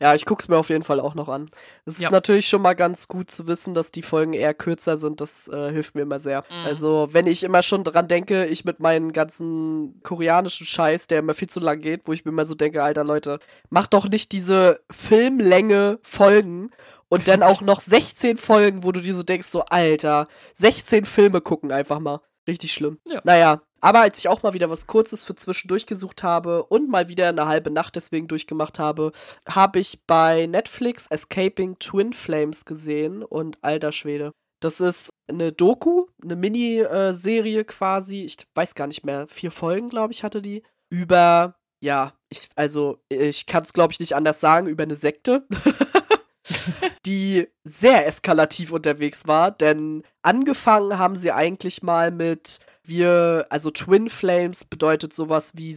Ja, 0.01 0.15
ich 0.15 0.27
guck's 0.27 0.49
mir 0.49 0.59
auf 0.59 0.69
jeden 0.69 0.83
Fall 0.85 1.01
auch 1.01 1.15
noch 1.15 1.29
an. 1.31 1.51
Es 1.87 1.95
ist 1.95 2.03
Ja. 2.03 2.11
natürlich 2.11 2.47
schon 2.47 2.61
mal 2.61 2.75
ganz 2.75 3.09
gut 3.09 3.31
zu 3.31 3.47
wissen, 3.47 3.73
dass 3.73 3.91
die 3.91 4.03
Folgen 4.03 4.35
eher 4.35 4.53
kürzer 4.53 4.99
sind. 4.99 5.23
Das 5.31 5.49
äh, 5.49 5.73
hilft 5.73 5.95
mir 5.95 6.03
immer 6.03 6.19
sehr. 6.19 6.43
Mhm. 6.51 6.67
Also, 6.67 7.09
wenn 7.13 7.27
ich 7.27 7.43
immer 7.43 7.63
schon 7.63 7.85
dran 7.85 8.09
denke, 8.09 8.47
ich 8.47 8.65
mit 8.65 8.81
meinen 8.81 9.13
ganzen 9.13 10.01
koreanischen 10.03 10.67
Scheiß, 10.67 11.07
der 11.07 11.21
immer 11.21 11.35
viel 11.35 11.49
zu 11.49 11.61
lang 11.61 11.81
geht, 11.81 12.03
wo 12.07 12.13
ich 12.13 12.25
mir 12.25 12.33
immer 12.33 12.47
so 12.47 12.55
denke, 12.55 12.83
alter 12.83 13.05
Leute, 13.05 13.39
mach 13.71 13.87
doch 13.87 14.09
nicht 14.09 14.33
diese 14.33 14.81
Filmlänge 14.91 15.99
Folgen 16.03 16.71
und 17.09 17.29
dann 17.29 17.43
auch 17.43 17.61
noch 17.61 17.81
16 17.81 18.37
Folgen, 18.39 18.85
wo 18.85 18.93
du 18.93 19.01
dir 19.01 19.15
so 19.15 19.23
denkst, 19.23 19.49
so, 19.49 19.63
Alter, 19.63 20.27
16 20.55 21.05
Filme 21.05 21.41
gucken 21.41 21.73
einfach 21.73 22.01
mal. 22.01 22.21
Richtig 22.49 22.73
schlimm. 22.73 22.99
Ja. 23.07 23.21
Naja, 23.25 23.63
Aber 23.83 24.01
als 24.01 24.19
ich 24.19 24.29
auch 24.29 24.43
mal 24.43 24.55
wieder 24.55 24.71
was 24.71 24.87
Kurzes 24.87 25.25
für 25.25 25.35
zwischendurch 25.35 25.87
gesucht 25.87 26.23
habe 26.23 26.65
und 26.65 26.91
mal 26.91 27.09
wieder 27.09 27.29
eine 27.29 27.47
halbe 27.47 27.71
Nacht 27.71 27.97
deswegen 27.97 28.29
durchgemacht 28.29 28.79
habe, 28.79 29.13
habe 29.47 29.79
ich 29.79 30.05
bei 30.07 30.47
Netflix 30.47 31.07
Escaping 31.09 31.79
Twin 31.79 32.13
Flames 32.13 32.65
gesehen 32.65 33.23
und 33.23 33.59
alter 33.63 33.93
Schwede. 33.93 34.33
Das 34.61 34.81
ist 34.81 35.11
eine 35.29 35.53
Doku, 35.53 36.07
eine 36.23 36.37
Miniserie 36.37 37.65
quasi. 37.65 38.25
Ich 38.25 38.37
weiß 38.55 38.75
gar 38.75 38.87
nicht 38.87 39.05
mehr. 39.05 39.27
Vier 39.27 39.51
Folgen, 39.51 39.89
glaube 39.89 40.13
ich, 40.13 40.23
hatte 40.23 40.43
die. 40.43 40.63
Über, 40.91 41.57
ja, 41.83 42.13
ich, 42.29 42.49
also 42.57 42.99
ich 43.09 43.47
kann 43.47 43.63
es, 43.63 43.73
glaube 43.73 43.93
ich, 43.93 44.01
nicht 44.01 44.15
anders 44.15 44.41
sagen, 44.41 44.67
über 44.67 44.83
eine 44.83 44.95
Sekte. 44.95 45.47
die 47.07 47.49
sehr 47.65 48.07
eskalativ 48.07 48.73
unterwegs 48.73 49.27
war, 49.27 49.51
denn 49.51 50.03
angefangen 50.23 50.99
haben 50.99 51.17
sie 51.17 51.33
eigentlich 51.33 51.83
mal 51.83 52.11
mit 52.11 52.61
wir, 52.83 53.47
also 53.51 53.71
Twin 53.71 54.09
Flames 54.09 54.65
bedeutet 54.65 55.13
sowas 55.13 55.53
wie 55.55 55.75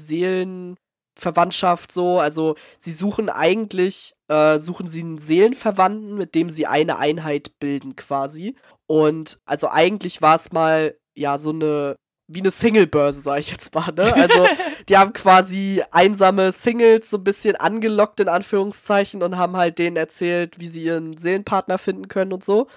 Seelenverwandtschaft 1.15 1.91
so, 1.91 2.19
also 2.19 2.55
sie 2.77 2.91
suchen 2.91 3.29
eigentlich, 3.29 4.13
äh, 4.27 4.57
suchen 4.59 4.87
sie 4.87 5.01
einen 5.01 5.17
Seelenverwandten, 5.17 6.15
mit 6.15 6.35
dem 6.35 6.49
sie 6.49 6.67
eine 6.67 6.97
Einheit 6.97 7.59
bilden 7.59 7.95
quasi. 7.95 8.55
Und 8.87 9.39
also 9.45 9.69
eigentlich 9.69 10.21
war 10.21 10.35
es 10.35 10.51
mal 10.51 10.97
ja 11.15 11.37
so 11.37 11.51
eine 11.51 11.95
wie 12.27 12.39
eine 12.39 12.51
Single-Börse, 12.51 13.21
sag 13.21 13.39
ich 13.39 13.51
jetzt 13.51 13.75
mal, 13.75 13.91
ne? 13.91 14.11
Also, 14.13 14.47
die 14.89 14.97
haben 14.97 15.11
quasi 15.11 15.83
einsame 15.91 16.53
Singles 16.53 17.09
so 17.09 17.17
ein 17.17 17.23
bisschen 17.23 17.57
angelockt, 17.57 18.21
in 18.21 18.29
Anführungszeichen, 18.29 19.21
und 19.21 19.37
haben 19.37 19.57
halt 19.57 19.77
denen 19.77 19.97
erzählt, 19.97 20.57
wie 20.57 20.67
sie 20.67 20.83
ihren 20.83 21.17
Seelenpartner 21.17 21.77
finden 21.77 22.07
können 22.07 22.31
und 22.31 22.43
so. 22.43 22.67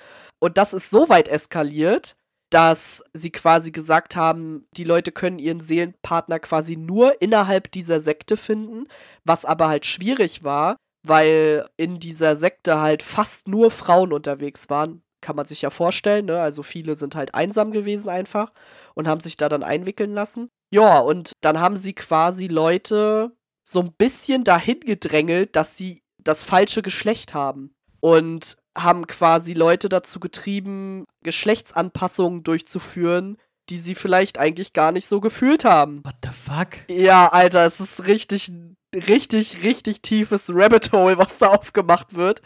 Und 0.41 0.59
das 0.59 0.75
ist 0.75 0.91
so 0.91 1.09
weit 1.09 1.29
eskaliert, 1.29 2.17
dass 2.51 3.05
sie 3.13 3.31
quasi 3.31 3.73
gesagt 3.73 4.15
haben, 4.17 4.67
die 4.77 4.85
Leute 4.85 5.13
können 5.13 5.39
ihren 5.39 5.61
Seelenpartner 5.61 6.39
quasi 6.39 6.77
nur 6.77 7.21
innerhalb 7.21 7.71
dieser 7.73 8.01
Sekte 8.01 8.37
finden, 8.37 8.85
was 9.25 9.45
aber 9.45 9.69
halt 9.69 9.85
schwierig 9.85 10.45
war, 10.45 10.77
weil 11.07 11.67
in 11.77 11.99
dieser 11.99 12.37
Sekte 12.37 12.81
halt 12.81 13.03
fast 13.03 13.49
nur 13.49 13.71
Frauen 13.71 14.13
unterwegs 14.13 14.71
waren, 14.71 15.03
kann 15.21 15.37
man 15.37 15.47
sich 15.47 15.63
ja 15.63 15.71
vorstellen, 15.71 16.27
ne? 16.27 16.41
Also 16.41 16.63
viele 16.63 16.95
sind 16.95 17.17
halt 17.17 17.35
einsam 17.35 17.73
gewesen 17.73 18.09
einfach 18.09 18.53
und 18.95 19.09
haben 19.09 19.21
sich 19.21 19.37
da 19.37 19.49
dann 19.49 19.65
einwickeln 19.65 20.15
lassen. 20.15 20.49
Ja, 20.73 20.99
und 20.99 21.33
dann 21.41 21.61
haben 21.61 21.77
sie 21.77 21.95
quasi 21.95 22.47
Leute 22.49 23.33
so 23.65 23.81
ein 23.81 23.93
bisschen 23.93 24.45
dahin 24.45 24.81
gedrängelt, 24.81 25.57
dass 25.57 25.77
sie 25.77 26.01
das 26.23 26.45
falsche 26.45 26.83
Geschlecht 26.83 27.35
haben. 27.35 27.75
Und 28.01 28.57
haben 28.77 29.07
quasi 29.07 29.55
Leute 29.55 29.89
dazu 29.89 30.21
getrieben, 30.21 31.05
Geschlechtsanpassungen 31.23 32.45
durchzuführen, 32.45 33.39
die 33.69 33.79
sie 33.79 33.95
vielleicht 33.95 34.39
eigentlich 34.39 34.73
gar 34.73 34.93
nicht 34.93 35.09
so 35.09 35.21
gefühlt 35.21 35.65
haben. 35.65 36.05
What 36.05 36.15
the 36.23 36.31
fuck? 36.31 36.69
Ja, 36.89 37.29
Alter, 37.29 37.65
es 37.65 37.81
ist 37.81 38.07
richtig 38.07 38.53
richtig, 38.95 39.63
richtig 39.63 40.03
tiefes 40.03 40.51
Rabbit 40.53 40.93
Hole, 40.93 41.19
was 41.19 41.39
da 41.39 41.49
aufgemacht 41.49 42.15
wird. 42.15 42.43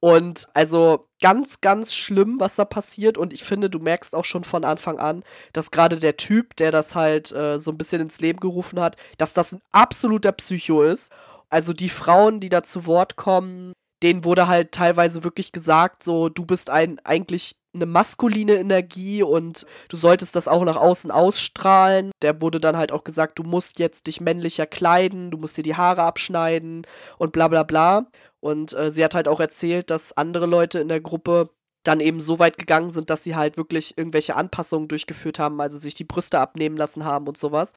Und 0.00 0.48
also 0.54 1.08
ganz, 1.20 1.60
ganz 1.60 1.94
schlimm, 1.94 2.36
was 2.38 2.56
da 2.56 2.64
passiert. 2.64 3.18
Und 3.18 3.32
ich 3.32 3.44
finde, 3.44 3.68
du 3.68 3.78
merkst 3.78 4.14
auch 4.14 4.24
schon 4.24 4.44
von 4.44 4.64
Anfang 4.64 4.98
an, 4.98 5.22
dass 5.52 5.70
gerade 5.70 5.98
der 5.98 6.16
Typ, 6.16 6.56
der 6.56 6.70
das 6.70 6.94
halt 6.94 7.32
äh, 7.32 7.58
so 7.58 7.70
ein 7.70 7.78
bisschen 7.78 8.00
ins 8.00 8.20
Leben 8.20 8.40
gerufen 8.40 8.80
hat, 8.80 8.96
dass 9.18 9.34
das 9.34 9.52
ein 9.52 9.60
absoluter 9.72 10.32
Psycho 10.32 10.82
ist. 10.82 11.12
Also 11.50 11.72
die 11.72 11.90
Frauen, 11.90 12.40
die 12.40 12.48
da 12.48 12.62
zu 12.62 12.86
Wort 12.86 13.16
kommen, 13.16 13.72
denen 14.02 14.24
wurde 14.24 14.48
halt 14.48 14.72
teilweise 14.72 15.24
wirklich 15.24 15.52
gesagt, 15.52 16.02
so, 16.02 16.28
du 16.28 16.46
bist 16.46 16.70
ein 16.70 16.98
eigentlich 17.04 17.56
eine 17.74 17.86
maskuline 17.86 18.54
Energie 18.56 19.22
und 19.22 19.64
du 19.88 19.96
solltest 19.96 20.34
das 20.34 20.48
auch 20.48 20.64
nach 20.64 20.76
außen 20.76 21.10
ausstrahlen. 21.10 22.10
Der 22.22 22.40
wurde 22.42 22.58
dann 22.60 22.76
halt 22.76 22.92
auch 22.92 23.04
gesagt, 23.04 23.38
du 23.38 23.44
musst 23.44 23.78
jetzt 23.78 24.06
dich 24.06 24.20
männlicher 24.20 24.66
kleiden, 24.66 25.30
du 25.30 25.38
musst 25.38 25.56
dir 25.56 25.62
die 25.62 25.76
Haare 25.76 26.02
abschneiden 26.02 26.86
und 27.18 27.32
bla 27.32 27.48
bla 27.48 27.62
bla. 27.62 28.06
Und 28.40 28.72
äh, 28.72 28.90
sie 28.90 29.04
hat 29.04 29.14
halt 29.14 29.28
auch 29.28 29.40
erzählt, 29.40 29.90
dass 29.90 30.16
andere 30.16 30.46
Leute 30.46 30.80
in 30.80 30.88
der 30.88 31.00
Gruppe 31.00 31.50
dann 31.82 32.00
eben 32.00 32.20
so 32.20 32.38
weit 32.38 32.58
gegangen 32.58 32.90
sind, 32.90 33.10
dass 33.10 33.22
sie 33.22 33.36
halt 33.36 33.56
wirklich 33.56 33.96
irgendwelche 33.96 34.36
Anpassungen 34.36 34.88
durchgeführt 34.88 35.38
haben, 35.38 35.60
also 35.60 35.78
sich 35.78 35.94
die 35.94 36.04
Brüste 36.04 36.38
abnehmen 36.38 36.76
lassen 36.76 37.04
haben 37.04 37.26
und 37.26 37.38
sowas. 37.38 37.72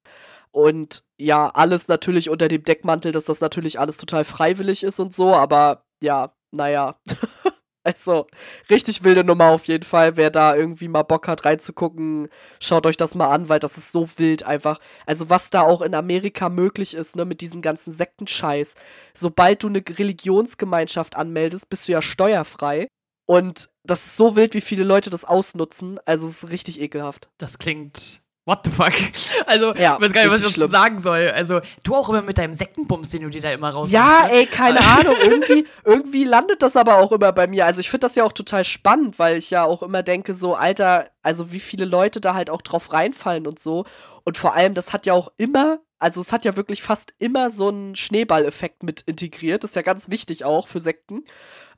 Und 0.51 1.03
ja, 1.17 1.49
alles 1.49 1.87
natürlich 1.87 2.29
unter 2.29 2.47
dem 2.47 2.63
Deckmantel, 2.63 3.11
dass 3.11 3.25
das 3.25 3.41
natürlich 3.41 3.79
alles 3.79 3.97
total 3.97 4.23
freiwillig 4.25 4.83
ist 4.83 4.99
und 4.99 5.13
so, 5.13 5.33
aber 5.35 5.85
ja, 6.01 6.33
naja. 6.51 6.97
Also, 7.85 8.27
richtig 8.69 9.03
wilde 9.03 9.25
Nummer 9.25 9.49
auf 9.49 9.65
jeden 9.65 9.83
Fall. 9.83 10.15
Wer 10.15 10.29
da 10.29 10.55
irgendwie 10.55 10.87
mal 10.87 11.03
Bock 11.03 11.27
hat 11.27 11.43
reinzugucken, 11.43 12.29
schaut 12.61 12.85
euch 12.85 12.95
das 12.95 13.13
mal 13.13 13.27
an, 13.29 13.49
weil 13.49 13.59
das 13.59 13.77
ist 13.77 13.91
so 13.91 14.07
wild 14.17 14.43
einfach. 14.43 14.79
Also, 15.05 15.29
was 15.29 15.49
da 15.49 15.63
auch 15.63 15.81
in 15.81 15.93
Amerika 15.93 16.47
möglich 16.47 16.93
ist, 16.93 17.17
ne, 17.17 17.25
mit 17.25 17.41
diesem 17.41 17.61
ganzen 17.61 17.91
Sektenscheiß. 17.91 18.75
Sobald 19.13 19.63
du 19.63 19.67
eine 19.67 19.83
Religionsgemeinschaft 19.85 21.17
anmeldest, 21.17 21.69
bist 21.69 21.87
du 21.87 21.91
ja 21.91 22.01
steuerfrei. 22.01 22.87
Und 23.25 23.69
das 23.83 24.05
ist 24.05 24.17
so 24.17 24.35
wild, 24.35 24.53
wie 24.53 24.61
viele 24.61 24.83
Leute 24.83 25.09
das 25.09 25.25
ausnutzen. 25.25 25.99
Also, 26.05 26.27
es 26.27 26.43
ist 26.43 26.51
richtig 26.51 26.81
ekelhaft. 26.81 27.29
Das 27.37 27.57
klingt 27.57 28.23
what 28.45 28.59
the 28.65 28.71
fuck? 28.71 28.93
Also, 29.45 29.73
ja, 29.75 29.95
ich 29.95 30.01
weiß 30.01 30.13
gar 30.13 30.23
nicht, 30.23 30.33
was 30.33 30.47
ich 30.47 30.55
dazu 30.55 30.67
sagen 30.67 30.99
soll. 30.99 31.29
Also, 31.29 31.61
du 31.83 31.95
auch 31.95 32.09
immer 32.09 32.21
mit 32.21 32.37
deinem 32.37 32.53
Sektenbums, 32.53 33.09
den 33.09 33.23
du 33.23 33.29
dir 33.29 33.41
da 33.41 33.51
immer 33.51 33.69
raus. 33.71 33.91
Ja, 33.91 34.23
ne? 34.23 34.31
ey, 34.31 34.45
keine 34.45 34.79
Ahnung. 34.79 35.15
Irgendwie, 35.21 35.65
irgendwie 35.85 36.23
landet 36.23 36.61
das 36.61 36.75
aber 36.75 36.97
auch 36.97 37.11
immer 37.11 37.31
bei 37.31 37.47
mir. 37.47 37.65
Also, 37.65 37.81
ich 37.81 37.89
finde 37.89 38.05
das 38.05 38.15
ja 38.15 38.23
auch 38.23 38.31
total 38.31 38.63
spannend, 38.63 39.19
weil 39.19 39.37
ich 39.37 39.49
ja 39.49 39.63
auch 39.63 39.83
immer 39.83 40.03
denke, 40.03 40.33
so, 40.33 40.55
Alter, 40.55 41.09
also 41.21 41.51
wie 41.51 41.59
viele 41.59 41.85
Leute 41.85 42.21
da 42.21 42.33
halt 42.33 42.49
auch 42.49 42.61
drauf 42.61 42.93
reinfallen 42.93 43.47
und 43.47 43.59
so. 43.59 43.85
Und 44.23 44.37
vor 44.37 44.55
allem, 44.55 44.73
das 44.73 44.93
hat 44.93 45.05
ja 45.05 45.13
auch 45.13 45.31
immer 45.37 45.79
also 46.03 46.19
es 46.19 46.33
hat 46.33 46.43
ja 46.43 46.57
wirklich 46.57 46.83
fast 46.83 47.13
immer 47.17 47.49
so 47.49 47.69
einen 47.69 47.95
Schneeballeffekt 47.95 48.83
mit 48.83 48.99
integriert. 49.01 49.63
Das 49.63 49.71
ist 49.71 49.75
ja 49.77 49.83
ganz 49.83 50.09
wichtig 50.09 50.43
auch 50.43 50.67
für 50.67 50.81
Sekten. 50.81 51.23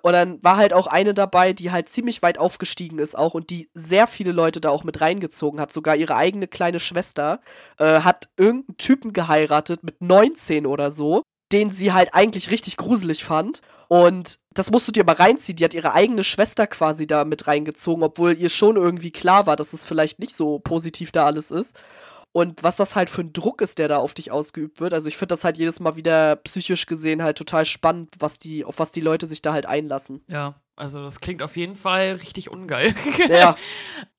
Und 0.02 0.14
dann 0.14 0.42
war 0.44 0.58
halt 0.58 0.74
auch 0.74 0.88
eine 0.88 1.14
dabei, 1.14 1.54
die 1.54 1.72
halt 1.72 1.90
ziemlich 1.90 2.24
weit 2.24 2.40
aufgestiegen 2.40 2.98
ist 2.98 3.16
auch 3.16 3.36
und 3.36 3.52
die 3.52 3.70
sehr 3.76 4.08
viele 4.08 4.32
Leute 4.32 4.62
da 4.62 4.72
auch 4.72 4.84
mit 4.84 5.00
reingezogen 5.00 5.60
hat. 5.60 5.72
Sogar 5.72 5.96
ihre 5.96 6.16
eigene 6.16 6.48
kleine 6.48 6.80
Schwester 6.80 7.40
äh, 7.78 8.00
hat 8.02 8.30
irgendeinen 8.36 8.78
Typen 8.78 9.14
geheiratet 9.14 9.84
mit 9.84 10.02
19 10.02 10.66
oder 10.66 10.90
so, 10.90 11.22
den 11.52 11.70
sie 11.70 11.94
halt 11.94 12.16
eigentlich 12.16 12.50
richtig 12.50 12.78
gruselig 12.78 13.24
fand. 13.24 13.62
Und 13.90 14.40
das 14.56 14.72
musst 14.72 14.88
du 14.88 14.92
dir 14.92 15.04
mal 15.04 15.18
reinziehen. 15.18 15.56
Die 15.56 15.66
hat 15.66 15.76
ihre 15.76 15.94
eigene 15.94 16.24
Schwester 16.24 16.66
quasi 16.66 17.06
da 17.06 17.26
mit 17.26 17.46
reingezogen, 17.46 18.04
obwohl 18.04 18.36
ihr 18.36 18.50
schon 18.50 18.76
irgendwie 18.76 19.12
klar 19.12 19.46
war, 19.46 19.56
dass 19.56 19.74
es 19.74 19.86
vielleicht 19.86 20.18
nicht 20.18 20.36
so 20.36 20.58
positiv 20.58 21.12
da 21.12 21.28
alles 21.28 21.52
ist 21.52 21.80
und 22.36 22.64
was 22.64 22.76
das 22.76 22.98
halt 22.98 23.10
für 23.10 23.22
ein 23.22 23.32
Druck 23.32 23.62
ist, 23.62 23.80
der 23.80 23.88
da 23.88 24.00
auf 24.00 24.14
dich 24.14 24.30
ausgeübt 24.30 24.82
wird. 24.82 24.94
Also 24.94 25.08
ich 25.08 25.16
finde 25.16 25.32
das 25.32 25.46
halt 25.46 25.58
jedes 25.58 25.80
Mal 25.80 25.96
wieder 25.96 26.36
psychisch 26.36 26.86
gesehen 26.86 27.24
halt 27.24 27.38
total 27.38 27.66
spannend, 27.66 28.10
was 28.20 28.40
die, 28.40 28.66
auf 28.66 28.78
was 28.78 28.92
die 28.92 29.00
Leute 29.00 29.26
sich 29.26 29.42
da 29.42 29.54
halt 29.54 29.66
einlassen. 29.66 30.22
Ja, 30.28 30.56
also 30.76 31.02
das 31.02 31.22
klingt 31.22 31.42
auf 31.42 31.56
jeden 31.56 31.78
Fall 31.78 32.16
richtig 32.16 32.52
ungeil. 32.52 32.94
Ja. 33.30 33.56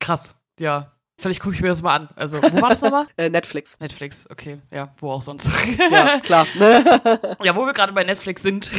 Krass, 0.01 0.35
ja. 0.59 0.97
Vielleicht 1.19 1.43
gucke 1.43 1.57
ich 1.57 1.61
mir 1.61 1.69
das 1.69 1.83
mal 1.83 1.95
an. 1.95 2.09
Also, 2.17 2.43
wo 2.43 2.63
war 2.63 2.71
das 2.71 2.81
nochmal? 2.81 3.07
äh, 3.19 3.29
Netflix. 3.29 3.79
Netflix, 3.81 4.27
okay. 4.31 4.63
Ja, 4.71 4.95
wo 4.99 5.11
auch 5.11 5.23
sonst. 5.23 5.51
ja, 5.91 6.21
klar. 6.21 6.47
ja, 6.57 7.55
wo 7.55 7.67
wir 7.67 7.75
gerade 7.75 7.93
bei 7.93 8.05
Netflix 8.05 8.41
sind, 8.41 8.71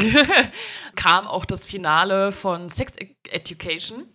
kam 0.96 1.28
auch 1.28 1.46
das 1.46 1.64
Finale 1.68 2.32
von 2.32 2.70
Sex 2.70 2.94
Education. 3.30 4.08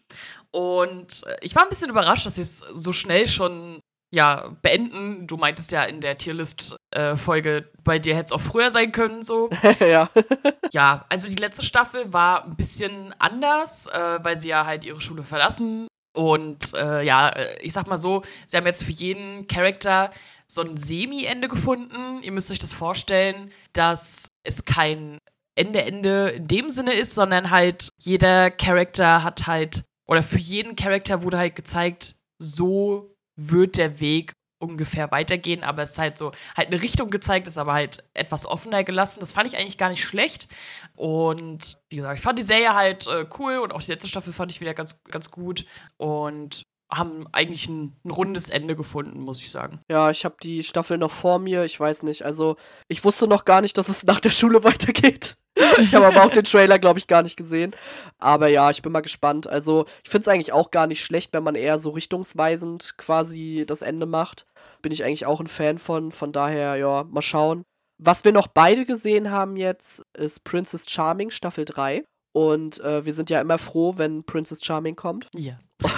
Und 0.51 1.25
äh, 1.27 1.37
ich 1.43 1.55
war 1.55 1.63
ein 1.63 1.69
bisschen 1.69 1.91
überrascht, 1.91 2.27
dass 2.27 2.35
sie 2.35 2.43
es 2.43 2.59
so 2.59 2.93
schnell 2.93 3.29
schon 3.29 3.81
ja, 4.13 4.55
beenden. 4.61 5.27
Du 5.27 5.37
meintest 5.37 5.73
ja 5.73 5.85
in 5.85 6.01
der 6.01 6.19
Tierlist-Folge, 6.19 7.57
äh, 7.57 7.65
bei 7.83 7.99
dir 7.99 8.15
hätte 8.15 8.27
es 8.27 8.33
auch 8.33 8.41
früher 8.41 8.71
sein 8.71 8.93
können, 8.93 9.23
so. 9.23 9.49
ja. 9.81 10.09
ja, 10.73 11.07
also 11.09 11.29
die 11.29 11.37
letzte 11.37 11.65
Staffel 11.65 12.13
war 12.13 12.45
ein 12.45 12.57
bisschen 12.57 13.15
anders, 13.19 13.87
äh, 13.87 14.19
weil 14.23 14.37
sie 14.37 14.49
ja 14.49 14.67
halt 14.67 14.85
ihre 14.85 15.01
Schule 15.01 15.23
verlassen. 15.23 15.89
Und 16.15 16.75
äh, 16.75 17.03
ja, 17.03 17.31
äh, 17.31 17.59
ich 17.63 17.73
sag 17.73 17.87
mal 17.87 17.97
so, 17.97 18.23
sie 18.47 18.59
haben 18.59 18.67
jetzt 18.67 18.85
für 18.85 18.93
jeden 18.93 19.47
Charakter 19.47 20.13
so 20.47 20.61
ein 20.61 20.77
Semi-Ende 20.77 21.49
gefunden. 21.49 22.23
Ihr 22.23 22.33
müsst 22.33 22.51
euch 22.51 22.59
das 22.59 22.73
vorstellen, 22.73 23.51
dass 23.73 24.31
es 24.45 24.67
kein 24.67 25.17
Ende-Ende 25.55 26.29
in 26.31 26.49
dem 26.49 26.69
Sinne 26.69 26.93
ist, 26.93 27.15
sondern 27.15 27.51
halt 27.51 27.89
jeder 27.99 28.51
Charakter 28.51 29.23
hat 29.23 29.47
halt, 29.47 29.85
oder 30.07 30.23
für 30.23 30.39
jeden 30.39 30.77
Charakter 30.77 31.23
wurde 31.23 31.39
halt 31.39 31.57
gezeigt, 31.57 32.17
so 32.39 33.12
wird 33.37 33.77
der 33.77 34.01
Weg 34.01 34.35
ungefähr 34.59 35.11
weitergehen, 35.11 35.65
aber 35.65 35.83
es 35.83 35.93
ist 35.93 35.99
halt 35.99 36.17
so, 36.17 36.31
halt 36.57 36.69
eine 36.69 36.81
Richtung 36.81 37.11
gezeigt, 37.11 37.49
ist 37.49 37.59
aber 37.59 37.73
halt 37.73 38.05
etwas 38.15 38.47
offener 38.47 38.85
gelassen. 38.85 39.21
Das 39.21 39.33
fand 39.33 39.49
ich 39.49 39.59
eigentlich 39.59 39.77
gar 39.77 39.91
nicht 39.91 40.05
schlecht. 40.05 40.47
Und 40.95 41.79
wie 41.91 41.97
gesagt, 41.97 42.19
ich 42.19 42.23
fand 42.23 42.39
die 42.39 42.45
Serie 42.45 42.75
halt 42.75 43.09
äh, 43.09 43.27
cool 43.39 43.59
und 43.59 43.73
auch 43.73 43.83
die 43.83 43.91
letzte 43.91 44.09
Staffel 44.09 44.33
fand 44.33 44.53
ich 44.53 44.61
wieder 44.61 44.75
ganz, 44.75 45.03
ganz 45.11 45.31
gut. 45.33 45.67
Und 45.97 46.63
haben 46.93 47.27
eigentlich 47.33 47.69
ein, 47.69 47.97
ein, 48.05 48.11
rundes 48.11 48.51
Ende 48.51 48.77
gefunden, 48.77 49.21
muss 49.21 49.41
ich 49.41 49.51
sagen. 49.51 49.81
Ja, 49.91 50.11
ich 50.11 50.25
habe 50.25 50.37
die 50.43 50.63
Staffel 50.63 50.99
noch 50.99 51.11
vor 51.11 51.39
mir. 51.39 51.65
Ich 51.65 51.79
weiß 51.79 52.03
nicht. 52.03 52.23
Also, 52.23 52.57
ich 52.89 53.03
wusste 53.05 53.27
noch 53.27 53.45
gar 53.45 53.63
nicht, 53.63 53.79
dass 53.79 53.89
es 53.89 54.05
nach 54.05 54.21
der 54.21 54.31
Schule 54.31 54.63
weitergeht. 54.65 55.37
ich 55.79 55.95
habe 55.95 56.07
aber 56.07 56.25
auch 56.25 56.31
den 56.31 56.45
Trailer, 56.45 56.79
glaube 56.79 56.99
ich, 56.99 57.07
gar 57.07 57.23
nicht 57.23 57.37
gesehen. 57.37 57.75
Aber 58.19 58.49
ja, 58.49 58.71
ich 58.71 58.83
bin 58.83 58.93
mal 58.93 59.01
gespannt. 59.01 59.47
Also, 59.47 59.87
ich 60.03 60.11
finde 60.11 60.23
es 60.23 60.29
eigentlich 60.29 60.53
auch 60.53 60.71
gar 60.71 60.87
nicht 60.87 61.05
schlecht, 61.05 61.33
wenn 61.35 61.43
man 61.43 61.55
eher 61.55 61.79
so 61.79 61.91
richtungsweisend 61.91 62.97
quasi 62.97 63.65
das 63.67 63.83
Ende 63.83 64.07
macht. 64.07 64.47
bin 64.81 64.93
ich 64.93 65.05
eigentlich 65.05 65.27
auch 65.27 65.41
ein 65.41 65.47
Fan 65.47 65.79
von. 65.79 66.13
Von 66.13 66.33
daher, 66.33 66.77
ja, 66.77 67.05
mal 67.05 67.23
schauen. 67.23 67.65
Was 67.99 68.25
wir 68.25 68.33
noch 68.33 68.49
beide 68.49 68.85
gesehen 68.85 69.31
haben 69.31 69.57
jetzt, 69.57 70.03
ist 70.15 70.43
Princess 70.45 70.87
Charming 70.89 71.31
Staffel 71.31 71.65
3. 71.65 72.05
Und 72.35 72.81
äh, 72.81 73.05
wir 73.05 73.13
sind 73.13 73.29
ja 73.31 73.41
immer 73.41 73.59
froh, 73.59 73.95
wenn 73.99 74.25
Princess 74.25 74.65
Charming 74.65 74.97
kommt. 74.97 75.29
Ja. 75.35 75.59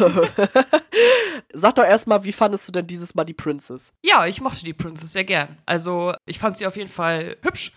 Sag 1.52 1.76
doch 1.76 1.84
erstmal, 1.84 2.24
wie 2.24 2.32
fandest 2.32 2.66
du 2.68 2.72
denn 2.72 2.86
dieses 2.86 3.14
Mal 3.14 3.24
die 3.24 3.34
Princess? 3.34 3.94
Ja, 4.04 4.26
ich 4.26 4.40
mochte 4.40 4.64
die 4.64 4.74
Princess 4.74 5.12
sehr 5.12 5.24
gern. 5.24 5.58
Also, 5.64 6.12
ich 6.26 6.38
fand 6.38 6.58
sie 6.58 6.66
auf 6.66 6.76
jeden 6.76 6.90
Fall 6.90 7.36
hübsch. 7.42 7.72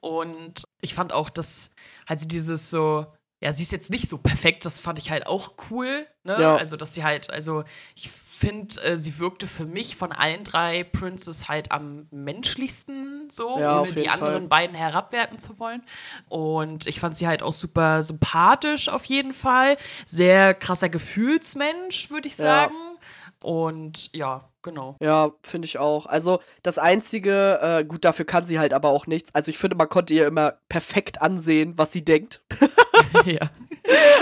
Und 0.00 0.64
ich 0.82 0.94
fand 0.94 1.12
auch, 1.14 1.30
dass 1.30 1.70
halt 2.06 2.20
sie 2.20 2.28
dieses 2.28 2.68
so, 2.68 3.06
ja, 3.40 3.52
sie 3.54 3.62
ist 3.62 3.72
jetzt 3.72 3.90
nicht 3.90 4.08
so 4.08 4.18
perfekt, 4.18 4.64
das 4.66 4.78
fand 4.78 4.98
ich 4.98 5.10
halt 5.10 5.26
auch 5.26 5.52
cool. 5.70 6.06
Ne? 6.24 6.36
Ja. 6.38 6.56
Also, 6.56 6.76
dass 6.76 6.92
sie 6.94 7.02
halt, 7.02 7.30
also 7.30 7.64
ich 7.94 8.10
finde, 8.10 8.80
äh, 8.82 8.96
sie 8.96 9.18
wirkte 9.18 9.46
für 9.46 9.64
mich 9.64 9.94
von 9.96 10.10
allen 10.12 10.42
drei 10.44 10.82
Princess 10.84 11.48
halt 11.48 11.70
am 11.70 12.08
menschlichsten 12.10 13.30
so, 13.30 13.58
Ja, 13.58 13.80
ohne 13.80 13.92
die 13.92 14.00
jeden 14.00 14.10
Fall. 14.10 14.20
anderen 14.20 14.48
beiden 14.48 14.76
herabwerten 14.76 15.38
zu 15.38 15.58
wollen. 15.60 15.82
Und 16.28 16.86
ich 16.86 16.98
fand 17.00 17.16
sie 17.16 17.26
halt 17.28 17.42
auch 17.42 17.52
super 17.52 18.02
sympathisch 18.02 18.88
auf 18.88 19.04
jeden 19.04 19.32
Fall. 19.32 19.76
Sehr 20.06 20.54
krasser 20.54 20.88
Gefühlsmensch, 20.88 22.10
würde 22.10 22.28
ich 22.28 22.36
Ja. 22.36 22.44
sagen. 22.64 22.74
Und 23.42 24.12
ja, 24.14 24.48
genau. 24.62 24.96
Ja, 25.00 25.32
finde 25.42 25.66
ich 25.66 25.78
auch. 25.78 26.06
Also 26.06 26.40
das 26.62 26.78
Einzige, 26.78 27.58
äh, 27.60 27.84
gut, 27.84 28.04
dafür 28.04 28.24
kann 28.24 28.44
sie 28.44 28.58
halt 28.58 28.72
aber 28.72 28.90
auch 28.90 29.06
nichts. 29.06 29.34
Also 29.34 29.50
ich 29.50 29.58
finde, 29.58 29.76
man 29.76 29.88
konnte 29.88 30.14
ihr 30.14 30.26
immer 30.26 30.54
perfekt 30.68 31.20
ansehen, 31.22 31.74
was 31.76 31.92
sie 31.92 32.04
denkt. 32.04 32.42
ja. 33.24 33.50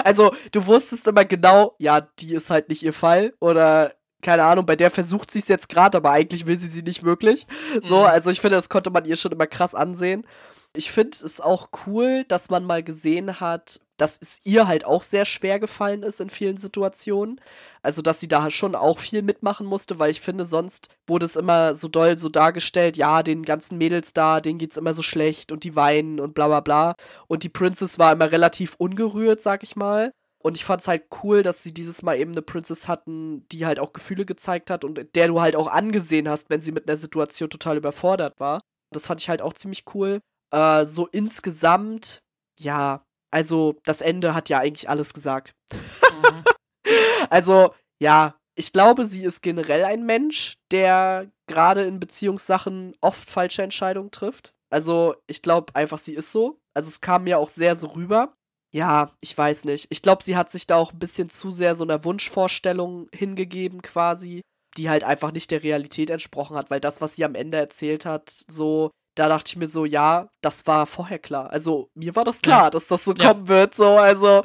Also 0.04 0.32
du 0.52 0.66
wusstest 0.66 1.06
immer 1.06 1.24
genau, 1.24 1.74
ja, 1.78 2.00
die 2.00 2.34
ist 2.34 2.50
halt 2.50 2.68
nicht 2.68 2.82
ihr 2.82 2.92
Fall. 2.92 3.34
Oder 3.40 3.94
keine 4.22 4.44
Ahnung, 4.44 4.66
bei 4.66 4.76
der 4.76 4.90
versucht 4.90 5.30
sie 5.30 5.38
es 5.38 5.48
jetzt 5.48 5.68
gerade, 5.68 5.96
aber 5.96 6.10
eigentlich 6.10 6.46
will 6.46 6.56
sie 6.56 6.68
sie 6.68 6.82
nicht 6.82 7.04
wirklich. 7.04 7.46
So, 7.82 8.00
Mhm. 8.00 8.04
also 8.06 8.30
ich 8.30 8.40
finde, 8.40 8.56
das 8.56 8.68
konnte 8.68 8.90
man 8.90 9.04
ihr 9.04 9.16
schon 9.16 9.32
immer 9.32 9.46
krass 9.46 9.74
ansehen. 9.74 10.26
Ich 10.72 10.92
finde 10.92 11.18
es 11.24 11.40
auch 11.40 11.70
cool, 11.86 12.24
dass 12.28 12.48
man 12.48 12.64
mal 12.64 12.84
gesehen 12.84 13.40
hat, 13.40 13.80
dass 13.96 14.16
es 14.20 14.38
ihr 14.44 14.68
halt 14.68 14.84
auch 14.84 15.02
sehr 15.02 15.24
schwer 15.24 15.58
gefallen 15.58 16.04
ist 16.04 16.20
in 16.20 16.30
vielen 16.30 16.58
Situationen. 16.58 17.40
Also, 17.82 18.02
dass 18.02 18.20
sie 18.20 18.28
da 18.28 18.50
schon 18.52 18.76
auch 18.76 19.00
viel 19.00 19.22
mitmachen 19.22 19.66
musste, 19.66 19.98
weil 19.98 20.12
ich 20.12 20.20
finde, 20.20 20.44
sonst 20.44 20.88
wurde 21.08 21.26
es 21.26 21.34
immer 21.34 21.74
so 21.74 21.88
doll 21.88 22.16
so 22.18 22.28
dargestellt, 22.28 22.96
ja, 22.96 23.24
den 23.24 23.42
ganzen 23.42 23.78
Mädels 23.78 24.12
da, 24.12 24.40
denen 24.40 24.60
geht's 24.60 24.76
immer 24.76 24.94
so 24.94 25.02
schlecht 25.02 25.50
und 25.50 25.64
die 25.64 25.74
weinen 25.74 26.20
und 26.20 26.34
bla 26.34 26.46
bla 26.46 26.60
bla. 26.60 26.94
Und 27.26 27.42
die 27.42 27.48
Princess 27.48 27.98
war 27.98 28.12
immer 28.12 28.30
relativ 28.30 28.76
ungerührt, 28.78 29.40
sag 29.40 29.64
ich 29.64 29.74
mal. 29.74 30.12
Und 30.42 30.56
ich 30.56 30.64
fand's 30.64 30.86
halt 30.88 31.04
cool, 31.24 31.42
dass 31.42 31.64
sie 31.64 31.74
dieses 31.74 32.02
Mal 32.02 32.16
eben 32.18 32.32
eine 32.32 32.42
Princess 32.42 32.86
hatten, 32.86 33.46
die 33.48 33.66
halt 33.66 33.80
auch 33.80 33.92
Gefühle 33.92 34.24
gezeigt 34.24 34.70
hat 34.70 34.84
und 34.84 35.14
der 35.16 35.28
du 35.28 35.40
halt 35.40 35.56
auch 35.56 35.66
angesehen 35.66 36.28
hast, 36.28 36.48
wenn 36.48 36.60
sie 36.60 36.72
mit 36.72 36.88
einer 36.88 36.96
Situation 36.96 37.50
total 37.50 37.76
überfordert 37.76 38.38
war. 38.38 38.60
Das 38.92 39.08
fand 39.08 39.20
ich 39.20 39.28
halt 39.28 39.42
auch 39.42 39.52
ziemlich 39.52 39.84
cool. 39.94 40.20
Äh, 40.52 40.84
so 40.84 41.06
insgesamt, 41.06 42.22
ja, 42.58 43.04
also 43.30 43.76
das 43.84 44.00
Ende 44.00 44.34
hat 44.34 44.48
ja 44.48 44.58
eigentlich 44.58 44.88
alles 44.88 45.14
gesagt. 45.14 45.54
Mhm. 45.72 46.44
Also, 47.28 47.74
ja, 48.02 48.34
ich 48.56 48.72
glaube, 48.72 49.04
sie 49.04 49.22
ist 49.22 49.42
generell 49.42 49.84
ein 49.84 50.04
Mensch, 50.04 50.56
der 50.72 51.30
gerade 51.46 51.82
in 51.82 52.00
Beziehungssachen 52.00 52.96
oft 53.00 53.30
falsche 53.30 53.62
Entscheidungen 53.62 54.10
trifft. 54.10 54.52
Also, 54.70 55.14
ich 55.28 55.42
glaube 55.42 55.74
einfach, 55.76 55.98
sie 55.98 56.14
ist 56.14 56.32
so. 56.32 56.58
Also, 56.74 56.88
es 56.88 57.00
kam 57.00 57.24
mir 57.24 57.38
auch 57.38 57.48
sehr 57.48 57.76
so 57.76 57.88
rüber. 57.88 58.34
Ja, 58.74 59.12
ich 59.20 59.36
weiß 59.36 59.64
nicht. 59.66 59.86
Ich 59.90 60.02
glaube, 60.02 60.22
sie 60.22 60.36
hat 60.36 60.50
sich 60.50 60.66
da 60.66 60.76
auch 60.76 60.92
ein 60.92 60.98
bisschen 60.98 61.28
zu 61.28 61.50
sehr 61.50 61.74
so 61.74 61.84
einer 61.84 62.04
Wunschvorstellung 62.04 63.08
hingegeben, 63.14 63.82
quasi, 63.82 64.42
die 64.76 64.88
halt 64.90 65.04
einfach 65.04 65.32
nicht 65.32 65.50
der 65.50 65.62
Realität 65.62 66.10
entsprochen 66.10 66.56
hat, 66.56 66.70
weil 66.70 66.80
das, 66.80 67.00
was 67.00 67.16
sie 67.16 67.24
am 67.24 67.34
Ende 67.34 67.58
erzählt 67.58 68.06
hat, 68.06 68.44
so, 68.48 68.90
da 69.20 69.28
dachte 69.28 69.48
ich 69.50 69.56
mir 69.56 69.66
so, 69.66 69.84
ja, 69.84 70.30
das 70.40 70.66
war 70.66 70.86
vorher 70.86 71.18
klar. 71.18 71.50
Also, 71.50 71.90
mir 71.94 72.16
war 72.16 72.24
das 72.24 72.40
klar, 72.40 72.64
Ja. 72.64 72.70
dass 72.70 72.86
das 72.88 73.04
so 73.04 73.12
Ja. 73.12 73.28
kommen 73.34 73.48
wird, 73.48 73.74
so, 73.74 73.86
also, 73.98 74.42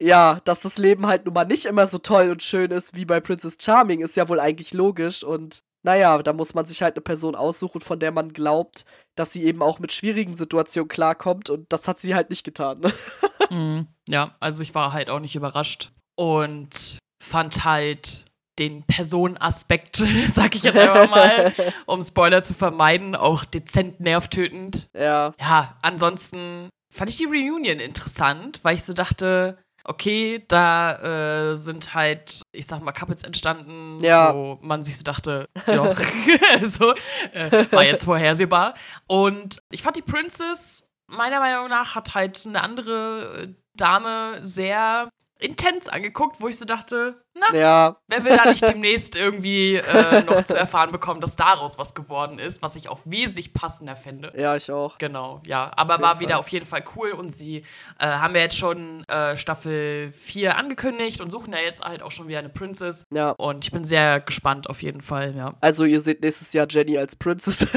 ja, 0.00 0.40
dass 0.44 0.62
das 0.62 0.78
Leben 0.78 1.06
halt 1.06 1.26
nun 1.26 1.34
mal 1.34 1.44
nicht 1.44 1.66
immer 1.66 1.86
so 1.86 1.98
toll 1.98 2.30
und 2.30 2.42
schön 2.42 2.70
ist 2.70 2.96
wie 2.96 3.04
bei 3.04 3.20
Princess 3.20 3.58
Charming, 3.60 4.00
ist 4.00 4.16
ja 4.16 4.28
wohl 4.30 4.40
eigentlich 4.40 4.72
logisch 4.72 5.22
und 5.22 5.60
naja, 5.82 6.22
da 6.22 6.32
muss 6.32 6.54
man 6.54 6.64
sich 6.64 6.80
halt 6.80 6.96
eine 6.96 7.02
Person 7.02 7.34
aussuchen, 7.34 7.82
von 7.82 7.98
der 7.98 8.10
man 8.10 8.32
glaubt, 8.32 8.86
dass 9.16 9.34
sie 9.34 9.44
eben 9.44 9.62
auch 9.62 9.78
mit 9.78 9.92
schwierigen 9.92 10.34
Situationen 10.34 10.88
klarkommt 10.88 11.50
und 11.50 11.70
das 11.70 11.86
hat 11.86 11.98
sie 11.98 12.14
halt 12.14 12.30
nicht 12.30 12.44
getan. 12.44 12.80
Mhm. 13.50 13.88
Ja, 14.08 14.34
also 14.40 14.62
ich 14.62 14.74
war 14.74 14.94
halt 14.94 15.10
auch 15.10 15.20
nicht 15.20 15.36
überrascht 15.36 15.92
und 16.16 16.98
fand 17.22 17.64
halt 17.66 18.24
den 18.58 18.82
Personenaspekt, 18.84 19.96
sag 20.28 20.54
ich 20.54 20.62
jetzt 20.62 20.78
einfach 20.78 21.10
mal, 21.10 21.52
um 21.86 22.02
Spoiler 22.02 22.42
zu 22.42 22.54
vermeiden, 22.54 23.14
auch 23.16 23.44
dezent 23.44 24.00
nervtötend. 24.00 24.88
ja, 24.94 25.34
Ja, 25.40 25.76
ansonsten 25.82 26.68
fand 26.92 27.10
ich 27.10 27.16
die 27.16 27.24
Reunion 27.24 27.80
interessant, 27.80 28.60
weil 28.62 28.76
ich 28.76 28.84
so 28.84 28.92
dachte, 28.92 29.58
okay, 29.86 30.42
da 30.48 31.50
äh, 31.52 31.56
sind 31.58 31.92
halt, 31.94 32.40
ich 32.52 32.66
sag 32.66 32.80
mal, 32.82 32.92
Couples 32.92 33.22
entstanden, 33.22 34.02
Ja. 34.02 34.32
wo 34.34 34.58
man 34.62 34.82
sich 34.84 34.96
so 34.96 35.02
dachte, 35.02 35.46
ja, 35.66 35.94
so, 36.64 36.94
äh, 37.32 37.66
war 37.70 37.84
jetzt 37.84 38.04
vorhersehbar. 38.04 38.74
Und 39.06 39.58
ich 39.70 39.82
fand 39.82 39.96
die 39.96 40.02
Princess, 40.02 40.90
meiner 41.08 41.38
Meinung 41.40 41.68
nach, 41.68 41.96
hat 41.96 42.14
halt 42.14 42.46
eine 42.46 42.62
andere 42.62 43.42
äh, 43.42 43.54
Dame 43.76 44.38
sehr 44.40 45.10
intens 45.44 45.88
angeguckt, 45.88 46.40
wo 46.40 46.48
ich 46.48 46.58
so 46.58 46.64
dachte, 46.64 47.22
na, 47.34 47.58
ja, 47.58 47.96
Wer 48.06 48.24
will 48.24 48.36
da 48.36 48.48
nicht 48.48 48.62
demnächst 48.62 49.16
irgendwie 49.16 49.76
äh, 49.76 50.22
noch 50.22 50.44
zu 50.44 50.56
erfahren 50.56 50.92
bekommen, 50.92 51.20
dass 51.20 51.34
daraus 51.36 51.78
was 51.78 51.94
geworden 51.94 52.38
ist, 52.38 52.62
was 52.62 52.76
ich 52.76 52.88
auch 52.88 53.00
wesentlich 53.04 53.52
passender 53.52 53.96
fände. 53.96 54.32
ja, 54.36 54.54
ich 54.54 54.70
auch. 54.70 54.98
Genau, 54.98 55.42
ja. 55.44 55.70
Aber 55.76 55.96
Auf 55.96 56.00
war 56.00 56.20
wieder 56.20 56.34
Fall. 56.34 56.38
auf 56.40 56.48
jeden 56.48 56.66
Fall 56.66 56.84
cool 56.96 57.10
und 57.10 57.30
sie 57.30 57.64
äh, 57.98 58.06
haben 58.06 58.34
ja 58.34 58.42
jetzt 58.42 58.56
schon 58.56 59.04
äh, 59.08 59.36
Staffel 59.36 60.12
4 60.12 60.56
angekündigt 60.56 61.20
und 61.20 61.30
suchen 61.30 61.52
ja 61.52 61.58
jetzt 61.58 61.82
halt 61.82 62.02
auch 62.02 62.12
schon 62.12 62.28
wieder 62.28 62.38
eine 62.38 62.50
Princess. 62.50 63.04
Ja. 63.12 63.30
Und 63.30 63.64
ich 63.64 63.72
bin 63.72 63.84
sehr 63.84 64.20
gespannt 64.20 64.70
auf 64.70 64.82
jeden 64.82 65.00
Fall, 65.00 65.34
ja. 65.36 65.54
Also, 65.60 65.84
ihr 65.84 66.00
seht 66.00 66.22
nächstes 66.22 66.52
Jahr 66.52 66.66
Jenny 66.70 66.96
als 66.98 67.16
Princess. 67.16 67.66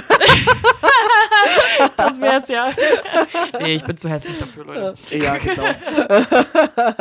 Das 1.97 2.19
wär's 2.21 2.47
ja. 2.47 2.73
nee, 3.59 3.75
ich 3.75 3.83
bin 3.83 3.97
zu 3.97 4.09
hässlich 4.09 4.37
dafür, 4.39 4.65
Leute. 4.65 4.95
ja, 5.15 5.37
genau. 5.37 5.65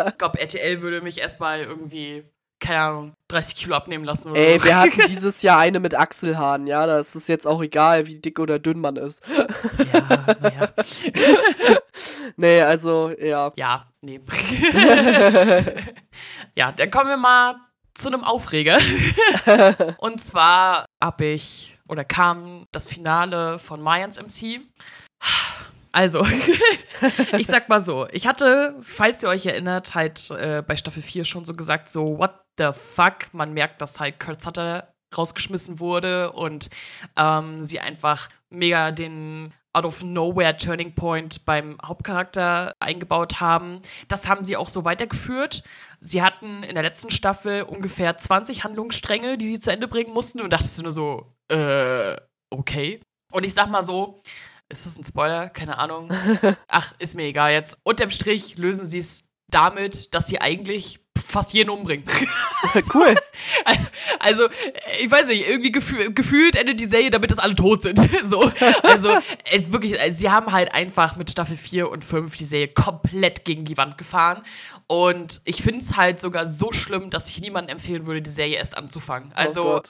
Ich 0.08 0.18
glaube, 0.18 0.38
RTL 0.40 0.80
würde 0.82 1.00
mich 1.00 1.18
erstmal 1.18 1.60
irgendwie, 1.60 2.24
keine 2.60 2.80
Ahnung, 2.80 3.12
30 3.28 3.56
Kilo 3.56 3.74
abnehmen 3.74 4.04
lassen 4.04 4.30
oder 4.30 4.40
Ey, 4.40 4.62
wir 4.62 4.76
hatten 4.76 5.00
dieses 5.08 5.42
Jahr 5.42 5.58
eine 5.58 5.80
mit 5.80 5.94
Achselhaaren, 5.94 6.66
ja, 6.66 6.86
da 6.86 6.98
ist 6.98 7.14
es 7.14 7.28
jetzt 7.28 7.46
auch 7.46 7.62
egal, 7.62 8.06
wie 8.06 8.18
dick 8.18 8.38
oder 8.38 8.58
dünn 8.58 8.80
man 8.80 8.96
ist. 8.96 9.22
Ja, 9.92 10.34
naja. 10.40 10.68
Nee, 12.36 12.62
also, 12.62 13.12
ja. 13.18 13.52
Ja, 13.56 13.88
nee. 14.00 14.20
ja, 16.54 16.72
dann 16.72 16.90
kommen 16.90 17.08
wir 17.10 17.16
mal 17.16 17.56
zu 17.94 18.08
einem 18.08 18.24
Aufreger. 18.24 18.78
Und 19.98 20.20
zwar 20.20 20.84
habe 21.02 21.24
ich 21.24 21.75
oder 21.88 22.04
kam 22.04 22.66
das 22.72 22.86
Finale 22.86 23.58
von 23.58 23.80
Mayans 23.80 24.20
MC. 24.20 24.60
Also, 25.92 26.26
ich 27.38 27.46
sag 27.46 27.68
mal 27.70 27.80
so, 27.80 28.06
ich 28.12 28.26
hatte, 28.26 28.76
falls 28.82 29.22
ihr 29.22 29.30
euch 29.30 29.46
erinnert, 29.46 29.94
halt 29.94 30.30
äh, 30.30 30.62
bei 30.66 30.76
Staffel 30.76 31.02
4 31.02 31.24
schon 31.24 31.44
so 31.46 31.54
gesagt, 31.54 31.88
so, 31.88 32.18
what 32.18 32.34
the 32.58 32.70
fuck? 32.72 33.32
Man 33.32 33.54
merkt, 33.54 33.80
dass 33.80 33.98
halt 33.98 34.20
Kurt 34.20 34.42
Sutter 34.42 34.92
rausgeschmissen 35.16 35.80
wurde 35.80 36.32
und 36.32 36.68
ähm, 37.16 37.64
sie 37.64 37.80
einfach 37.80 38.28
mega 38.50 38.90
den 38.90 39.54
out 39.72 39.84
of 39.84 40.02
nowhere 40.02 40.56
Turning 40.56 40.94
Point 40.94 41.44
beim 41.44 41.78
Hauptcharakter 41.84 42.72
eingebaut 42.80 43.40
haben. 43.40 43.82
Das 44.08 44.26
haben 44.26 44.44
sie 44.44 44.56
auch 44.56 44.70
so 44.70 44.84
weitergeführt. 44.84 45.62
Sie 46.00 46.22
hatten 46.22 46.62
in 46.62 46.74
der 46.74 46.82
letzten 46.82 47.10
Staffel 47.10 47.62
ungefähr 47.62 48.16
20 48.16 48.64
Handlungsstränge, 48.64 49.36
die 49.36 49.48
sie 49.48 49.58
zu 49.58 49.70
Ende 49.70 49.86
bringen 49.86 50.14
mussten 50.14 50.40
und 50.40 50.50
dachtest 50.50 50.78
du 50.78 50.82
nur 50.82 50.92
so, 50.92 51.26
äh, 51.48 52.16
okay. 52.50 53.00
Und 53.32 53.44
ich 53.44 53.54
sag 53.54 53.68
mal 53.68 53.82
so, 53.82 54.22
ist 54.68 54.86
das 54.86 54.98
ein 54.98 55.04
Spoiler? 55.04 55.48
Keine 55.48 55.78
Ahnung. 55.78 56.10
Ach, 56.68 56.94
ist 56.98 57.14
mir 57.14 57.24
egal 57.24 57.52
jetzt. 57.52 57.78
Unterm 57.84 58.10
Strich 58.10 58.56
lösen 58.56 58.86
sie 58.86 58.98
es 58.98 59.24
damit, 59.48 60.12
dass 60.14 60.26
sie 60.26 60.40
eigentlich 60.40 61.00
fast 61.24 61.52
jeden 61.52 61.70
umbringen. 61.70 62.04
cool. 62.94 63.14
Also, 63.64 63.86
also, 64.18 64.48
ich 65.00 65.10
weiß 65.10 65.28
nicht, 65.28 65.48
irgendwie 65.48 65.72
gefü 65.72 66.12
gefühlt 66.12 66.56
endet 66.56 66.80
die 66.80 66.86
Serie 66.86 67.10
damit, 67.10 67.30
dass 67.30 67.38
alle 67.38 67.54
tot 67.54 67.82
sind. 67.82 68.00
so. 68.24 68.50
Also, 68.82 69.18
es, 69.50 69.70
wirklich, 69.70 69.96
sie 70.16 70.30
haben 70.30 70.52
halt 70.52 70.72
einfach 70.72 71.16
mit 71.16 71.30
Staffel 71.30 71.56
4 71.56 71.90
und 71.90 72.04
5 72.04 72.36
die 72.36 72.44
Serie 72.44 72.68
komplett 72.68 73.44
gegen 73.44 73.64
die 73.64 73.76
Wand 73.76 73.98
gefahren. 73.98 74.42
Und 74.88 75.40
ich 75.44 75.62
finde 75.62 75.80
es 75.80 75.96
halt 75.96 76.20
sogar 76.20 76.46
so 76.46 76.70
schlimm, 76.70 77.10
dass 77.10 77.28
ich 77.28 77.40
niemandem 77.40 77.76
empfehlen 77.76 78.06
würde, 78.06 78.22
die 78.22 78.30
Serie 78.30 78.56
erst 78.56 78.76
anzufangen. 78.76 79.32
Also, 79.34 79.78
oh 79.78 79.82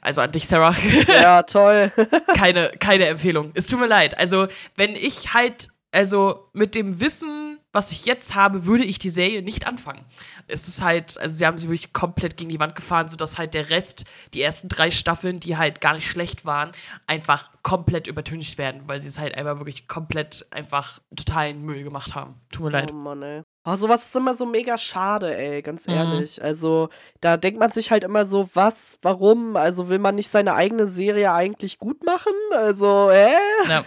also 0.00 0.20
an 0.20 0.32
dich, 0.32 0.48
Sarah. 0.48 0.74
Ja, 1.08 1.42
toll. 1.44 1.92
keine, 2.34 2.70
keine 2.80 3.06
Empfehlung. 3.06 3.52
Es 3.54 3.66
tut 3.68 3.78
mir 3.78 3.86
leid. 3.86 4.18
Also, 4.18 4.48
wenn 4.74 4.96
ich 4.96 5.34
halt, 5.34 5.68
also 5.92 6.48
mit 6.52 6.74
dem 6.74 7.00
Wissen, 7.00 7.60
was 7.72 7.92
ich 7.92 8.06
jetzt 8.06 8.34
habe, 8.34 8.66
würde 8.66 8.84
ich 8.84 8.98
die 8.98 9.10
Serie 9.10 9.42
nicht 9.42 9.66
anfangen. 9.66 10.04
Es 10.48 10.66
ist 10.66 10.82
halt, 10.82 11.16
also 11.18 11.36
sie 11.36 11.46
haben 11.46 11.56
sie 11.56 11.68
wirklich 11.68 11.92
komplett 11.92 12.36
gegen 12.36 12.50
die 12.50 12.58
Wand 12.58 12.74
gefahren, 12.74 13.08
sodass 13.08 13.38
halt 13.38 13.54
der 13.54 13.70
Rest, 13.70 14.04
die 14.34 14.42
ersten 14.42 14.68
drei 14.68 14.90
Staffeln, 14.90 15.38
die 15.38 15.56
halt 15.56 15.80
gar 15.80 15.94
nicht 15.94 16.08
schlecht 16.08 16.44
waren, 16.44 16.72
einfach 17.06 17.50
komplett 17.62 18.08
übertüncht 18.08 18.58
werden, 18.58 18.82
weil 18.86 18.98
sie 19.00 19.06
es 19.06 19.20
halt 19.20 19.36
einfach 19.36 19.58
wirklich 19.58 19.86
komplett 19.86 20.46
einfach 20.50 20.98
totalen 21.14 21.64
Müll 21.64 21.84
gemacht 21.84 22.16
haben. 22.16 22.34
Tut 22.50 22.64
mir 22.64 22.70
leid. 22.70 22.90
Oh 22.92 22.96
Mann, 22.96 23.22
ey. 23.22 23.42
Oh, 23.64 23.74
sowas 23.74 24.06
ist 24.06 24.16
immer 24.16 24.34
so 24.34 24.46
mega 24.46 24.78
schade, 24.78 25.36
ey, 25.36 25.60
ganz 25.60 25.86
mhm. 25.86 25.94
ehrlich. 25.94 26.42
Also, 26.42 26.88
da 27.20 27.36
denkt 27.36 27.60
man 27.60 27.70
sich 27.70 27.90
halt 27.90 28.04
immer 28.04 28.24
so, 28.24 28.48
was, 28.54 28.98
warum? 29.02 29.54
Also, 29.56 29.90
will 29.90 29.98
man 29.98 30.14
nicht 30.14 30.28
seine 30.28 30.54
eigene 30.54 30.86
Serie 30.86 31.32
eigentlich 31.32 31.78
gut 31.78 32.02
machen? 32.04 32.32
Also, 32.52 33.10
äh? 33.10 33.36
Ja. 33.68 33.84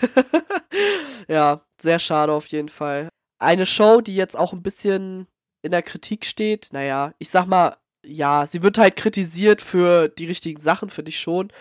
ja, 1.28 1.62
sehr 1.82 1.98
schade 1.98 2.32
auf 2.34 2.46
jeden 2.48 2.70
Fall. 2.70 3.10
Eine 3.40 3.66
Show, 3.66 4.02
die 4.02 4.16
jetzt 4.16 4.38
auch 4.38 4.54
ein 4.54 4.62
bisschen 4.62 5.28
in 5.64 5.72
der 5.72 5.82
Kritik 5.82 6.26
steht, 6.26 6.70
naja, 6.72 7.14
ich 7.18 7.30
sag 7.30 7.48
mal, 7.48 7.78
ja, 8.06 8.46
sie 8.46 8.64
wird 8.64 8.78
halt 8.78 8.96
kritisiert 8.96 9.62
für 9.62 10.10
die 10.10 10.26
richtigen 10.26 10.60
Sachen, 10.60 10.90
finde 10.90 11.10
ich 11.10 11.20
schon, 11.20 11.52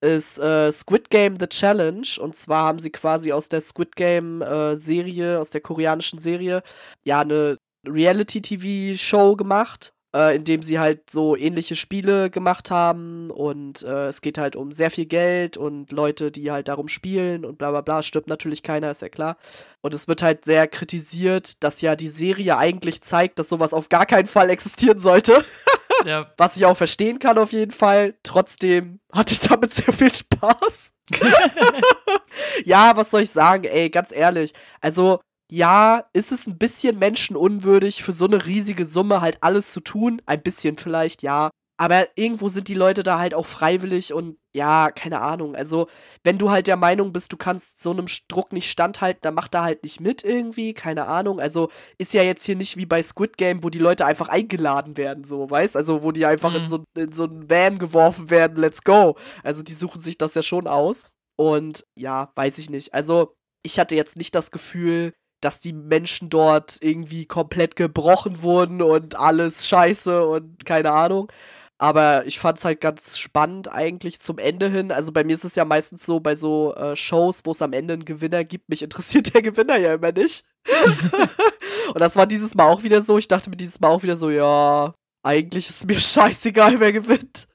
ist 0.00 0.38
äh, 0.38 0.70
Squid 0.72 1.10
Game 1.10 1.38
The 1.38 1.46
Challenge. 1.46 2.06
Und 2.20 2.34
zwar 2.34 2.64
haben 2.64 2.80
sie 2.80 2.90
quasi 2.90 3.32
aus 3.32 3.48
der 3.48 3.60
Squid 3.60 3.94
Game 3.94 4.42
äh, 4.42 4.74
Serie, 4.76 5.38
aus 5.38 5.50
der 5.50 5.60
koreanischen 5.60 6.18
Serie, 6.18 6.62
ja, 7.04 7.20
eine 7.20 7.58
Reality-TV-Show 7.86 9.36
gemacht 9.36 9.92
äh, 10.14 10.36
in 10.36 10.44
dem 10.44 10.62
sie 10.62 10.78
halt 10.78 11.10
so 11.10 11.36
ähnliche 11.36 11.76
Spiele 11.76 12.30
gemacht 12.30 12.70
haben 12.70 13.30
und 13.30 13.82
äh, 13.82 14.06
es 14.06 14.20
geht 14.20 14.38
halt 14.38 14.56
um 14.56 14.72
sehr 14.72 14.90
viel 14.90 15.06
Geld 15.06 15.56
und 15.56 15.90
Leute, 15.90 16.30
die 16.30 16.50
halt 16.50 16.68
darum 16.68 16.88
spielen 16.88 17.44
und 17.44 17.58
bla 17.58 17.70
bla 17.70 17.80
bla, 17.80 18.02
stirbt 18.02 18.28
natürlich 18.28 18.62
keiner, 18.62 18.90
ist 18.90 19.02
ja 19.02 19.08
klar. 19.08 19.36
Und 19.80 19.94
es 19.94 20.08
wird 20.08 20.22
halt 20.22 20.44
sehr 20.44 20.68
kritisiert, 20.68 21.62
dass 21.62 21.80
ja 21.80 21.96
die 21.96 22.08
Serie 22.08 22.56
eigentlich 22.58 23.00
zeigt, 23.02 23.38
dass 23.38 23.48
sowas 23.48 23.74
auf 23.74 23.88
gar 23.88 24.06
keinen 24.06 24.26
Fall 24.26 24.50
existieren 24.50 24.98
sollte. 24.98 25.44
ja. 26.04 26.30
Was 26.36 26.56
ich 26.56 26.66
auch 26.66 26.76
verstehen 26.76 27.18
kann 27.18 27.38
auf 27.38 27.52
jeden 27.52 27.72
Fall. 27.72 28.14
Trotzdem 28.22 29.00
hatte 29.12 29.32
ich 29.32 29.40
damit 29.40 29.72
sehr 29.72 29.92
viel 29.92 30.12
Spaß. 30.12 30.92
ja, 32.64 32.96
was 32.96 33.10
soll 33.10 33.22
ich 33.22 33.30
sagen, 33.30 33.64
ey, 33.64 33.90
ganz 33.90 34.12
ehrlich. 34.12 34.52
Also, 34.80 35.20
ja, 35.52 36.06
ist 36.14 36.32
es 36.32 36.46
ein 36.46 36.56
bisschen 36.56 36.98
menschenunwürdig, 36.98 38.02
für 38.02 38.12
so 38.12 38.24
eine 38.24 38.46
riesige 38.46 38.86
Summe 38.86 39.20
halt 39.20 39.36
alles 39.42 39.70
zu 39.74 39.80
tun. 39.80 40.22
Ein 40.24 40.42
bisschen 40.42 40.78
vielleicht, 40.78 41.22
ja. 41.22 41.50
Aber 41.76 42.06
irgendwo 42.16 42.48
sind 42.48 42.68
die 42.68 42.74
Leute 42.74 43.02
da 43.02 43.18
halt 43.18 43.34
auch 43.34 43.44
freiwillig 43.44 44.14
und 44.14 44.38
ja, 44.54 44.90
keine 44.90 45.20
Ahnung. 45.20 45.54
Also, 45.54 45.88
wenn 46.24 46.38
du 46.38 46.50
halt 46.50 46.68
der 46.68 46.76
Meinung 46.76 47.12
bist, 47.12 47.34
du 47.34 47.36
kannst 47.36 47.82
so 47.82 47.90
einem 47.90 48.06
Druck 48.28 48.54
nicht 48.54 48.70
standhalten, 48.70 49.20
dann 49.20 49.34
mach 49.34 49.48
da 49.48 49.62
halt 49.64 49.82
nicht 49.82 50.00
mit 50.00 50.24
irgendwie, 50.24 50.72
keine 50.72 51.06
Ahnung. 51.06 51.38
Also, 51.38 51.70
ist 51.98 52.14
ja 52.14 52.22
jetzt 52.22 52.46
hier 52.46 52.56
nicht 52.56 52.78
wie 52.78 52.86
bei 52.86 53.02
Squid 53.02 53.36
Game, 53.36 53.62
wo 53.62 53.68
die 53.68 53.78
Leute 53.78 54.06
einfach 54.06 54.28
eingeladen 54.28 54.96
werden, 54.96 55.24
so, 55.24 55.50
weißt? 55.50 55.76
Also, 55.76 56.02
wo 56.02 56.12
die 56.12 56.24
einfach 56.24 56.52
mhm. 56.52 56.56
in, 56.60 56.66
so, 56.66 56.84
in 56.96 57.12
so 57.12 57.24
einen 57.24 57.50
Van 57.50 57.78
geworfen 57.78 58.30
werden, 58.30 58.56
let's 58.56 58.84
go. 58.84 59.18
Also, 59.42 59.62
die 59.62 59.74
suchen 59.74 60.00
sich 60.00 60.16
das 60.16 60.34
ja 60.34 60.42
schon 60.42 60.66
aus. 60.66 61.04
Und 61.36 61.84
ja, 61.98 62.32
weiß 62.36 62.56
ich 62.56 62.70
nicht. 62.70 62.94
Also, 62.94 63.34
ich 63.62 63.78
hatte 63.78 63.96
jetzt 63.96 64.16
nicht 64.16 64.34
das 64.34 64.50
Gefühl, 64.50 65.12
dass 65.42 65.60
die 65.60 65.72
Menschen 65.72 66.30
dort 66.30 66.78
irgendwie 66.80 67.26
komplett 67.26 67.76
gebrochen 67.76 68.42
wurden 68.42 68.80
und 68.80 69.18
alles 69.18 69.66
scheiße 69.68 70.26
und 70.26 70.64
keine 70.64 70.92
Ahnung. 70.92 71.30
Aber 71.78 72.24
ich 72.26 72.38
fand 72.38 72.58
es 72.58 72.64
halt 72.64 72.80
ganz 72.80 73.18
spannend 73.18 73.72
eigentlich 73.72 74.20
zum 74.20 74.38
Ende 74.38 74.68
hin. 74.68 74.92
Also 74.92 75.10
bei 75.10 75.24
mir 75.24 75.34
ist 75.34 75.44
es 75.44 75.56
ja 75.56 75.64
meistens 75.64 76.06
so 76.06 76.20
bei 76.20 76.36
so 76.36 76.72
äh, 76.76 76.94
Shows, 76.94 77.40
wo 77.44 77.50
es 77.50 77.60
am 77.60 77.72
Ende 77.72 77.94
einen 77.94 78.04
Gewinner 78.04 78.44
gibt. 78.44 78.68
Mich 78.68 78.82
interessiert 78.82 79.34
der 79.34 79.42
Gewinner 79.42 79.76
ja 79.78 79.94
immer 79.94 80.12
nicht. 80.12 80.44
und 81.88 82.00
das 82.00 82.14
war 82.14 82.26
dieses 82.26 82.54
Mal 82.54 82.68
auch 82.68 82.84
wieder 82.84 83.02
so. 83.02 83.18
Ich 83.18 83.26
dachte 83.26 83.50
mir 83.50 83.56
dieses 83.56 83.80
Mal 83.80 83.88
auch 83.88 84.04
wieder 84.04 84.14
so, 84.14 84.30
ja, 84.30 84.94
eigentlich 85.24 85.70
ist 85.70 85.88
mir 85.88 85.98
scheißegal, 85.98 86.78
wer 86.78 86.92
gewinnt. 86.92 87.48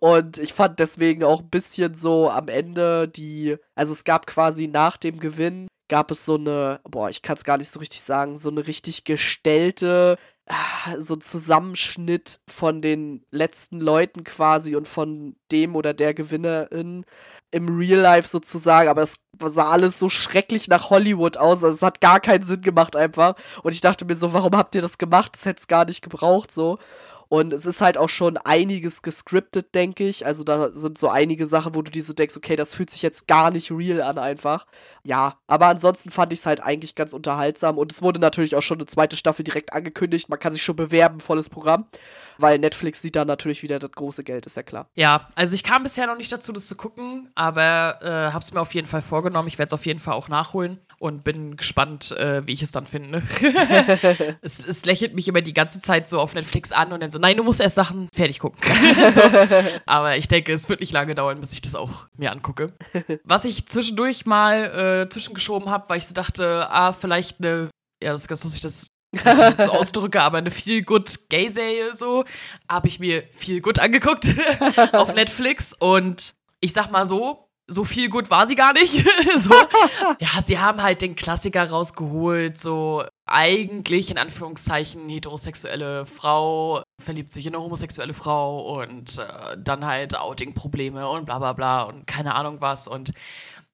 Und 0.00 0.38
ich 0.38 0.52
fand 0.52 0.80
deswegen 0.80 1.22
auch 1.22 1.40
ein 1.40 1.50
bisschen 1.50 1.94
so 1.94 2.30
am 2.30 2.48
Ende 2.48 3.06
die, 3.06 3.56
also 3.76 3.92
es 3.92 4.02
gab 4.02 4.26
quasi 4.26 4.66
nach 4.66 4.96
dem 4.96 5.20
Gewinn 5.20 5.68
gab 5.88 6.10
es 6.10 6.24
so 6.24 6.36
eine, 6.36 6.80
boah, 6.84 7.08
ich 7.08 7.22
kann 7.22 7.36
es 7.36 7.44
gar 7.44 7.58
nicht 7.58 7.70
so 7.70 7.78
richtig 7.80 8.00
sagen, 8.02 8.36
so 8.36 8.50
eine 8.50 8.66
richtig 8.66 9.04
gestellte, 9.04 10.18
ah, 10.46 10.96
so 10.98 11.14
ein 11.14 11.20
Zusammenschnitt 11.20 12.40
von 12.48 12.82
den 12.82 13.24
letzten 13.30 13.80
Leuten 13.80 14.24
quasi 14.24 14.76
und 14.76 14.88
von 14.88 15.36
dem 15.52 15.76
oder 15.76 15.94
der 15.94 16.14
Gewinnerin 16.14 17.04
im 17.50 17.78
Real 17.78 18.00
Life 18.00 18.28
sozusagen, 18.28 18.88
aber 18.90 19.02
es 19.02 19.16
sah 19.42 19.70
alles 19.70 19.98
so 19.98 20.10
schrecklich 20.10 20.68
nach 20.68 20.90
Hollywood 20.90 21.38
aus, 21.38 21.64
also 21.64 21.74
es 21.74 21.82
hat 21.82 22.00
gar 22.00 22.20
keinen 22.20 22.44
Sinn 22.44 22.60
gemacht 22.60 22.94
einfach. 22.94 23.34
Und 23.62 23.72
ich 23.72 23.80
dachte 23.80 24.04
mir 24.04 24.14
so, 24.16 24.32
warum 24.34 24.54
habt 24.56 24.74
ihr 24.74 24.82
das 24.82 24.98
gemacht? 24.98 25.34
Das 25.34 25.46
hätte 25.46 25.60
es 25.60 25.68
gar 25.68 25.86
nicht 25.86 26.02
gebraucht 26.02 26.52
so 26.52 26.78
und 27.28 27.52
es 27.52 27.66
ist 27.66 27.82
halt 27.82 27.98
auch 27.98 28.08
schon 28.08 28.38
einiges 28.38 29.02
gescriptet, 29.02 29.74
denke 29.74 30.08
ich. 30.08 30.24
Also 30.24 30.44
da 30.44 30.72
sind 30.72 30.96
so 30.96 31.08
einige 31.08 31.44
Sachen, 31.44 31.74
wo 31.74 31.82
du 31.82 31.90
dir 31.90 32.02
so 32.02 32.14
denkst, 32.14 32.36
okay, 32.36 32.56
das 32.56 32.74
fühlt 32.74 32.88
sich 32.88 33.02
jetzt 33.02 33.28
gar 33.28 33.50
nicht 33.50 33.70
real 33.70 34.00
an 34.00 34.18
einfach. 34.18 34.66
Ja, 35.02 35.38
aber 35.46 35.66
ansonsten 35.66 36.10
fand 36.10 36.32
ich 36.32 36.38
es 36.38 36.46
halt 36.46 36.62
eigentlich 36.62 36.94
ganz 36.94 37.12
unterhaltsam. 37.12 37.76
Und 37.76 37.92
es 37.92 38.00
wurde 38.00 38.18
natürlich 38.18 38.56
auch 38.56 38.62
schon 38.62 38.78
eine 38.78 38.86
zweite 38.86 39.16
Staffel 39.16 39.44
direkt 39.44 39.74
angekündigt. 39.74 40.30
Man 40.30 40.38
kann 40.38 40.52
sich 40.52 40.62
schon 40.62 40.76
bewerben, 40.76 41.20
volles 41.20 41.50
Programm. 41.50 41.86
Weil 42.38 42.58
Netflix 42.58 43.02
sieht 43.02 43.16
da 43.16 43.24
natürlich 43.24 43.62
wieder 43.62 43.78
das 43.78 43.92
große 43.92 44.24
Geld, 44.24 44.46
ist 44.46 44.56
ja 44.56 44.62
klar. 44.62 44.88
Ja, 44.94 45.28
also 45.34 45.54
ich 45.54 45.64
kam 45.64 45.82
bisher 45.82 46.06
noch 46.06 46.16
nicht 46.16 46.32
dazu, 46.32 46.52
das 46.52 46.66
zu 46.66 46.76
gucken, 46.76 47.30
aber 47.34 47.98
äh, 48.00 48.32
hab's 48.32 48.52
mir 48.52 48.60
auf 48.60 48.72
jeden 48.74 48.86
Fall 48.86 49.02
vorgenommen. 49.02 49.48
Ich 49.48 49.58
werde 49.58 49.68
es 49.68 49.72
auf 49.74 49.86
jeden 49.86 50.00
Fall 50.00 50.14
auch 50.14 50.28
nachholen 50.28 50.78
und 50.98 51.22
bin 51.22 51.56
gespannt, 51.56 52.12
äh, 52.12 52.46
wie 52.46 52.52
ich 52.52 52.62
es 52.62 52.72
dann 52.72 52.84
finde. 52.84 53.22
es, 54.42 54.64
es, 54.64 54.84
lächelt 54.84 55.14
mich 55.14 55.28
immer 55.28 55.42
die 55.42 55.54
ganze 55.54 55.80
Zeit 55.80 56.08
so 56.08 56.20
auf 56.20 56.34
Netflix 56.34 56.72
an 56.72 56.92
und 56.92 57.00
dann 57.00 57.10
so, 57.10 57.18
nein, 57.18 57.36
du 57.36 57.44
musst 57.44 57.60
erst 57.60 57.76
Sachen 57.76 58.08
fertig 58.12 58.40
gucken. 58.40 58.60
so. 59.14 59.20
Aber 59.86 60.16
ich 60.16 60.28
denke, 60.28 60.52
es 60.52 60.68
wird 60.68 60.80
nicht 60.80 60.92
lange 60.92 61.14
dauern, 61.14 61.40
bis 61.40 61.52
ich 61.52 61.62
das 61.62 61.74
auch 61.74 62.06
mir 62.16 62.32
angucke. 62.32 62.72
Was 63.24 63.44
ich 63.44 63.66
zwischendurch 63.66 64.26
mal 64.26 65.04
äh, 65.04 65.08
zwischengeschoben 65.08 65.70
habe, 65.70 65.88
weil 65.88 65.98
ich 65.98 66.06
so 66.06 66.14
dachte, 66.14 66.68
ah, 66.70 66.92
vielleicht 66.92 67.40
eine, 67.40 67.70
ja, 68.02 68.12
das 68.12 68.22
ist 68.22 68.28
ganz 68.28 68.44
lustig, 68.44 68.62
das 68.62 68.88
dass 69.24 69.58
ich 69.58 69.64
so 69.64 69.72
ausdrücke, 69.72 70.20
aber 70.20 70.36
eine 70.36 70.50
viel 70.50 70.82
good 70.82 71.30
Gay-Serie 71.30 71.94
so, 71.94 72.26
habe 72.68 72.88
ich 72.88 73.00
mir 73.00 73.24
viel 73.30 73.62
gut 73.62 73.78
angeguckt 73.78 74.28
auf 74.92 75.14
Netflix 75.14 75.72
und 75.72 76.34
ich 76.60 76.74
sag 76.74 76.90
mal 76.90 77.06
so, 77.06 77.47
so 77.68 77.84
viel 77.84 78.08
gut 78.08 78.30
war 78.30 78.46
sie 78.46 78.54
gar 78.54 78.72
nicht. 78.72 78.92
so. 79.36 79.54
Ja, 80.18 80.42
sie 80.44 80.58
haben 80.58 80.82
halt 80.82 81.02
den 81.02 81.14
Klassiker 81.14 81.68
rausgeholt, 81.68 82.58
so 82.58 83.04
eigentlich 83.26 84.10
in 84.10 84.18
Anführungszeichen 84.18 85.08
heterosexuelle 85.08 86.06
Frau 86.06 86.82
verliebt 87.00 87.30
sich 87.30 87.46
in 87.46 87.54
eine 87.54 87.62
homosexuelle 87.62 88.14
Frau 88.14 88.80
und 88.80 89.18
äh, 89.18 89.56
dann 89.58 89.84
halt 89.84 90.16
Outing-Probleme 90.16 91.08
und 91.08 91.26
bla 91.26 91.38
bla 91.38 91.52
bla 91.52 91.82
und 91.82 92.06
keine 92.06 92.34
Ahnung 92.34 92.60
was. 92.60 92.88
Und 92.88 93.12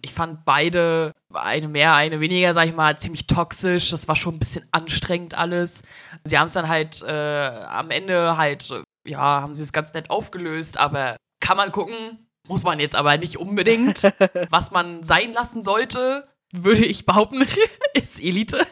ich 0.03 0.13
fand 0.13 0.45
beide, 0.45 1.13
eine 1.33 1.69
mehr, 1.69 1.95
eine 1.95 2.21
weniger, 2.21 2.53
sag 2.53 2.67
ich 2.67 2.75
mal, 2.75 2.99
ziemlich 2.99 3.27
toxisch. 3.27 3.91
Das 3.91 4.09
war 4.09 4.17
schon 4.17 4.35
ein 4.35 4.39
bisschen 4.39 4.67
anstrengend 4.73 5.35
alles. 5.35 5.83
Sie 6.25 6.37
haben 6.37 6.47
es 6.47 6.53
dann 6.53 6.69
halt 6.69 7.03
äh, 7.03 7.65
am 7.69 7.91
Ende 7.91 8.37
halt, 8.37 8.69
ja, 9.07 9.41
haben 9.41 9.55
sie 9.55 9.63
es 9.63 9.73
ganz 9.73 9.95
nett 9.95 10.11
aufgelöst, 10.11 10.79
aber 10.79 11.17
kann 11.41 11.57
man 11.57 11.73
gucken, 11.73 12.24
muss 12.47 12.65
man 12.65 12.81
jetzt 12.81 12.95
aber 12.95 13.17
nicht 13.17 13.39
unbedingt. 13.39 14.03
Was 14.51 14.71
man 14.71 15.03
sein 15.03 15.33
lassen 15.33 15.63
sollte, 15.63 16.29
würde 16.53 16.85
ich 16.85 17.05
behaupten, 17.05 17.45
ist 17.95 18.21
Elite. 18.23 18.67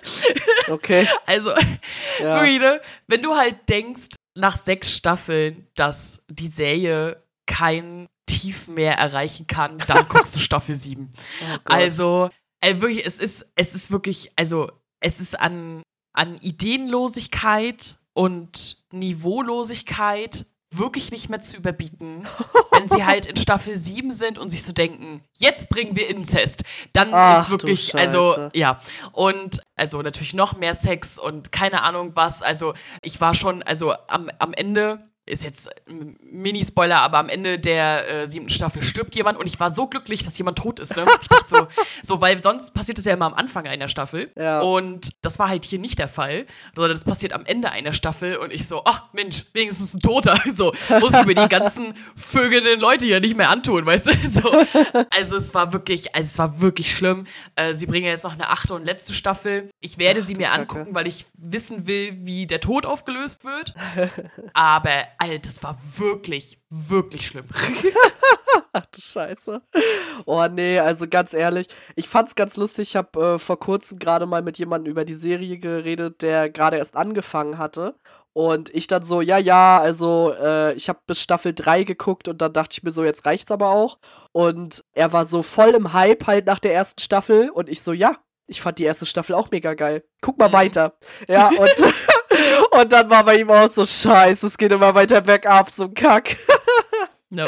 Okay. 0.68 1.06
Also, 1.26 1.50
ja. 2.20 2.36
wirklich, 2.36 2.60
ne? 2.60 2.80
wenn 3.06 3.22
du 3.22 3.34
halt 3.34 3.68
denkst, 3.68 4.14
nach 4.34 4.56
sechs 4.56 4.90
Staffeln, 4.90 5.66
dass 5.74 6.24
die 6.28 6.48
Serie 6.48 7.22
kein 7.46 8.08
Tief 8.26 8.68
mehr 8.68 8.94
erreichen 8.94 9.46
kann, 9.46 9.78
dann 9.86 10.08
guckst 10.08 10.34
du 10.34 10.38
Staffel 10.38 10.74
7. 10.74 11.10
Oh 11.42 11.56
also, 11.64 12.30
äh, 12.60 12.80
wirklich, 12.80 13.04
es 13.04 13.18
ist, 13.18 13.50
es 13.56 13.74
ist 13.74 13.90
wirklich, 13.90 14.32
also, 14.36 14.70
es 15.00 15.20
ist 15.20 15.38
an, 15.38 15.82
an 16.14 16.38
Ideenlosigkeit 16.38 17.98
und 18.14 18.78
Niveaulosigkeit 18.92 20.46
wirklich 20.76 21.10
nicht 21.10 21.28
mehr 21.28 21.40
zu 21.40 21.56
überbieten, 21.56 22.26
wenn 22.72 22.88
sie 22.88 23.04
halt 23.04 23.26
in 23.26 23.36
Staffel 23.36 23.76
7 23.76 24.10
sind 24.12 24.38
und 24.38 24.50
sich 24.50 24.62
so 24.62 24.72
denken, 24.72 25.22
jetzt 25.38 25.68
bringen 25.68 25.96
wir 25.96 26.08
Inzest. 26.08 26.64
Dann 26.92 27.10
Ach, 27.12 27.42
ist 27.42 27.50
wirklich, 27.50 27.94
also, 27.94 28.50
ja. 28.54 28.80
Und 29.12 29.60
also 29.76 30.02
natürlich 30.02 30.34
noch 30.34 30.56
mehr 30.56 30.74
Sex 30.74 31.18
und 31.18 31.52
keine 31.52 31.82
Ahnung 31.82 32.12
was. 32.14 32.42
Also, 32.42 32.74
ich 33.02 33.20
war 33.20 33.34
schon, 33.34 33.62
also 33.62 33.94
am, 34.08 34.30
am 34.38 34.52
Ende 34.52 35.11
ist 35.32 35.42
jetzt 35.42 35.70
ein 35.88 36.16
Mini-Spoiler, 36.22 37.00
aber 37.00 37.18
am 37.18 37.28
Ende 37.28 37.58
der 37.58 38.08
äh, 38.08 38.26
siebten 38.28 38.50
Staffel 38.50 38.82
stirbt 38.82 39.14
jemand 39.14 39.38
und 39.38 39.46
ich 39.46 39.58
war 39.58 39.70
so 39.70 39.86
glücklich, 39.86 40.22
dass 40.24 40.36
jemand 40.36 40.58
tot 40.58 40.78
ist. 40.78 40.96
Ne? 40.96 41.06
Ich 41.22 41.28
dachte 41.28 41.48
so, 41.48 41.66
so, 42.02 42.20
weil 42.20 42.42
sonst 42.42 42.74
passiert 42.74 42.98
das 42.98 43.06
ja 43.06 43.14
immer 43.14 43.26
am 43.26 43.34
Anfang 43.34 43.66
einer 43.66 43.88
Staffel. 43.88 44.30
Ja. 44.36 44.60
Und 44.60 45.12
das 45.22 45.38
war 45.38 45.48
halt 45.48 45.64
hier 45.64 45.78
nicht 45.78 45.98
der 45.98 46.08
Fall, 46.08 46.46
sondern 46.76 46.92
das 46.92 47.04
passiert 47.04 47.32
am 47.32 47.46
Ende 47.46 47.70
einer 47.70 47.92
Staffel 47.92 48.36
und 48.36 48.52
ich 48.52 48.68
so, 48.68 48.82
ach 48.84 49.12
Mensch, 49.12 49.46
wenigstens 49.52 49.94
ein 49.94 50.00
Toter. 50.00 50.40
So, 50.54 50.74
muss 51.00 51.14
ich 51.14 51.24
mir 51.24 51.34
die 51.34 51.48
ganzen 51.48 51.94
vögelnden 52.14 52.78
Leute 52.78 53.06
hier 53.06 53.20
nicht 53.20 53.36
mehr 53.36 53.48
antun, 53.48 53.86
weißt 53.86 54.06
du? 54.06 54.12
So, 54.28 54.50
also 55.10 55.36
es 55.36 55.54
war 55.54 55.72
wirklich, 55.72 56.14
also 56.14 56.26
es 56.26 56.38
war 56.38 56.60
wirklich 56.60 56.94
schlimm. 56.94 57.26
Äh, 57.56 57.74
sie 57.74 57.86
bringen 57.86 58.06
jetzt 58.06 58.24
noch 58.24 58.34
eine 58.34 58.48
achte 58.48 58.74
und 58.74 58.84
letzte 58.84 59.14
Staffel 59.14 59.70
Ich 59.84 59.98
werde 59.98 60.20
Ach, 60.22 60.26
sie 60.26 60.34
mir 60.36 60.46
Kacke. 60.46 60.60
angucken, 60.60 60.94
weil 60.94 61.08
ich 61.08 61.26
wissen 61.34 61.88
will, 61.88 62.16
wie 62.24 62.46
der 62.46 62.60
Tod 62.60 62.86
aufgelöst 62.86 63.44
wird. 63.44 63.74
Aber, 64.54 64.90
Alter, 65.18 65.40
das 65.40 65.60
war 65.64 65.76
wirklich, 65.96 66.60
wirklich 66.70 67.26
schlimm. 67.26 67.46
Ach 68.72 68.86
du 68.86 69.00
Scheiße. 69.00 69.60
Oh 70.24 70.46
nee, 70.46 70.78
also 70.78 71.08
ganz 71.08 71.34
ehrlich, 71.34 71.66
ich 71.96 72.08
fand's 72.08 72.36
ganz 72.36 72.56
lustig. 72.56 72.90
Ich 72.90 72.96
habe 72.96 73.34
äh, 73.34 73.38
vor 73.38 73.58
kurzem 73.58 73.98
gerade 73.98 74.24
mal 74.24 74.40
mit 74.40 74.56
jemandem 74.56 74.90
über 74.92 75.04
die 75.04 75.16
Serie 75.16 75.58
geredet, 75.58 76.22
der 76.22 76.48
gerade 76.48 76.76
erst 76.76 76.96
angefangen 76.96 77.58
hatte. 77.58 77.96
Und 78.34 78.74
ich 78.74 78.86
dann 78.86 79.02
so, 79.02 79.20
ja, 79.20 79.36
ja, 79.36 79.80
also 79.80 80.32
äh, 80.40 80.74
ich 80.74 80.88
habe 80.88 81.00
bis 81.06 81.20
Staffel 81.20 81.52
3 81.54 81.82
geguckt 81.82 82.28
und 82.28 82.40
dann 82.40 82.52
dachte 82.52 82.74
ich 82.74 82.82
mir 82.84 82.92
so, 82.92 83.04
jetzt 83.04 83.26
reicht's 83.26 83.50
aber 83.50 83.70
auch. 83.70 83.98
Und 84.30 84.84
er 84.92 85.12
war 85.12 85.24
so 85.26 85.42
voll 85.42 85.70
im 85.70 85.92
Hype 85.92 86.26
halt 86.28 86.46
nach 86.46 86.60
der 86.60 86.72
ersten 86.72 87.00
Staffel 87.00 87.50
und 87.50 87.68
ich 87.68 87.82
so, 87.82 87.92
ja, 87.92 88.16
ich 88.52 88.60
fand 88.60 88.78
die 88.78 88.84
erste 88.84 89.06
Staffel 89.06 89.34
auch 89.34 89.50
mega 89.50 89.74
geil. 89.74 90.04
Guck 90.20 90.38
mal 90.38 90.48
Mhm. 90.48 90.52
weiter. 90.52 90.94
Ja, 91.28 91.48
und, 91.48 91.72
und 92.80 92.92
dann 92.92 93.10
war 93.10 93.24
bei 93.24 93.36
ihm 93.38 93.50
auch 93.50 93.68
so, 93.68 93.84
scheiße, 93.84 94.46
es 94.46 94.56
geht 94.58 94.70
immer 94.72 94.94
weiter 94.94 95.20
bergab, 95.22 95.70
so 95.70 95.84
ein 95.84 95.94
Kack. 95.94 96.36
Ja. 97.30 97.46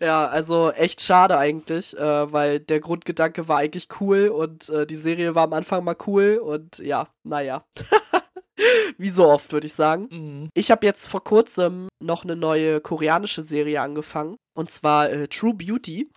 Ja, 0.00 0.26
also 0.26 0.70
echt 0.72 1.02
schade 1.02 1.36
eigentlich, 1.36 1.94
äh, 1.98 2.32
weil 2.32 2.60
der 2.60 2.80
Grundgedanke 2.80 3.46
war 3.46 3.58
eigentlich 3.58 3.88
cool 4.00 4.28
und 4.28 4.70
äh, 4.70 4.86
die 4.86 4.96
Serie 4.96 5.34
war 5.34 5.44
am 5.44 5.52
Anfang 5.52 5.84
mal 5.84 5.96
cool 6.06 6.40
und 6.42 6.78
ja, 6.78 7.08
naja. 7.24 7.64
Wie 8.96 9.10
so 9.10 9.26
oft, 9.28 9.52
würde 9.52 9.66
ich 9.66 9.74
sagen. 9.74 10.08
Mhm. 10.10 10.48
Ich 10.54 10.70
habe 10.70 10.86
jetzt 10.86 11.08
vor 11.08 11.22
kurzem 11.22 11.88
noch 12.00 12.24
eine 12.24 12.36
neue 12.36 12.80
koreanische 12.80 13.42
Serie 13.42 13.80
angefangen 13.82 14.36
und 14.54 14.70
zwar 14.70 15.10
äh, 15.10 15.28
True 15.28 15.54
Beauty. 15.54 16.08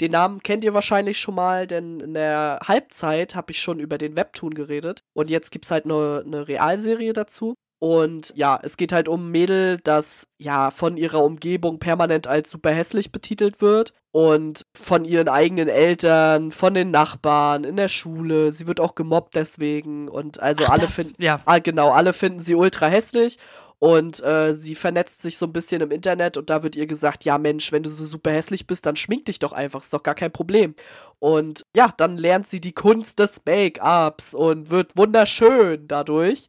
Den 0.00 0.12
Namen 0.12 0.42
kennt 0.42 0.64
ihr 0.64 0.74
wahrscheinlich 0.74 1.18
schon 1.18 1.34
mal, 1.34 1.66
denn 1.66 2.00
in 2.00 2.14
der 2.14 2.60
Halbzeit 2.66 3.34
habe 3.34 3.52
ich 3.52 3.60
schon 3.60 3.80
über 3.80 3.98
den 3.98 4.16
Webtoon 4.16 4.54
geredet 4.54 5.00
und 5.14 5.30
jetzt 5.30 5.50
gibt 5.50 5.64
es 5.64 5.70
halt 5.70 5.84
eine, 5.84 6.22
eine 6.24 6.48
Realserie 6.48 7.12
dazu. 7.12 7.54
Und 7.80 8.32
ja, 8.34 8.58
es 8.62 8.78
geht 8.78 8.92
halt 8.92 9.08
um 9.08 9.26
ein 9.26 9.30
Mädel, 9.30 9.78
das 9.84 10.26
ja 10.38 10.70
von 10.70 10.96
ihrer 10.96 11.22
Umgebung 11.22 11.78
permanent 11.78 12.26
als 12.26 12.48
super 12.48 12.70
hässlich 12.70 13.12
betitelt 13.12 13.60
wird 13.60 13.92
und 14.10 14.62
von 14.74 15.04
ihren 15.04 15.28
eigenen 15.28 15.68
Eltern, 15.68 16.50
von 16.50 16.72
den 16.72 16.90
Nachbarn, 16.90 17.64
in 17.64 17.76
der 17.76 17.88
Schule. 17.88 18.52
Sie 18.52 18.66
wird 18.66 18.80
auch 18.80 18.94
gemobbt 18.94 19.34
deswegen 19.34 20.08
und 20.08 20.40
also 20.40 20.64
Ach, 20.64 20.70
alle 20.70 20.88
finden 20.88 21.22
Ja. 21.22 21.40
Ah, 21.44 21.58
genau, 21.58 21.90
alle 21.90 22.14
finden 22.14 22.40
sie 22.40 22.54
ultra 22.54 22.86
hässlich 22.86 23.36
und 23.78 24.22
äh, 24.22 24.54
sie 24.54 24.74
vernetzt 24.74 25.22
sich 25.22 25.38
so 25.38 25.46
ein 25.46 25.52
bisschen 25.52 25.82
im 25.82 25.90
Internet 25.90 26.36
und 26.36 26.50
da 26.50 26.62
wird 26.62 26.76
ihr 26.76 26.86
gesagt, 26.86 27.24
ja 27.24 27.38
Mensch, 27.38 27.72
wenn 27.72 27.82
du 27.82 27.90
so 27.90 28.04
super 28.04 28.30
hässlich 28.30 28.66
bist, 28.66 28.86
dann 28.86 28.96
schmink 28.96 29.26
dich 29.26 29.38
doch 29.38 29.52
einfach, 29.52 29.82
ist 29.82 29.92
doch 29.92 30.02
gar 30.02 30.14
kein 30.14 30.32
Problem. 30.32 30.74
Und 31.18 31.62
ja, 31.74 31.92
dann 31.96 32.16
lernt 32.16 32.46
sie 32.46 32.60
die 32.60 32.72
Kunst 32.72 33.18
des 33.18 33.42
Make-ups 33.46 34.34
und 34.34 34.70
wird 34.70 34.96
wunderschön 34.96 35.88
dadurch 35.88 36.46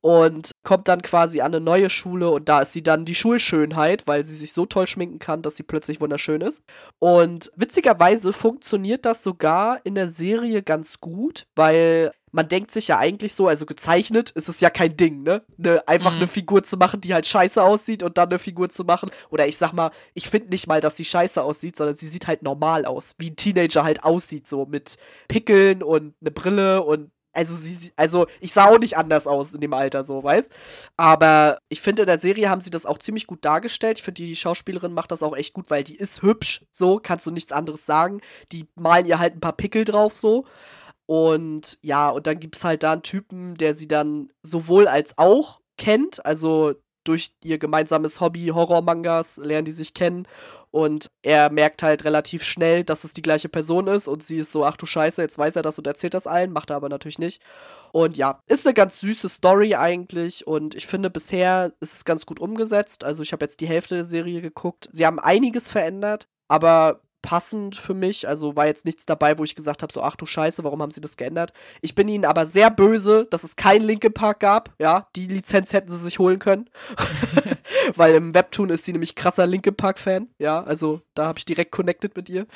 und 0.00 0.52
kommt 0.64 0.88
dann 0.88 1.02
quasi 1.02 1.40
an 1.40 1.54
eine 1.54 1.64
neue 1.64 1.90
Schule 1.90 2.30
und 2.30 2.48
da 2.48 2.60
ist 2.60 2.72
sie 2.72 2.82
dann 2.82 3.04
die 3.04 3.14
Schulschönheit, 3.14 4.06
weil 4.06 4.24
sie 4.24 4.34
sich 4.34 4.52
so 4.52 4.66
toll 4.66 4.86
schminken 4.86 5.18
kann, 5.18 5.42
dass 5.42 5.56
sie 5.56 5.62
plötzlich 5.62 6.00
wunderschön 6.00 6.40
ist. 6.40 6.62
Und 6.98 7.50
witzigerweise 7.56 8.32
funktioniert 8.32 9.04
das 9.04 9.22
sogar 9.22 9.80
in 9.84 9.94
der 9.94 10.08
Serie 10.08 10.62
ganz 10.62 11.00
gut, 11.00 11.46
weil 11.54 12.12
man 12.32 12.48
denkt 12.48 12.70
sich 12.70 12.88
ja 12.88 12.98
eigentlich 12.98 13.34
so, 13.34 13.46
also 13.46 13.66
gezeichnet 13.66 14.30
ist 14.30 14.48
es 14.48 14.60
ja 14.60 14.70
kein 14.70 14.96
Ding, 14.96 15.22
ne? 15.22 15.44
ne 15.56 15.86
einfach 15.86 16.12
Mhm. 16.12 16.16
eine 16.16 16.26
Figur 16.26 16.62
zu 16.64 16.76
machen, 16.76 17.00
die 17.00 17.14
halt 17.14 17.26
scheiße 17.26 17.62
aussieht 17.62 18.02
und 18.02 18.18
dann 18.18 18.30
eine 18.30 18.38
Figur 18.38 18.70
zu 18.70 18.84
machen. 18.84 19.10
Oder 19.30 19.46
ich 19.46 19.56
sag 19.58 19.72
mal, 19.72 19.90
ich 20.14 20.28
finde 20.28 20.48
nicht 20.48 20.66
mal, 20.66 20.80
dass 20.80 20.96
sie 20.96 21.04
scheiße 21.04 21.42
aussieht, 21.42 21.76
sondern 21.76 21.94
sie 21.94 22.08
sieht 22.08 22.26
halt 22.26 22.42
normal 22.42 22.86
aus, 22.86 23.14
wie 23.18 23.30
ein 23.30 23.36
Teenager 23.36 23.84
halt 23.84 24.02
aussieht, 24.04 24.46
so 24.48 24.66
mit 24.66 24.96
Pickeln 25.28 25.82
und 25.82 26.14
eine 26.20 26.30
Brille 26.30 26.82
und 26.82 27.10
also 27.34 27.54
sie, 27.54 27.92
also 27.96 28.26
ich 28.40 28.52
sah 28.52 28.66
auch 28.66 28.78
nicht 28.78 28.98
anders 28.98 29.26
aus 29.26 29.54
in 29.54 29.62
dem 29.62 29.72
Alter, 29.72 30.04
so, 30.04 30.22
weißt? 30.22 30.52
Aber 30.98 31.58
ich 31.70 31.80
finde, 31.80 32.02
in 32.02 32.06
der 32.06 32.18
Serie 32.18 32.50
haben 32.50 32.60
sie 32.60 32.68
das 32.68 32.84
auch 32.84 32.98
ziemlich 32.98 33.26
gut 33.26 33.44
dargestellt. 33.44 33.98
Ich 33.98 34.04
finde, 34.04 34.22
die 34.22 34.36
Schauspielerin 34.36 34.92
macht 34.92 35.12
das 35.12 35.22
auch 35.22 35.34
echt 35.34 35.54
gut, 35.54 35.70
weil 35.70 35.82
die 35.82 35.96
ist 35.96 36.20
hübsch, 36.22 36.66
so, 36.70 37.00
kannst 37.02 37.26
du 37.26 37.30
nichts 37.30 37.52
anderes 37.52 37.86
sagen. 37.86 38.20
Die 38.52 38.66
malen 38.74 39.06
ihr 39.06 39.18
halt 39.18 39.34
ein 39.34 39.40
paar 39.40 39.56
Pickel 39.56 39.84
drauf, 39.84 40.14
so. 40.14 40.44
Und 41.12 41.76
ja, 41.82 42.08
und 42.08 42.26
dann 42.26 42.40
gibt 42.40 42.56
es 42.56 42.64
halt 42.64 42.82
da 42.82 42.92
einen 42.92 43.02
Typen, 43.02 43.54
der 43.56 43.74
sie 43.74 43.86
dann 43.86 44.32
sowohl 44.42 44.88
als 44.88 45.18
auch 45.18 45.60
kennt, 45.76 46.24
also 46.24 46.72
durch 47.04 47.34
ihr 47.44 47.58
gemeinsames 47.58 48.22
Hobby 48.22 48.46
Horrormangas 48.46 49.36
lernen 49.36 49.66
die 49.66 49.72
sich 49.72 49.92
kennen 49.92 50.26
und 50.70 51.08
er 51.20 51.52
merkt 51.52 51.82
halt 51.82 52.06
relativ 52.06 52.42
schnell, 52.44 52.82
dass 52.82 53.04
es 53.04 53.12
die 53.12 53.20
gleiche 53.20 53.50
Person 53.50 53.88
ist 53.88 54.08
und 54.08 54.22
sie 54.22 54.38
ist 54.38 54.52
so, 54.52 54.64
ach 54.64 54.78
du 54.78 54.86
Scheiße, 54.86 55.20
jetzt 55.20 55.36
weiß 55.36 55.56
er 55.56 55.62
das 55.62 55.76
und 55.76 55.86
erzählt 55.86 56.14
das 56.14 56.26
allen, 56.26 56.50
macht 56.50 56.70
er 56.70 56.76
aber 56.76 56.88
natürlich 56.88 57.18
nicht. 57.18 57.42
Und 57.92 58.16
ja, 58.16 58.40
ist 58.46 58.66
eine 58.66 58.72
ganz 58.72 58.98
süße 59.00 59.28
Story 59.28 59.74
eigentlich 59.74 60.46
und 60.46 60.74
ich 60.74 60.86
finde 60.86 61.10
bisher 61.10 61.74
ist 61.80 61.92
es 61.92 62.06
ganz 62.06 62.24
gut 62.24 62.40
umgesetzt. 62.40 63.04
Also 63.04 63.22
ich 63.22 63.34
habe 63.34 63.44
jetzt 63.44 63.60
die 63.60 63.68
Hälfte 63.68 63.96
der 63.96 64.04
Serie 64.04 64.40
geguckt. 64.40 64.88
Sie 64.92 65.04
haben 65.04 65.18
einiges 65.18 65.68
verändert, 65.68 66.26
aber 66.48 67.02
passend 67.22 67.76
für 67.76 67.94
mich. 67.94 68.28
Also 68.28 68.56
war 68.56 68.66
jetzt 68.66 68.84
nichts 68.84 69.06
dabei, 69.06 69.38
wo 69.38 69.44
ich 69.44 69.54
gesagt 69.54 69.82
habe, 69.82 69.92
so 69.92 70.02
ach 70.02 70.16
du 70.16 70.26
Scheiße, 70.26 70.64
warum 70.64 70.82
haben 70.82 70.90
sie 70.90 71.00
das 71.00 71.16
geändert? 71.16 71.52
Ich 71.80 71.94
bin 71.94 72.08
ihnen 72.08 72.24
aber 72.24 72.44
sehr 72.44 72.70
böse, 72.70 73.26
dass 73.30 73.44
es 73.44 73.56
kein 73.56 73.82
Linkin 73.82 74.12
Park 74.12 74.40
gab. 74.40 74.70
Ja, 74.78 75.08
die 75.16 75.26
Lizenz 75.26 75.72
hätten 75.72 75.88
sie 75.88 75.96
sich 75.96 76.18
holen 76.18 76.38
können. 76.38 76.68
Weil 77.96 78.14
im 78.14 78.34
Webtoon 78.34 78.70
ist 78.70 78.84
sie 78.84 78.92
nämlich 78.92 79.14
krasser 79.14 79.46
Linkin 79.46 79.74
Park 79.74 79.98
Fan. 79.98 80.28
Ja, 80.38 80.62
also 80.62 81.00
da 81.14 81.26
habe 81.26 81.38
ich 81.38 81.44
direkt 81.44 81.72
connected 81.72 82.16
mit 82.16 82.28
ihr. 82.28 82.46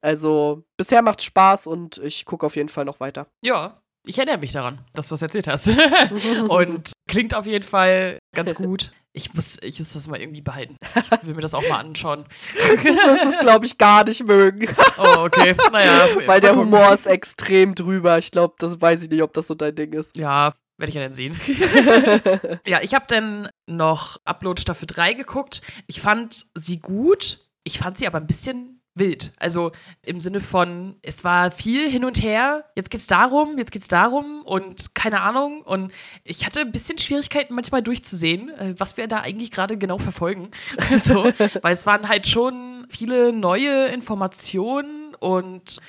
Also 0.00 0.64
bisher 0.76 1.02
macht 1.02 1.22
Spaß 1.22 1.66
und 1.66 1.98
ich 1.98 2.24
gucke 2.24 2.46
auf 2.46 2.56
jeden 2.56 2.68
Fall 2.68 2.84
noch 2.84 3.00
weiter. 3.00 3.26
Ja, 3.42 3.80
ich 4.06 4.18
erinnere 4.18 4.38
mich 4.38 4.52
daran, 4.52 4.80
dass 4.92 5.08
du 5.08 5.14
das 5.14 5.22
erzählt 5.22 5.48
hast. 5.48 5.68
Und 6.48 6.92
klingt 7.08 7.34
auf 7.34 7.46
jeden 7.46 7.64
Fall 7.64 8.18
ganz 8.34 8.54
gut. 8.54 8.92
Ich 9.16 9.32
muss, 9.32 9.58
ich 9.62 9.78
muss 9.78 9.92
das 9.92 10.08
mal 10.08 10.20
irgendwie 10.20 10.40
behalten. 10.40 10.76
Ich 10.96 11.26
will 11.26 11.34
mir 11.34 11.40
das 11.40 11.54
auch 11.54 11.66
mal 11.68 11.78
anschauen. 11.78 12.24
Du 12.56 12.84
wirst 12.84 13.24
es, 13.24 13.38
glaube 13.38 13.64
ich, 13.64 13.78
gar 13.78 14.04
nicht 14.04 14.26
mögen. 14.26 14.66
Oh, 14.98 15.24
okay. 15.24 15.56
Naja. 15.72 16.08
Weil 16.26 16.40
der. 16.40 16.56
Humor 16.56 16.92
ist 16.92 17.06
extrem 17.06 17.74
drüber. 17.74 18.18
Ich 18.18 18.30
glaube, 18.30 18.54
das 18.58 18.80
weiß 18.80 19.02
ich 19.02 19.10
nicht, 19.10 19.22
ob 19.22 19.32
das 19.32 19.46
so 19.48 19.54
dein 19.54 19.74
Ding 19.74 19.92
ist. 19.92 20.16
Ja, 20.16 20.54
werde 20.78 20.90
ich 20.90 20.94
ja 20.94 21.02
dann 21.02 21.12
sehen. 21.12 21.38
ja, 22.66 22.80
ich 22.82 22.94
habe 22.94 23.06
dann 23.08 23.48
noch 23.66 24.18
Upload 24.24 24.60
Staffel 24.60 24.86
3 24.86 25.14
geguckt. 25.14 25.62
Ich 25.86 26.00
fand 26.00 26.46
sie 26.54 26.80
gut. 26.80 27.40
Ich 27.64 27.78
fand 27.78 27.98
sie 27.98 28.06
aber 28.06 28.18
ein 28.18 28.26
bisschen 28.26 28.73
wild. 28.94 29.32
Also 29.38 29.72
im 30.02 30.20
Sinne 30.20 30.40
von, 30.40 30.96
es 31.02 31.24
war 31.24 31.50
viel 31.50 31.90
hin 31.90 32.04
und 32.04 32.22
her. 32.22 32.64
Jetzt 32.74 32.90
geht's 32.90 33.06
darum, 33.06 33.58
jetzt 33.58 33.72
geht's 33.72 33.88
darum 33.88 34.42
und 34.42 34.94
keine 34.94 35.20
Ahnung. 35.20 35.62
Und 35.62 35.92
ich 36.22 36.46
hatte 36.46 36.60
ein 36.60 36.72
bisschen 36.72 36.98
Schwierigkeiten 36.98 37.54
manchmal 37.54 37.82
durchzusehen, 37.82 38.50
äh, 38.50 38.74
was 38.78 38.96
wir 38.96 39.08
da 39.08 39.20
eigentlich 39.20 39.50
gerade 39.50 39.76
genau 39.76 39.98
verfolgen. 39.98 40.50
so, 40.98 41.24
weil 41.62 41.72
es 41.72 41.86
waren 41.86 42.08
halt 42.08 42.26
schon 42.26 42.86
viele 42.88 43.32
neue 43.32 43.86
Informationen 43.88 45.14
und 45.16 45.80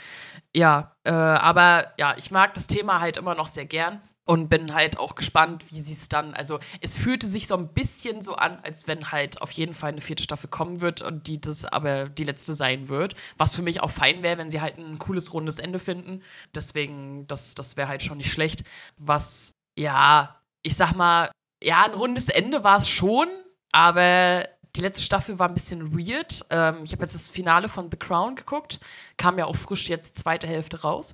ja, 0.56 0.96
äh, 1.04 1.12
aber 1.12 1.94
ja, 1.98 2.16
ich 2.18 2.32
mag 2.32 2.54
das 2.54 2.68
Thema 2.68 3.02
halt 3.02 3.18
immer 3.18 3.36
noch 3.36 3.48
sehr 3.48 3.66
gern 3.66 4.02
und 4.26 4.50
bin 4.50 4.74
halt 4.74 4.98
auch 4.98 5.14
gespannt, 5.16 5.66
wie 5.70 5.82
sie 5.82 5.94
es 5.94 6.10
dann, 6.10 6.34
also 6.34 6.60
es 6.82 6.98
fühlte 6.98 7.28
sich 7.28 7.46
so 7.46 7.56
ein 7.56 7.70
bisschen 7.70 8.24
so 8.24 8.36
an, 8.36 8.60
als 8.64 8.88
wenn 8.88 9.12
halt 9.12 9.42
auf 9.42 9.52
jeden 9.52 9.76
Fall 9.76 9.92
eine 9.92 10.02
vierte 10.02 10.24
Staffel 10.24 10.50
kommen 10.50 10.82
wird 10.82 11.02
und 11.04 11.28
die 11.28 11.40
das 11.40 11.64
aber 11.64 12.10
die 12.10 12.24
letzte 12.24 12.56
sein 12.56 12.90
wird, 12.90 13.16
was 13.38 13.56
für 13.56 13.62
mich 13.62 13.82
auch 13.82 13.92
fein 13.92 14.24
wäre, 14.24 14.40
wenn 14.40 14.50
sie 14.50 14.62
halt 14.62 14.78
ein 14.78 14.98
cooles 14.98 15.32
rundes 15.32 15.60
Ende 15.60 15.78
finden. 15.78 16.24
Deswegen, 16.56 17.28
das, 17.28 17.54
das 17.54 17.78
wäre 17.78 17.88
halt 17.88 18.02
schon 18.02 18.18
nicht 18.18 18.32
schlecht. 18.32 18.64
Was, 18.98 19.54
ja, 19.78 20.42
ich 20.64 20.76
sag 20.76 20.94
mal, 20.96 21.30
ja, 21.62 21.84
ein 21.86 21.94
rundes 21.94 22.28
Ende 22.28 22.64
war 22.64 22.78
es 22.78 22.90
schon, 22.90 23.28
aber 23.72 24.48
die 24.76 24.82
letzte 24.82 25.04
Staffel 25.04 25.38
war 25.38 25.48
ein 25.48 25.54
bisschen 25.54 25.98
weird. 25.98 26.42
Ähm, 26.50 26.80
ich 26.84 26.92
habe 26.94 27.04
jetzt 27.04 27.14
das 27.14 27.30
Finale 27.30 27.70
von 27.70 27.90
The 27.92 27.98
Crown 27.98 28.36
geguckt, 28.36 28.80
kam 29.18 29.38
ja 29.38 29.46
auch 29.46 29.56
frisch 29.56 29.88
jetzt 29.88 30.10
die 30.10 30.22
zweite 30.22 30.48
Hälfte 30.48 30.82
raus. 30.82 31.14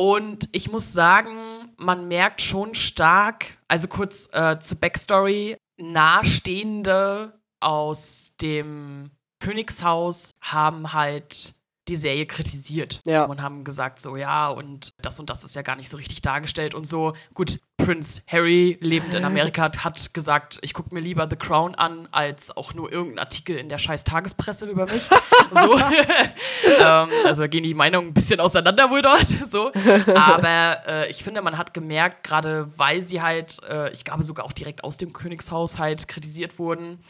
Und 0.00 0.48
ich 0.52 0.72
muss 0.72 0.94
sagen, 0.94 1.74
man 1.76 2.08
merkt 2.08 2.40
schon 2.40 2.74
stark, 2.74 3.58
also 3.68 3.86
kurz 3.86 4.30
äh, 4.32 4.58
zur 4.58 4.78
Backstory, 4.80 5.58
Nahestehende 5.76 7.38
aus 7.60 8.32
dem 8.40 9.10
Königshaus 9.40 10.30
haben 10.40 10.94
halt 10.94 11.52
die 11.90 11.96
Serie 11.96 12.24
kritisiert 12.26 13.00
Ja. 13.06 13.24
und 13.24 13.42
haben 13.42 13.64
gesagt, 13.64 14.00
so 14.00 14.16
ja, 14.16 14.48
und 14.48 14.94
das 15.02 15.20
und 15.20 15.28
das 15.28 15.44
ist 15.44 15.54
ja 15.54 15.62
gar 15.62 15.76
nicht 15.76 15.90
so 15.90 15.96
richtig 15.98 16.22
dargestellt 16.22 16.74
und 16.74 16.86
so. 16.86 17.12
Gut, 17.34 17.58
Prince 17.76 18.22
Harry, 18.26 18.78
lebend 18.80 19.12
in 19.14 19.24
Amerika, 19.24 19.70
hat- 19.84 20.14
gesagt, 20.14 20.58
ich 20.62 20.72
gucke 20.74 20.94
mir 20.94 21.00
lieber 21.00 21.26
The 21.28 21.36
Crown 21.36 21.74
an, 21.74 22.08
als 22.12 22.56
auch 22.56 22.72
nur 22.74 22.90
irgendeinen 22.92 23.18
Artikel 23.20 23.56
in 23.56 23.68
der 23.68 23.78
scheiß 23.78 24.04
Tagespresse 24.04 24.66
über 24.66 24.86
mich. 24.86 25.02
so. 25.50 25.78
ähm, 26.78 27.08
also 27.26 27.42
da 27.42 27.46
gehen 27.46 27.64
die 27.64 27.74
Meinungen 27.74 28.08
ein 28.08 28.14
bisschen 28.14 28.40
auseinander 28.40 28.90
wohl 28.90 29.02
dort. 29.02 29.26
so. 29.46 29.72
Aber 30.14 30.86
äh, 30.86 31.10
ich 31.10 31.22
finde, 31.24 31.42
man 31.42 31.58
hat 31.58 31.74
gemerkt, 31.74 32.24
gerade 32.24 32.70
weil 32.76 33.02
sie 33.02 33.20
halt, 33.22 33.62
äh, 33.68 33.90
ich 33.92 34.04
glaube 34.04 34.22
sogar 34.24 34.44
auch 34.44 34.52
direkt 34.52 34.84
aus 34.84 34.96
dem 34.96 35.12
Königshaus 35.12 35.78
halt 35.78 36.06
kritisiert 36.08 36.58
wurden, 36.58 37.00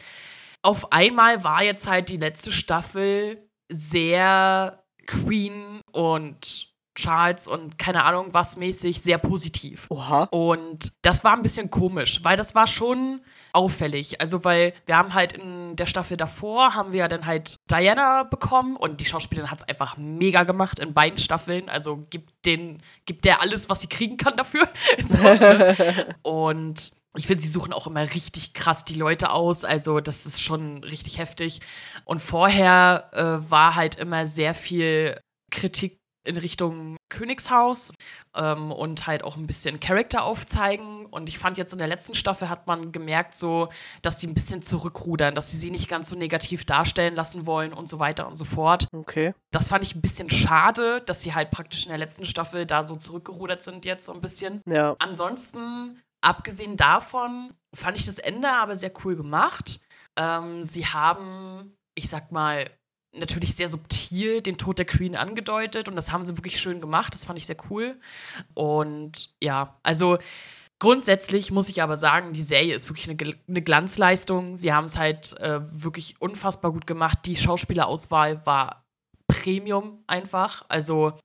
auf 0.63 0.91
einmal 0.91 1.43
war 1.43 1.63
jetzt 1.63 1.87
halt 1.87 2.09
die 2.09 2.17
letzte 2.17 2.51
Staffel 2.51 3.37
sehr 3.71 4.83
Queen 5.07 5.81
und 5.91 6.71
Charts 6.93 7.47
und 7.47 7.77
keine 7.77 8.03
Ahnung 8.03 8.27
was 8.31 8.57
mäßig 8.57 9.01
sehr 9.01 9.17
positiv. 9.17 9.87
Oha. 9.89 10.23
Und 10.31 10.91
das 11.01 11.23
war 11.23 11.33
ein 11.33 11.41
bisschen 11.41 11.71
komisch, 11.71 12.23
weil 12.23 12.37
das 12.37 12.53
war 12.53 12.67
schon 12.67 13.21
auffällig. 13.53 14.19
Also, 14.21 14.43
weil 14.43 14.73
wir 14.85 14.97
haben 14.97 15.13
halt 15.13 15.33
in 15.33 15.75
der 15.75 15.85
Staffel 15.85 16.17
davor, 16.17 16.73
haben 16.73 16.91
wir 16.91 16.99
ja 16.99 17.07
dann 17.07 17.25
halt 17.25 17.55
Diana 17.69 18.23
bekommen 18.23 18.75
und 18.75 19.01
die 19.01 19.05
Schauspielerin 19.05 19.51
hat 19.51 19.59
es 19.59 19.69
einfach 19.69 19.97
mega 19.97 20.43
gemacht 20.43 20.79
in 20.79 20.93
beiden 20.93 21.19
Staffeln. 21.19 21.69
Also 21.69 22.05
gibt 22.09 22.45
den, 22.45 22.81
gibt 23.05 23.25
der 23.25 23.41
alles, 23.41 23.69
was 23.69 23.81
sie 23.81 23.87
kriegen 23.87 24.17
kann 24.17 24.35
dafür. 24.37 24.67
so, 25.03 25.17
ne? 25.17 26.15
Und 26.23 26.91
ich 27.15 27.27
finde, 27.27 27.43
sie 27.43 27.49
suchen 27.49 27.73
auch 27.73 27.87
immer 27.87 28.01
richtig 28.01 28.53
krass 28.53 28.85
die 28.85 28.95
Leute 28.95 29.31
aus. 29.31 29.65
Also, 29.65 29.99
das 29.99 30.25
ist 30.25 30.41
schon 30.41 30.83
richtig 30.83 31.17
heftig. 31.17 31.59
Und 32.05 32.21
vorher 32.21 33.09
äh, 33.13 33.49
war 33.49 33.75
halt 33.75 33.95
immer 33.95 34.25
sehr 34.27 34.53
viel 34.53 35.19
Kritik 35.51 36.01
in 36.23 36.37
Richtung 36.37 36.97
Königshaus 37.09 37.93
ähm, 38.35 38.71
und 38.71 39.07
halt 39.07 39.23
auch 39.23 39.37
ein 39.37 39.47
bisschen 39.47 39.79
Charakter 39.79 40.23
aufzeigen. 40.23 41.05
Und 41.07 41.27
ich 41.27 41.37
fand 41.39 41.57
jetzt 41.57 41.73
in 41.73 41.79
der 41.79 41.87
letzten 41.87 42.15
Staffel 42.15 42.49
hat 42.49 42.67
man 42.67 42.91
gemerkt, 42.91 43.35
so, 43.35 43.69
dass 44.01 44.19
sie 44.19 44.27
ein 44.27 44.33
bisschen 44.33 44.61
zurückrudern, 44.61 45.35
dass 45.35 45.51
sie 45.51 45.57
sie 45.57 45.71
nicht 45.71 45.89
ganz 45.89 46.09
so 46.09 46.15
negativ 46.15 46.65
darstellen 46.65 47.15
lassen 47.15 47.45
wollen 47.45 47.73
und 47.73 47.89
so 47.89 47.99
weiter 47.99 48.27
und 48.27 48.35
so 48.35 48.45
fort. 48.45 48.87
Okay. 48.93 49.33
Das 49.51 49.69
fand 49.69 49.83
ich 49.83 49.95
ein 49.95 50.01
bisschen 50.01 50.29
schade, 50.29 51.01
dass 51.01 51.21
sie 51.21 51.33
halt 51.33 51.51
praktisch 51.51 51.83
in 51.83 51.89
der 51.89 51.97
letzten 51.97 52.25
Staffel 52.25 52.65
da 52.65 52.83
so 52.83 52.95
zurückgerudert 52.95 53.63
sind 53.63 53.85
jetzt 53.85 54.05
so 54.05 54.13
ein 54.13 54.21
bisschen. 54.21 54.61
Ja. 54.67 54.95
Ansonsten, 54.99 55.99
abgesehen 56.21 56.77
davon, 56.77 57.53
fand 57.73 57.97
ich 57.97 58.05
das 58.05 58.19
Ende 58.19 58.49
aber 58.49 58.75
sehr 58.75 58.91
cool 59.03 59.15
gemacht. 59.15 59.79
Ähm, 60.15 60.63
sie 60.63 60.85
haben, 60.85 61.77
ich 61.95 62.09
sag 62.09 62.31
mal, 62.31 62.69
natürlich 63.13 63.55
sehr 63.55 63.67
subtil 63.67 64.41
den 64.41 64.57
Tod 64.57 64.77
der 64.77 64.85
Queen 64.85 65.15
angedeutet 65.15 65.87
und 65.87 65.95
das 65.95 66.11
haben 66.11 66.23
sie 66.23 66.37
wirklich 66.37 66.59
schön 66.59 66.79
gemacht. 66.79 67.13
Das 67.13 67.25
fand 67.25 67.37
ich 67.37 67.45
sehr 67.45 67.57
cool. 67.69 67.99
Und 68.53 69.33
ja, 69.41 69.79
also 69.83 70.17
grundsätzlich 70.79 71.51
muss 71.51 71.69
ich 71.69 71.81
aber 71.81 71.97
sagen, 71.97 72.33
die 72.33 72.43
Serie 72.43 72.73
ist 72.73 72.89
wirklich 72.89 73.09
eine, 73.09 73.37
eine 73.47 73.61
Glanzleistung. 73.61 74.55
Sie 74.55 74.71
haben 74.71 74.85
es 74.85 74.97
halt 74.97 75.37
äh, 75.39 75.59
wirklich 75.71 76.21
unfassbar 76.21 76.71
gut 76.71 76.87
gemacht. 76.87 77.19
Die 77.25 77.35
Schauspielerauswahl 77.35 78.45
war 78.45 78.85
Premium 79.27 80.03
einfach. 80.07 80.65
Also 80.69 81.19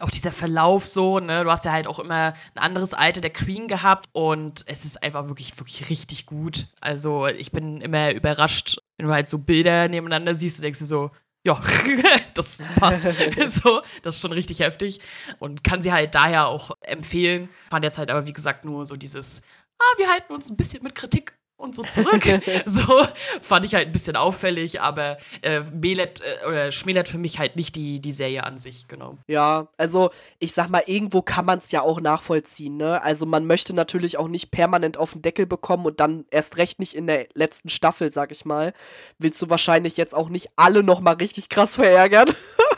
auch 0.00 0.10
dieser 0.10 0.32
Verlauf 0.32 0.86
so, 0.86 1.20
ne, 1.20 1.44
du 1.44 1.50
hast 1.50 1.64
ja 1.64 1.72
halt 1.72 1.86
auch 1.86 1.98
immer 1.98 2.34
ein 2.54 2.58
anderes 2.58 2.94
Alter 2.94 3.20
der 3.20 3.32
Queen 3.32 3.68
gehabt 3.68 4.08
und 4.12 4.64
es 4.66 4.84
ist 4.84 5.02
einfach 5.02 5.28
wirklich, 5.28 5.56
wirklich 5.58 5.88
richtig 5.88 6.26
gut. 6.26 6.66
Also 6.80 7.26
ich 7.28 7.52
bin 7.52 7.80
immer 7.80 8.12
überrascht, 8.12 8.78
wenn 8.96 9.06
du 9.06 9.12
halt 9.12 9.28
so 9.28 9.38
Bilder 9.38 9.88
nebeneinander 9.88 10.34
siehst, 10.34 10.62
denkst 10.62 10.80
du 10.80 10.86
so, 10.86 11.10
ja, 11.44 11.60
das 12.34 12.66
passt. 12.80 13.02
so, 13.62 13.82
das 14.02 14.16
ist 14.16 14.20
schon 14.20 14.32
richtig 14.32 14.60
heftig. 14.60 15.00
Und 15.38 15.62
kann 15.62 15.82
sie 15.82 15.92
halt 15.92 16.14
daher 16.14 16.46
auch 16.48 16.72
empfehlen. 16.80 17.48
Fand 17.70 17.84
jetzt 17.84 17.98
halt 17.98 18.10
aber, 18.10 18.26
wie 18.26 18.32
gesagt, 18.32 18.64
nur 18.64 18.86
so 18.86 18.96
dieses, 18.96 19.42
ah, 19.78 19.98
wir 19.98 20.08
halten 20.08 20.32
uns 20.32 20.50
ein 20.50 20.56
bisschen 20.56 20.82
mit 20.82 20.94
Kritik 20.94 21.34
und 21.56 21.74
so 21.74 21.82
zurück. 21.82 22.24
so 22.66 23.06
fand 23.40 23.64
ich 23.64 23.74
halt 23.74 23.88
ein 23.88 23.92
bisschen 23.92 24.16
auffällig, 24.16 24.80
aber 24.80 25.18
äh, 25.42 25.60
Melet, 25.60 26.20
äh, 26.20 26.46
oder 26.46 26.72
schmälert 26.72 27.08
für 27.08 27.18
mich 27.18 27.38
halt 27.38 27.56
nicht 27.56 27.76
die, 27.76 28.00
die 28.00 28.12
Serie 28.12 28.44
an 28.44 28.58
sich, 28.58 28.88
genau. 28.88 29.18
Ja, 29.28 29.68
also 29.76 30.10
ich 30.38 30.52
sag 30.52 30.68
mal, 30.68 30.82
irgendwo 30.86 31.22
kann 31.22 31.44
man 31.44 31.58
es 31.58 31.70
ja 31.70 31.82
auch 31.82 32.00
nachvollziehen, 32.00 32.76
ne? 32.76 33.02
Also 33.02 33.26
man 33.26 33.46
möchte 33.46 33.74
natürlich 33.74 34.18
auch 34.18 34.28
nicht 34.28 34.50
permanent 34.50 34.96
auf 34.98 35.12
den 35.12 35.22
Deckel 35.22 35.46
bekommen 35.46 35.86
und 35.86 36.00
dann 36.00 36.24
erst 36.30 36.56
recht 36.56 36.78
nicht 36.80 36.94
in 36.94 37.06
der 37.06 37.26
letzten 37.34 37.68
Staffel, 37.68 38.10
sag 38.10 38.32
ich 38.32 38.44
mal. 38.44 38.72
Willst 39.18 39.40
du 39.40 39.50
wahrscheinlich 39.50 39.96
jetzt 39.96 40.14
auch 40.14 40.28
nicht 40.28 40.50
alle 40.56 40.82
nochmal 40.82 41.14
richtig 41.14 41.48
krass 41.48 41.76
verärgern. 41.76 42.28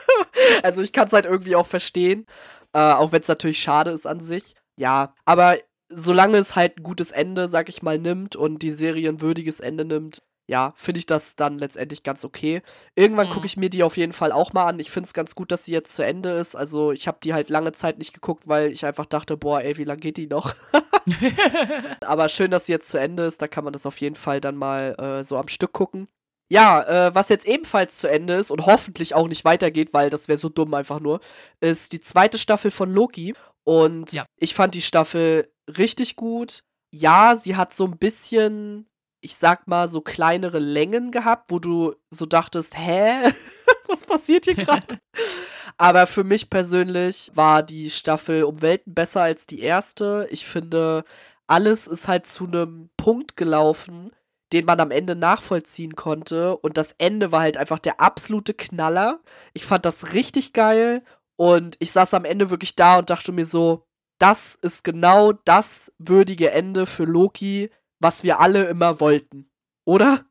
also 0.62 0.82
ich 0.82 0.92
kann 0.92 1.06
es 1.06 1.12
halt 1.12 1.26
irgendwie 1.26 1.56
auch 1.56 1.66
verstehen. 1.66 2.26
Äh, 2.72 2.78
auch 2.78 3.12
wenn 3.12 3.20
es 3.20 3.28
natürlich 3.28 3.58
schade 3.58 3.90
ist 3.90 4.06
an 4.06 4.20
sich. 4.20 4.54
Ja, 4.78 5.14
aber 5.24 5.56
solange 5.88 6.38
es 6.38 6.56
halt 6.56 6.78
ein 6.78 6.82
gutes 6.82 7.12
Ende, 7.12 7.48
sag 7.48 7.68
ich 7.68 7.82
mal, 7.82 7.98
nimmt 7.98 8.36
und 8.36 8.62
die 8.62 8.70
Serie 8.70 9.08
ein 9.08 9.20
würdiges 9.20 9.60
Ende 9.60 9.84
nimmt, 9.84 10.22
ja, 10.48 10.72
finde 10.76 10.98
ich 11.00 11.06
das 11.06 11.34
dann 11.34 11.58
letztendlich 11.58 12.04
ganz 12.04 12.24
okay. 12.24 12.62
Irgendwann 12.94 13.26
mhm. 13.28 13.32
gucke 13.32 13.46
ich 13.46 13.56
mir 13.56 13.68
die 13.68 13.82
auf 13.82 13.96
jeden 13.96 14.12
Fall 14.12 14.30
auch 14.30 14.52
mal 14.52 14.66
an. 14.66 14.78
Ich 14.78 14.90
finde 14.90 15.06
es 15.06 15.14
ganz 15.14 15.34
gut, 15.34 15.50
dass 15.50 15.64
sie 15.64 15.72
jetzt 15.72 15.94
zu 15.94 16.04
Ende 16.04 16.30
ist. 16.30 16.54
Also 16.54 16.92
ich 16.92 17.08
habe 17.08 17.18
die 17.22 17.34
halt 17.34 17.50
lange 17.50 17.72
Zeit 17.72 17.98
nicht 17.98 18.12
geguckt, 18.12 18.46
weil 18.46 18.70
ich 18.70 18.86
einfach 18.86 19.06
dachte, 19.06 19.36
boah, 19.36 19.60
ey, 19.60 19.76
wie 19.76 19.84
lange 19.84 20.00
geht 20.00 20.16
die 20.16 20.28
noch? 20.28 20.54
Aber 22.04 22.28
schön, 22.28 22.50
dass 22.50 22.66
sie 22.66 22.72
jetzt 22.72 22.88
zu 22.88 22.98
Ende 22.98 23.24
ist. 23.24 23.42
Da 23.42 23.48
kann 23.48 23.64
man 23.64 23.72
das 23.72 23.86
auf 23.86 24.00
jeden 24.00 24.14
Fall 24.14 24.40
dann 24.40 24.56
mal 24.56 24.94
äh, 24.98 25.24
so 25.24 25.36
am 25.36 25.48
Stück 25.48 25.72
gucken. 25.72 26.08
Ja, 26.48 27.08
äh, 27.08 27.14
was 27.14 27.28
jetzt 27.28 27.46
ebenfalls 27.46 27.98
zu 27.98 28.08
Ende 28.08 28.34
ist 28.34 28.52
und 28.52 28.66
hoffentlich 28.66 29.14
auch 29.16 29.26
nicht 29.26 29.44
weitergeht, 29.44 29.92
weil 29.92 30.10
das 30.10 30.28
wäre 30.28 30.38
so 30.38 30.48
dumm 30.48 30.74
einfach 30.74 31.00
nur, 31.00 31.18
ist 31.60 31.92
die 31.92 32.00
zweite 32.00 32.38
Staffel 32.38 32.70
von 32.70 32.92
Loki. 32.92 33.34
Und 33.64 34.12
ja. 34.12 34.26
ich 34.36 34.54
fand 34.54 34.74
die 34.74 34.82
Staffel 34.82 35.52
richtig 35.68 36.16
gut. 36.16 36.62
Ja, 36.92 37.36
sie 37.36 37.56
hat 37.56 37.74
so 37.74 37.84
ein 37.84 37.98
bisschen, 37.98 38.86
ich 39.20 39.36
sag 39.36 39.66
mal, 39.68 39.88
so 39.88 40.00
kleinere 40.00 40.58
Längen 40.58 41.10
gehabt, 41.10 41.50
wo 41.50 41.58
du 41.58 41.94
so 42.10 42.26
dachtest, 42.26 42.76
hä? 42.78 43.32
Was 43.88 44.04
passiert 44.04 44.46
hier 44.46 44.54
gerade? 44.54 44.98
Aber 45.78 46.06
für 46.06 46.24
mich 46.24 46.48
persönlich 46.48 47.30
war 47.34 47.62
die 47.62 47.90
Staffel 47.90 48.44
um 48.44 48.62
Welten 48.62 48.94
besser 48.94 49.22
als 49.22 49.46
die 49.46 49.60
erste. 49.60 50.26
Ich 50.30 50.46
finde, 50.46 51.04
alles 51.46 51.86
ist 51.86 52.08
halt 52.08 52.26
zu 52.26 52.46
einem 52.46 52.88
Punkt 52.96 53.36
gelaufen, 53.36 54.10
den 54.52 54.64
man 54.64 54.80
am 54.80 54.90
Ende 54.90 55.16
nachvollziehen 55.16 55.94
konnte. 55.94 56.56
Und 56.56 56.78
das 56.78 56.92
Ende 56.98 57.30
war 57.30 57.40
halt 57.40 57.56
einfach 57.56 57.78
der 57.78 58.00
absolute 58.00 58.54
Knaller. 58.54 59.20
Ich 59.52 59.66
fand 59.66 59.84
das 59.84 60.14
richtig 60.14 60.52
geil. 60.52 61.02
Und 61.36 61.76
ich 61.80 61.92
saß 61.92 62.14
am 62.14 62.24
Ende 62.24 62.48
wirklich 62.48 62.74
da 62.76 62.98
und 62.98 63.10
dachte 63.10 63.32
mir 63.32 63.44
so, 63.44 63.86
das 64.18 64.54
ist 64.54 64.84
genau 64.84 65.32
das 65.32 65.92
würdige 65.98 66.50
Ende 66.50 66.86
für 66.86 67.04
Loki, 67.04 67.70
was 68.00 68.24
wir 68.24 68.40
alle 68.40 68.64
immer 68.64 69.00
wollten. 69.00 69.50
Oder? 69.84 70.24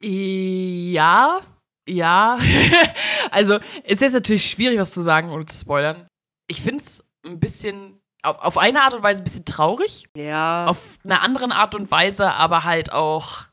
ja, 0.00 1.40
ja. 1.88 2.38
also, 3.30 3.58
es 3.84 4.02
ist 4.02 4.12
natürlich 4.12 4.50
schwierig, 4.50 4.78
was 4.78 4.92
zu 4.92 5.02
sagen 5.02 5.30
ohne 5.30 5.46
zu 5.46 5.58
spoilern. 5.58 6.08
Ich 6.48 6.62
finde 6.62 6.80
es 6.80 7.04
ein 7.24 7.38
bisschen, 7.38 8.00
auf, 8.22 8.38
auf 8.38 8.58
eine 8.58 8.82
Art 8.82 8.94
und 8.94 9.02
Weise 9.02 9.22
ein 9.22 9.24
bisschen 9.24 9.44
traurig. 9.44 10.08
Ja. 10.16 10.66
Auf 10.66 10.98
eine 11.04 11.20
andere 11.22 11.50
Art 11.52 11.74
und 11.74 11.90
Weise, 11.90 12.32
aber 12.32 12.64
halt 12.64 12.92
auch, 12.92 13.44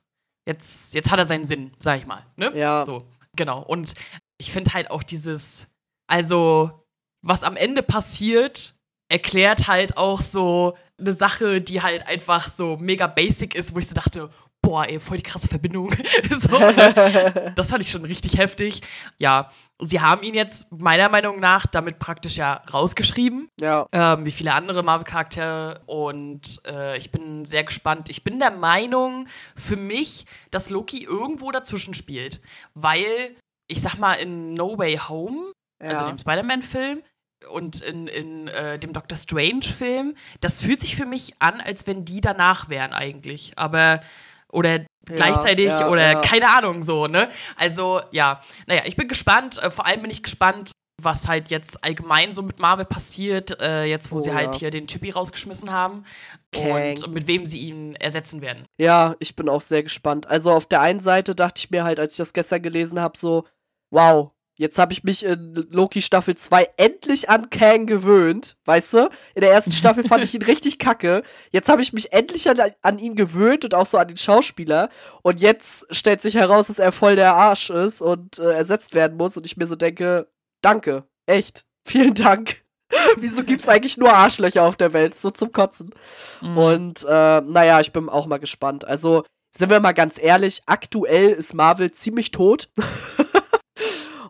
jetzt, 0.48 0.94
jetzt 0.94 1.12
hat 1.12 1.20
er 1.20 1.26
seinen 1.26 1.46
Sinn, 1.46 1.72
sag 1.80 2.00
ich 2.00 2.08
mal. 2.08 2.26
Ne? 2.36 2.52
Ja. 2.56 2.84
So, 2.84 3.08
genau. 3.36 3.62
Und 3.62 3.94
ich 4.38 4.52
finde 4.52 4.74
halt 4.74 4.90
auch 4.90 5.04
dieses, 5.04 5.68
also, 6.08 6.86
was 7.22 7.44
am 7.44 7.58
Ende 7.58 7.84
passiert, 7.84 8.77
erklärt 9.10 9.68
halt 9.68 9.98
auch 9.98 10.22
so 10.22 10.78
eine 11.00 11.14
Sache, 11.14 11.62
die 11.62 11.82
halt 11.82 12.06
einfach 12.08 12.50
so 12.50 12.78
mega 12.78 13.08
basic 13.08 13.56
ist, 13.56 13.74
wo 13.74 13.80
ich 13.80 13.88
so 13.88 13.94
dachte, 13.94 14.30
boah, 14.62 14.86
ey, 14.86 15.00
voll 15.00 15.18
die 15.18 15.24
krasse 15.24 15.48
Verbindung. 15.48 15.90
so, 16.32 16.58
ne? 16.58 17.54
das 17.56 17.70
fand 17.70 17.84
ich 17.84 17.92
schon 17.92 18.04
richtig 18.04 18.38
heftig. 18.38 18.82
Ja, 19.18 19.52
sie 19.80 20.02
haben 20.02 20.24
ihn 20.24 20.34
jetzt 20.34 20.72
meiner 20.72 21.10
Meinung 21.10 21.40
nach 21.40 21.66
damit 21.68 22.00
praktisch 22.00 22.38
ja 22.38 22.62
rausgeschrieben. 22.74 23.50
Ja. 23.62 23.88
Ähm, 23.92 24.26
wie 24.26 24.32
viele 24.32 24.54
andere 24.54 24.84
Marvel-Charaktere. 24.84 25.82
Und 25.86 26.62
äh, 26.66 26.98
ich 26.98 27.12
bin 27.12 27.46
sehr 27.46 27.64
gespannt. 27.64 28.10
Ich 28.10 28.24
bin 28.24 28.40
der 28.40 28.52
Meinung 28.52 29.28
für 29.56 29.78
mich, 29.78 30.26
dass 30.52 30.70
Loki 30.70 31.04
irgendwo 31.04 31.52
dazwischen 31.52 31.94
spielt. 31.94 32.42
Weil, 32.74 33.36
ich 33.68 33.82
sag 33.82 33.98
mal, 33.98 34.14
in 34.14 34.54
No 34.54 34.78
Way 34.78 34.98
Home, 35.08 35.54
also 35.80 35.94
ja. 35.94 36.00
also 36.00 36.08
dem 36.08 36.18
Spider-Man-Film, 36.18 37.04
und 37.52 37.82
in, 37.82 38.08
in 38.08 38.48
äh, 38.48 38.80
dem 38.80 38.94
Doctor 38.94 39.18
Strange-Film, 39.18 40.16
das 40.42 40.62
fühlt 40.62 40.82
sich 40.82 40.96
für 40.96 41.06
mich 41.06 41.34
an, 41.40 41.62
als 41.62 41.88
wenn 41.88 42.06
die 42.06 42.22
danach 42.22 42.70
wären 42.70 42.94
eigentlich. 42.94 43.54
Aber, 43.56 44.02
oder 44.50 44.86
gleichzeitig 45.06 45.68
ja, 45.68 45.90
oder 45.90 46.12
ja. 46.14 46.22
keine 46.22 46.50
Ahnung 46.50 46.84
so, 46.84 47.08
ne? 47.08 47.30
Also, 47.56 48.02
ja. 48.12 48.42
Naja, 48.66 48.84
ich 48.86 48.96
bin 48.96 49.08
gespannt. 49.08 49.58
Äh, 49.62 49.70
vor 49.70 49.86
allem 49.86 50.02
bin 50.02 50.12
ich 50.12 50.24
gespannt, 50.24 50.72
was 51.02 51.28
halt 51.28 51.52
jetzt 51.52 51.84
allgemein 51.84 52.34
so 52.34 52.42
mit 52.42 52.60
Marvel 52.60 52.86
passiert, 52.86 53.62
äh, 53.62 53.84
jetzt 53.84 54.12
wo 54.12 54.16
oh, 54.16 54.20
sie 54.20 54.34
halt 54.34 54.56
hier 54.56 54.72
den 54.72 54.88
Chippy 54.88 55.12
rausgeschmissen 55.12 55.72
haben 55.72 56.06
Kang. 56.52 56.98
und 57.04 57.14
mit 57.14 57.28
wem 57.28 57.46
sie 57.46 57.60
ihn 57.60 57.96
ersetzen 57.96 58.42
werden. 58.42 58.66
Ja, 58.80 59.16
ich 59.20 59.36
bin 59.36 59.48
auch 59.48 59.62
sehr 59.62 59.84
gespannt. 59.84 60.28
Also 60.28 60.52
auf 60.52 60.66
der 60.66 60.82
einen 60.82 61.00
Seite 61.00 61.36
dachte 61.36 61.60
ich 61.60 61.70
mir 61.70 61.84
halt, 61.84 62.00
als 62.00 62.14
ich 62.14 62.18
das 62.18 62.34
gestern 62.34 62.64
gelesen 62.64 63.00
habe, 63.00 63.18
so, 63.18 63.46
wow, 63.92 64.32
Jetzt 64.58 64.80
habe 64.80 64.92
ich 64.92 65.04
mich 65.04 65.24
in 65.24 65.54
Loki 65.70 66.02
Staffel 66.02 66.36
2 66.36 66.70
endlich 66.78 67.30
an 67.30 67.52
Kang 67.52 67.86
gewöhnt, 67.86 68.58
weißt 68.66 68.94
du? 68.94 69.10
In 69.36 69.42
der 69.42 69.52
ersten 69.52 69.72
Staffel 69.72 70.04
fand 70.04 70.24
ich 70.24 70.34
ihn 70.34 70.42
richtig 70.48 70.80
kacke. 70.80 71.22
Jetzt 71.52 71.70
habe 71.70 71.84
ich 71.84 71.94
mich 71.94 72.12
endlich 72.12 72.50
an, 72.50 72.74
an, 72.82 72.98
ihn 72.98 73.16
gewöhnt 73.16 73.66
und 73.66 73.76
auch 73.76 73.86
so 73.86 74.00
an 74.00 74.08
den 74.08 74.18
Schauspieler. 74.18 74.90
Und 75.22 75.42
jetzt 75.42 75.86
stellt 75.96 76.22
sich 76.22 76.34
heraus, 76.34 76.68
dass 76.68 76.80
er 76.80 76.92
voll 76.92 77.16
der 77.16 77.36
Arsch 77.36 77.70
ist 77.70 78.02
und 78.02 78.40
äh, 78.40 78.52
ersetzt 78.52 78.96
werden 78.96 79.16
muss. 79.16 79.38
Und 79.38 79.46
ich 79.46 79.58
mir 79.58 79.68
so 79.68 79.76
denke, 79.76 80.28
danke, 80.62 81.04
echt, 81.28 81.66
vielen 81.86 82.16
Dank. 82.16 82.58
Wieso 83.18 83.44
gibt 83.44 83.62
es 83.62 83.70
eigentlich 83.70 83.98
nur 83.98 84.12
Arschlöcher 84.12 84.64
auf 84.64 84.76
der 84.76 84.94
Welt? 84.94 85.14
So 85.16 85.30
zum 85.30 85.52
Kotzen. 85.52 85.94
Mhm. 86.42 86.58
Und 86.58 87.04
äh, 87.04 87.42
naja, 87.42 87.80
ich 87.80 87.92
bin 87.92 88.10
auch 88.10 88.26
mal 88.26 88.40
gespannt. 88.40 88.86
Also, 88.86 89.24
sind 89.56 89.70
wir 89.70 89.80
mal 89.80 89.94
ganz 89.94 90.20
ehrlich, 90.22 90.62
aktuell 90.66 91.30
ist 91.30 91.54
Marvel 91.54 91.92
ziemlich 91.92 92.32
tot. 92.32 92.70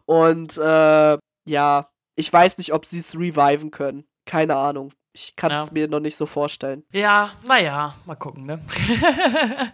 Und 0.07 0.57
äh, 0.57 1.17
ja, 1.47 1.89
ich 2.15 2.31
weiß 2.31 2.57
nicht, 2.57 2.73
ob 2.73 2.85
sie 2.85 2.99
es 2.99 3.15
reviven 3.17 3.71
können. 3.71 4.05
Keine 4.25 4.55
Ahnung. 4.55 4.93
Ich 5.13 5.35
kann 5.35 5.51
es 5.51 5.67
Ja. 5.67 5.73
mir 5.73 5.87
noch 5.87 5.99
nicht 5.99 6.15
so 6.15 6.25
vorstellen. 6.27 6.83
Ja, 6.91 7.31
naja, 7.43 7.95
mal 8.05 8.15
gucken, 8.15 8.45
ne? 8.45 8.61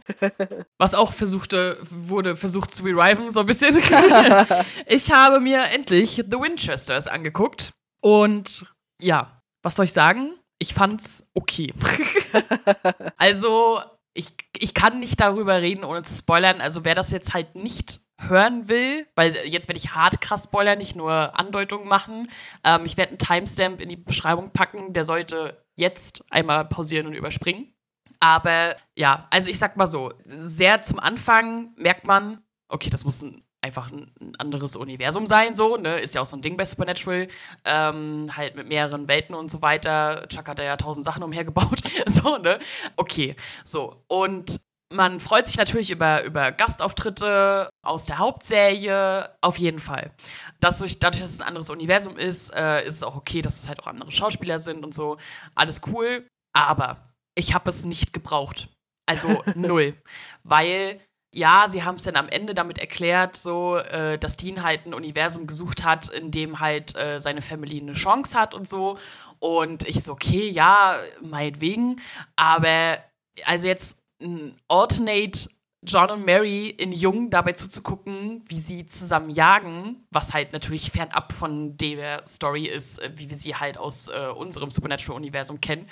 Was 0.78 0.94
auch 0.94 1.12
versuchte, 1.14 1.78
wurde 1.90 2.36
versucht 2.36 2.74
zu 2.74 2.84
reviven, 2.84 3.30
so 3.30 3.42
ein 3.42 3.46
bisschen. 3.46 3.78
ich 4.88 5.12
habe 5.12 5.40
mir 5.40 5.64
endlich 5.66 6.16
The 6.16 6.32
Winchesters 6.40 7.08
angeguckt. 7.08 7.72
Und 8.02 8.66
ja, 9.02 9.42
was 9.64 9.76
soll 9.76 9.86
ich 9.86 9.94
sagen? 9.94 10.34
Ich 10.60 10.74
fand's 10.74 11.26
okay. 11.34 11.74
also, 13.18 13.82
ich, 14.14 14.34
ich 14.58 14.74
kann 14.74 15.00
nicht 15.00 15.20
darüber 15.20 15.62
reden, 15.62 15.84
ohne 15.84 16.04
zu 16.04 16.14
spoilern. 16.16 16.62
Also, 16.62 16.86
wer 16.86 16.96
das 16.96 17.12
jetzt 17.12 17.34
halt 17.34 17.56
nicht 17.56 18.00
hören 18.28 18.70
will, 18.70 19.08
weil 19.16 19.36
jetzt 19.46 19.68
werde 19.68 19.78
ich 19.78 19.94
hart 19.94 20.22
krass 20.22 20.44
spoilern, 20.44 20.78
nicht 20.78 20.96
nur 20.96 21.38
Andeutungen 21.38 21.88
machen. 21.88 22.30
Ähm, 22.64 22.86
ich 22.86 22.98
werde 22.98 23.12
einen 23.12 23.20
Timestamp 23.20 23.82
in 23.82 23.90
die 23.90 23.96
Beschreibung 23.96 24.52
packen, 24.52 24.94
der 24.94 25.06
sollte 25.06 25.64
jetzt 25.76 26.24
einmal 26.30 26.66
pausieren 26.66 27.08
und 27.08 27.14
überspringen. 27.14 27.74
Aber 28.20 28.76
ja, 28.96 29.28
also 29.32 29.50
ich 29.50 29.60
sag 29.60 29.76
mal 29.76 29.88
so, 29.88 30.14
sehr 30.26 30.82
zum 30.82 31.00
Anfang 31.00 31.74
merkt 31.76 32.08
man, 32.08 32.42
okay, 32.70 32.90
das 32.90 33.04
muss 33.04 33.22
ein, 33.22 33.44
einfach 33.62 33.92
ein, 33.92 34.12
anderes 34.38 34.76
Universum 34.76 35.26
sein, 35.26 35.56
so, 35.56 35.76
ne? 35.78 36.00
Ist 36.00 36.16
ja 36.16 36.22
auch 36.22 36.26
so 36.26 36.38
ein 36.38 36.42
Ding 36.42 36.56
bei 36.56 36.66
Supernatural. 36.66 37.28
Ähm, 37.66 38.32
halt 38.36 38.56
mit 38.56 38.68
mehreren 38.68 39.08
Welten 39.08 39.36
und 39.36 39.52
so 39.52 39.62
weiter. 39.62 40.26
Chuck 40.30 40.48
hat 40.48 40.60
da 40.60 40.64
ja 40.64 40.78
tausend 40.78 41.06
Sachen 41.06 41.24
umhergebaut. 41.24 41.82
so, 42.08 42.38
ne? 42.38 42.60
Okay, 42.96 43.36
so. 43.66 44.04
Und 44.08 44.60
man 44.94 45.20
freut 45.20 45.48
sich 45.48 45.58
natürlich 45.58 45.92
über, 45.92 46.24
über 46.24 46.52
Gastauftritte 46.52 47.70
aus 47.84 48.06
der 48.06 48.18
Hauptserie, 48.18 49.30
auf 49.42 49.58
jeden 49.58 49.80
Fall. 49.80 50.12
Das 50.60 50.80
durch, 50.80 51.00
dadurch, 51.00 51.22
dass 51.22 51.34
es 51.34 51.42
ein 51.42 51.48
anderes 51.48 51.70
Universum 51.70 52.18
ist, 52.18 52.50
äh, 52.56 52.86
ist 52.88 52.96
es 52.96 53.04
auch 53.04 53.18
okay, 53.18 53.42
dass 53.42 53.58
es 53.58 53.68
halt 53.68 53.82
auch 53.82 53.88
andere 53.88 54.12
Schauspieler 54.12 54.60
sind 54.60 54.86
und 54.86 54.94
so. 54.94 55.18
Alles 55.54 55.82
cool. 55.88 56.26
Aber 56.54 57.14
ich 57.36 57.54
habe 57.54 57.70
es 57.70 57.84
nicht 57.84 58.14
gebraucht. 58.14 58.70
Also 59.06 59.44
null. 59.56 59.96
Weil, 60.44 61.02
ja, 61.36 61.66
sie 61.70 61.84
haben 61.84 61.98
es 61.98 62.04
dann 62.04 62.16
am 62.16 62.30
Ende 62.30 62.54
damit 62.54 62.78
erklärt, 62.78 63.36
so, 63.36 63.76
äh, 63.76 64.18
dass 64.18 64.38
Dean 64.38 64.64
halt 64.64 64.86
ein 64.86 64.94
Universum 64.94 65.46
gesucht 65.46 65.84
hat, 65.84 66.08
in 66.08 66.32
dem 66.32 66.62
halt 66.62 66.96
äh, 66.96 67.20
seine 67.20 67.42
Family 67.42 67.82
eine 67.82 67.94
Chance 67.94 68.40
hat 68.40 68.54
und 68.54 68.68
so. 68.68 68.98
Und 69.40 69.86
ich 69.86 70.02
so, 70.04 70.14
okay, 70.14 70.48
ja, 70.48 71.00
meinetwegen. 71.22 72.00
Aber 72.38 73.00
also 73.44 73.68
jetzt 73.68 73.98
ein 74.22 74.58
Alternate 74.70 75.50
John 75.86 76.10
und 76.12 76.26
Mary 76.26 76.70
in 76.70 76.92
Jung 76.92 77.30
dabei 77.30 77.54
zuzugucken, 77.54 78.44
wie 78.48 78.60
sie 78.60 78.86
zusammen 78.86 79.30
jagen, 79.30 80.06
was 80.12 80.34
halt 80.34 80.54
natürlich 80.54 80.92
fernab 80.92 81.34
von 81.34 81.78
der 81.78 82.24
Story 82.24 82.66
ist, 82.66 83.00
äh, 83.00 83.12
wie 83.16 83.30
wir 83.30 83.38
sie 83.38 83.56
halt 83.56 83.78
aus 83.78 84.08
äh, 84.08 84.30
unserem 84.36 84.72
Supernatural-Universum 84.72 85.62
kennen, 85.62 85.90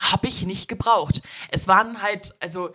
habe 0.00 0.28
ich 0.28 0.44
nicht 0.44 0.68
gebraucht. 0.68 1.22
Es 1.50 1.68
waren 1.68 2.02
halt, 2.02 2.34
also 2.40 2.72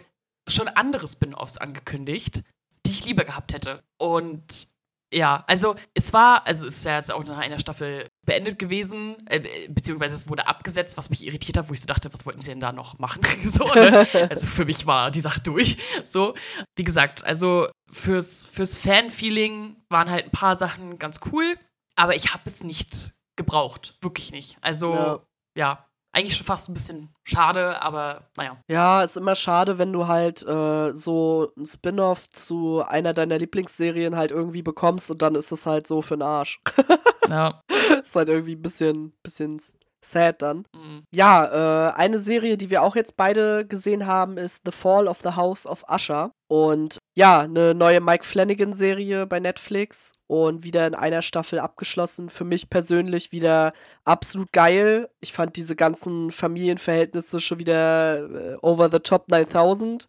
schon 0.47 0.68
andere 0.68 1.07
Spin-offs 1.07 1.57
angekündigt, 1.57 2.43
die 2.86 2.91
ich 2.91 3.05
lieber 3.05 3.24
gehabt 3.24 3.53
hätte. 3.53 3.84
Und 3.97 4.68
ja, 5.14 5.43
also 5.47 5.76
es 5.93 6.14
war, 6.14 6.45
also 6.45 6.68
es 6.68 6.78
ist 6.78 6.86
ja 6.86 6.97
jetzt 6.97 7.12
auch 7.12 7.24
nach 7.24 7.38
einer 7.38 7.60
Staffel 7.60 8.07
beendet 8.26 8.60
gewesen, 8.60 9.26
äh, 9.28 9.68
beziehungsweise 9.70 10.16
es 10.16 10.30
wurde 10.30 10.45
abgesetzt, 10.47 10.97
was 10.97 11.10
mich 11.10 11.26
irritiert 11.26 11.57
hat, 11.57 11.70
wo 11.70 11.74
ich 11.74 11.82
so 11.82 11.88
dachte, 11.88 12.14
was 12.14 12.26
wollten 12.26 12.41
sie 12.41 12.51
denn 12.51 12.60
da 12.60 12.72
noch 12.72 12.99
machen? 12.99 13.22
so, 13.49 13.66
ne? 13.74 14.07
Also 14.30 14.45
für 14.45 14.66
mich 14.66 14.86
war 14.86 15.10
die 15.12 15.22
Sache 15.22 15.41
durch. 15.41 15.78
So, 16.05 16.36
wie 16.76 16.84
gesagt, 16.84 17.24
also 17.26 17.68
fürs, 17.91 18.45
fürs 18.45 18.76
Fan-Feeling 18.76 19.78
waren 19.89 20.10
halt 20.10 20.26
ein 20.26 20.32
paar 20.32 20.55
Sachen 20.55 20.99
ganz 20.99 21.20
cool, 21.32 21.57
aber 21.95 22.16
ich 22.16 22.34
habe 22.34 22.43
es 22.45 22.64
nicht 22.64 23.14
gebraucht. 23.36 23.97
Wirklich 24.01 24.32
nicht. 24.32 24.57
Also, 24.62 24.93
Ja. 24.93 25.20
ja. 25.55 25.89
Eigentlich 26.12 26.36
schon 26.36 26.45
fast 26.45 26.70
ein 26.70 26.74
bisschen 26.74 27.14
schade, 27.24 27.82
aber 27.82 28.30
naja. 28.36 28.57
Ja, 28.68 29.03
ist 29.03 29.16
immer 29.16 29.36
schade, 29.36 29.78
wenn 29.78 29.93
du 29.93 30.07
halt 30.07 30.45
äh, 30.45 30.93
so 30.95 31.51
ein 31.55 31.66
Spin-off 31.66 32.30
zu 32.32 32.84
einer 32.86 33.14
deiner 33.14 33.38
Lieblingsserien 33.38 34.16
halt 34.16 34.32
irgendwie 34.32 34.64
bekommst 34.64 35.12
und 35.12 35.22
dann 35.22 35.36
ist 35.36 35.51
es 35.51 35.66
halt 35.66 35.86
so 35.86 36.01
für 36.01 36.16
den 36.18 36.24
Arsch. 36.24 36.62
Ja. 37.30 37.62
ist 38.01 38.16
halt 38.16 38.28
irgendwie 38.28 38.55
ein 38.55 38.62
bisschen, 38.64 39.14
bisschen 39.22 39.62
sad 40.02 40.41
dann. 40.41 40.66
mm. 40.74 41.00
Ja, 41.12 41.89
äh, 41.89 41.93
eine 41.93 42.20
Serie, 42.20 42.58
die 42.58 42.70
wir 42.70 42.84
auch 42.84 42.95
jetzt 42.95 43.18
beide 43.18 43.66
gesehen 43.66 44.06
haben, 44.06 44.38
ist 44.38 44.64
The 44.66 44.72
Fall 44.72 45.08
of 45.08 45.20
the 45.24 45.36
House 45.36 45.66
of 45.66 45.84
Usher. 45.89 46.32
Und 46.47 46.97
ja, 47.16 47.41
eine 47.41 47.76
neue 47.76 48.02
Mike 48.02 48.26
Flanagan-Serie 48.26 49.28
bei 49.28 49.39
Netflix 49.39 50.14
und 50.26 50.64
wieder 50.64 50.88
in 50.88 50.95
einer 50.95 51.22
Staffel 51.22 51.60
abgeschlossen. 51.60 52.30
Für 52.30 52.43
mich 52.43 52.72
persönlich 52.72 53.32
wieder 53.32 53.74
absolut 54.04 54.52
geil. 54.52 55.10
Ich 55.20 55.32
fand 55.32 55.58
diese 55.58 55.76
ganzen 55.76 56.32
Familienverhältnisse 56.32 57.39
schon 57.39 57.60
wieder 57.60 58.54
äh, 58.54 58.58
over 58.62 58.89
the 58.91 59.00
top 59.00 59.30
9000. 59.30 60.08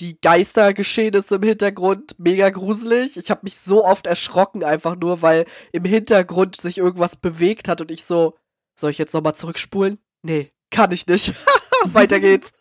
Die 0.00 0.20
Geistergeschehnisse 0.20 1.36
im 1.36 1.42
Hintergrund 1.42 2.16
mega 2.18 2.50
gruselig. 2.50 3.16
Ich 3.16 3.30
habe 3.30 3.42
mich 3.44 3.56
so 3.56 3.84
oft 3.84 4.06
erschrocken, 4.06 4.64
einfach 4.64 4.96
nur, 4.96 5.22
weil 5.22 5.46
im 5.72 5.84
Hintergrund 5.84 6.60
sich 6.60 6.78
irgendwas 6.78 7.16
bewegt 7.16 7.68
hat 7.68 7.80
und 7.80 7.90
ich 7.90 8.04
so, 8.04 8.34
soll 8.76 8.90
ich 8.90 8.98
jetzt 8.98 9.14
nochmal 9.14 9.34
zurückspulen? 9.34 9.98
Nee, 10.22 10.52
kann 10.70 10.92
ich 10.92 11.06
nicht. 11.06 11.34
Weiter 11.86 12.20
geht's. 12.20 12.52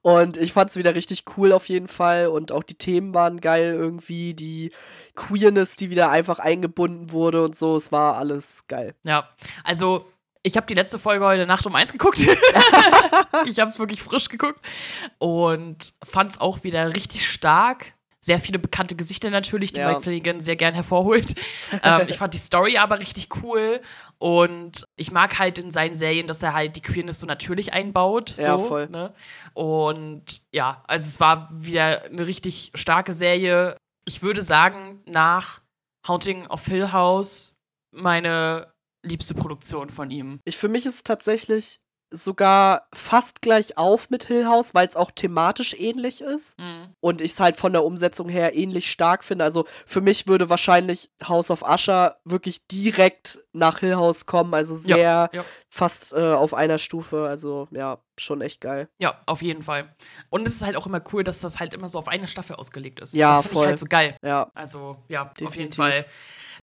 Und 0.00 0.36
ich 0.36 0.52
fand's 0.52 0.76
wieder 0.76 0.96
richtig 0.96 1.24
cool 1.36 1.52
auf 1.52 1.68
jeden 1.68 1.86
Fall. 1.86 2.26
Und 2.26 2.50
auch 2.50 2.64
die 2.64 2.74
Themen 2.74 3.14
waren 3.14 3.40
geil 3.40 3.72
irgendwie. 3.74 4.34
Die 4.34 4.72
Queerness, 5.14 5.76
die 5.76 5.90
wieder 5.90 6.10
einfach 6.10 6.40
eingebunden 6.40 7.12
wurde 7.12 7.44
und 7.44 7.54
so. 7.54 7.76
Es 7.76 7.92
war 7.92 8.16
alles 8.16 8.66
geil. 8.66 8.94
Ja, 9.04 9.28
also 9.62 10.08
ich 10.42 10.56
habe 10.56 10.66
die 10.66 10.74
letzte 10.74 10.98
Folge 10.98 11.24
heute 11.24 11.46
Nacht 11.46 11.66
um 11.66 11.74
eins 11.76 11.92
geguckt. 11.92 12.18
ich 13.46 13.58
habe 13.60 13.70
es 13.70 13.78
wirklich 13.78 14.02
frisch 14.02 14.28
geguckt 14.28 14.60
und 15.18 15.92
fand 16.02 16.32
es 16.32 16.40
auch 16.40 16.64
wieder 16.64 16.94
richtig 16.96 17.28
stark. 17.30 17.94
Sehr 18.20 18.38
viele 18.40 18.58
bekannte 18.60 18.94
Gesichter 18.94 19.30
natürlich, 19.30 19.72
die 19.72 19.80
Ja. 19.80 19.88
Mike 19.88 20.02
Flanagan 20.02 20.40
sehr 20.40 20.54
gern 20.56 20.74
hervorholt. 20.74 21.34
ähm, 21.82 22.06
ich 22.08 22.18
fand 22.18 22.34
die 22.34 22.38
Story 22.38 22.76
aber 22.78 22.98
richtig 23.00 23.28
cool 23.42 23.80
und 24.22 24.86
ich 24.94 25.10
mag 25.10 25.40
halt 25.40 25.58
in 25.58 25.72
seinen 25.72 25.96
Serien, 25.96 26.28
dass 26.28 26.44
er 26.44 26.54
halt 26.54 26.76
die 26.76 26.80
Queerness 26.80 27.18
so 27.18 27.26
natürlich 27.26 27.72
einbaut. 27.72 28.36
Ja, 28.36 28.56
so, 28.56 28.66
voll. 28.66 28.88
Ne? 28.88 29.12
Und 29.52 30.42
ja, 30.52 30.84
also 30.86 31.08
es 31.08 31.18
war 31.18 31.48
wieder 31.52 32.04
eine 32.04 32.24
richtig 32.24 32.70
starke 32.76 33.14
Serie. 33.14 33.76
Ich 34.04 34.22
würde 34.22 34.44
sagen, 34.44 35.02
nach 35.06 35.60
Haunting 36.06 36.46
of 36.46 36.64
Hill 36.66 36.92
House 36.92 37.56
meine 37.90 38.72
liebste 39.04 39.34
Produktion 39.34 39.90
von 39.90 40.12
ihm. 40.12 40.38
Ich, 40.44 40.56
für 40.56 40.68
mich 40.68 40.86
ist 40.86 40.94
es 40.94 41.02
tatsächlich 41.02 41.78
sogar 42.12 42.86
fast 42.92 43.42
gleich 43.42 43.78
auf 43.78 44.10
mit 44.10 44.24
Hill 44.24 44.46
House, 44.46 44.74
weil 44.74 44.86
es 44.86 44.96
auch 44.96 45.10
thematisch 45.10 45.74
ähnlich 45.78 46.20
ist. 46.20 46.58
Mhm. 46.58 46.94
Und 47.00 47.20
ich 47.20 47.32
es 47.32 47.40
halt 47.40 47.56
von 47.56 47.72
der 47.72 47.84
Umsetzung 47.84 48.28
her 48.28 48.54
ähnlich 48.54 48.90
stark 48.90 49.24
finde. 49.24 49.44
Also 49.44 49.66
für 49.86 50.00
mich 50.00 50.26
würde 50.28 50.48
wahrscheinlich 50.50 51.10
House 51.26 51.50
of 51.50 51.62
Usher 51.62 52.18
wirklich 52.24 52.66
direkt 52.68 53.40
nach 53.52 53.78
Hill 53.80 53.96
House 53.96 54.26
kommen. 54.26 54.54
Also 54.54 54.74
Ja, 54.74 54.96
sehr 54.96 55.30
ja. 55.32 55.44
fast 55.68 56.12
äh, 56.12 56.32
auf 56.32 56.54
einer 56.54 56.78
Stufe. 56.78 57.26
Also 57.26 57.66
ja, 57.70 57.98
schon 58.18 58.40
echt 58.42 58.60
geil. 58.60 58.88
Ja, 58.98 59.20
auf 59.26 59.42
jeden 59.42 59.62
Fall. 59.62 59.94
Und 60.30 60.46
es 60.46 60.54
ist 60.54 60.62
halt 60.62 60.76
auch 60.76 60.86
immer 60.86 61.02
cool, 61.12 61.24
dass 61.24 61.40
das 61.40 61.58
halt 61.58 61.74
immer 61.74 61.88
so 61.88 61.98
auf 61.98 62.08
eine 62.08 62.28
Staffel 62.28 62.56
ausgelegt 62.56 63.00
ist. 63.00 63.14
Ja, 63.14 63.36
das 63.36 63.42
finde 63.42 63.52
voll. 63.54 63.64
ich 63.64 63.68
halt 63.70 63.78
so 63.78 63.86
geil. 63.86 64.16
Ja. 64.22 64.50
Also, 64.54 64.96
ja, 65.08 65.22
auf 65.22 65.38
jeden 65.38 65.50
Definitiv. 65.50 65.76
Fall. 65.76 66.04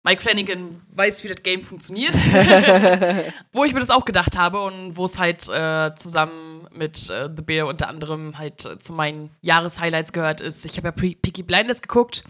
Mike 0.06 0.22
Flanagan 0.22 0.82
weiß, 0.94 1.24
wie 1.24 1.30
das 1.30 1.42
Game 1.42 1.64
funktioniert. 1.64 2.14
wo 3.52 3.64
ich 3.64 3.74
mir 3.74 3.80
das 3.80 3.90
auch 3.90 4.06
gedacht 4.06 4.38
habe 4.38 4.62
und 4.62 4.96
wo 4.96 5.06
es 5.06 5.18
halt 5.18 5.50
äh, 5.50 5.96
zusammen 5.96 6.68
mit 6.72 7.10
äh, 7.10 7.28
The 7.36 7.42
Bear 7.42 7.66
unter 7.66 7.88
anderem 7.88 8.38
halt 8.38 8.66
äh, 8.66 8.78
zu 8.78 8.94
meinen 8.94 9.32
Jahreshighlights 9.42 10.14
gehört 10.14 10.42
ist. 10.42 10.64
Ich 10.66 10.78
habe 10.78 10.90
ja 10.90 10.92
Pre 10.92 11.16
Peaky 11.20 11.42
Blinders 11.42 11.82
geguckt 11.82 12.24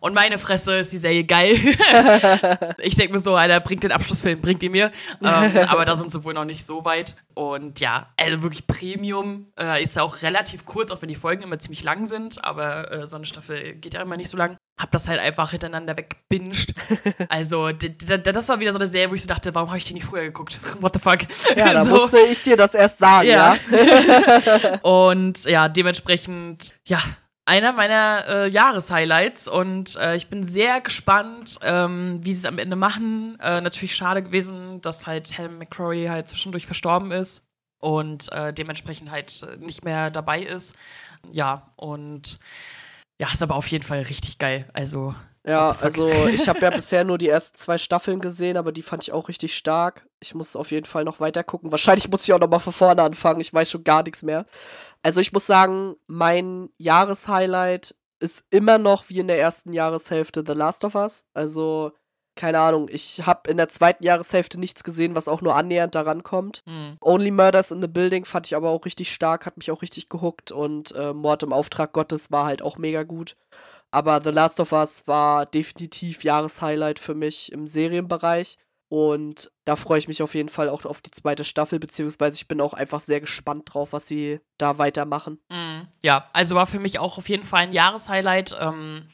und 0.00 0.14
meine 0.14 0.38
Fresse 0.38 0.78
ist 0.78 0.92
die 0.92 0.98
Serie 0.98 1.24
geil. 1.24 1.54
ich 2.78 2.96
denke 2.96 3.14
mir 3.14 3.20
so, 3.20 3.34
Alter, 3.34 3.60
bringt 3.60 3.82
den 3.82 3.92
Abschlussfilm, 3.92 4.40
bringt 4.40 4.62
die 4.62 4.68
mir. 4.68 4.92
Ähm, 5.22 5.56
aber 5.68 5.84
da 5.84 5.96
sind 5.96 6.12
sie 6.12 6.22
wohl 6.22 6.34
noch 6.34 6.44
nicht 6.44 6.64
so 6.64 6.84
weit. 6.84 7.16
Und 7.34 7.80
ja, 7.80 8.12
also 8.16 8.42
wirklich 8.42 8.66
Premium. 8.66 9.46
Äh, 9.58 9.82
ist 9.82 9.96
ja 9.96 10.02
auch 10.02 10.22
relativ 10.22 10.64
kurz, 10.64 10.90
auch 10.90 11.00
wenn 11.02 11.08
die 11.08 11.14
Folgen 11.14 11.42
immer 11.42 11.58
ziemlich 11.58 11.82
lang 11.82 12.06
sind. 12.06 12.44
Aber 12.44 12.92
äh, 12.92 13.06
so 13.06 13.16
eine 13.16 13.26
Staffel 13.26 13.74
geht 13.74 13.94
ja 13.94 14.02
immer 14.02 14.16
nicht 14.16 14.28
so 14.28 14.36
lang. 14.36 14.56
Hab 14.78 14.90
das 14.90 15.08
halt 15.08 15.20
einfach 15.20 15.50
hintereinander 15.50 15.96
weggebinged. 15.96 16.74
Also, 17.28 17.72
das 17.72 18.48
war 18.48 18.60
wieder 18.60 18.72
so 18.72 18.78
eine 18.78 18.86
Serie, 18.86 19.10
wo 19.10 19.14
ich 19.14 19.22
so 19.22 19.28
dachte, 19.28 19.54
warum 19.54 19.70
habe 19.70 19.78
ich 19.78 19.84
die 19.84 19.94
nicht 19.94 20.06
früher 20.06 20.24
geguckt? 20.24 20.60
What 20.80 20.94
the 20.94 21.00
fuck? 21.00 21.20
Ja, 21.56 21.72
da 21.72 21.84
so. 21.86 21.90
musste 21.90 22.18
ich 22.18 22.42
dir 22.42 22.56
das 22.56 22.74
erst 22.74 22.98
sagen, 22.98 23.28
ja. 23.28 23.56
Ja. 23.70 24.78
Und 24.82 25.44
ja, 25.44 25.68
dementsprechend, 25.68 26.74
ja, 26.86 27.02
einer 27.46 27.72
meiner 27.72 28.24
äh, 28.28 28.48
Jahreshighlights. 28.48 29.48
Und 29.48 29.96
äh, 29.96 30.16
ich 30.16 30.28
bin 30.28 30.44
sehr 30.44 30.80
gespannt, 30.82 31.58
ähm, 31.62 32.18
wie 32.22 32.34
sie 32.34 32.40
es 32.40 32.44
am 32.44 32.58
Ende 32.58 32.76
machen. 32.76 33.38
Äh, 33.40 33.62
natürlich 33.62 33.94
schade 33.96 34.22
gewesen, 34.22 34.82
dass 34.82 35.06
halt 35.06 35.38
Helen 35.38 35.58
McCrory 35.58 36.06
halt 36.06 36.28
zwischendurch 36.28 36.66
verstorben 36.66 37.12
ist 37.12 37.44
und 37.78 38.30
äh, 38.32 38.52
dementsprechend 38.52 39.10
halt 39.10 39.46
nicht 39.60 39.84
mehr 39.84 40.10
dabei 40.10 40.42
ist. 40.42 40.74
Ja, 41.32 41.72
und 41.76 42.38
ja, 43.18 43.32
ist 43.32 43.42
aber 43.42 43.54
auf 43.54 43.66
jeden 43.68 43.84
Fall 43.84 44.02
richtig 44.02 44.38
geil. 44.38 44.68
Also, 44.72 45.14
Ja, 45.46 45.68
also 45.80 46.08
ich 46.08 46.48
habe 46.48 46.60
ja 46.60 46.70
bisher 46.74 47.04
nur 47.04 47.18
die 47.18 47.28
ersten 47.28 47.56
zwei 47.56 47.78
Staffeln 47.78 48.20
gesehen, 48.20 48.56
aber 48.56 48.72
die 48.72 48.82
fand 48.82 49.02
ich 49.04 49.12
auch 49.12 49.28
richtig 49.28 49.56
stark. 49.56 50.06
Ich 50.20 50.34
muss 50.34 50.56
auf 50.56 50.70
jeden 50.70 50.86
Fall 50.86 51.04
noch 51.04 51.20
weiter 51.20 51.44
gucken. 51.44 51.70
Wahrscheinlich 51.70 52.08
muss 52.10 52.24
ich 52.24 52.32
auch 52.32 52.40
noch 52.40 52.48
mal 52.48 52.58
von 52.58 52.72
vorne 52.72 53.02
anfangen. 53.02 53.40
Ich 53.40 53.52
weiß 53.54 53.70
schon 53.70 53.84
gar 53.84 54.02
nichts 54.02 54.22
mehr. 54.22 54.46
Also 55.02 55.20
ich 55.20 55.32
muss 55.32 55.46
sagen, 55.46 55.94
mein 56.06 56.68
Jahreshighlight 56.78 57.94
ist 58.18 58.44
immer 58.50 58.78
noch 58.78 59.08
wie 59.08 59.18
in 59.18 59.28
der 59.28 59.38
ersten 59.38 59.72
Jahreshälfte 59.72 60.42
The 60.46 60.54
Last 60.54 60.84
of 60.84 60.94
Us. 60.94 61.24
Also 61.34 61.92
keine 62.36 62.60
Ahnung, 62.60 62.88
ich 62.90 63.26
habe 63.26 63.50
in 63.50 63.56
der 63.56 63.68
zweiten 63.68 64.04
Jahreshälfte 64.04 64.60
nichts 64.60 64.84
gesehen, 64.84 65.16
was 65.16 65.26
auch 65.26 65.40
nur 65.40 65.56
annähernd 65.56 65.94
daran 65.94 66.22
kommt. 66.22 66.62
Mhm. 66.66 66.96
Only 67.00 67.30
Murders 67.30 67.70
in 67.70 67.80
the 67.80 67.88
Building 67.88 68.24
fand 68.24 68.46
ich 68.46 68.54
aber 68.54 68.70
auch 68.70 68.84
richtig 68.84 69.12
stark, 69.12 69.46
hat 69.46 69.56
mich 69.56 69.70
auch 69.70 69.82
richtig 69.82 70.08
gehuckt 70.08 70.52
und 70.52 70.94
äh, 70.94 71.12
Mord 71.12 71.42
im 71.42 71.52
Auftrag 71.52 71.92
Gottes 71.92 72.30
war 72.30 72.44
halt 72.44 72.62
auch 72.62 72.78
mega 72.78 73.02
gut. 73.02 73.36
Aber 73.90 74.20
The 74.22 74.30
Last 74.30 74.60
of 74.60 74.72
Us 74.72 75.06
war 75.06 75.46
definitiv 75.46 76.22
Jahreshighlight 76.22 76.98
für 76.98 77.14
mich 77.14 77.50
im 77.52 77.66
Serienbereich. 77.66 78.58
Und 78.88 79.50
da 79.64 79.74
freue 79.74 79.98
ich 79.98 80.06
mich 80.06 80.22
auf 80.22 80.34
jeden 80.34 80.48
Fall 80.48 80.68
auch 80.68 80.84
auf 80.84 81.00
die 81.00 81.10
zweite 81.10 81.44
Staffel, 81.44 81.80
beziehungsweise 81.80 82.36
ich 82.36 82.46
bin 82.46 82.60
auch 82.60 82.72
einfach 82.72 83.00
sehr 83.00 83.20
gespannt 83.20 83.72
drauf, 83.72 83.92
was 83.92 84.06
sie 84.06 84.40
da 84.58 84.78
weitermachen. 84.78 85.40
Mm, 85.48 85.88
ja, 86.02 86.30
also 86.32 86.54
war 86.54 86.66
für 86.66 86.78
mich 86.78 87.00
auch 87.00 87.18
auf 87.18 87.28
jeden 87.28 87.44
Fall 87.44 87.62
ein 87.62 87.72
Jahreshighlight. 87.72 88.56
Ähm, 88.60 89.08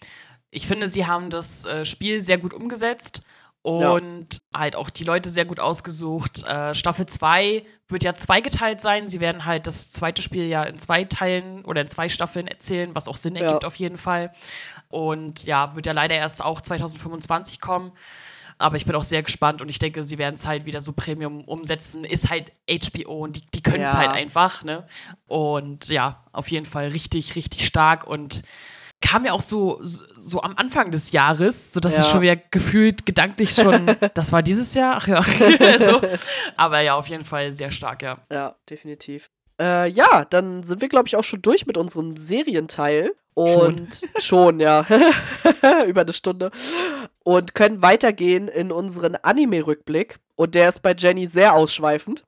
ich 0.53 0.67
finde, 0.67 0.87
sie 0.87 1.07
haben 1.07 1.31
das 1.31 1.65
äh, 1.65 1.85
Spiel 1.85 2.21
sehr 2.21 2.39
gut 2.39 2.53
umgesetzt 2.53 3.23
und 3.63 4.27
ja. 4.35 4.61
halt 4.61 4.77
auch 4.77 4.91
die 4.91 5.05
Leute 5.05 5.31
sehr 5.31 5.47
gut 5.47 5.59
ausgesucht. 5.59 6.45
Äh, 6.45 6.75
Staffel 6.75 7.07
2 7.07 7.65
wird 7.89 8.05
ja 8.05 8.15
zweigeteilt 8.15 8.83
sein. 8.83 9.09
Sie 9.09 9.21
werden 9.21 9.47
halt 9.47 9.67
das 9.67 9.91
zweite 9.91 10.21
Spiel 10.21 10.47
ja 10.47 10.63
in 10.65 10.79
zwei 10.79 11.05
Teilen 11.05 11.65
oder 11.65 11.81
in 11.81 11.89
zwei 11.89 12.11
Staffeln 12.11 12.47
erzählen, 12.47 12.95
was 12.95 13.09
auch 13.09 13.17
Sinn 13.17 13.35
ja. 13.35 13.43
ergibt 13.43 13.65
auf 13.65 13.77
jeden 13.77 13.97
Fall. 13.97 14.33
Und 14.89 15.45
ja, 15.45 15.75
wird 15.75 15.87
ja 15.87 15.93
leider 15.93 16.17
erst 16.17 16.45
auch 16.45 16.61
2025 16.61 17.61
kommen. 17.61 17.93
Aber 18.59 18.77
ich 18.77 18.85
bin 18.85 18.95
auch 18.95 19.05
sehr 19.05 19.23
gespannt 19.23 19.63
und 19.63 19.71
ich 19.71 19.79
denke, 19.79 20.05
sie 20.05 20.19
werden 20.19 20.35
es 20.35 20.47
halt 20.47 20.67
wieder 20.67 20.83
so 20.83 20.93
Premium 20.93 21.45
umsetzen. 21.45 22.05
Ist 22.05 22.29
halt 22.29 22.53
HBO 22.69 23.25
und 23.25 23.37
die, 23.37 23.47
die 23.55 23.63
können 23.63 23.83
es 23.83 23.93
ja. 23.93 23.99
halt 23.99 24.11
einfach, 24.11 24.65
ne? 24.65 24.87
Und 25.27 25.89
ja, 25.89 26.25
auf 26.33 26.49
jeden 26.49 26.67
Fall 26.67 26.89
richtig, 26.89 27.37
richtig 27.37 27.67
stark 27.67 28.07
und 28.07 28.43
kam 29.13 29.27
ja 29.27 29.33
auch 29.33 29.43
so, 29.43 29.79
so 29.83 30.41
am 30.41 30.55
Anfang 30.57 30.91
des 30.91 31.13
Jahres, 31.13 31.75
sodass 31.75 31.95
ja. 31.95 32.01
ich 32.01 32.07
schon 32.07 32.23
wieder 32.23 32.37
gefühlt 32.37 33.05
gedanklich 33.05 33.55
schon, 33.55 33.95
das 34.15 34.33
war 34.33 34.43
dieses 34.43 34.73
Jahr, 34.73 34.97
ach 34.97 35.07
ja. 35.07 35.23
so. 35.79 36.01
Aber 36.57 36.81
ja, 36.81 36.95
auf 36.95 37.09
jeden 37.09 37.25
Fall 37.25 37.53
sehr 37.53 37.71
stark, 37.71 38.03
ja. 38.03 38.19
Ja, 38.31 38.57
definitiv. 38.71 39.31
Äh, 39.61 39.91
ja, 39.91 40.25
dann 40.25 40.63
sind 40.63 40.81
wir, 40.81 40.89
glaube 40.89 41.09
ich, 41.09 41.17
auch 41.17 41.25
schon 41.25 41.43
durch 41.43 41.67
mit 41.67 41.77
unserem 41.77 42.17
Serienteil. 42.17 43.13
Und 43.35 43.95
schon, 43.95 44.57
schon 44.57 44.61
ja. 44.61 44.87
Über 45.87 46.01
eine 46.03 46.15
Stunde. 46.15 46.51
Und 47.23 47.55
können 47.55 47.83
weitergehen 47.83 48.49
in 48.49 48.73
unseren 48.73 49.17
Anime-Rückblick. 49.17 50.17
Und 50.35 50.55
der 50.55 50.71
ist 50.71 50.81
bei 50.81 50.95
Jenny 50.97 51.27
sehr 51.27 51.53
ausschweifend. 51.53 52.25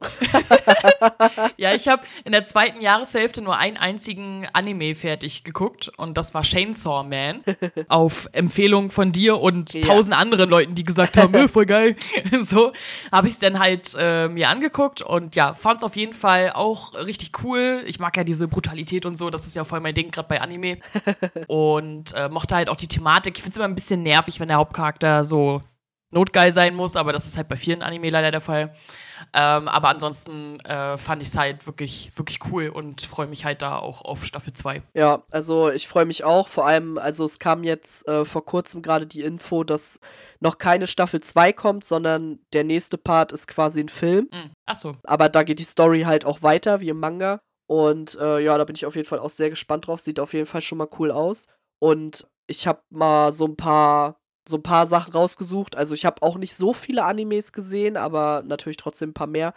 ja, 1.57 1.75
ich 1.75 1.89
habe 1.89 2.03
in 2.25 2.33
der 2.33 2.45
zweiten 2.45 2.83
Jahreshälfte 2.83 3.41
nur 3.41 3.57
einen 3.57 3.79
einzigen 3.79 4.47
Anime 4.53 4.95
fertig 4.95 5.43
geguckt 5.43 5.91
und 5.97 6.19
das 6.19 6.35
war 6.35 6.43
Chainsaw 6.43 7.03
Man. 7.03 7.43
auf 7.89 8.29
Empfehlung 8.33 8.91
von 8.91 9.13
dir 9.13 9.41
und 9.41 9.73
ja. 9.73 9.81
tausend 9.81 10.17
anderen 10.17 10.51
Leuten, 10.51 10.75
die 10.75 10.83
gesagt 10.83 11.17
haben, 11.17 11.35
äh, 11.35 11.49
voll 11.49 11.65
geil. 11.65 11.97
so 12.43 12.73
habe 13.11 13.29
ich 13.29 13.35
es 13.35 13.41
dann 13.41 13.59
halt 13.59 13.97
äh, 13.99 14.29
mir 14.29 14.51
angeguckt 14.51 15.01
und 15.01 15.35
ja, 15.35 15.55
fand 15.55 15.79
es 15.79 15.85
auf 15.85 15.97
jeden 15.97 16.13
Fall 16.13 16.53
auch 16.53 16.95
richtig 16.95 17.43
cool. 17.43 17.85
Ich 17.87 17.99
mag 17.99 18.15
ja 18.19 18.25
diese 18.25 18.49
Brutalität 18.49 19.07
und 19.07 19.17
so, 19.17 19.31
das 19.31 19.47
ist 19.47 19.57
ja 19.57 19.65
voll 19.65 19.81
mein 19.81 19.95
Ding, 19.95 20.11
gerade 20.11 20.29
bei 20.29 20.43
Anime. 20.43 20.79
und 21.47 22.13
äh, 22.13 22.29
mochte 22.29 22.55
halt 22.55 22.69
auch 22.69 22.77
die 22.77 22.89
Thematik. 22.89 23.39
Ich 23.39 23.43
finde 23.43 23.55
es 23.55 23.57
immer 23.57 23.69
ein 23.69 23.75
bisschen 23.75 24.03
nervig, 24.03 24.41
wenn 24.41 24.49
der 24.49 24.59
Hauptcharakter 24.59 25.25
so 25.25 25.63
notgeil 26.15 26.53
sein 26.53 26.75
muss, 26.75 26.97
aber 26.97 27.12
das 27.12 27.27
ist 27.27 27.37
halt 27.37 27.49
bei 27.49 27.57
vielen 27.57 27.83
Anime 27.83 28.09
leider 28.09 28.31
der 28.31 28.41
Fall. 28.41 28.75
Ähm, 29.33 29.69
aber 29.69 29.89
ansonsten 29.89 30.61
äh, 30.61 30.97
fand 30.99 31.23
ich 31.23 31.29
es 31.29 31.37
halt 31.37 31.67
wirklich, 31.67 32.12
wirklich 32.17 32.39
cool 32.51 32.69
und 32.69 33.03
freue 33.03 33.27
mich 33.27 33.45
halt 33.45 33.62
da 33.62 33.79
auch 33.79 34.03
auf 34.03 34.25
Staffel 34.25 34.53
2. 34.53 34.83
Ja, 34.95 35.23
also 35.31 35.71
ich 35.71 35.89
freue 35.89 36.05
mich 36.05 36.25
auch. 36.25 36.49
Vor 36.49 36.67
allem, 36.67 36.99
also 36.99 37.25
es 37.25 37.39
kam 37.39 37.65
jetzt 37.65 38.07
äh, 38.09 38.25
vor 38.25 38.45
kurzem 38.45 38.83
gerade 38.83 39.07
die 39.07 39.23
Info, 39.23 39.65
dass 39.65 40.01
noch 40.41 40.59
keine 40.59 40.87
Staffel 40.87 41.21
2 41.21 41.53
kommt, 41.53 41.85
sondern 41.85 42.39
der 42.53 42.65
nächste 42.65 42.99
Part 42.99 43.33
ist 43.33 43.49
quasi 43.49 43.81
ein 43.81 43.89
Film. 43.89 44.29
Mhm. 44.33 44.51
Ach 44.67 44.77
so. 44.77 44.97
Aber 45.05 45.29
da 45.29 45.43
geht 45.43 45.59
die 45.59 45.65
Story 45.65 46.03
halt 46.03 46.25
auch 46.25 46.43
weiter, 46.43 46.81
wie 46.81 46.89
im 46.91 47.01
Manga. 47.01 47.41
Und 47.67 48.19
äh, 48.21 48.41
ja, 48.41 48.59
da 48.59 48.65
bin 48.65 48.77
ich 48.77 48.87
auf 48.87 48.95
jeden 48.95 49.09
Fall 49.09 49.19
auch 49.21 49.31
sehr 49.31 49.51
gespannt 49.51 49.87
drauf. 49.87 50.01
Sieht 50.01 50.21
auf 50.21 50.35
jeden 50.35 50.47
Fall 50.47 50.62
schon 50.62 50.79
mal 50.79 50.89
cool 50.99 51.11
aus. 51.11 51.47
Und 51.81 52.27
ich 52.47 52.67
habe 52.67 52.83
mal 52.91 53.33
so 53.33 53.47
ein 53.47 53.57
paar 53.57 54.21
so 54.47 54.57
ein 54.57 54.62
paar 54.62 54.86
Sachen 54.86 55.12
rausgesucht. 55.12 55.76
Also 55.76 55.95
ich 55.95 56.05
habe 56.05 56.22
auch 56.22 56.36
nicht 56.36 56.55
so 56.55 56.72
viele 56.72 57.05
Animes 57.05 57.53
gesehen, 57.53 57.97
aber 57.97 58.42
natürlich 58.47 58.76
trotzdem 58.76 59.11
ein 59.11 59.14
paar 59.14 59.26
mehr. 59.26 59.55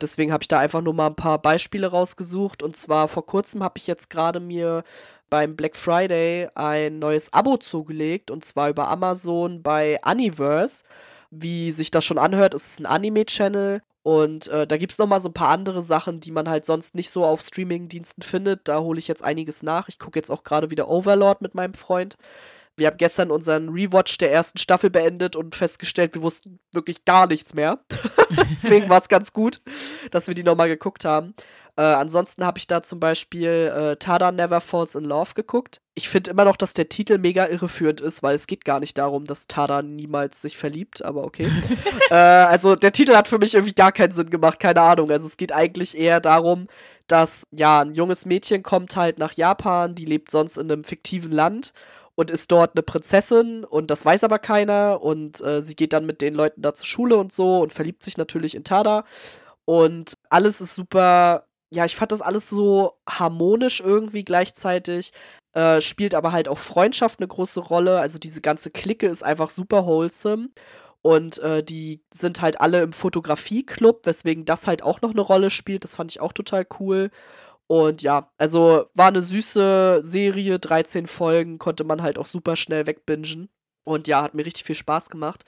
Deswegen 0.00 0.32
habe 0.32 0.44
ich 0.44 0.48
da 0.48 0.58
einfach 0.58 0.80
nur 0.80 0.94
mal 0.94 1.08
ein 1.08 1.16
paar 1.16 1.38
Beispiele 1.40 1.88
rausgesucht. 1.88 2.62
Und 2.62 2.76
zwar 2.76 3.08
vor 3.08 3.26
kurzem 3.26 3.62
habe 3.62 3.78
ich 3.78 3.86
jetzt 3.86 4.10
gerade 4.10 4.38
mir 4.38 4.84
beim 5.28 5.56
Black 5.56 5.74
Friday 5.76 6.48
ein 6.54 7.00
neues 7.00 7.32
Abo 7.32 7.56
zugelegt. 7.56 8.30
Und 8.30 8.44
zwar 8.44 8.70
über 8.70 8.88
Amazon 8.88 9.62
bei 9.62 9.98
Universe. 10.04 10.84
Wie 11.30 11.72
sich 11.72 11.90
das 11.90 12.04
schon 12.04 12.18
anhört, 12.18 12.54
ist 12.54 12.66
es 12.66 12.78
ein 12.78 12.86
Anime-Channel. 12.86 13.82
Und 14.04 14.46
äh, 14.48 14.66
da 14.66 14.76
gibt 14.76 14.92
es 14.92 14.98
nochmal 14.98 15.20
so 15.20 15.28
ein 15.28 15.34
paar 15.34 15.50
andere 15.50 15.82
Sachen, 15.82 16.20
die 16.20 16.30
man 16.30 16.48
halt 16.48 16.64
sonst 16.64 16.94
nicht 16.94 17.10
so 17.10 17.26
auf 17.26 17.42
Streaming-Diensten 17.42 18.22
findet. 18.22 18.68
Da 18.68 18.80
hole 18.80 18.98
ich 18.98 19.08
jetzt 19.08 19.24
einiges 19.24 19.62
nach. 19.62 19.88
Ich 19.88 19.98
gucke 19.98 20.18
jetzt 20.18 20.30
auch 20.30 20.44
gerade 20.44 20.70
wieder 20.70 20.88
Overlord 20.88 21.42
mit 21.42 21.54
meinem 21.54 21.74
Freund. 21.74 22.16
Wir 22.78 22.86
haben 22.86 22.96
gestern 22.96 23.30
unseren 23.30 23.68
Rewatch 23.68 24.18
der 24.18 24.32
ersten 24.32 24.58
Staffel 24.58 24.90
beendet 24.90 25.36
und 25.36 25.54
festgestellt, 25.54 26.14
wir 26.14 26.22
wussten 26.22 26.58
wirklich 26.72 27.04
gar 27.04 27.26
nichts 27.26 27.54
mehr. 27.54 27.80
Deswegen 28.50 28.88
war 28.88 29.00
es 29.00 29.08
ganz 29.08 29.32
gut, 29.32 29.60
dass 30.10 30.28
wir 30.28 30.34
die 30.34 30.42
nochmal 30.42 30.68
geguckt 30.68 31.04
haben. 31.04 31.34
Äh, 31.78 31.82
ansonsten 31.82 32.44
habe 32.44 32.58
ich 32.58 32.66
da 32.66 32.82
zum 32.82 32.98
Beispiel 32.98 33.72
äh, 33.72 33.96
Tada 33.96 34.32
Never 34.32 34.60
Falls 34.60 34.96
in 34.96 35.04
Love 35.04 35.34
geguckt. 35.34 35.80
Ich 35.94 36.08
finde 36.08 36.32
immer 36.32 36.44
noch, 36.44 36.56
dass 36.56 36.74
der 36.74 36.88
Titel 36.88 37.18
mega 37.18 37.46
irreführend 37.46 38.00
ist, 38.00 38.20
weil 38.24 38.34
es 38.34 38.48
geht 38.48 38.64
gar 38.64 38.80
nicht 38.80 38.98
darum, 38.98 39.24
dass 39.24 39.46
Tada 39.46 39.82
niemals 39.82 40.42
sich 40.42 40.58
verliebt, 40.58 41.04
aber 41.04 41.22
okay. 41.22 41.48
äh, 42.10 42.14
also 42.14 42.74
der 42.74 42.90
Titel 42.90 43.14
hat 43.14 43.28
für 43.28 43.38
mich 43.38 43.54
irgendwie 43.54 43.74
gar 43.74 43.92
keinen 43.92 44.10
Sinn 44.10 44.28
gemacht, 44.28 44.58
keine 44.58 44.80
Ahnung. 44.80 45.12
Also 45.12 45.26
es 45.26 45.36
geht 45.36 45.52
eigentlich 45.52 45.96
eher 45.96 46.20
darum, 46.20 46.66
dass 47.06 47.44
ja 47.52 47.82
ein 47.82 47.94
junges 47.94 48.26
Mädchen 48.26 48.64
kommt 48.64 48.96
halt 48.96 49.20
nach 49.20 49.34
Japan, 49.34 49.94
die 49.94 50.04
lebt 50.04 50.32
sonst 50.32 50.56
in 50.56 50.72
einem 50.72 50.82
fiktiven 50.82 51.30
Land 51.30 51.72
und 52.18 52.32
ist 52.32 52.50
dort 52.50 52.72
eine 52.74 52.82
Prinzessin 52.82 53.62
und 53.62 53.92
das 53.92 54.04
weiß 54.04 54.24
aber 54.24 54.40
keiner 54.40 55.00
und 55.00 55.40
äh, 55.40 55.62
sie 55.62 55.76
geht 55.76 55.92
dann 55.92 56.04
mit 56.04 56.20
den 56.20 56.34
Leuten 56.34 56.62
da 56.62 56.74
zur 56.74 56.84
Schule 56.84 57.16
und 57.16 57.32
so 57.32 57.60
und 57.60 57.72
verliebt 57.72 58.02
sich 58.02 58.16
natürlich 58.16 58.56
in 58.56 58.64
Tada 58.64 59.04
und 59.64 60.14
alles 60.28 60.60
ist 60.60 60.74
super, 60.74 61.46
ja, 61.70 61.84
ich 61.84 61.94
fand 61.94 62.10
das 62.10 62.20
alles 62.20 62.48
so 62.48 62.94
harmonisch 63.08 63.80
irgendwie 63.80 64.24
gleichzeitig, 64.24 65.12
äh, 65.52 65.80
spielt 65.80 66.16
aber 66.16 66.32
halt 66.32 66.48
auch 66.48 66.58
Freundschaft 66.58 67.20
eine 67.20 67.28
große 67.28 67.60
Rolle, 67.60 68.00
also 68.00 68.18
diese 68.18 68.40
ganze 68.40 68.72
Clique 68.72 69.06
ist 69.06 69.22
einfach 69.22 69.48
super 69.48 69.86
wholesome 69.86 70.48
und 71.02 71.38
äh, 71.38 71.62
die 71.62 72.02
sind 72.12 72.40
halt 72.40 72.60
alle 72.60 72.82
im 72.82 72.92
Fotografie-Club, 72.92 74.06
weswegen 74.06 74.44
das 74.44 74.66
halt 74.66 74.82
auch 74.82 75.02
noch 75.02 75.12
eine 75.12 75.20
Rolle 75.20 75.50
spielt, 75.50 75.84
das 75.84 75.94
fand 75.94 76.10
ich 76.10 76.18
auch 76.18 76.32
total 76.32 76.66
cool 76.80 77.12
und 77.68 78.00
ja, 78.02 78.32
also 78.38 78.86
war 78.94 79.08
eine 79.08 79.20
süße 79.20 79.98
Serie, 80.02 80.58
13 80.58 81.06
Folgen, 81.06 81.58
konnte 81.58 81.84
man 81.84 82.02
halt 82.02 82.18
auch 82.18 82.26
super 82.26 82.56
schnell 82.56 82.86
wegbingen. 82.86 83.50
Und 83.84 84.08
ja, 84.08 84.22
hat 84.22 84.34
mir 84.34 84.44
richtig 84.44 84.64
viel 84.64 84.74
Spaß 84.74 85.08
gemacht. 85.10 85.44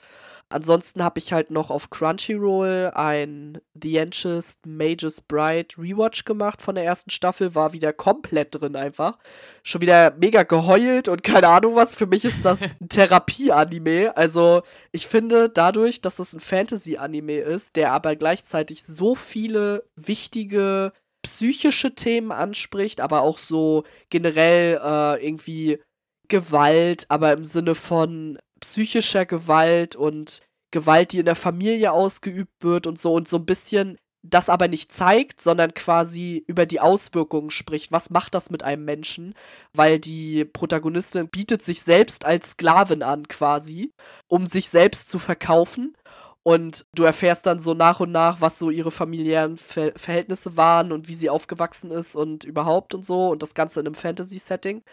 Ansonsten 0.49 1.03
habe 1.03 1.19
ich 1.19 1.31
halt 1.33 1.49
noch 1.51 1.69
auf 1.69 1.89
Crunchyroll 1.89 2.91
ein 2.93 3.59
The 3.73 4.01
Anxious 4.01 4.59
Mage's 4.65 5.21
Bride 5.21 5.75
Rewatch 5.77 6.25
gemacht 6.25 6.61
von 6.61 6.75
der 6.75 6.83
ersten 6.83 7.09
Staffel, 7.09 7.55
war 7.55 7.73
wieder 7.73 7.93
komplett 7.93 8.59
drin 8.59 8.75
einfach. 8.75 9.17
Schon 9.63 9.81
wieder 9.81 10.11
mega 10.19 10.43
geheult 10.43 11.07
und 11.07 11.23
keine 11.23 11.47
Ahnung 11.47 11.75
was. 11.75 11.95
Für 11.95 12.07
mich 12.07 12.25
ist 12.25 12.43
das 12.43 12.61
ein 12.81 12.89
Therapie-Anime. 12.89 14.15
Also 14.17 14.63
ich 14.91 15.07
finde 15.07 15.49
dadurch, 15.49 16.01
dass 16.01 16.19
es 16.19 16.33
ein 16.33 16.39
Fantasy-Anime 16.39 17.39
ist, 17.39 17.75
der 17.75 17.93
aber 17.93 18.15
gleichzeitig 18.15 18.83
so 18.83 19.15
viele 19.15 19.85
wichtige 19.95 20.91
psychische 21.21 21.95
Themen 21.95 22.31
anspricht, 22.31 23.01
aber 23.01 23.21
auch 23.21 23.37
so 23.37 23.83
generell 24.09 24.79
äh, 24.83 25.25
irgendwie 25.25 25.79
Gewalt, 26.27 27.05
aber 27.09 27.33
im 27.33 27.43
Sinne 27.43 27.75
von 27.75 28.39
psychischer 28.59 29.25
Gewalt 29.25 29.95
und 29.95 30.41
Gewalt, 30.71 31.11
die 31.11 31.19
in 31.19 31.25
der 31.25 31.35
Familie 31.35 31.91
ausgeübt 31.91 32.53
wird 32.61 32.87
und 32.87 32.97
so 32.97 33.13
und 33.13 33.27
so 33.27 33.37
ein 33.37 33.45
bisschen 33.45 33.97
das 34.23 34.49
aber 34.49 34.67
nicht 34.67 34.91
zeigt, 34.91 35.41
sondern 35.41 35.73
quasi 35.73 36.43
über 36.47 36.65
die 36.65 36.79
Auswirkungen 36.79 37.49
spricht. 37.49 37.91
Was 37.91 38.11
macht 38.11 38.35
das 38.35 38.51
mit 38.51 38.63
einem 38.63 38.85
Menschen? 38.85 39.33
Weil 39.73 39.99
die 39.99 40.45
Protagonistin 40.45 41.27
bietet 41.27 41.63
sich 41.63 41.81
selbst 41.81 42.25
als 42.25 42.51
Sklavin 42.51 43.01
an, 43.01 43.27
quasi, 43.27 43.91
um 44.27 44.45
sich 44.45 44.69
selbst 44.69 45.09
zu 45.09 45.17
verkaufen 45.17 45.95
und 46.43 46.85
du 46.95 47.03
erfährst 47.03 47.45
dann 47.45 47.59
so 47.59 47.73
nach 47.73 47.99
und 47.99 48.11
nach, 48.11 48.41
was 48.41 48.57
so 48.57 48.71
ihre 48.71 48.91
familiären 48.91 49.57
Ver 49.57 49.91
Verhältnisse 49.95 50.57
waren 50.57 50.91
und 50.91 51.07
wie 51.07 51.13
sie 51.13 51.29
aufgewachsen 51.29 51.91
ist 51.91 52.15
und 52.15 52.43
überhaupt 52.43 52.95
und 52.95 53.05
so. 53.05 53.29
Und 53.29 53.43
das 53.43 53.53
Ganze 53.53 53.79
in 53.79 53.85
einem 53.85 53.95
Fantasy-Setting. 53.95 54.83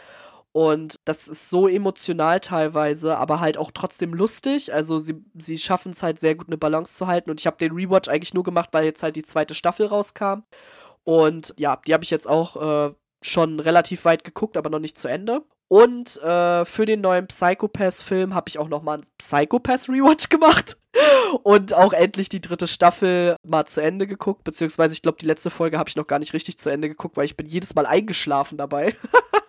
Und 0.52 0.96
das 1.04 1.28
ist 1.28 1.50
so 1.50 1.68
emotional 1.68 2.40
teilweise, 2.40 3.16
aber 3.16 3.40
halt 3.40 3.58
auch 3.58 3.70
trotzdem 3.72 4.12
lustig. 4.12 4.74
Also 4.74 4.98
sie, 4.98 5.24
sie 5.34 5.56
schaffen 5.58 5.92
es 5.92 6.02
halt 6.02 6.18
sehr 6.18 6.34
gut, 6.34 6.48
eine 6.48 6.58
Balance 6.58 6.96
zu 6.96 7.06
halten. 7.06 7.30
Und 7.30 7.40
ich 7.40 7.46
habe 7.46 7.56
den 7.56 7.72
Rewatch 7.72 8.08
eigentlich 8.08 8.34
nur 8.34 8.44
gemacht, 8.44 8.70
weil 8.72 8.84
jetzt 8.84 9.02
halt 9.02 9.16
die 9.16 9.22
zweite 9.22 9.54
Staffel 9.54 9.86
rauskam. 9.86 10.42
Und 11.04 11.54
ja, 11.58 11.80
die 11.86 11.94
habe 11.94 12.04
ich 12.04 12.10
jetzt 12.10 12.28
auch 12.28 12.88
äh, 12.88 12.94
schon 13.22 13.60
relativ 13.60 14.04
weit 14.04 14.24
geguckt, 14.24 14.56
aber 14.56 14.70
noch 14.70 14.78
nicht 14.78 14.96
zu 14.96 15.08
Ende. 15.08 15.42
Und 15.68 16.16
äh, 16.22 16.64
für 16.64 16.86
den 16.86 17.02
neuen 17.02 17.26
Psychopath-Film 17.26 18.34
habe 18.34 18.48
ich 18.48 18.58
auch 18.58 18.68
noch 18.68 18.82
mal 18.82 18.94
einen 18.94 19.06
Psychopath-Rewatch 19.18 20.28
gemacht. 20.30 20.78
Und 21.42 21.74
auch 21.74 21.92
endlich 21.92 22.30
die 22.30 22.40
dritte 22.40 22.66
Staffel 22.66 23.36
mal 23.46 23.66
zu 23.66 23.82
Ende 23.82 24.06
geguckt. 24.06 24.44
Beziehungsweise, 24.44 24.94
ich 24.94 25.02
glaube, 25.02 25.18
die 25.18 25.26
letzte 25.26 25.50
Folge 25.50 25.78
habe 25.78 25.88
ich 25.88 25.96
noch 25.96 26.06
gar 26.06 26.18
nicht 26.18 26.32
richtig 26.32 26.58
zu 26.58 26.70
Ende 26.70 26.88
geguckt, 26.88 27.18
weil 27.18 27.26
ich 27.26 27.36
bin 27.36 27.46
jedes 27.46 27.74
Mal 27.74 27.84
eingeschlafen 27.84 28.56
dabei. 28.56 28.96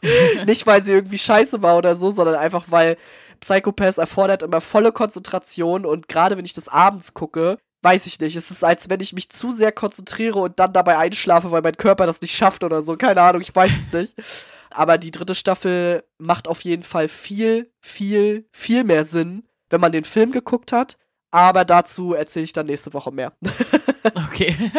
nicht, 0.46 0.68
weil 0.68 0.82
sie 0.82 0.92
irgendwie 0.92 1.18
scheiße 1.18 1.62
war 1.62 1.78
oder 1.78 1.96
so, 1.96 2.12
sondern 2.12 2.36
einfach, 2.36 2.66
weil 2.68 2.98
Psychopath 3.40 3.98
erfordert 3.98 4.44
immer 4.44 4.60
volle 4.60 4.92
Konzentration. 4.92 5.86
Und 5.86 6.10
gerade 6.10 6.38
wenn 6.38 6.46
ich 6.46 6.54
das 6.54 6.68
abends 6.68 7.14
gucke, 7.14 7.58
weiß 7.82 8.06
ich 8.06 8.20
nicht. 8.20 8.36
Es 8.36 8.52
ist, 8.52 8.64
als 8.64 8.90
wenn 8.90 9.00
ich 9.00 9.14
mich 9.14 9.30
zu 9.30 9.52
sehr 9.52 9.72
konzentriere 9.72 10.40
und 10.40 10.60
dann 10.60 10.74
dabei 10.74 10.98
einschlafe, 10.98 11.52
weil 11.52 11.62
mein 11.62 11.78
Körper 11.78 12.06
das 12.06 12.22
nicht 12.22 12.36
schafft 12.36 12.64
oder 12.64 12.82
so. 12.82 12.98
Keine 12.98 13.22
Ahnung, 13.22 13.42
ich 13.42 13.56
weiß 13.56 13.72
es 13.78 13.92
nicht. 13.92 14.16
Aber 14.72 14.98
die 14.98 15.12
dritte 15.12 15.36
Staffel 15.36 16.04
macht 16.18 16.48
auf 16.48 16.62
jeden 16.62 16.84
Fall 16.84 17.08
viel, 17.08 17.72
viel, 17.80 18.48
viel 18.52 18.84
mehr 18.84 19.04
Sinn, 19.04 19.44
wenn 19.70 19.82
man 19.82 19.92
den 19.92 20.04
Film 20.04 20.32
geguckt 20.32 20.72
hat. 20.72 20.98
Aber 21.32 21.64
dazu 21.64 22.14
erzähle 22.14 22.46
ich 22.46 22.54
dann 22.54 22.66
nächste 22.66 22.94
Woche 22.94 23.12
mehr. 23.12 23.34
okay. 24.28 24.56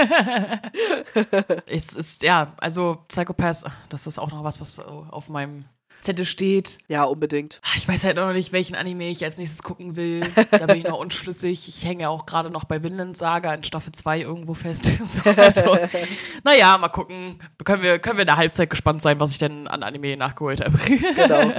es 1.66 1.92
ist, 1.92 2.22
ja, 2.22 2.54
also 2.58 3.04
Psychopath, 3.08 3.64
das 3.88 4.06
ist 4.06 4.18
auch 4.18 4.30
noch 4.30 4.42
was, 4.42 4.60
was 4.60 4.78
auf 4.80 5.28
meinem 5.28 5.64
Zettel 6.00 6.24
steht. 6.24 6.78
Ja, 6.88 7.04
unbedingt. 7.04 7.60
Ah, 7.62 7.76
ich 7.76 7.86
weiß 7.86 8.04
halt 8.04 8.16
noch 8.16 8.32
nicht, 8.32 8.52
welchen 8.52 8.74
Anime 8.74 9.08
ich 9.08 9.24
als 9.24 9.38
nächstes 9.38 9.62
gucken 9.62 9.96
will. 9.96 10.20
Da 10.50 10.66
bin 10.66 10.78
ich 10.78 10.84
noch 10.84 10.98
unschlüssig. 10.98 11.68
Ich 11.68 11.84
hänge 11.84 12.08
auch 12.08 12.26
gerade 12.26 12.50
noch 12.50 12.64
bei 12.64 12.82
Vinland 12.82 13.16
Saga 13.16 13.54
in 13.54 13.64
Staffel 13.64 13.92
2 13.92 14.20
irgendwo 14.20 14.54
fest. 14.54 14.84
so, 15.04 15.22
also, 15.30 15.78
naja, 16.44 16.76
mal 16.78 16.88
gucken. 16.88 17.40
Können 17.64 17.82
wir, 17.82 17.98
können 17.98 18.18
wir 18.18 18.22
in 18.22 18.28
der 18.28 18.36
Halbzeit 18.36 18.68
gespannt 18.68 19.02
sein, 19.02 19.20
was 19.20 19.30
ich 19.30 19.38
denn 19.38 19.68
an 19.68 19.82
Anime 19.82 20.16
nachgeholt 20.16 20.60
habe. 20.60 20.76
genau. 20.78 21.52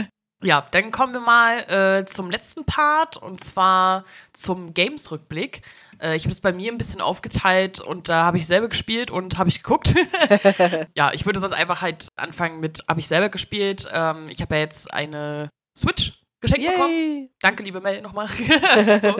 Ja, 0.43 0.65
dann 0.71 0.91
kommen 0.91 1.13
wir 1.13 1.19
mal 1.19 1.59
äh, 1.69 2.05
zum 2.05 2.31
letzten 2.31 2.65
Part 2.65 3.15
und 3.15 3.43
zwar 3.43 4.05
zum 4.33 4.73
Games-Rückblick. 4.73 5.61
Äh, 6.01 6.15
ich 6.15 6.23
habe 6.23 6.31
es 6.31 6.41
bei 6.41 6.51
mir 6.51 6.71
ein 6.71 6.77
bisschen 6.77 7.01
aufgeteilt 7.01 7.79
und 7.79 8.09
da 8.09 8.25
habe 8.25 8.37
ich 8.37 8.47
selber 8.47 8.69
gespielt 8.69 9.11
und 9.11 9.37
habe 9.37 9.49
ich 9.49 9.63
geguckt. 9.63 9.93
ja, 10.95 11.11
ich 11.13 11.25
würde 11.25 11.39
sonst 11.39 11.53
einfach 11.53 11.81
halt 11.81 12.07
anfangen 12.15 12.59
mit, 12.59 12.83
habe 12.87 12.99
ich 12.99 13.07
selber 13.07 13.29
gespielt. 13.29 13.87
Ähm, 13.91 14.27
ich 14.29 14.41
habe 14.41 14.55
ja 14.55 14.61
jetzt 14.61 14.93
eine 14.93 15.49
Switch 15.77 16.13
geschenkt 16.41 16.65
Yay. 16.65 16.73
bekommen. 16.73 17.29
Danke, 17.41 17.63
liebe 17.63 17.79
Mel, 17.81 18.01
nochmal. 18.01 18.27
so. 19.01 19.15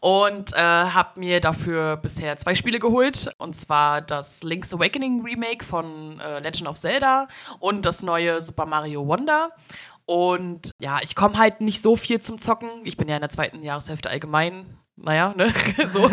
Und 0.00 0.52
äh, 0.52 0.58
habe 0.58 1.18
mir 1.18 1.40
dafür 1.40 1.96
bisher 1.96 2.36
zwei 2.36 2.54
Spiele 2.54 2.78
geholt. 2.78 3.30
Und 3.38 3.56
zwar 3.56 4.02
das 4.02 4.42
Link's 4.42 4.72
Awakening 4.72 5.22
Remake 5.22 5.64
von 5.64 6.20
äh, 6.20 6.40
Legend 6.40 6.68
of 6.68 6.76
Zelda 6.76 7.28
und 7.58 7.84
das 7.84 8.02
neue 8.02 8.42
Super 8.42 8.66
Mario 8.66 9.06
Wonder. 9.06 9.50
Und 10.04 10.70
ja, 10.80 11.00
ich 11.02 11.14
komme 11.14 11.36
halt 11.36 11.60
nicht 11.60 11.82
so 11.82 11.96
viel 11.96 12.20
zum 12.20 12.38
Zocken. 12.38 12.70
Ich 12.84 12.96
bin 12.96 13.08
ja 13.08 13.16
in 13.16 13.20
der 13.20 13.30
zweiten 13.30 13.62
Jahreshälfte 13.62 14.08
allgemein 14.08 14.78
naja, 15.02 15.34
ne? 15.36 15.52
so. 15.86 16.10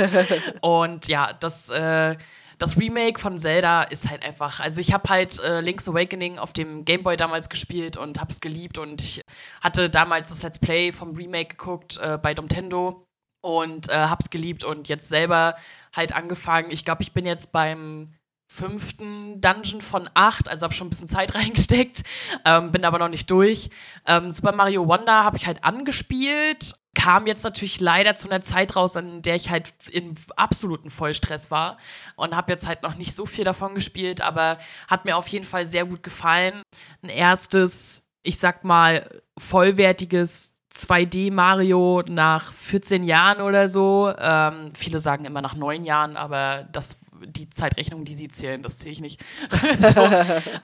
Und 0.62 1.07
ja, 1.07 1.34
das, 1.34 1.70
äh, 1.70 2.16
das 2.57 2.78
Remake 2.78 3.20
von 3.20 3.38
Zelda 3.38 3.84
ist 3.84 4.10
halt 4.10 4.24
einfach, 4.24 4.60
also 4.60 4.80
ich 4.80 4.94
habe 4.94 5.10
halt 5.10 5.40
äh, 5.40 5.62
Link's 5.62 5.90
Awakening 5.90 6.38
auf 6.38 6.53
dem 6.53 6.86
Game 6.86 7.03
Boy 7.03 7.18
damals 7.18 7.49
gespielt 7.49 7.98
und 7.98 8.20
hab's 8.20 8.40
geliebt 8.40 8.78
und 8.78 9.02
ich 9.02 9.22
hatte 9.62 9.90
damals 9.90 10.30
das 10.30 10.44
Let's 10.44 10.60
Play 10.60 10.91
vom 10.91 11.16
Remake 11.16 11.56
geguckt 11.56 11.98
äh, 12.02 12.18
bei 12.18 12.34
Nintendo 12.34 13.06
und 13.41 13.90
äh, 13.90 13.94
hab's 13.94 14.30
geliebt 14.30 14.64
und 14.64 14.88
jetzt 14.88 15.10
selber 15.10 15.56
halt 15.94 16.14
angefangen. 16.14 16.72
Ich 16.72 16.86
glaube, 16.86 17.03
ich 17.03 17.14
bin 17.14 17.26
jetzt 17.26 17.52
beim 17.52 18.14
fünften 18.48 19.41
Dungeon 19.41 19.82
von 19.82 20.10
acht, 20.14 20.48
also 20.48 20.64
habe 20.64 20.74
schon 20.74 20.88
ein 20.88 20.91
bisschen 20.91 21.07
Zeit 21.07 21.36
reingesteckt, 21.36 22.03
ähm, 22.45 22.72
bin 22.72 22.86
aber 22.86 22.99
noch 22.99 23.10
nicht 23.10 23.30
durch. 23.30 23.70
Ähm, 24.06 24.32
Super 24.32 24.53
Mario 24.53 24.88
Wonder 24.88 25.24
habe 25.24 25.38
ich 25.38 25.45
halt 25.45 25.64
angespielt, 25.64 26.74
kam 26.95 27.27
jetzt 27.27 27.43
natürlich 27.43 27.80
leider 27.80 28.15
zu 28.15 28.30
einer 28.30 28.41
Zeit 28.41 28.76
raus, 28.76 28.95
in 28.95 29.22
der 29.22 29.35
ich 29.35 29.49
halt 29.49 29.73
in 29.91 30.15
absoluten 30.35 30.89
Vollstress 30.89 31.51
war 31.51 31.77
und 32.15 32.35
habe 32.35 32.51
jetzt 32.51 32.67
halt 32.67 32.81
noch 32.81 32.95
nicht 32.95 33.13
so 33.13 33.26
viel 33.26 33.43
davon 33.43 33.76
gespielt, 33.76 34.22
aber 34.22 34.57
hat 34.88 35.05
mir 35.05 35.17
auf 35.17 35.27
jeden 35.27 35.45
Fall 35.45 35.65
sehr 35.67 35.85
gut 35.85 36.01
gefallen. 36.01 36.63
Ein 37.03 37.09
erstes, 37.09 38.03
ich 38.23 38.39
sag 38.39 38.63
mal, 38.63 39.22
vollwertiges 39.38 40.53
2D 40.73 41.31
Mario 41.31 42.03
nach 42.07 42.51
14 42.51 43.03
Jahren 43.03 43.41
oder 43.41 43.69
so. 43.69 44.11
Ähm, 44.17 44.73
viele 44.76 44.99
sagen 44.99 45.26
immer 45.26 45.41
nach 45.41 45.55
neun 45.55 45.85
Jahren, 45.85 46.17
aber 46.17 46.67
das 46.72 46.99
die 47.26 47.49
Zeitrechnung, 47.49 48.06
die 48.06 48.15
sie 48.15 48.27
zählen, 48.27 48.61
das 48.61 48.77
zähle 48.77 48.91
ich 48.91 49.02
nicht. 49.02 49.22
so. 49.80 50.10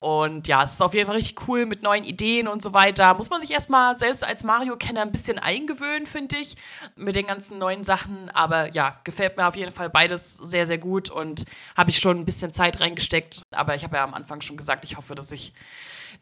Und 0.00 0.48
ja, 0.48 0.62
es 0.62 0.72
ist 0.72 0.82
auf 0.82 0.94
jeden 0.94 1.06
Fall 1.06 1.16
richtig 1.16 1.48
cool 1.48 1.66
mit 1.66 1.82
neuen 1.82 2.04
Ideen 2.04 2.48
und 2.48 2.62
so 2.62 2.72
weiter. 2.72 3.14
Muss 3.14 3.30
man 3.30 3.40
sich 3.40 3.50
erstmal 3.50 3.94
selbst 3.94 4.24
als 4.24 4.44
Mario-Kenner 4.44 5.02
ein 5.02 5.12
bisschen 5.12 5.38
eingewöhnen, 5.38 6.06
finde 6.06 6.36
ich, 6.36 6.56
mit 6.96 7.16
den 7.16 7.26
ganzen 7.26 7.58
neuen 7.58 7.84
Sachen. 7.84 8.30
Aber 8.30 8.72
ja, 8.72 9.00
gefällt 9.04 9.36
mir 9.36 9.46
auf 9.46 9.56
jeden 9.56 9.72
Fall 9.72 9.90
beides 9.90 10.36
sehr, 10.36 10.66
sehr 10.66 10.78
gut 10.78 11.10
und 11.10 11.44
habe 11.76 11.90
ich 11.90 11.98
schon 11.98 12.18
ein 12.18 12.24
bisschen 12.24 12.52
Zeit 12.52 12.80
reingesteckt. 12.80 13.42
Aber 13.50 13.74
ich 13.74 13.84
habe 13.84 13.96
ja 13.96 14.04
am 14.04 14.14
Anfang 14.14 14.40
schon 14.40 14.56
gesagt, 14.56 14.84
ich 14.84 14.96
hoffe, 14.96 15.14
dass 15.14 15.32
ich 15.32 15.52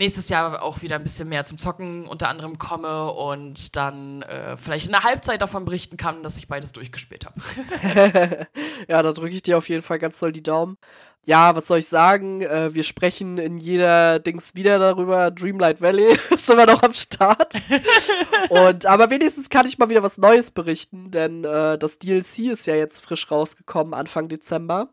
nächstes 0.00 0.30
Jahr 0.30 0.62
auch 0.62 0.80
wieder 0.80 0.96
ein 0.96 1.02
bisschen 1.02 1.28
mehr 1.28 1.44
zum 1.44 1.58
Zocken 1.58 2.06
unter 2.06 2.28
anderem 2.28 2.58
komme 2.58 3.12
und 3.12 3.76
dann 3.76 4.22
äh, 4.22 4.56
vielleicht 4.56 4.86
in 4.86 4.92
der 4.92 5.04
Halbzeit 5.04 5.42
davon 5.42 5.66
berichten 5.66 5.98
kann, 5.98 6.22
dass 6.22 6.38
ich 6.38 6.48
beides 6.48 6.72
durchgespielt 6.72 7.26
habe. 7.26 7.38
ja, 8.88 9.02
da 9.02 9.12
drücke 9.12 9.34
ich 9.34 9.42
dir 9.42 9.58
auf 9.58 9.68
jeden 9.68 9.82
Fall 9.82 9.98
ganz 9.98 10.18
doll 10.18 10.32
die 10.32 10.42
Daumen. 10.42 10.78
Ja, 11.26 11.54
was 11.54 11.66
soll 11.66 11.80
ich 11.80 11.88
sagen? 11.88 12.40
Äh, 12.40 12.72
wir 12.72 12.82
sprechen 12.82 13.36
in 13.36 13.58
jeder 13.58 14.18
Dings 14.20 14.54
wieder 14.54 14.78
darüber. 14.78 15.30
Dreamlight 15.30 15.82
Valley 15.82 16.18
ist 16.30 16.48
immer 16.48 16.64
noch 16.64 16.82
am 16.82 16.94
Start. 16.94 17.62
Und, 18.48 18.86
aber 18.86 19.10
wenigstens 19.10 19.50
kann 19.50 19.66
ich 19.66 19.76
mal 19.76 19.90
wieder 19.90 20.02
was 20.02 20.16
Neues 20.16 20.50
berichten, 20.50 21.10
denn 21.10 21.44
äh, 21.44 21.76
das 21.76 21.98
DLC 21.98 22.50
ist 22.50 22.66
ja 22.66 22.74
jetzt 22.74 23.00
frisch 23.00 23.30
rausgekommen, 23.30 23.92
Anfang 23.92 24.28
Dezember. 24.28 24.88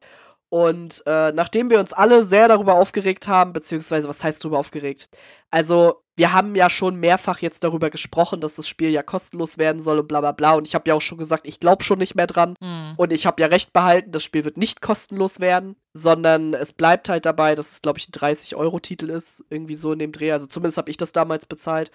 Und 0.50 1.04
äh, 1.06 1.32
nachdem 1.34 1.70
wir 1.70 1.80
uns 1.80 1.92
alle 1.92 2.24
sehr 2.24 2.48
darüber 2.48 2.76
aufgeregt 2.76 3.28
haben, 3.28 3.52
beziehungsweise 3.52 4.08
was 4.08 4.24
heißt 4.24 4.44
darüber 4.44 4.60
aufgeregt? 4.60 5.10
Also, 5.52 6.02
wir 6.16 6.34
haben 6.34 6.56
ja 6.56 6.70
schon 6.70 6.96
mehrfach 6.96 7.40
jetzt 7.40 7.64
darüber 7.64 7.90
gesprochen, 7.90 8.42
dass 8.42 8.56
das 8.56 8.68
Spiel 8.68 8.90
ja 8.90 9.04
kostenlos 9.04 9.58
werden 9.60 9.80
soll 9.80 10.00
und 10.00 10.08
bla 10.08 10.20
bla 10.20 10.32
bla. 10.32 10.56
Und 10.56 10.68
ich 10.68 10.74
habe 10.74 10.90
ja 10.90 10.96
auch 10.96 11.02
schon 11.02 11.20
gesagt, 11.20 11.48
ich 11.48 11.60
glaube 11.60 11.84
schon 11.84 12.00
nicht 12.00 12.16
mehr 12.16 12.28
dran. 12.28 12.56
Mhm. 12.60 12.94
Und 12.98 13.14
ich 13.14 13.26
habe 13.26 13.42
ja 13.42 13.48
recht 13.48 13.72
behalten, 13.72 14.12
das 14.12 14.24
Spiel 14.24 14.44
wird 14.44 14.58
nicht 14.58 14.82
kostenlos 14.82 15.40
werden, 15.40 15.76
sondern 15.94 16.54
es 16.54 16.74
bleibt 16.74 17.10
halt 17.10 17.26
dabei, 17.26 17.54
dass 17.54 17.72
es, 17.72 17.82
glaube 17.82 18.00
ich, 18.00 18.08
ein 18.08 18.14
30-Euro-Titel 18.14 19.10
ist. 19.10 19.44
Irgendwie 19.50 19.76
so 19.76 19.92
in 19.94 20.00
dem 20.00 20.12
Dreh. 20.12 20.32
Also 20.32 20.48
zumindest 20.48 20.78
habe 20.78 20.90
ich 20.90 20.98
das 20.98 21.12
damals 21.12 21.46
bezahlt. 21.46 21.92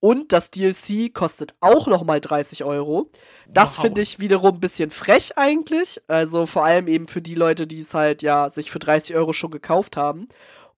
Und 0.00 0.32
das 0.32 0.50
DLC 0.50 1.12
kostet 1.12 1.54
auch 1.60 1.86
nochmal 1.86 2.20
30 2.20 2.64
Euro. 2.64 3.10
Das 3.46 3.76
wow. 3.76 3.84
finde 3.84 4.00
ich 4.00 4.18
wiederum 4.18 4.54
ein 4.54 4.60
bisschen 4.60 4.90
frech 4.90 5.36
eigentlich. 5.36 6.00
Also 6.08 6.46
vor 6.46 6.64
allem 6.64 6.88
eben 6.88 7.06
für 7.06 7.20
die 7.20 7.34
Leute, 7.34 7.66
die 7.66 7.80
es 7.80 7.92
halt 7.92 8.22
ja 8.22 8.48
sich 8.48 8.70
für 8.70 8.78
30 8.78 9.14
Euro 9.14 9.34
schon 9.34 9.50
gekauft 9.50 9.98
haben. 9.98 10.26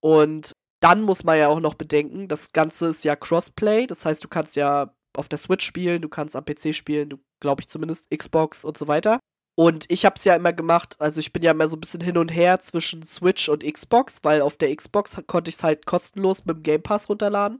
Und 0.01 0.53
dann 0.81 1.03
muss 1.03 1.23
man 1.23 1.39
ja 1.39 1.47
auch 1.47 1.61
noch 1.61 1.75
bedenken, 1.75 2.27
das 2.27 2.53
Ganze 2.53 2.89
ist 2.89 3.05
ja 3.05 3.15
Crossplay. 3.15 3.87
Das 3.87 4.05
heißt, 4.05 4.25
du 4.25 4.29
kannst 4.29 4.57
ja 4.57 4.93
auf 5.17 5.29
der 5.29 5.39
Switch 5.39 5.65
spielen, 5.65 6.03
du 6.03 6.09
kannst 6.09 6.35
am 6.35 6.45
PC 6.45 6.75
spielen, 6.75 7.11
du 7.11 7.19
glaube 7.41 7.61
ich 7.61 7.69
zumindest 7.69 8.11
Xbox 8.11 8.65
und 8.65 8.77
so 8.77 8.89
weiter. 8.89 9.21
Und 9.55 9.85
ich 9.91 10.07
habe 10.07 10.15
es 10.17 10.25
ja 10.25 10.35
immer 10.35 10.55
gemacht, 10.55 10.97
also 10.99 11.21
ich 11.21 11.33
bin 11.33 11.43
ja 11.43 11.51
immer 11.51 11.69
so 11.69 11.77
ein 11.77 11.81
bisschen 11.81 12.01
hin 12.01 12.17
und 12.17 12.31
her 12.31 12.59
zwischen 12.61 13.03
Switch 13.03 13.51
und 13.51 13.71
Xbox, 13.71 14.21
weil 14.23 14.41
auf 14.41 14.57
der 14.57 14.75
Xbox 14.75 15.21
konnte 15.27 15.51
ich 15.51 15.57
es 15.57 15.63
halt 15.63 15.85
kostenlos 15.85 16.47
mit 16.47 16.57
dem 16.57 16.63
Game 16.63 16.83
Pass 16.83 17.11
runterladen. 17.11 17.59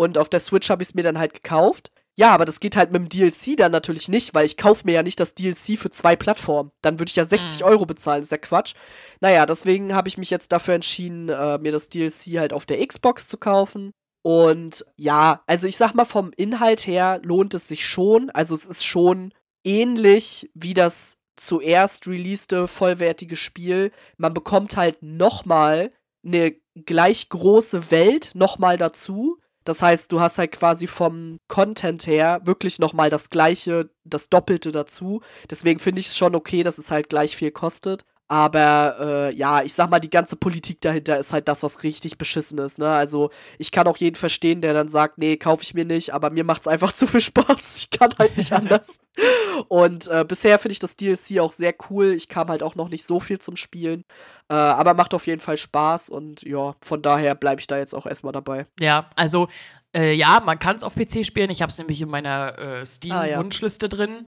Und 0.00 0.16
auf 0.16 0.30
der 0.30 0.40
Switch 0.40 0.70
habe 0.70 0.82
ich 0.82 0.88
es 0.88 0.94
mir 0.94 1.02
dann 1.02 1.18
halt 1.18 1.34
gekauft. 1.34 1.92
Ja, 2.16 2.30
aber 2.30 2.46
das 2.46 2.60
geht 2.60 2.74
halt 2.74 2.90
mit 2.90 3.02
dem 3.02 3.08
DLC 3.10 3.54
dann 3.54 3.70
natürlich 3.70 4.08
nicht, 4.08 4.32
weil 4.32 4.46
ich 4.46 4.56
kaufe 4.56 4.86
mir 4.86 4.92
ja 4.92 5.02
nicht 5.02 5.20
das 5.20 5.34
DLC 5.34 5.78
für 5.78 5.90
zwei 5.90 6.16
Plattformen. 6.16 6.70
Dann 6.80 6.98
würde 6.98 7.10
ich 7.10 7.16
ja 7.16 7.26
60 7.26 7.60
mhm. 7.60 7.66
Euro 7.66 7.84
bezahlen, 7.84 8.22
ist 8.22 8.32
ja 8.32 8.38
Quatsch. 8.38 8.72
Naja, 9.20 9.44
deswegen 9.44 9.94
habe 9.94 10.08
ich 10.08 10.16
mich 10.16 10.30
jetzt 10.30 10.52
dafür 10.52 10.72
entschieden, 10.72 11.28
äh, 11.28 11.58
mir 11.58 11.70
das 11.70 11.90
DLC 11.90 12.38
halt 12.38 12.54
auf 12.54 12.64
der 12.64 12.86
Xbox 12.86 13.28
zu 13.28 13.36
kaufen. 13.36 13.92
Und 14.22 14.86
ja, 14.96 15.42
also 15.46 15.68
ich 15.68 15.76
sag 15.76 15.92
mal, 15.92 16.06
vom 16.06 16.32
Inhalt 16.34 16.86
her 16.86 17.20
lohnt 17.22 17.52
es 17.52 17.68
sich 17.68 17.86
schon. 17.86 18.30
Also 18.30 18.54
es 18.54 18.64
ist 18.64 18.86
schon 18.86 19.34
ähnlich 19.64 20.50
wie 20.54 20.72
das 20.72 21.18
zuerst 21.36 22.06
releaste 22.06 22.68
vollwertige 22.68 23.36
Spiel. 23.36 23.92
Man 24.16 24.32
bekommt 24.32 24.78
halt 24.78 25.02
nochmal 25.02 25.92
eine 26.24 26.54
gleich 26.86 27.28
große 27.28 27.90
Welt 27.90 28.30
nochmal 28.32 28.78
dazu. 28.78 29.36
Das 29.70 29.82
heißt, 29.82 30.10
du 30.10 30.20
hast 30.20 30.36
halt 30.36 30.50
quasi 30.50 30.88
vom 30.88 31.38
Content 31.46 32.04
her 32.08 32.40
wirklich 32.42 32.80
nochmal 32.80 33.08
das 33.08 33.30
gleiche, 33.30 33.88
das 34.02 34.28
Doppelte 34.28 34.72
dazu. 34.72 35.20
Deswegen 35.48 35.78
finde 35.78 36.00
ich 36.00 36.08
es 36.08 36.16
schon 36.16 36.34
okay, 36.34 36.64
dass 36.64 36.78
es 36.78 36.90
halt 36.90 37.08
gleich 37.08 37.36
viel 37.36 37.52
kostet. 37.52 38.04
Aber 38.30 38.96
äh, 39.00 39.34
ja, 39.34 39.60
ich 39.62 39.74
sag 39.74 39.90
mal, 39.90 39.98
die 39.98 40.08
ganze 40.08 40.36
Politik 40.36 40.80
dahinter 40.80 41.18
ist 41.18 41.32
halt 41.32 41.48
das, 41.48 41.64
was 41.64 41.82
richtig 41.82 42.16
beschissen 42.16 42.60
ist. 42.60 42.78
Ne? 42.78 42.88
Also 42.88 43.30
ich 43.58 43.72
kann 43.72 43.88
auch 43.88 43.96
jeden 43.96 44.14
verstehen, 44.14 44.60
der 44.60 44.72
dann 44.72 44.88
sagt, 44.88 45.18
nee, 45.18 45.36
kaufe 45.36 45.64
ich 45.64 45.74
mir 45.74 45.84
nicht, 45.84 46.14
aber 46.14 46.30
mir 46.30 46.44
macht's 46.44 46.68
einfach 46.68 46.92
zu 46.92 47.08
viel 47.08 47.22
Spaß. 47.22 47.76
Ich 47.76 47.90
kann 47.90 48.14
halt 48.20 48.36
nicht 48.36 48.52
anders. 48.52 49.00
Und 49.68 50.06
äh, 50.06 50.24
bisher 50.24 50.60
finde 50.60 50.74
ich 50.74 50.78
das 50.78 50.94
DLC 50.94 51.40
auch 51.40 51.50
sehr 51.50 51.74
cool. 51.90 52.12
Ich 52.12 52.28
kam 52.28 52.50
halt 52.50 52.62
auch 52.62 52.76
noch 52.76 52.88
nicht 52.88 53.04
so 53.04 53.18
viel 53.18 53.40
zum 53.40 53.56
Spielen. 53.56 54.04
Äh, 54.48 54.54
aber 54.54 54.94
macht 54.94 55.12
auf 55.12 55.26
jeden 55.26 55.40
Fall 55.40 55.56
Spaß 55.56 56.08
und 56.08 56.42
ja, 56.42 56.74
von 56.80 57.02
daher 57.02 57.34
bleibe 57.34 57.60
ich 57.60 57.66
da 57.66 57.78
jetzt 57.78 57.94
auch 57.94 58.06
erstmal 58.06 58.32
dabei. 58.32 58.66
Ja, 58.78 59.10
also 59.16 59.48
äh, 59.92 60.12
ja, 60.12 60.40
man 60.44 60.58
kann 60.60 60.76
es 60.76 60.84
auf 60.84 60.94
PC 60.94 61.26
spielen. 61.26 61.50
Ich 61.50 61.62
habe 61.62 61.70
es 61.70 61.78
nämlich 61.78 62.00
in 62.00 62.08
meiner 62.08 62.58
äh, 62.58 62.86
Steam-Wunschliste 62.86 63.86
ah, 63.86 63.88
ja. 63.88 63.96
drin. 63.96 64.26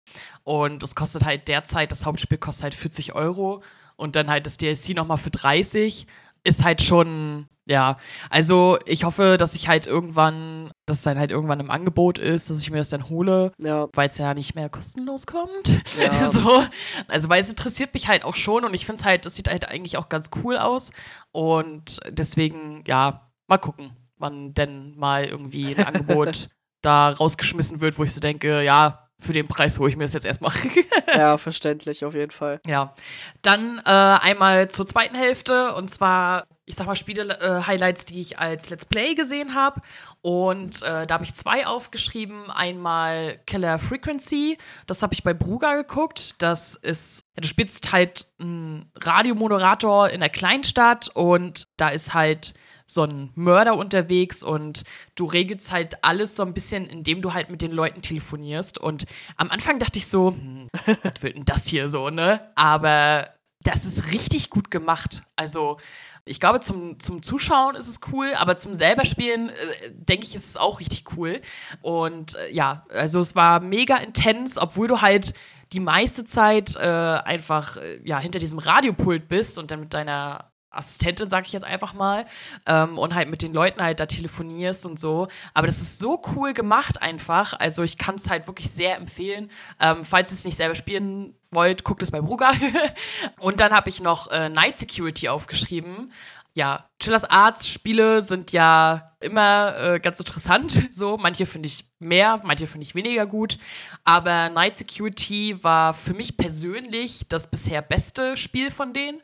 Und 0.44 0.84
es 0.84 0.94
kostet 0.94 1.26
halt 1.26 1.48
derzeit, 1.48 1.92
das 1.92 2.06
Hauptspiel 2.06 2.38
kostet 2.38 2.64
halt 2.64 2.76
40 2.76 3.16
Euro 3.16 3.64
und 3.98 4.16
dann 4.16 4.30
halt 4.30 4.46
das 4.46 4.58
DLC 4.58 4.96
nochmal 4.96 5.18
für 5.18 5.32
30, 5.32 6.08
ist 6.44 6.64
halt 6.64 6.82
schon, 6.82 7.48
ja. 7.66 7.98
Also 8.30 8.78
ich 8.86 9.04
hoffe, 9.04 9.36
dass 9.38 9.56
ich 9.56 9.68
halt 9.68 9.86
irgendwann, 9.86 10.72
dass 10.86 10.98
es 10.98 11.04
dann 11.04 11.20
halt 11.20 11.32
irgendwann 11.32 11.60
im 11.60 11.70
Angebot 11.70 12.18
ist, 12.18 12.50
dass 12.50 12.62
ich 12.62 12.72
mir 12.72 12.78
das 12.78 12.90
dann 12.90 13.10
hole, 13.10 13.52
ja. 13.60 13.88
weil 13.94 14.10
es 14.10 14.18
ja 14.18 14.34
nicht 14.34 14.56
mehr 14.56 14.70
kostenlos 14.70 15.28
kommt. 15.28 15.82
Ja. 16.00 16.28
so. 16.30 16.64
Also 17.08 17.28
weil 17.30 17.42
es 17.42 17.50
interessiert 17.50 17.94
mich 17.94 18.08
halt 18.08 18.24
auch 18.24 18.36
schon 18.36 18.64
und 18.64 18.74
ich 18.74 18.86
finde 18.86 19.02
es 19.02 19.06
halt, 19.06 19.26
das 19.26 19.36
sieht 19.36 19.50
halt 19.50 19.68
eigentlich 19.68 19.98
auch 19.98 20.10
ganz 20.10 20.30
cool 20.44 20.58
aus. 20.58 20.92
Und 21.32 22.00
deswegen, 22.10 22.84
ja, 22.88 23.30
mal 23.48 23.58
gucken, 23.58 23.92
wann 24.18 24.54
denn 24.54 24.96
mal 24.98 25.26
irgendwie 25.26 25.76
ein 25.76 25.86
Angebot 25.86 26.50
da 26.82 27.10
rausgeschmissen 27.10 27.82
wird, 27.82 28.00
wo 28.00 28.04
ich 28.04 28.14
so 28.14 28.20
denke, 28.22 28.64
ja, 28.64 29.07
für 29.20 29.34
den 29.34 29.48
Preis 29.48 29.80
hole 29.80 29.90
ich 29.90 29.98
mir 29.98 30.04
das 30.04 30.14
jetzt 30.14 30.26
erstmal. 30.26 30.54
ja, 31.14 31.38
verständlich, 31.38 32.06
auf 32.06 32.14
jeden 32.14 32.32
Fall. 32.32 32.62
Ja. 32.68 32.94
Dann 33.42 33.82
äh, 33.84 33.90
einmal 33.90 34.70
zur 34.70 34.86
zweiten 34.86 35.16
Hälfte 35.16 35.74
und 35.74 35.90
zwar, 35.90 36.46
ich 36.66 36.76
sag 36.76 36.86
mal, 36.86 36.96
Spiele-Highlights, 36.96 38.04
äh, 38.04 38.06
die 38.06 38.22
ich 38.22 38.38
als 38.38 38.70
Let's 38.70 38.86
Play 38.86 39.16
gesehen 39.16 39.56
habe. 39.56 39.82
Und 40.22 40.84
äh, 40.84 41.08
da 41.08 41.16
habe 41.16 41.24
ich 41.24 41.34
zwei 41.34 41.66
aufgeschrieben. 41.66 42.52
Einmal 42.52 43.40
Killer 43.48 43.80
Frequency, 43.80 44.60
das 44.86 45.02
habe 45.02 45.16
ich 45.16 45.24
bei 45.24 45.34
Bruga 45.34 45.76
geguckt. 45.76 46.36
Das 46.42 46.76
ist, 46.76 47.24
ja, 47.36 47.42
du 47.42 47.48
spielst 47.48 47.92
halt 47.92 48.28
einen 48.40 48.92
Radiomoderator 48.96 50.10
in 50.10 50.22
einer 50.22 50.30
Kleinstadt 50.30 51.10
und 51.10 51.68
da 51.78 51.90
ist 51.90 52.14
halt 52.14 52.54
so 52.90 53.04
ein 53.04 53.32
Mörder 53.36 53.76
unterwegs 53.76 54.42
und 54.42 54.86
du 55.16 55.26
regelst 55.26 55.72
halt 55.74 56.04
alles 56.04 56.38
so 56.38 56.44
ein 56.44 56.54
bisschen, 56.54 56.88
indem 56.88 57.22
du 57.22 57.34
halt 57.34 57.50
mit 57.50 57.62
den 57.62 57.72
Leuten 57.72 58.02
telefonierst. 58.02 58.78
Und 58.78 59.06
am 59.36 59.52
Anfang 59.52 59.78
dachte 59.78 60.00
ich 60.00 60.08
so, 60.08 60.32
hm, 60.32 60.70
was 61.04 61.22
wird 61.22 61.36
denn 61.36 61.46
das 61.46 61.68
hier 61.68 61.90
so, 61.90 62.10
ne? 62.10 62.50
Aber 62.56 63.30
das 63.62 63.86
ist 63.86 64.14
richtig 64.14 64.50
gut 64.50 64.72
gemacht. 64.72 65.24
Also, 65.36 65.78
ich 66.24 66.40
glaube, 66.40 66.62
zum, 66.62 67.00
zum 67.00 67.22
Zuschauen 67.22 67.76
ist 67.76 67.90
es 67.90 68.00
cool, 68.12 68.34
aber 68.36 68.58
zum 68.58 68.74
selber 68.74 69.04
Spielen, 69.04 69.50
äh, 69.50 69.92
denke 69.92 70.26
ich, 70.26 70.36
ist 70.36 70.48
es 70.48 70.58
auch 70.58 70.80
richtig 70.80 71.04
cool. 71.18 71.42
Und 71.82 72.36
äh, 72.36 72.52
ja, 72.54 72.86
also 72.90 73.20
es 73.20 73.36
war 73.36 73.60
mega 73.60 73.98
intens, 73.98 74.58
obwohl 74.58 74.88
du 74.88 75.02
halt 75.02 75.34
die 75.74 75.82
meiste 75.82 76.24
Zeit 76.24 76.78
äh, 76.78 76.80
einfach 76.80 77.76
äh, 77.76 78.00
ja, 78.06 78.20
hinter 78.20 78.40
diesem 78.40 78.60
Radiopult 78.60 79.28
bist 79.28 79.58
und 79.58 79.72
dann 79.72 79.82
mit 79.82 79.94
deiner 79.94 80.46
Assistentin, 80.70 81.30
sag 81.30 81.46
ich 81.46 81.54
jetzt 81.54 81.64
einfach 81.64 81.94
mal, 81.94 82.26
ähm, 82.66 82.98
und 82.98 83.16
halt 83.16 83.30
mit 83.30 83.42
den 83.42 83.54
Leuten 83.54 83.82
halt 83.82 84.00
da 84.00 84.06
telefonierst 84.06 84.86
und 84.86 85.00
so. 85.00 85.28
Aber 85.54 85.68
das 85.68 85.82
ist 85.82 86.00
so 86.00 86.22
cool 86.36 86.54
gemacht 86.54 87.02
einfach. 87.02 87.54
Also 87.60 87.84
ich 87.84 87.98
kann 87.98 88.16
es 88.16 88.30
halt 88.30 88.48
wirklich 88.48 88.70
sehr 88.72 88.96
empfehlen. 88.98 89.50
Ähm, 89.80 90.06
falls 90.06 90.32
ihr 90.32 90.36
es 90.36 90.46
nicht 90.46 90.58
selber 90.58 90.76
spielen 90.76 91.36
wollt, 91.52 91.84
guckt 91.84 92.04
es 92.04 92.12
bei 92.12 92.22
Bruga. 92.22 92.52
und 93.40 93.60
dann 93.60 93.72
habe 93.72 93.90
ich 93.90 94.02
noch 94.02 94.30
äh, 94.30 94.50
Night 94.50 94.78
Security 94.78 95.30
aufgeschrieben. 95.30 96.12
Ja, 96.54 96.90
Chillers 97.00 97.24
Arts 97.24 97.70
Spiele 97.70 98.24
sind 98.24 98.52
ja 98.52 99.16
immer 99.20 99.78
äh, 99.78 100.00
ganz 100.00 100.20
interessant. 100.20 100.90
So, 100.92 101.16
manche 101.18 101.46
finde 101.46 101.68
ich 101.68 101.86
mehr, 102.00 102.42
manche 102.44 102.66
finde 102.66 102.84
ich 102.84 102.96
weniger 102.96 103.28
gut. 103.28 103.60
Aber 104.04 104.50
Night 104.50 104.78
Security 104.78 105.64
war 105.64 105.94
für 105.94 106.16
mich 106.16 106.36
persönlich 106.36 107.26
das 107.30 107.50
bisher 107.50 107.84
beste 107.84 108.36
Spiel 108.38 108.72
von 108.72 108.94
denen. 108.94 109.22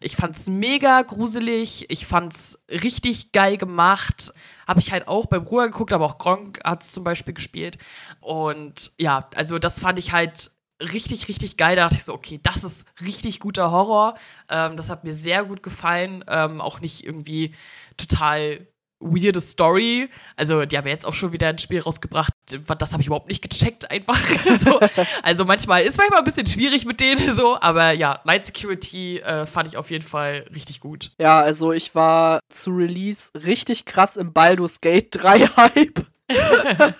Ich 0.00 0.16
fand's 0.16 0.48
mega 0.48 1.02
gruselig. 1.02 1.86
Ich 1.90 2.06
fand's 2.06 2.58
richtig 2.70 3.32
geil 3.32 3.56
gemacht. 3.56 4.32
Habe 4.66 4.80
ich 4.80 4.92
halt 4.92 5.08
auch 5.08 5.26
bei 5.26 5.38
Bruder 5.38 5.68
geguckt, 5.68 5.92
aber 5.92 6.04
auch 6.04 6.18
Gronk 6.18 6.60
hat's 6.64 6.92
zum 6.92 7.04
Beispiel 7.04 7.34
gespielt. 7.34 7.78
Und 8.20 8.92
ja, 8.98 9.28
also 9.34 9.58
das 9.58 9.80
fand 9.80 9.98
ich 9.98 10.12
halt 10.12 10.50
richtig, 10.82 11.28
richtig 11.28 11.56
geil. 11.56 11.76
Da 11.76 11.84
dachte 11.84 11.96
ich 11.96 12.04
so, 12.04 12.14
okay, 12.14 12.40
das 12.42 12.64
ist 12.64 12.86
richtig 13.00 13.40
guter 13.40 13.70
Horror. 13.70 14.16
Ähm, 14.50 14.76
das 14.76 14.90
hat 14.90 15.04
mir 15.04 15.14
sehr 15.14 15.44
gut 15.44 15.62
gefallen. 15.62 16.24
Ähm, 16.28 16.60
auch 16.60 16.80
nicht 16.80 17.04
irgendwie 17.04 17.54
total 17.96 18.66
weirde 19.00 19.40
Story. 19.40 20.10
Also, 20.36 20.64
die 20.66 20.76
haben 20.76 20.86
jetzt 20.88 21.06
auch 21.06 21.14
schon 21.14 21.32
wieder 21.32 21.48
ein 21.48 21.58
Spiel 21.58 21.80
rausgebracht. 21.80 22.32
Das 22.78 22.92
habe 22.92 23.02
ich 23.02 23.08
überhaupt 23.08 23.28
nicht 23.28 23.42
gecheckt, 23.42 23.90
einfach. 23.90 24.18
so. 24.58 24.80
Also, 25.22 25.44
manchmal 25.44 25.82
ist 25.82 25.98
manchmal 25.98 26.20
ein 26.20 26.24
bisschen 26.24 26.46
schwierig 26.46 26.84
mit 26.84 27.00
denen 27.00 27.34
so, 27.34 27.60
aber 27.60 27.92
ja, 27.92 28.20
Night 28.24 28.46
Security 28.46 29.18
äh, 29.18 29.46
fand 29.46 29.68
ich 29.68 29.76
auf 29.76 29.90
jeden 29.90 30.04
Fall 30.04 30.46
richtig 30.54 30.80
gut. 30.80 31.12
Ja, 31.18 31.40
also 31.40 31.72
ich 31.72 31.94
war 31.94 32.40
zu 32.48 32.70
Release 32.70 33.30
richtig 33.34 33.84
krass 33.84 34.16
im 34.16 34.32
Baldur's 34.32 34.80
Gate 34.80 35.08
3 35.10 35.46
Hype. 35.56 36.06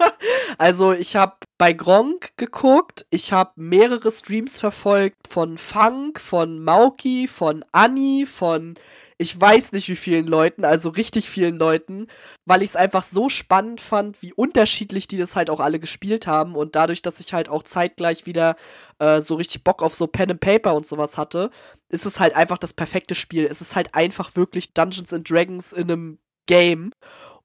also 0.58 0.92
ich 0.92 1.16
habe 1.16 1.36
bei 1.58 1.72
Gronk 1.72 2.30
geguckt, 2.36 3.06
ich 3.10 3.32
habe 3.32 3.52
mehrere 3.56 4.10
Streams 4.10 4.60
verfolgt 4.60 5.26
von 5.28 5.58
Funk, 5.58 6.20
von 6.20 6.62
Mauki, 6.62 7.26
von 7.26 7.64
Annie, 7.72 8.26
von 8.26 8.76
ich 9.18 9.40
weiß 9.40 9.72
nicht 9.72 9.88
wie 9.88 9.96
vielen 9.96 10.26
Leuten, 10.26 10.64
also 10.64 10.90
richtig 10.90 11.30
vielen 11.30 11.58
Leuten, 11.58 12.06
weil 12.44 12.62
ich 12.62 12.70
es 12.70 12.76
einfach 12.76 13.02
so 13.02 13.28
spannend 13.28 13.80
fand, 13.80 14.20
wie 14.22 14.34
unterschiedlich 14.34 15.08
die 15.08 15.16
das 15.16 15.36
halt 15.36 15.48
auch 15.48 15.60
alle 15.60 15.80
gespielt 15.80 16.26
haben 16.26 16.54
und 16.54 16.76
dadurch, 16.76 17.00
dass 17.00 17.20
ich 17.20 17.32
halt 17.32 17.48
auch 17.48 17.62
zeitgleich 17.62 18.26
wieder 18.26 18.56
äh, 18.98 19.20
so 19.20 19.36
richtig 19.36 19.64
Bock 19.64 19.82
auf 19.82 19.94
so 19.94 20.06
Pen 20.06 20.32
and 20.32 20.40
Paper 20.40 20.74
und 20.74 20.86
sowas 20.86 21.16
hatte, 21.16 21.50
ist 21.88 22.04
es 22.04 22.20
halt 22.20 22.36
einfach 22.36 22.58
das 22.58 22.74
perfekte 22.74 23.14
Spiel. 23.14 23.46
Es 23.46 23.62
ist 23.62 23.74
halt 23.74 23.94
einfach 23.94 24.36
wirklich 24.36 24.74
Dungeons 24.74 25.14
and 25.14 25.28
Dragons 25.30 25.72
in 25.72 25.90
einem 25.90 26.18
Game 26.46 26.92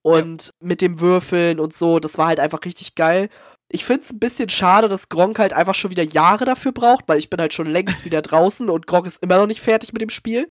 und 0.01 0.47
ja. 0.47 0.51
mit 0.59 0.81
dem 0.81 0.99
Würfeln 0.99 1.59
und 1.59 1.73
so, 1.73 1.99
das 1.99 2.17
war 2.17 2.27
halt 2.27 2.39
einfach 2.41 2.59
richtig 2.65 2.95
geil. 2.95 3.29
Ich 3.69 3.85
finde 3.85 4.01
es 4.01 4.11
ein 4.11 4.19
bisschen 4.19 4.49
schade, 4.49 4.89
dass 4.89 5.07
Gronk 5.07 5.39
halt 5.39 5.53
einfach 5.53 5.75
schon 5.75 5.91
wieder 5.91 6.03
Jahre 6.03 6.43
dafür 6.43 6.73
braucht, 6.73 7.05
weil 7.07 7.19
ich 7.19 7.29
bin 7.29 7.39
halt 7.39 7.53
schon 7.53 7.67
längst 7.67 8.03
wieder 8.05 8.21
draußen 8.21 8.69
und 8.69 8.87
Gronk 8.87 9.07
ist 9.07 9.23
immer 9.23 9.37
noch 9.37 9.47
nicht 9.47 9.61
fertig 9.61 9.93
mit 9.93 10.01
dem 10.01 10.09
Spiel. 10.09 10.49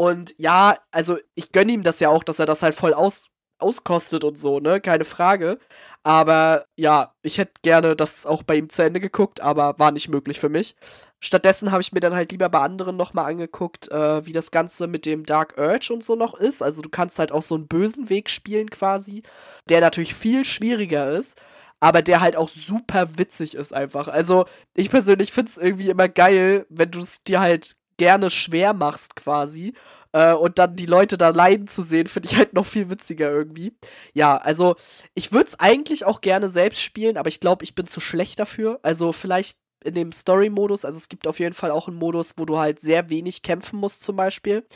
Und 0.00 0.34
ja, 0.38 0.78
also 0.92 1.18
ich 1.34 1.52
gönne 1.52 1.72
ihm 1.72 1.82
das 1.82 2.00
ja 2.00 2.08
auch, 2.08 2.24
dass 2.24 2.38
er 2.38 2.46
das 2.46 2.62
halt 2.62 2.74
voll 2.74 2.94
aus, 2.94 3.26
auskostet 3.58 4.24
und 4.24 4.38
so, 4.38 4.58
ne? 4.58 4.80
Keine 4.80 5.04
Frage. 5.04 5.58
Aber 6.02 6.64
ja, 6.74 7.14
ich 7.20 7.36
hätte 7.36 7.52
gerne 7.62 7.94
das 7.96 8.24
auch 8.24 8.42
bei 8.42 8.56
ihm 8.56 8.70
zu 8.70 8.82
Ende 8.82 8.98
geguckt, 8.98 9.42
aber 9.42 9.78
war 9.78 9.90
nicht 9.90 10.08
möglich 10.08 10.40
für 10.40 10.48
mich. 10.48 10.74
Stattdessen 11.20 11.70
habe 11.70 11.82
ich 11.82 11.92
mir 11.92 12.00
dann 12.00 12.14
halt 12.14 12.32
lieber 12.32 12.48
bei 12.48 12.60
anderen 12.60 12.96
nochmal 12.96 13.26
angeguckt, 13.30 13.90
äh, 13.90 14.24
wie 14.24 14.32
das 14.32 14.50
Ganze 14.50 14.86
mit 14.86 15.04
dem 15.04 15.26
Dark 15.26 15.58
Urge 15.58 15.92
und 15.92 16.02
so 16.02 16.14
noch 16.16 16.32
ist. 16.32 16.62
Also 16.62 16.80
du 16.80 16.88
kannst 16.88 17.18
halt 17.18 17.30
auch 17.30 17.42
so 17.42 17.54
einen 17.56 17.68
bösen 17.68 18.08
Weg 18.08 18.30
spielen 18.30 18.70
quasi, 18.70 19.22
der 19.68 19.82
natürlich 19.82 20.14
viel 20.14 20.46
schwieriger 20.46 21.10
ist 21.10 21.38
aber 21.80 22.02
der 22.02 22.20
halt 22.20 22.36
auch 22.36 22.48
super 22.48 23.18
witzig 23.18 23.54
ist 23.54 23.72
einfach. 23.72 24.06
Also 24.06 24.44
ich 24.76 24.90
persönlich 24.90 25.32
finde 25.32 25.50
es 25.50 25.56
irgendwie 25.56 25.88
immer 25.88 26.08
geil, 26.08 26.66
wenn 26.68 26.90
du 26.90 27.00
es 27.00 27.24
dir 27.24 27.40
halt 27.40 27.74
gerne 28.00 28.30
schwer 28.30 28.72
machst 28.72 29.14
quasi. 29.14 29.74
Äh, 30.12 30.32
und 30.32 30.58
dann 30.58 30.74
die 30.74 30.86
Leute 30.86 31.18
da 31.18 31.28
leiden 31.28 31.66
zu 31.66 31.82
sehen, 31.82 32.06
finde 32.06 32.28
ich 32.30 32.36
halt 32.36 32.54
noch 32.54 32.64
viel 32.64 32.88
witziger 32.90 33.30
irgendwie. 33.30 33.76
Ja, 34.14 34.36
also 34.38 34.76
ich 35.14 35.32
würde 35.32 35.46
es 35.46 35.60
eigentlich 35.60 36.04
auch 36.06 36.22
gerne 36.22 36.48
selbst 36.48 36.82
spielen, 36.82 37.18
aber 37.18 37.28
ich 37.28 37.40
glaube, 37.40 37.62
ich 37.64 37.74
bin 37.74 37.86
zu 37.86 38.00
schlecht 38.00 38.38
dafür. 38.38 38.80
Also 38.82 39.12
vielleicht 39.12 39.58
in 39.84 39.94
dem 39.94 40.12
Story-Modus, 40.12 40.84
also 40.84 40.96
es 40.96 41.08
gibt 41.08 41.26
auf 41.26 41.38
jeden 41.38 41.54
Fall 41.54 41.70
auch 41.70 41.88
einen 41.88 41.98
Modus, 41.98 42.34
wo 42.38 42.46
du 42.46 42.58
halt 42.58 42.80
sehr 42.80 43.10
wenig 43.10 43.42
kämpfen 43.42 43.78
musst 43.78 44.02
zum 44.02 44.16
Beispiel 44.16 44.66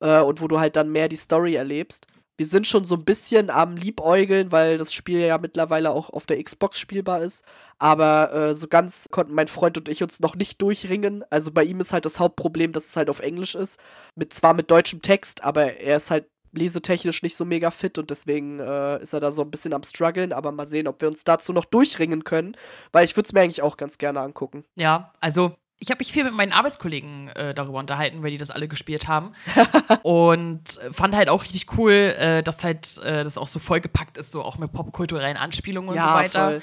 äh, 0.00 0.20
und 0.20 0.40
wo 0.42 0.48
du 0.48 0.60
halt 0.60 0.76
dann 0.76 0.92
mehr 0.92 1.08
die 1.08 1.16
Story 1.16 1.54
erlebst 1.54 2.06
wir 2.36 2.46
sind 2.46 2.66
schon 2.66 2.84
so 2.84 2.96
ein 2.96 3.04
bisschen 3.04 3.48
am 3.48 3.76
Liebäugeln, 3.76 4.50
weil 4.50 4.76
das 4.76 4.92
Spiel 4.92 5.20
ja 5.20 5.38
mittlerweile 5.38 5.92
auch 5.92 6.10
auf 6.10 6.26
der 6.26 6.42
Xbox 6.42 6.78
spielbar 6.78 7.22
ist. 7.22 7.44
Aber 7.78 8.32
äh, 8.32 8.54
so 8.54 8.66
ganz 8.66 9.08
konnten 9.10 9.34
mein 9.34 9.48
Freund 9.48 9.78
und 9.78 9.88
ich 9.88 10.02
uns 10.02 10.20
noch 10.20 10.34
nicht 10.34 10.60
durchringen. 10.60 11.24
Also 11.30 11.52
bei 11.52 11.64
ihm 11.64 11.80
ist 11.80 11.92
halt 11.92 12.04
das 12.04 12.18
Hauptproblem, 12.18 12.72
dass 12.72 12.86
es 12.86 12.96
halt 12.96 13.08
auf 13.08 13.20
Englisch 13.20 13.54
ist. 13.54 13.78
Mit, 14.16 14.34
zwar 14.34 14.54
mit 14.54 14.70
deutschem 14.70 15.00
Text, 15.00 15.44
aber 15.44 15.76
er 15.76 15.96
ist 15.96 16.10
halt 16.10 16.26
lesetechnisch 16.52 17.22
nicht 17.22 17.36
so 17.36 17.44
mega 17.44 17.70
fit 17.70 17.98
und 17.98 18.10
deswegen 18.10 18.60
äh, 18.60 19.02
ist 19.02 19.12
er 19.12 19.20
da 19.20 19.32
so 19.32 19.42
ein 19.42 19.50
bisschen 19.50 19.72
am 19.72 19.82
struggeln. 19.82 20.32
Aber 20.32 20.50
mal 20.50 20.66
sehen, 20.66 20.88
ob 20.88 21.00
wir 21.00 21.08
uns 21.08 21.24
dazu 21.24 21.52
noch 21.52 21.64
durchringen 21.64 22.24
können, 22.24 22.56
weil 22.92 23.04
ich 23.04 23.16
würde 23.16 23.26
es 23.26 23.32
mir 23.32 23.42
eigentlich 23.42 23.62
auch 23.62 23.76
ganz 23.76 23.98
gerne 23.98 24.20
angucken. 24.20 24.64
Ja, 24.74 25.12
also 25.20 25.56
ich 25.84 25.90
habe 25.90 25.98
mich 25.98 26.12
viel 26.12 26.24
mit 26.24 26.32
meinen 26.32 26.52
Arbeitskollegen 26.52 27.28
äh, 27.28 27.52
darüber 27.52 27.78
unterhalten, 27.78 28.22
weil 28.22 28.30
die 28.30 28.38
das 28.38 28.50
alle 28.50 28.68
gespielt 28.68 29.06
haben. 29.06 29.32
und 30.02 30.62
fand 30.92 31.14
halt 31.14 31.28
auch 31.28 31.42
richtig 31.42 31.76
cool, 31.76 31.92
äh, 31.92 32.42
dass 32.42 32.64
halt 32.64 32.96
äh, 33.04 33.22
das 33.22 33.36
auch 33.36 33.46
so 33.46 33.58
vollgepackt 33.58 34.16
ist, 34.16 34.32
so 34.32 34.42
auch 34.42 34.56
mit 34.56 34.72
popkulturellen 34.72 35.36
Anspielungen 35.36 35.90
und 35.90 35.96
Ja, 35.96 36.08
so 36.08 36.14
weiter. 36.14 36.60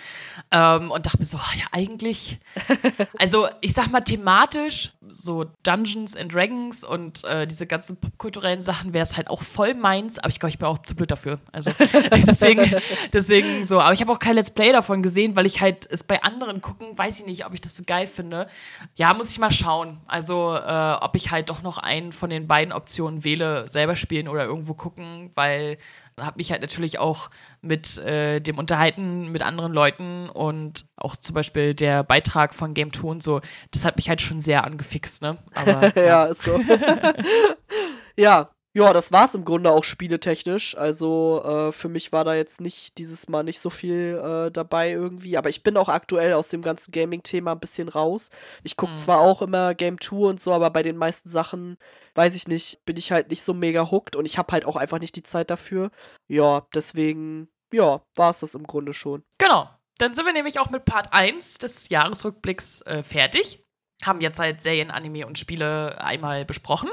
Ähm, 0.52 0.90
und 0.90 1.06
dachte 1.06 1.20
mir 1.20 1.26
so, 1.26 1.38
ah 1.38 1.56
ja, 1.56 1.66
eigentlich. 1.72 2.40
also, 3.20 3.48
ich 3.62 3.74
sag 3.74 3.92
mal, 3.92 4.02
thematisch, 4.02 4.92
so 5.08 5.46
Dungeons 5.62 6.16
and 6.16 6.34
Dragons 6.34 6.84
und 6.84 7.24
äh, 7.24 7.46
diese 7.46 7.68
ganzen 7.68 7.98
popkulturellen 7.98 8.64
Sachen 8.64 8.92
wäre 8.94 9.04
es 9.04 9.18
halt 9.18 9.30
auch 9.30 9.44
voll 9.44 9.76
meins, 9.76 10.18
aber 10.18 10.30
ich 10.30 10.40
glaube, 10.40 10.50
ich 10.50 10.58
bin 10.58 10.68
auch 10.68 10.80
zu 10.80 10.96
blöd 10.96 11.12
dafür. 11.12 11.40
Also, 11.52 11.72
deswegen, 12.26 12.76
deswegen 13.14 13.66
so. 13.66 13.80
Aber 13.80 13.94
ich 13.94 14.02
habe 14.02 14.12
auch 14.12 14.20
kein 14.20 14.36
Let's 14.36 14.50
Play 14.50 14.72
davon 14.72 15.04
gesehen, 15.04 15.36
weil 15.36 15.46
ich 15.46 15.62
halt 15.62 15.88
es 15.92 16.04
bei 16.04 16.24
anderen 16.24 16.62
gucken, 16.62 16.98
weiß 16.98 17.20
ich 17.20 17.26
nicht, 17.28 17.46
ob 17.46 17.54
ich 17.54 17.62
das 17.62 17.76
so 17.76 17.84
geil 17.86 18.08
finde. 18.08 18.48
Ja, 18.96 19.11
muss 19.14 19.32
ich 19.32 19.40
mal 19.40 19.52
schauen. 19.52 20.00
Also, 20.08 20.56
äh, 20.56 20.98
ob 21.02 21.16
ich 21.16 21.32
halt 21.32 21.50
doch 21.50 21.62
noch 21.62 21.78
einen 21.78 22.12
von 22.12 22.30
den 22.30 22.48
beiden 22.48 22.74
Optionen 22.74 23.24
wähle, 23.24 23.68
selber 23.70 23.96
spielen 23.96 24.28
oder 24.28 24.46
irgendwo 24.46 24.74
gucken, 24.74 25.32
weil 25.36 25.78
habe 26.20 26.38
mich 26.38 26.52
halt 26.52 26.62
natürlich 26.62 27.00
auch 27.00 27.30
mit 27.62 27.98
äh, 28.00 28.40
dem 28.40 28.58
Unterhalten 28.58 29.32
mit 29.32 29.42
anderen 29.42 29.72
Leuten 29.72 30.30
und 30.30 30.86
auch 30.96 31.16
zum 31.16 31.36
Beispiel 31.36 31.74
der 31.74 32.04
Beitrag 32.04 32.54
von 32.54 32.74
Game 32.74 32.94
2 32.94 33.08
und 33.08 33.24
so, 33.24 33.42
das 33.72 33.86
hat 33.86 33.98
mich 33.98 34.10
halt 34.10 34.22
schon 34.22 34.42
sehr 34.42 34.64
angefixt, 34.64 35.22
ne? 35.22 35.38
Aber 35.54 35.98
ja, 36.00 36.26
ist 36.26 36.44
so. 36.44 36.60
ja. 38.16 38.50
Ja, 38.74 38.94
das 38.94 39.12
war's 39.12 39.36
im 39.36 39.44
Grunde 39.44 39.70
auch 39.70 39.84
spieletechnisch. 39.84 40.78
Also 40.78 41.44
äh, 41.44 41.72
für 41.74 41.90
mich 41.90 42.14
war 42.14 42.24
da 42.24 42.36
jetzt 42.36 42.62
nicht 42.62 42.98
dieses 42.98 43.28
Mal 43.28 43.44
nicht 43.44 43.60
so 43.60 43.70
viel 43.70 44.18
äh, 44.24 44.50
dabei 44.52 44.92
irgendwie. 44.92 45.38
Aber 45.38 45.50
ich 45.50 45.62
bin 45.62 45.76
auch 45.76 45.90
aktuell 45.90 46.32
aus 46.34 46.48
dem 46.48 46.62
ganzen 46.62 46.94
Gaming-Thema 46.94 47.52
ein 47.52 47.60
bisschen 47.60 47.90
raus. 47.90 48.30
Ich 48.64 48.78
gucke 48.78 48.94
Mhm. 48.94 48.98
zwar 48.98 49.20
auch 49.20 49.42
immer 49.42 49.74
Game 49.76 50.00
2 50.00 50.16
und 50.30 50.40
so, 50.40 50.54
aber 50.54 50.70
bei 50.70 50.84
den 50.84 50.96
meisten 50.96 51.28
Sachen, 51.28 51.78
weiß 52.16 52.34
ich 52.36 52.48
nicht, 52.48 52.86
bin 52.86 52.96
ich 52.96 53.12
halt 53.12 53.30
nicht 53.30 53.44
so 53.44 53.54
mega 53.54 53.92
hooked 53.92 54.16
und 54.16 54.24
ich 54.26 54.38
habe 54.38 54.54
halt 54.54 54.66
auch 54.66 54.78
einfach 54.78 55.00
nicht 55.00 55.18
die 55.18 55.24
Zeit 55.24 55.50
dafür. 55.52 55.92
Ja, 56.30 56.66
deswegen, 56.74 57.50
ja, 57.74 58.02
war's 58.16 58.40
das 58.40 58.56
im 58.56 58.64
Grunde 58.64 58.94
schon. 58.94 59.24
Genau. 59.38 59.70
Dann 59.98 60.16
sind 60.16 60.26
wir 60.26 60.34
nämlich 60.34 60.60
auch 60.60 60.70
mit 60.70 60.86
Part 60.86 61.10
1 61.12 61.58
des 61.58 61.90
Jahresrückblicks 61.90 62.82
äh, 62.84 63.04
fertig. 63.04 63.64
Haben 64.04 64.22
jetzt 64.22 64.40
halt 64.40 64.62
Serien, 64.62 64.92
Anime 64.92 65.28
und 65.28 65.38
Spiele 65.38 66.02
einmal 66.02 66.46
besprochen. 66.46 66.90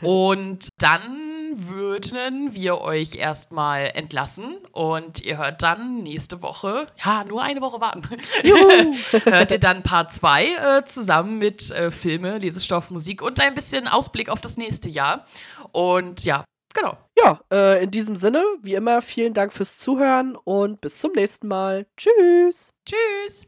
Und 0.00 0.68
dann 0.78 1.36
würden 1.56 2.54
wir 2.54 2.80
euch 2.80 3.16
erstmal 3.16 3.90
entlassen 3.94 4.58
und 4.72 5.20
ihr 5.20 5.38
hört 5.38 5.62
dann 5.62 6.02
nächste 6.02 6.42
Woche, 6.42 6.88
ja, 7.02 7.24
nur 7.24 7.42
eine 7.42 7.60
Woche 7.60 7.80
warten, 7.80 8.02
Juhu! 8.42 8.96
hört 9.24 9.52
ihr 9.52 9.58
dann 9.58 9.82
Part 9.82 10.12
2 10.12 10.78
äh, 10.78 10.84
zusammen 10.84 11.38
mit 11.38 11.70
äh, 11.70 11.90
Filme, 11.90 12.38
Lesestoff, 12.38 12.90
Musik 12.90 13.22
und 13.22 13.40
ein 13.40 13.54
bisschen 13.54 13.88
Ausblick 13.88 14.28
auf 14.28 14.40
das 14.40 14.56
nächste 14.56 14.88
Jahr. 14.88 15.26
Und 15.72 16.24
ja, 16.24 16.44
genau. 16.74 16.96
Ja, 17.18 17.40
äh, 17.52 17.82
in 17.82 17.90
diesem 17.90 18.16
Sinne, 18.16 18.42
wie 18.62 18.74
immer, 18.74 19.00
vielen 19.02 19.34
Dank 19.34 19.52
fürs 19.52 19.78
Zuhören 19.78 20.36
und 20.36 20.80
bis 20.80 21.00
zum 21.00 21.12
nächsten 21.12 21.48
Mal. 21.48 21.86
Tschüss! 21.96 22.72
Tschüss! 22.84 23.46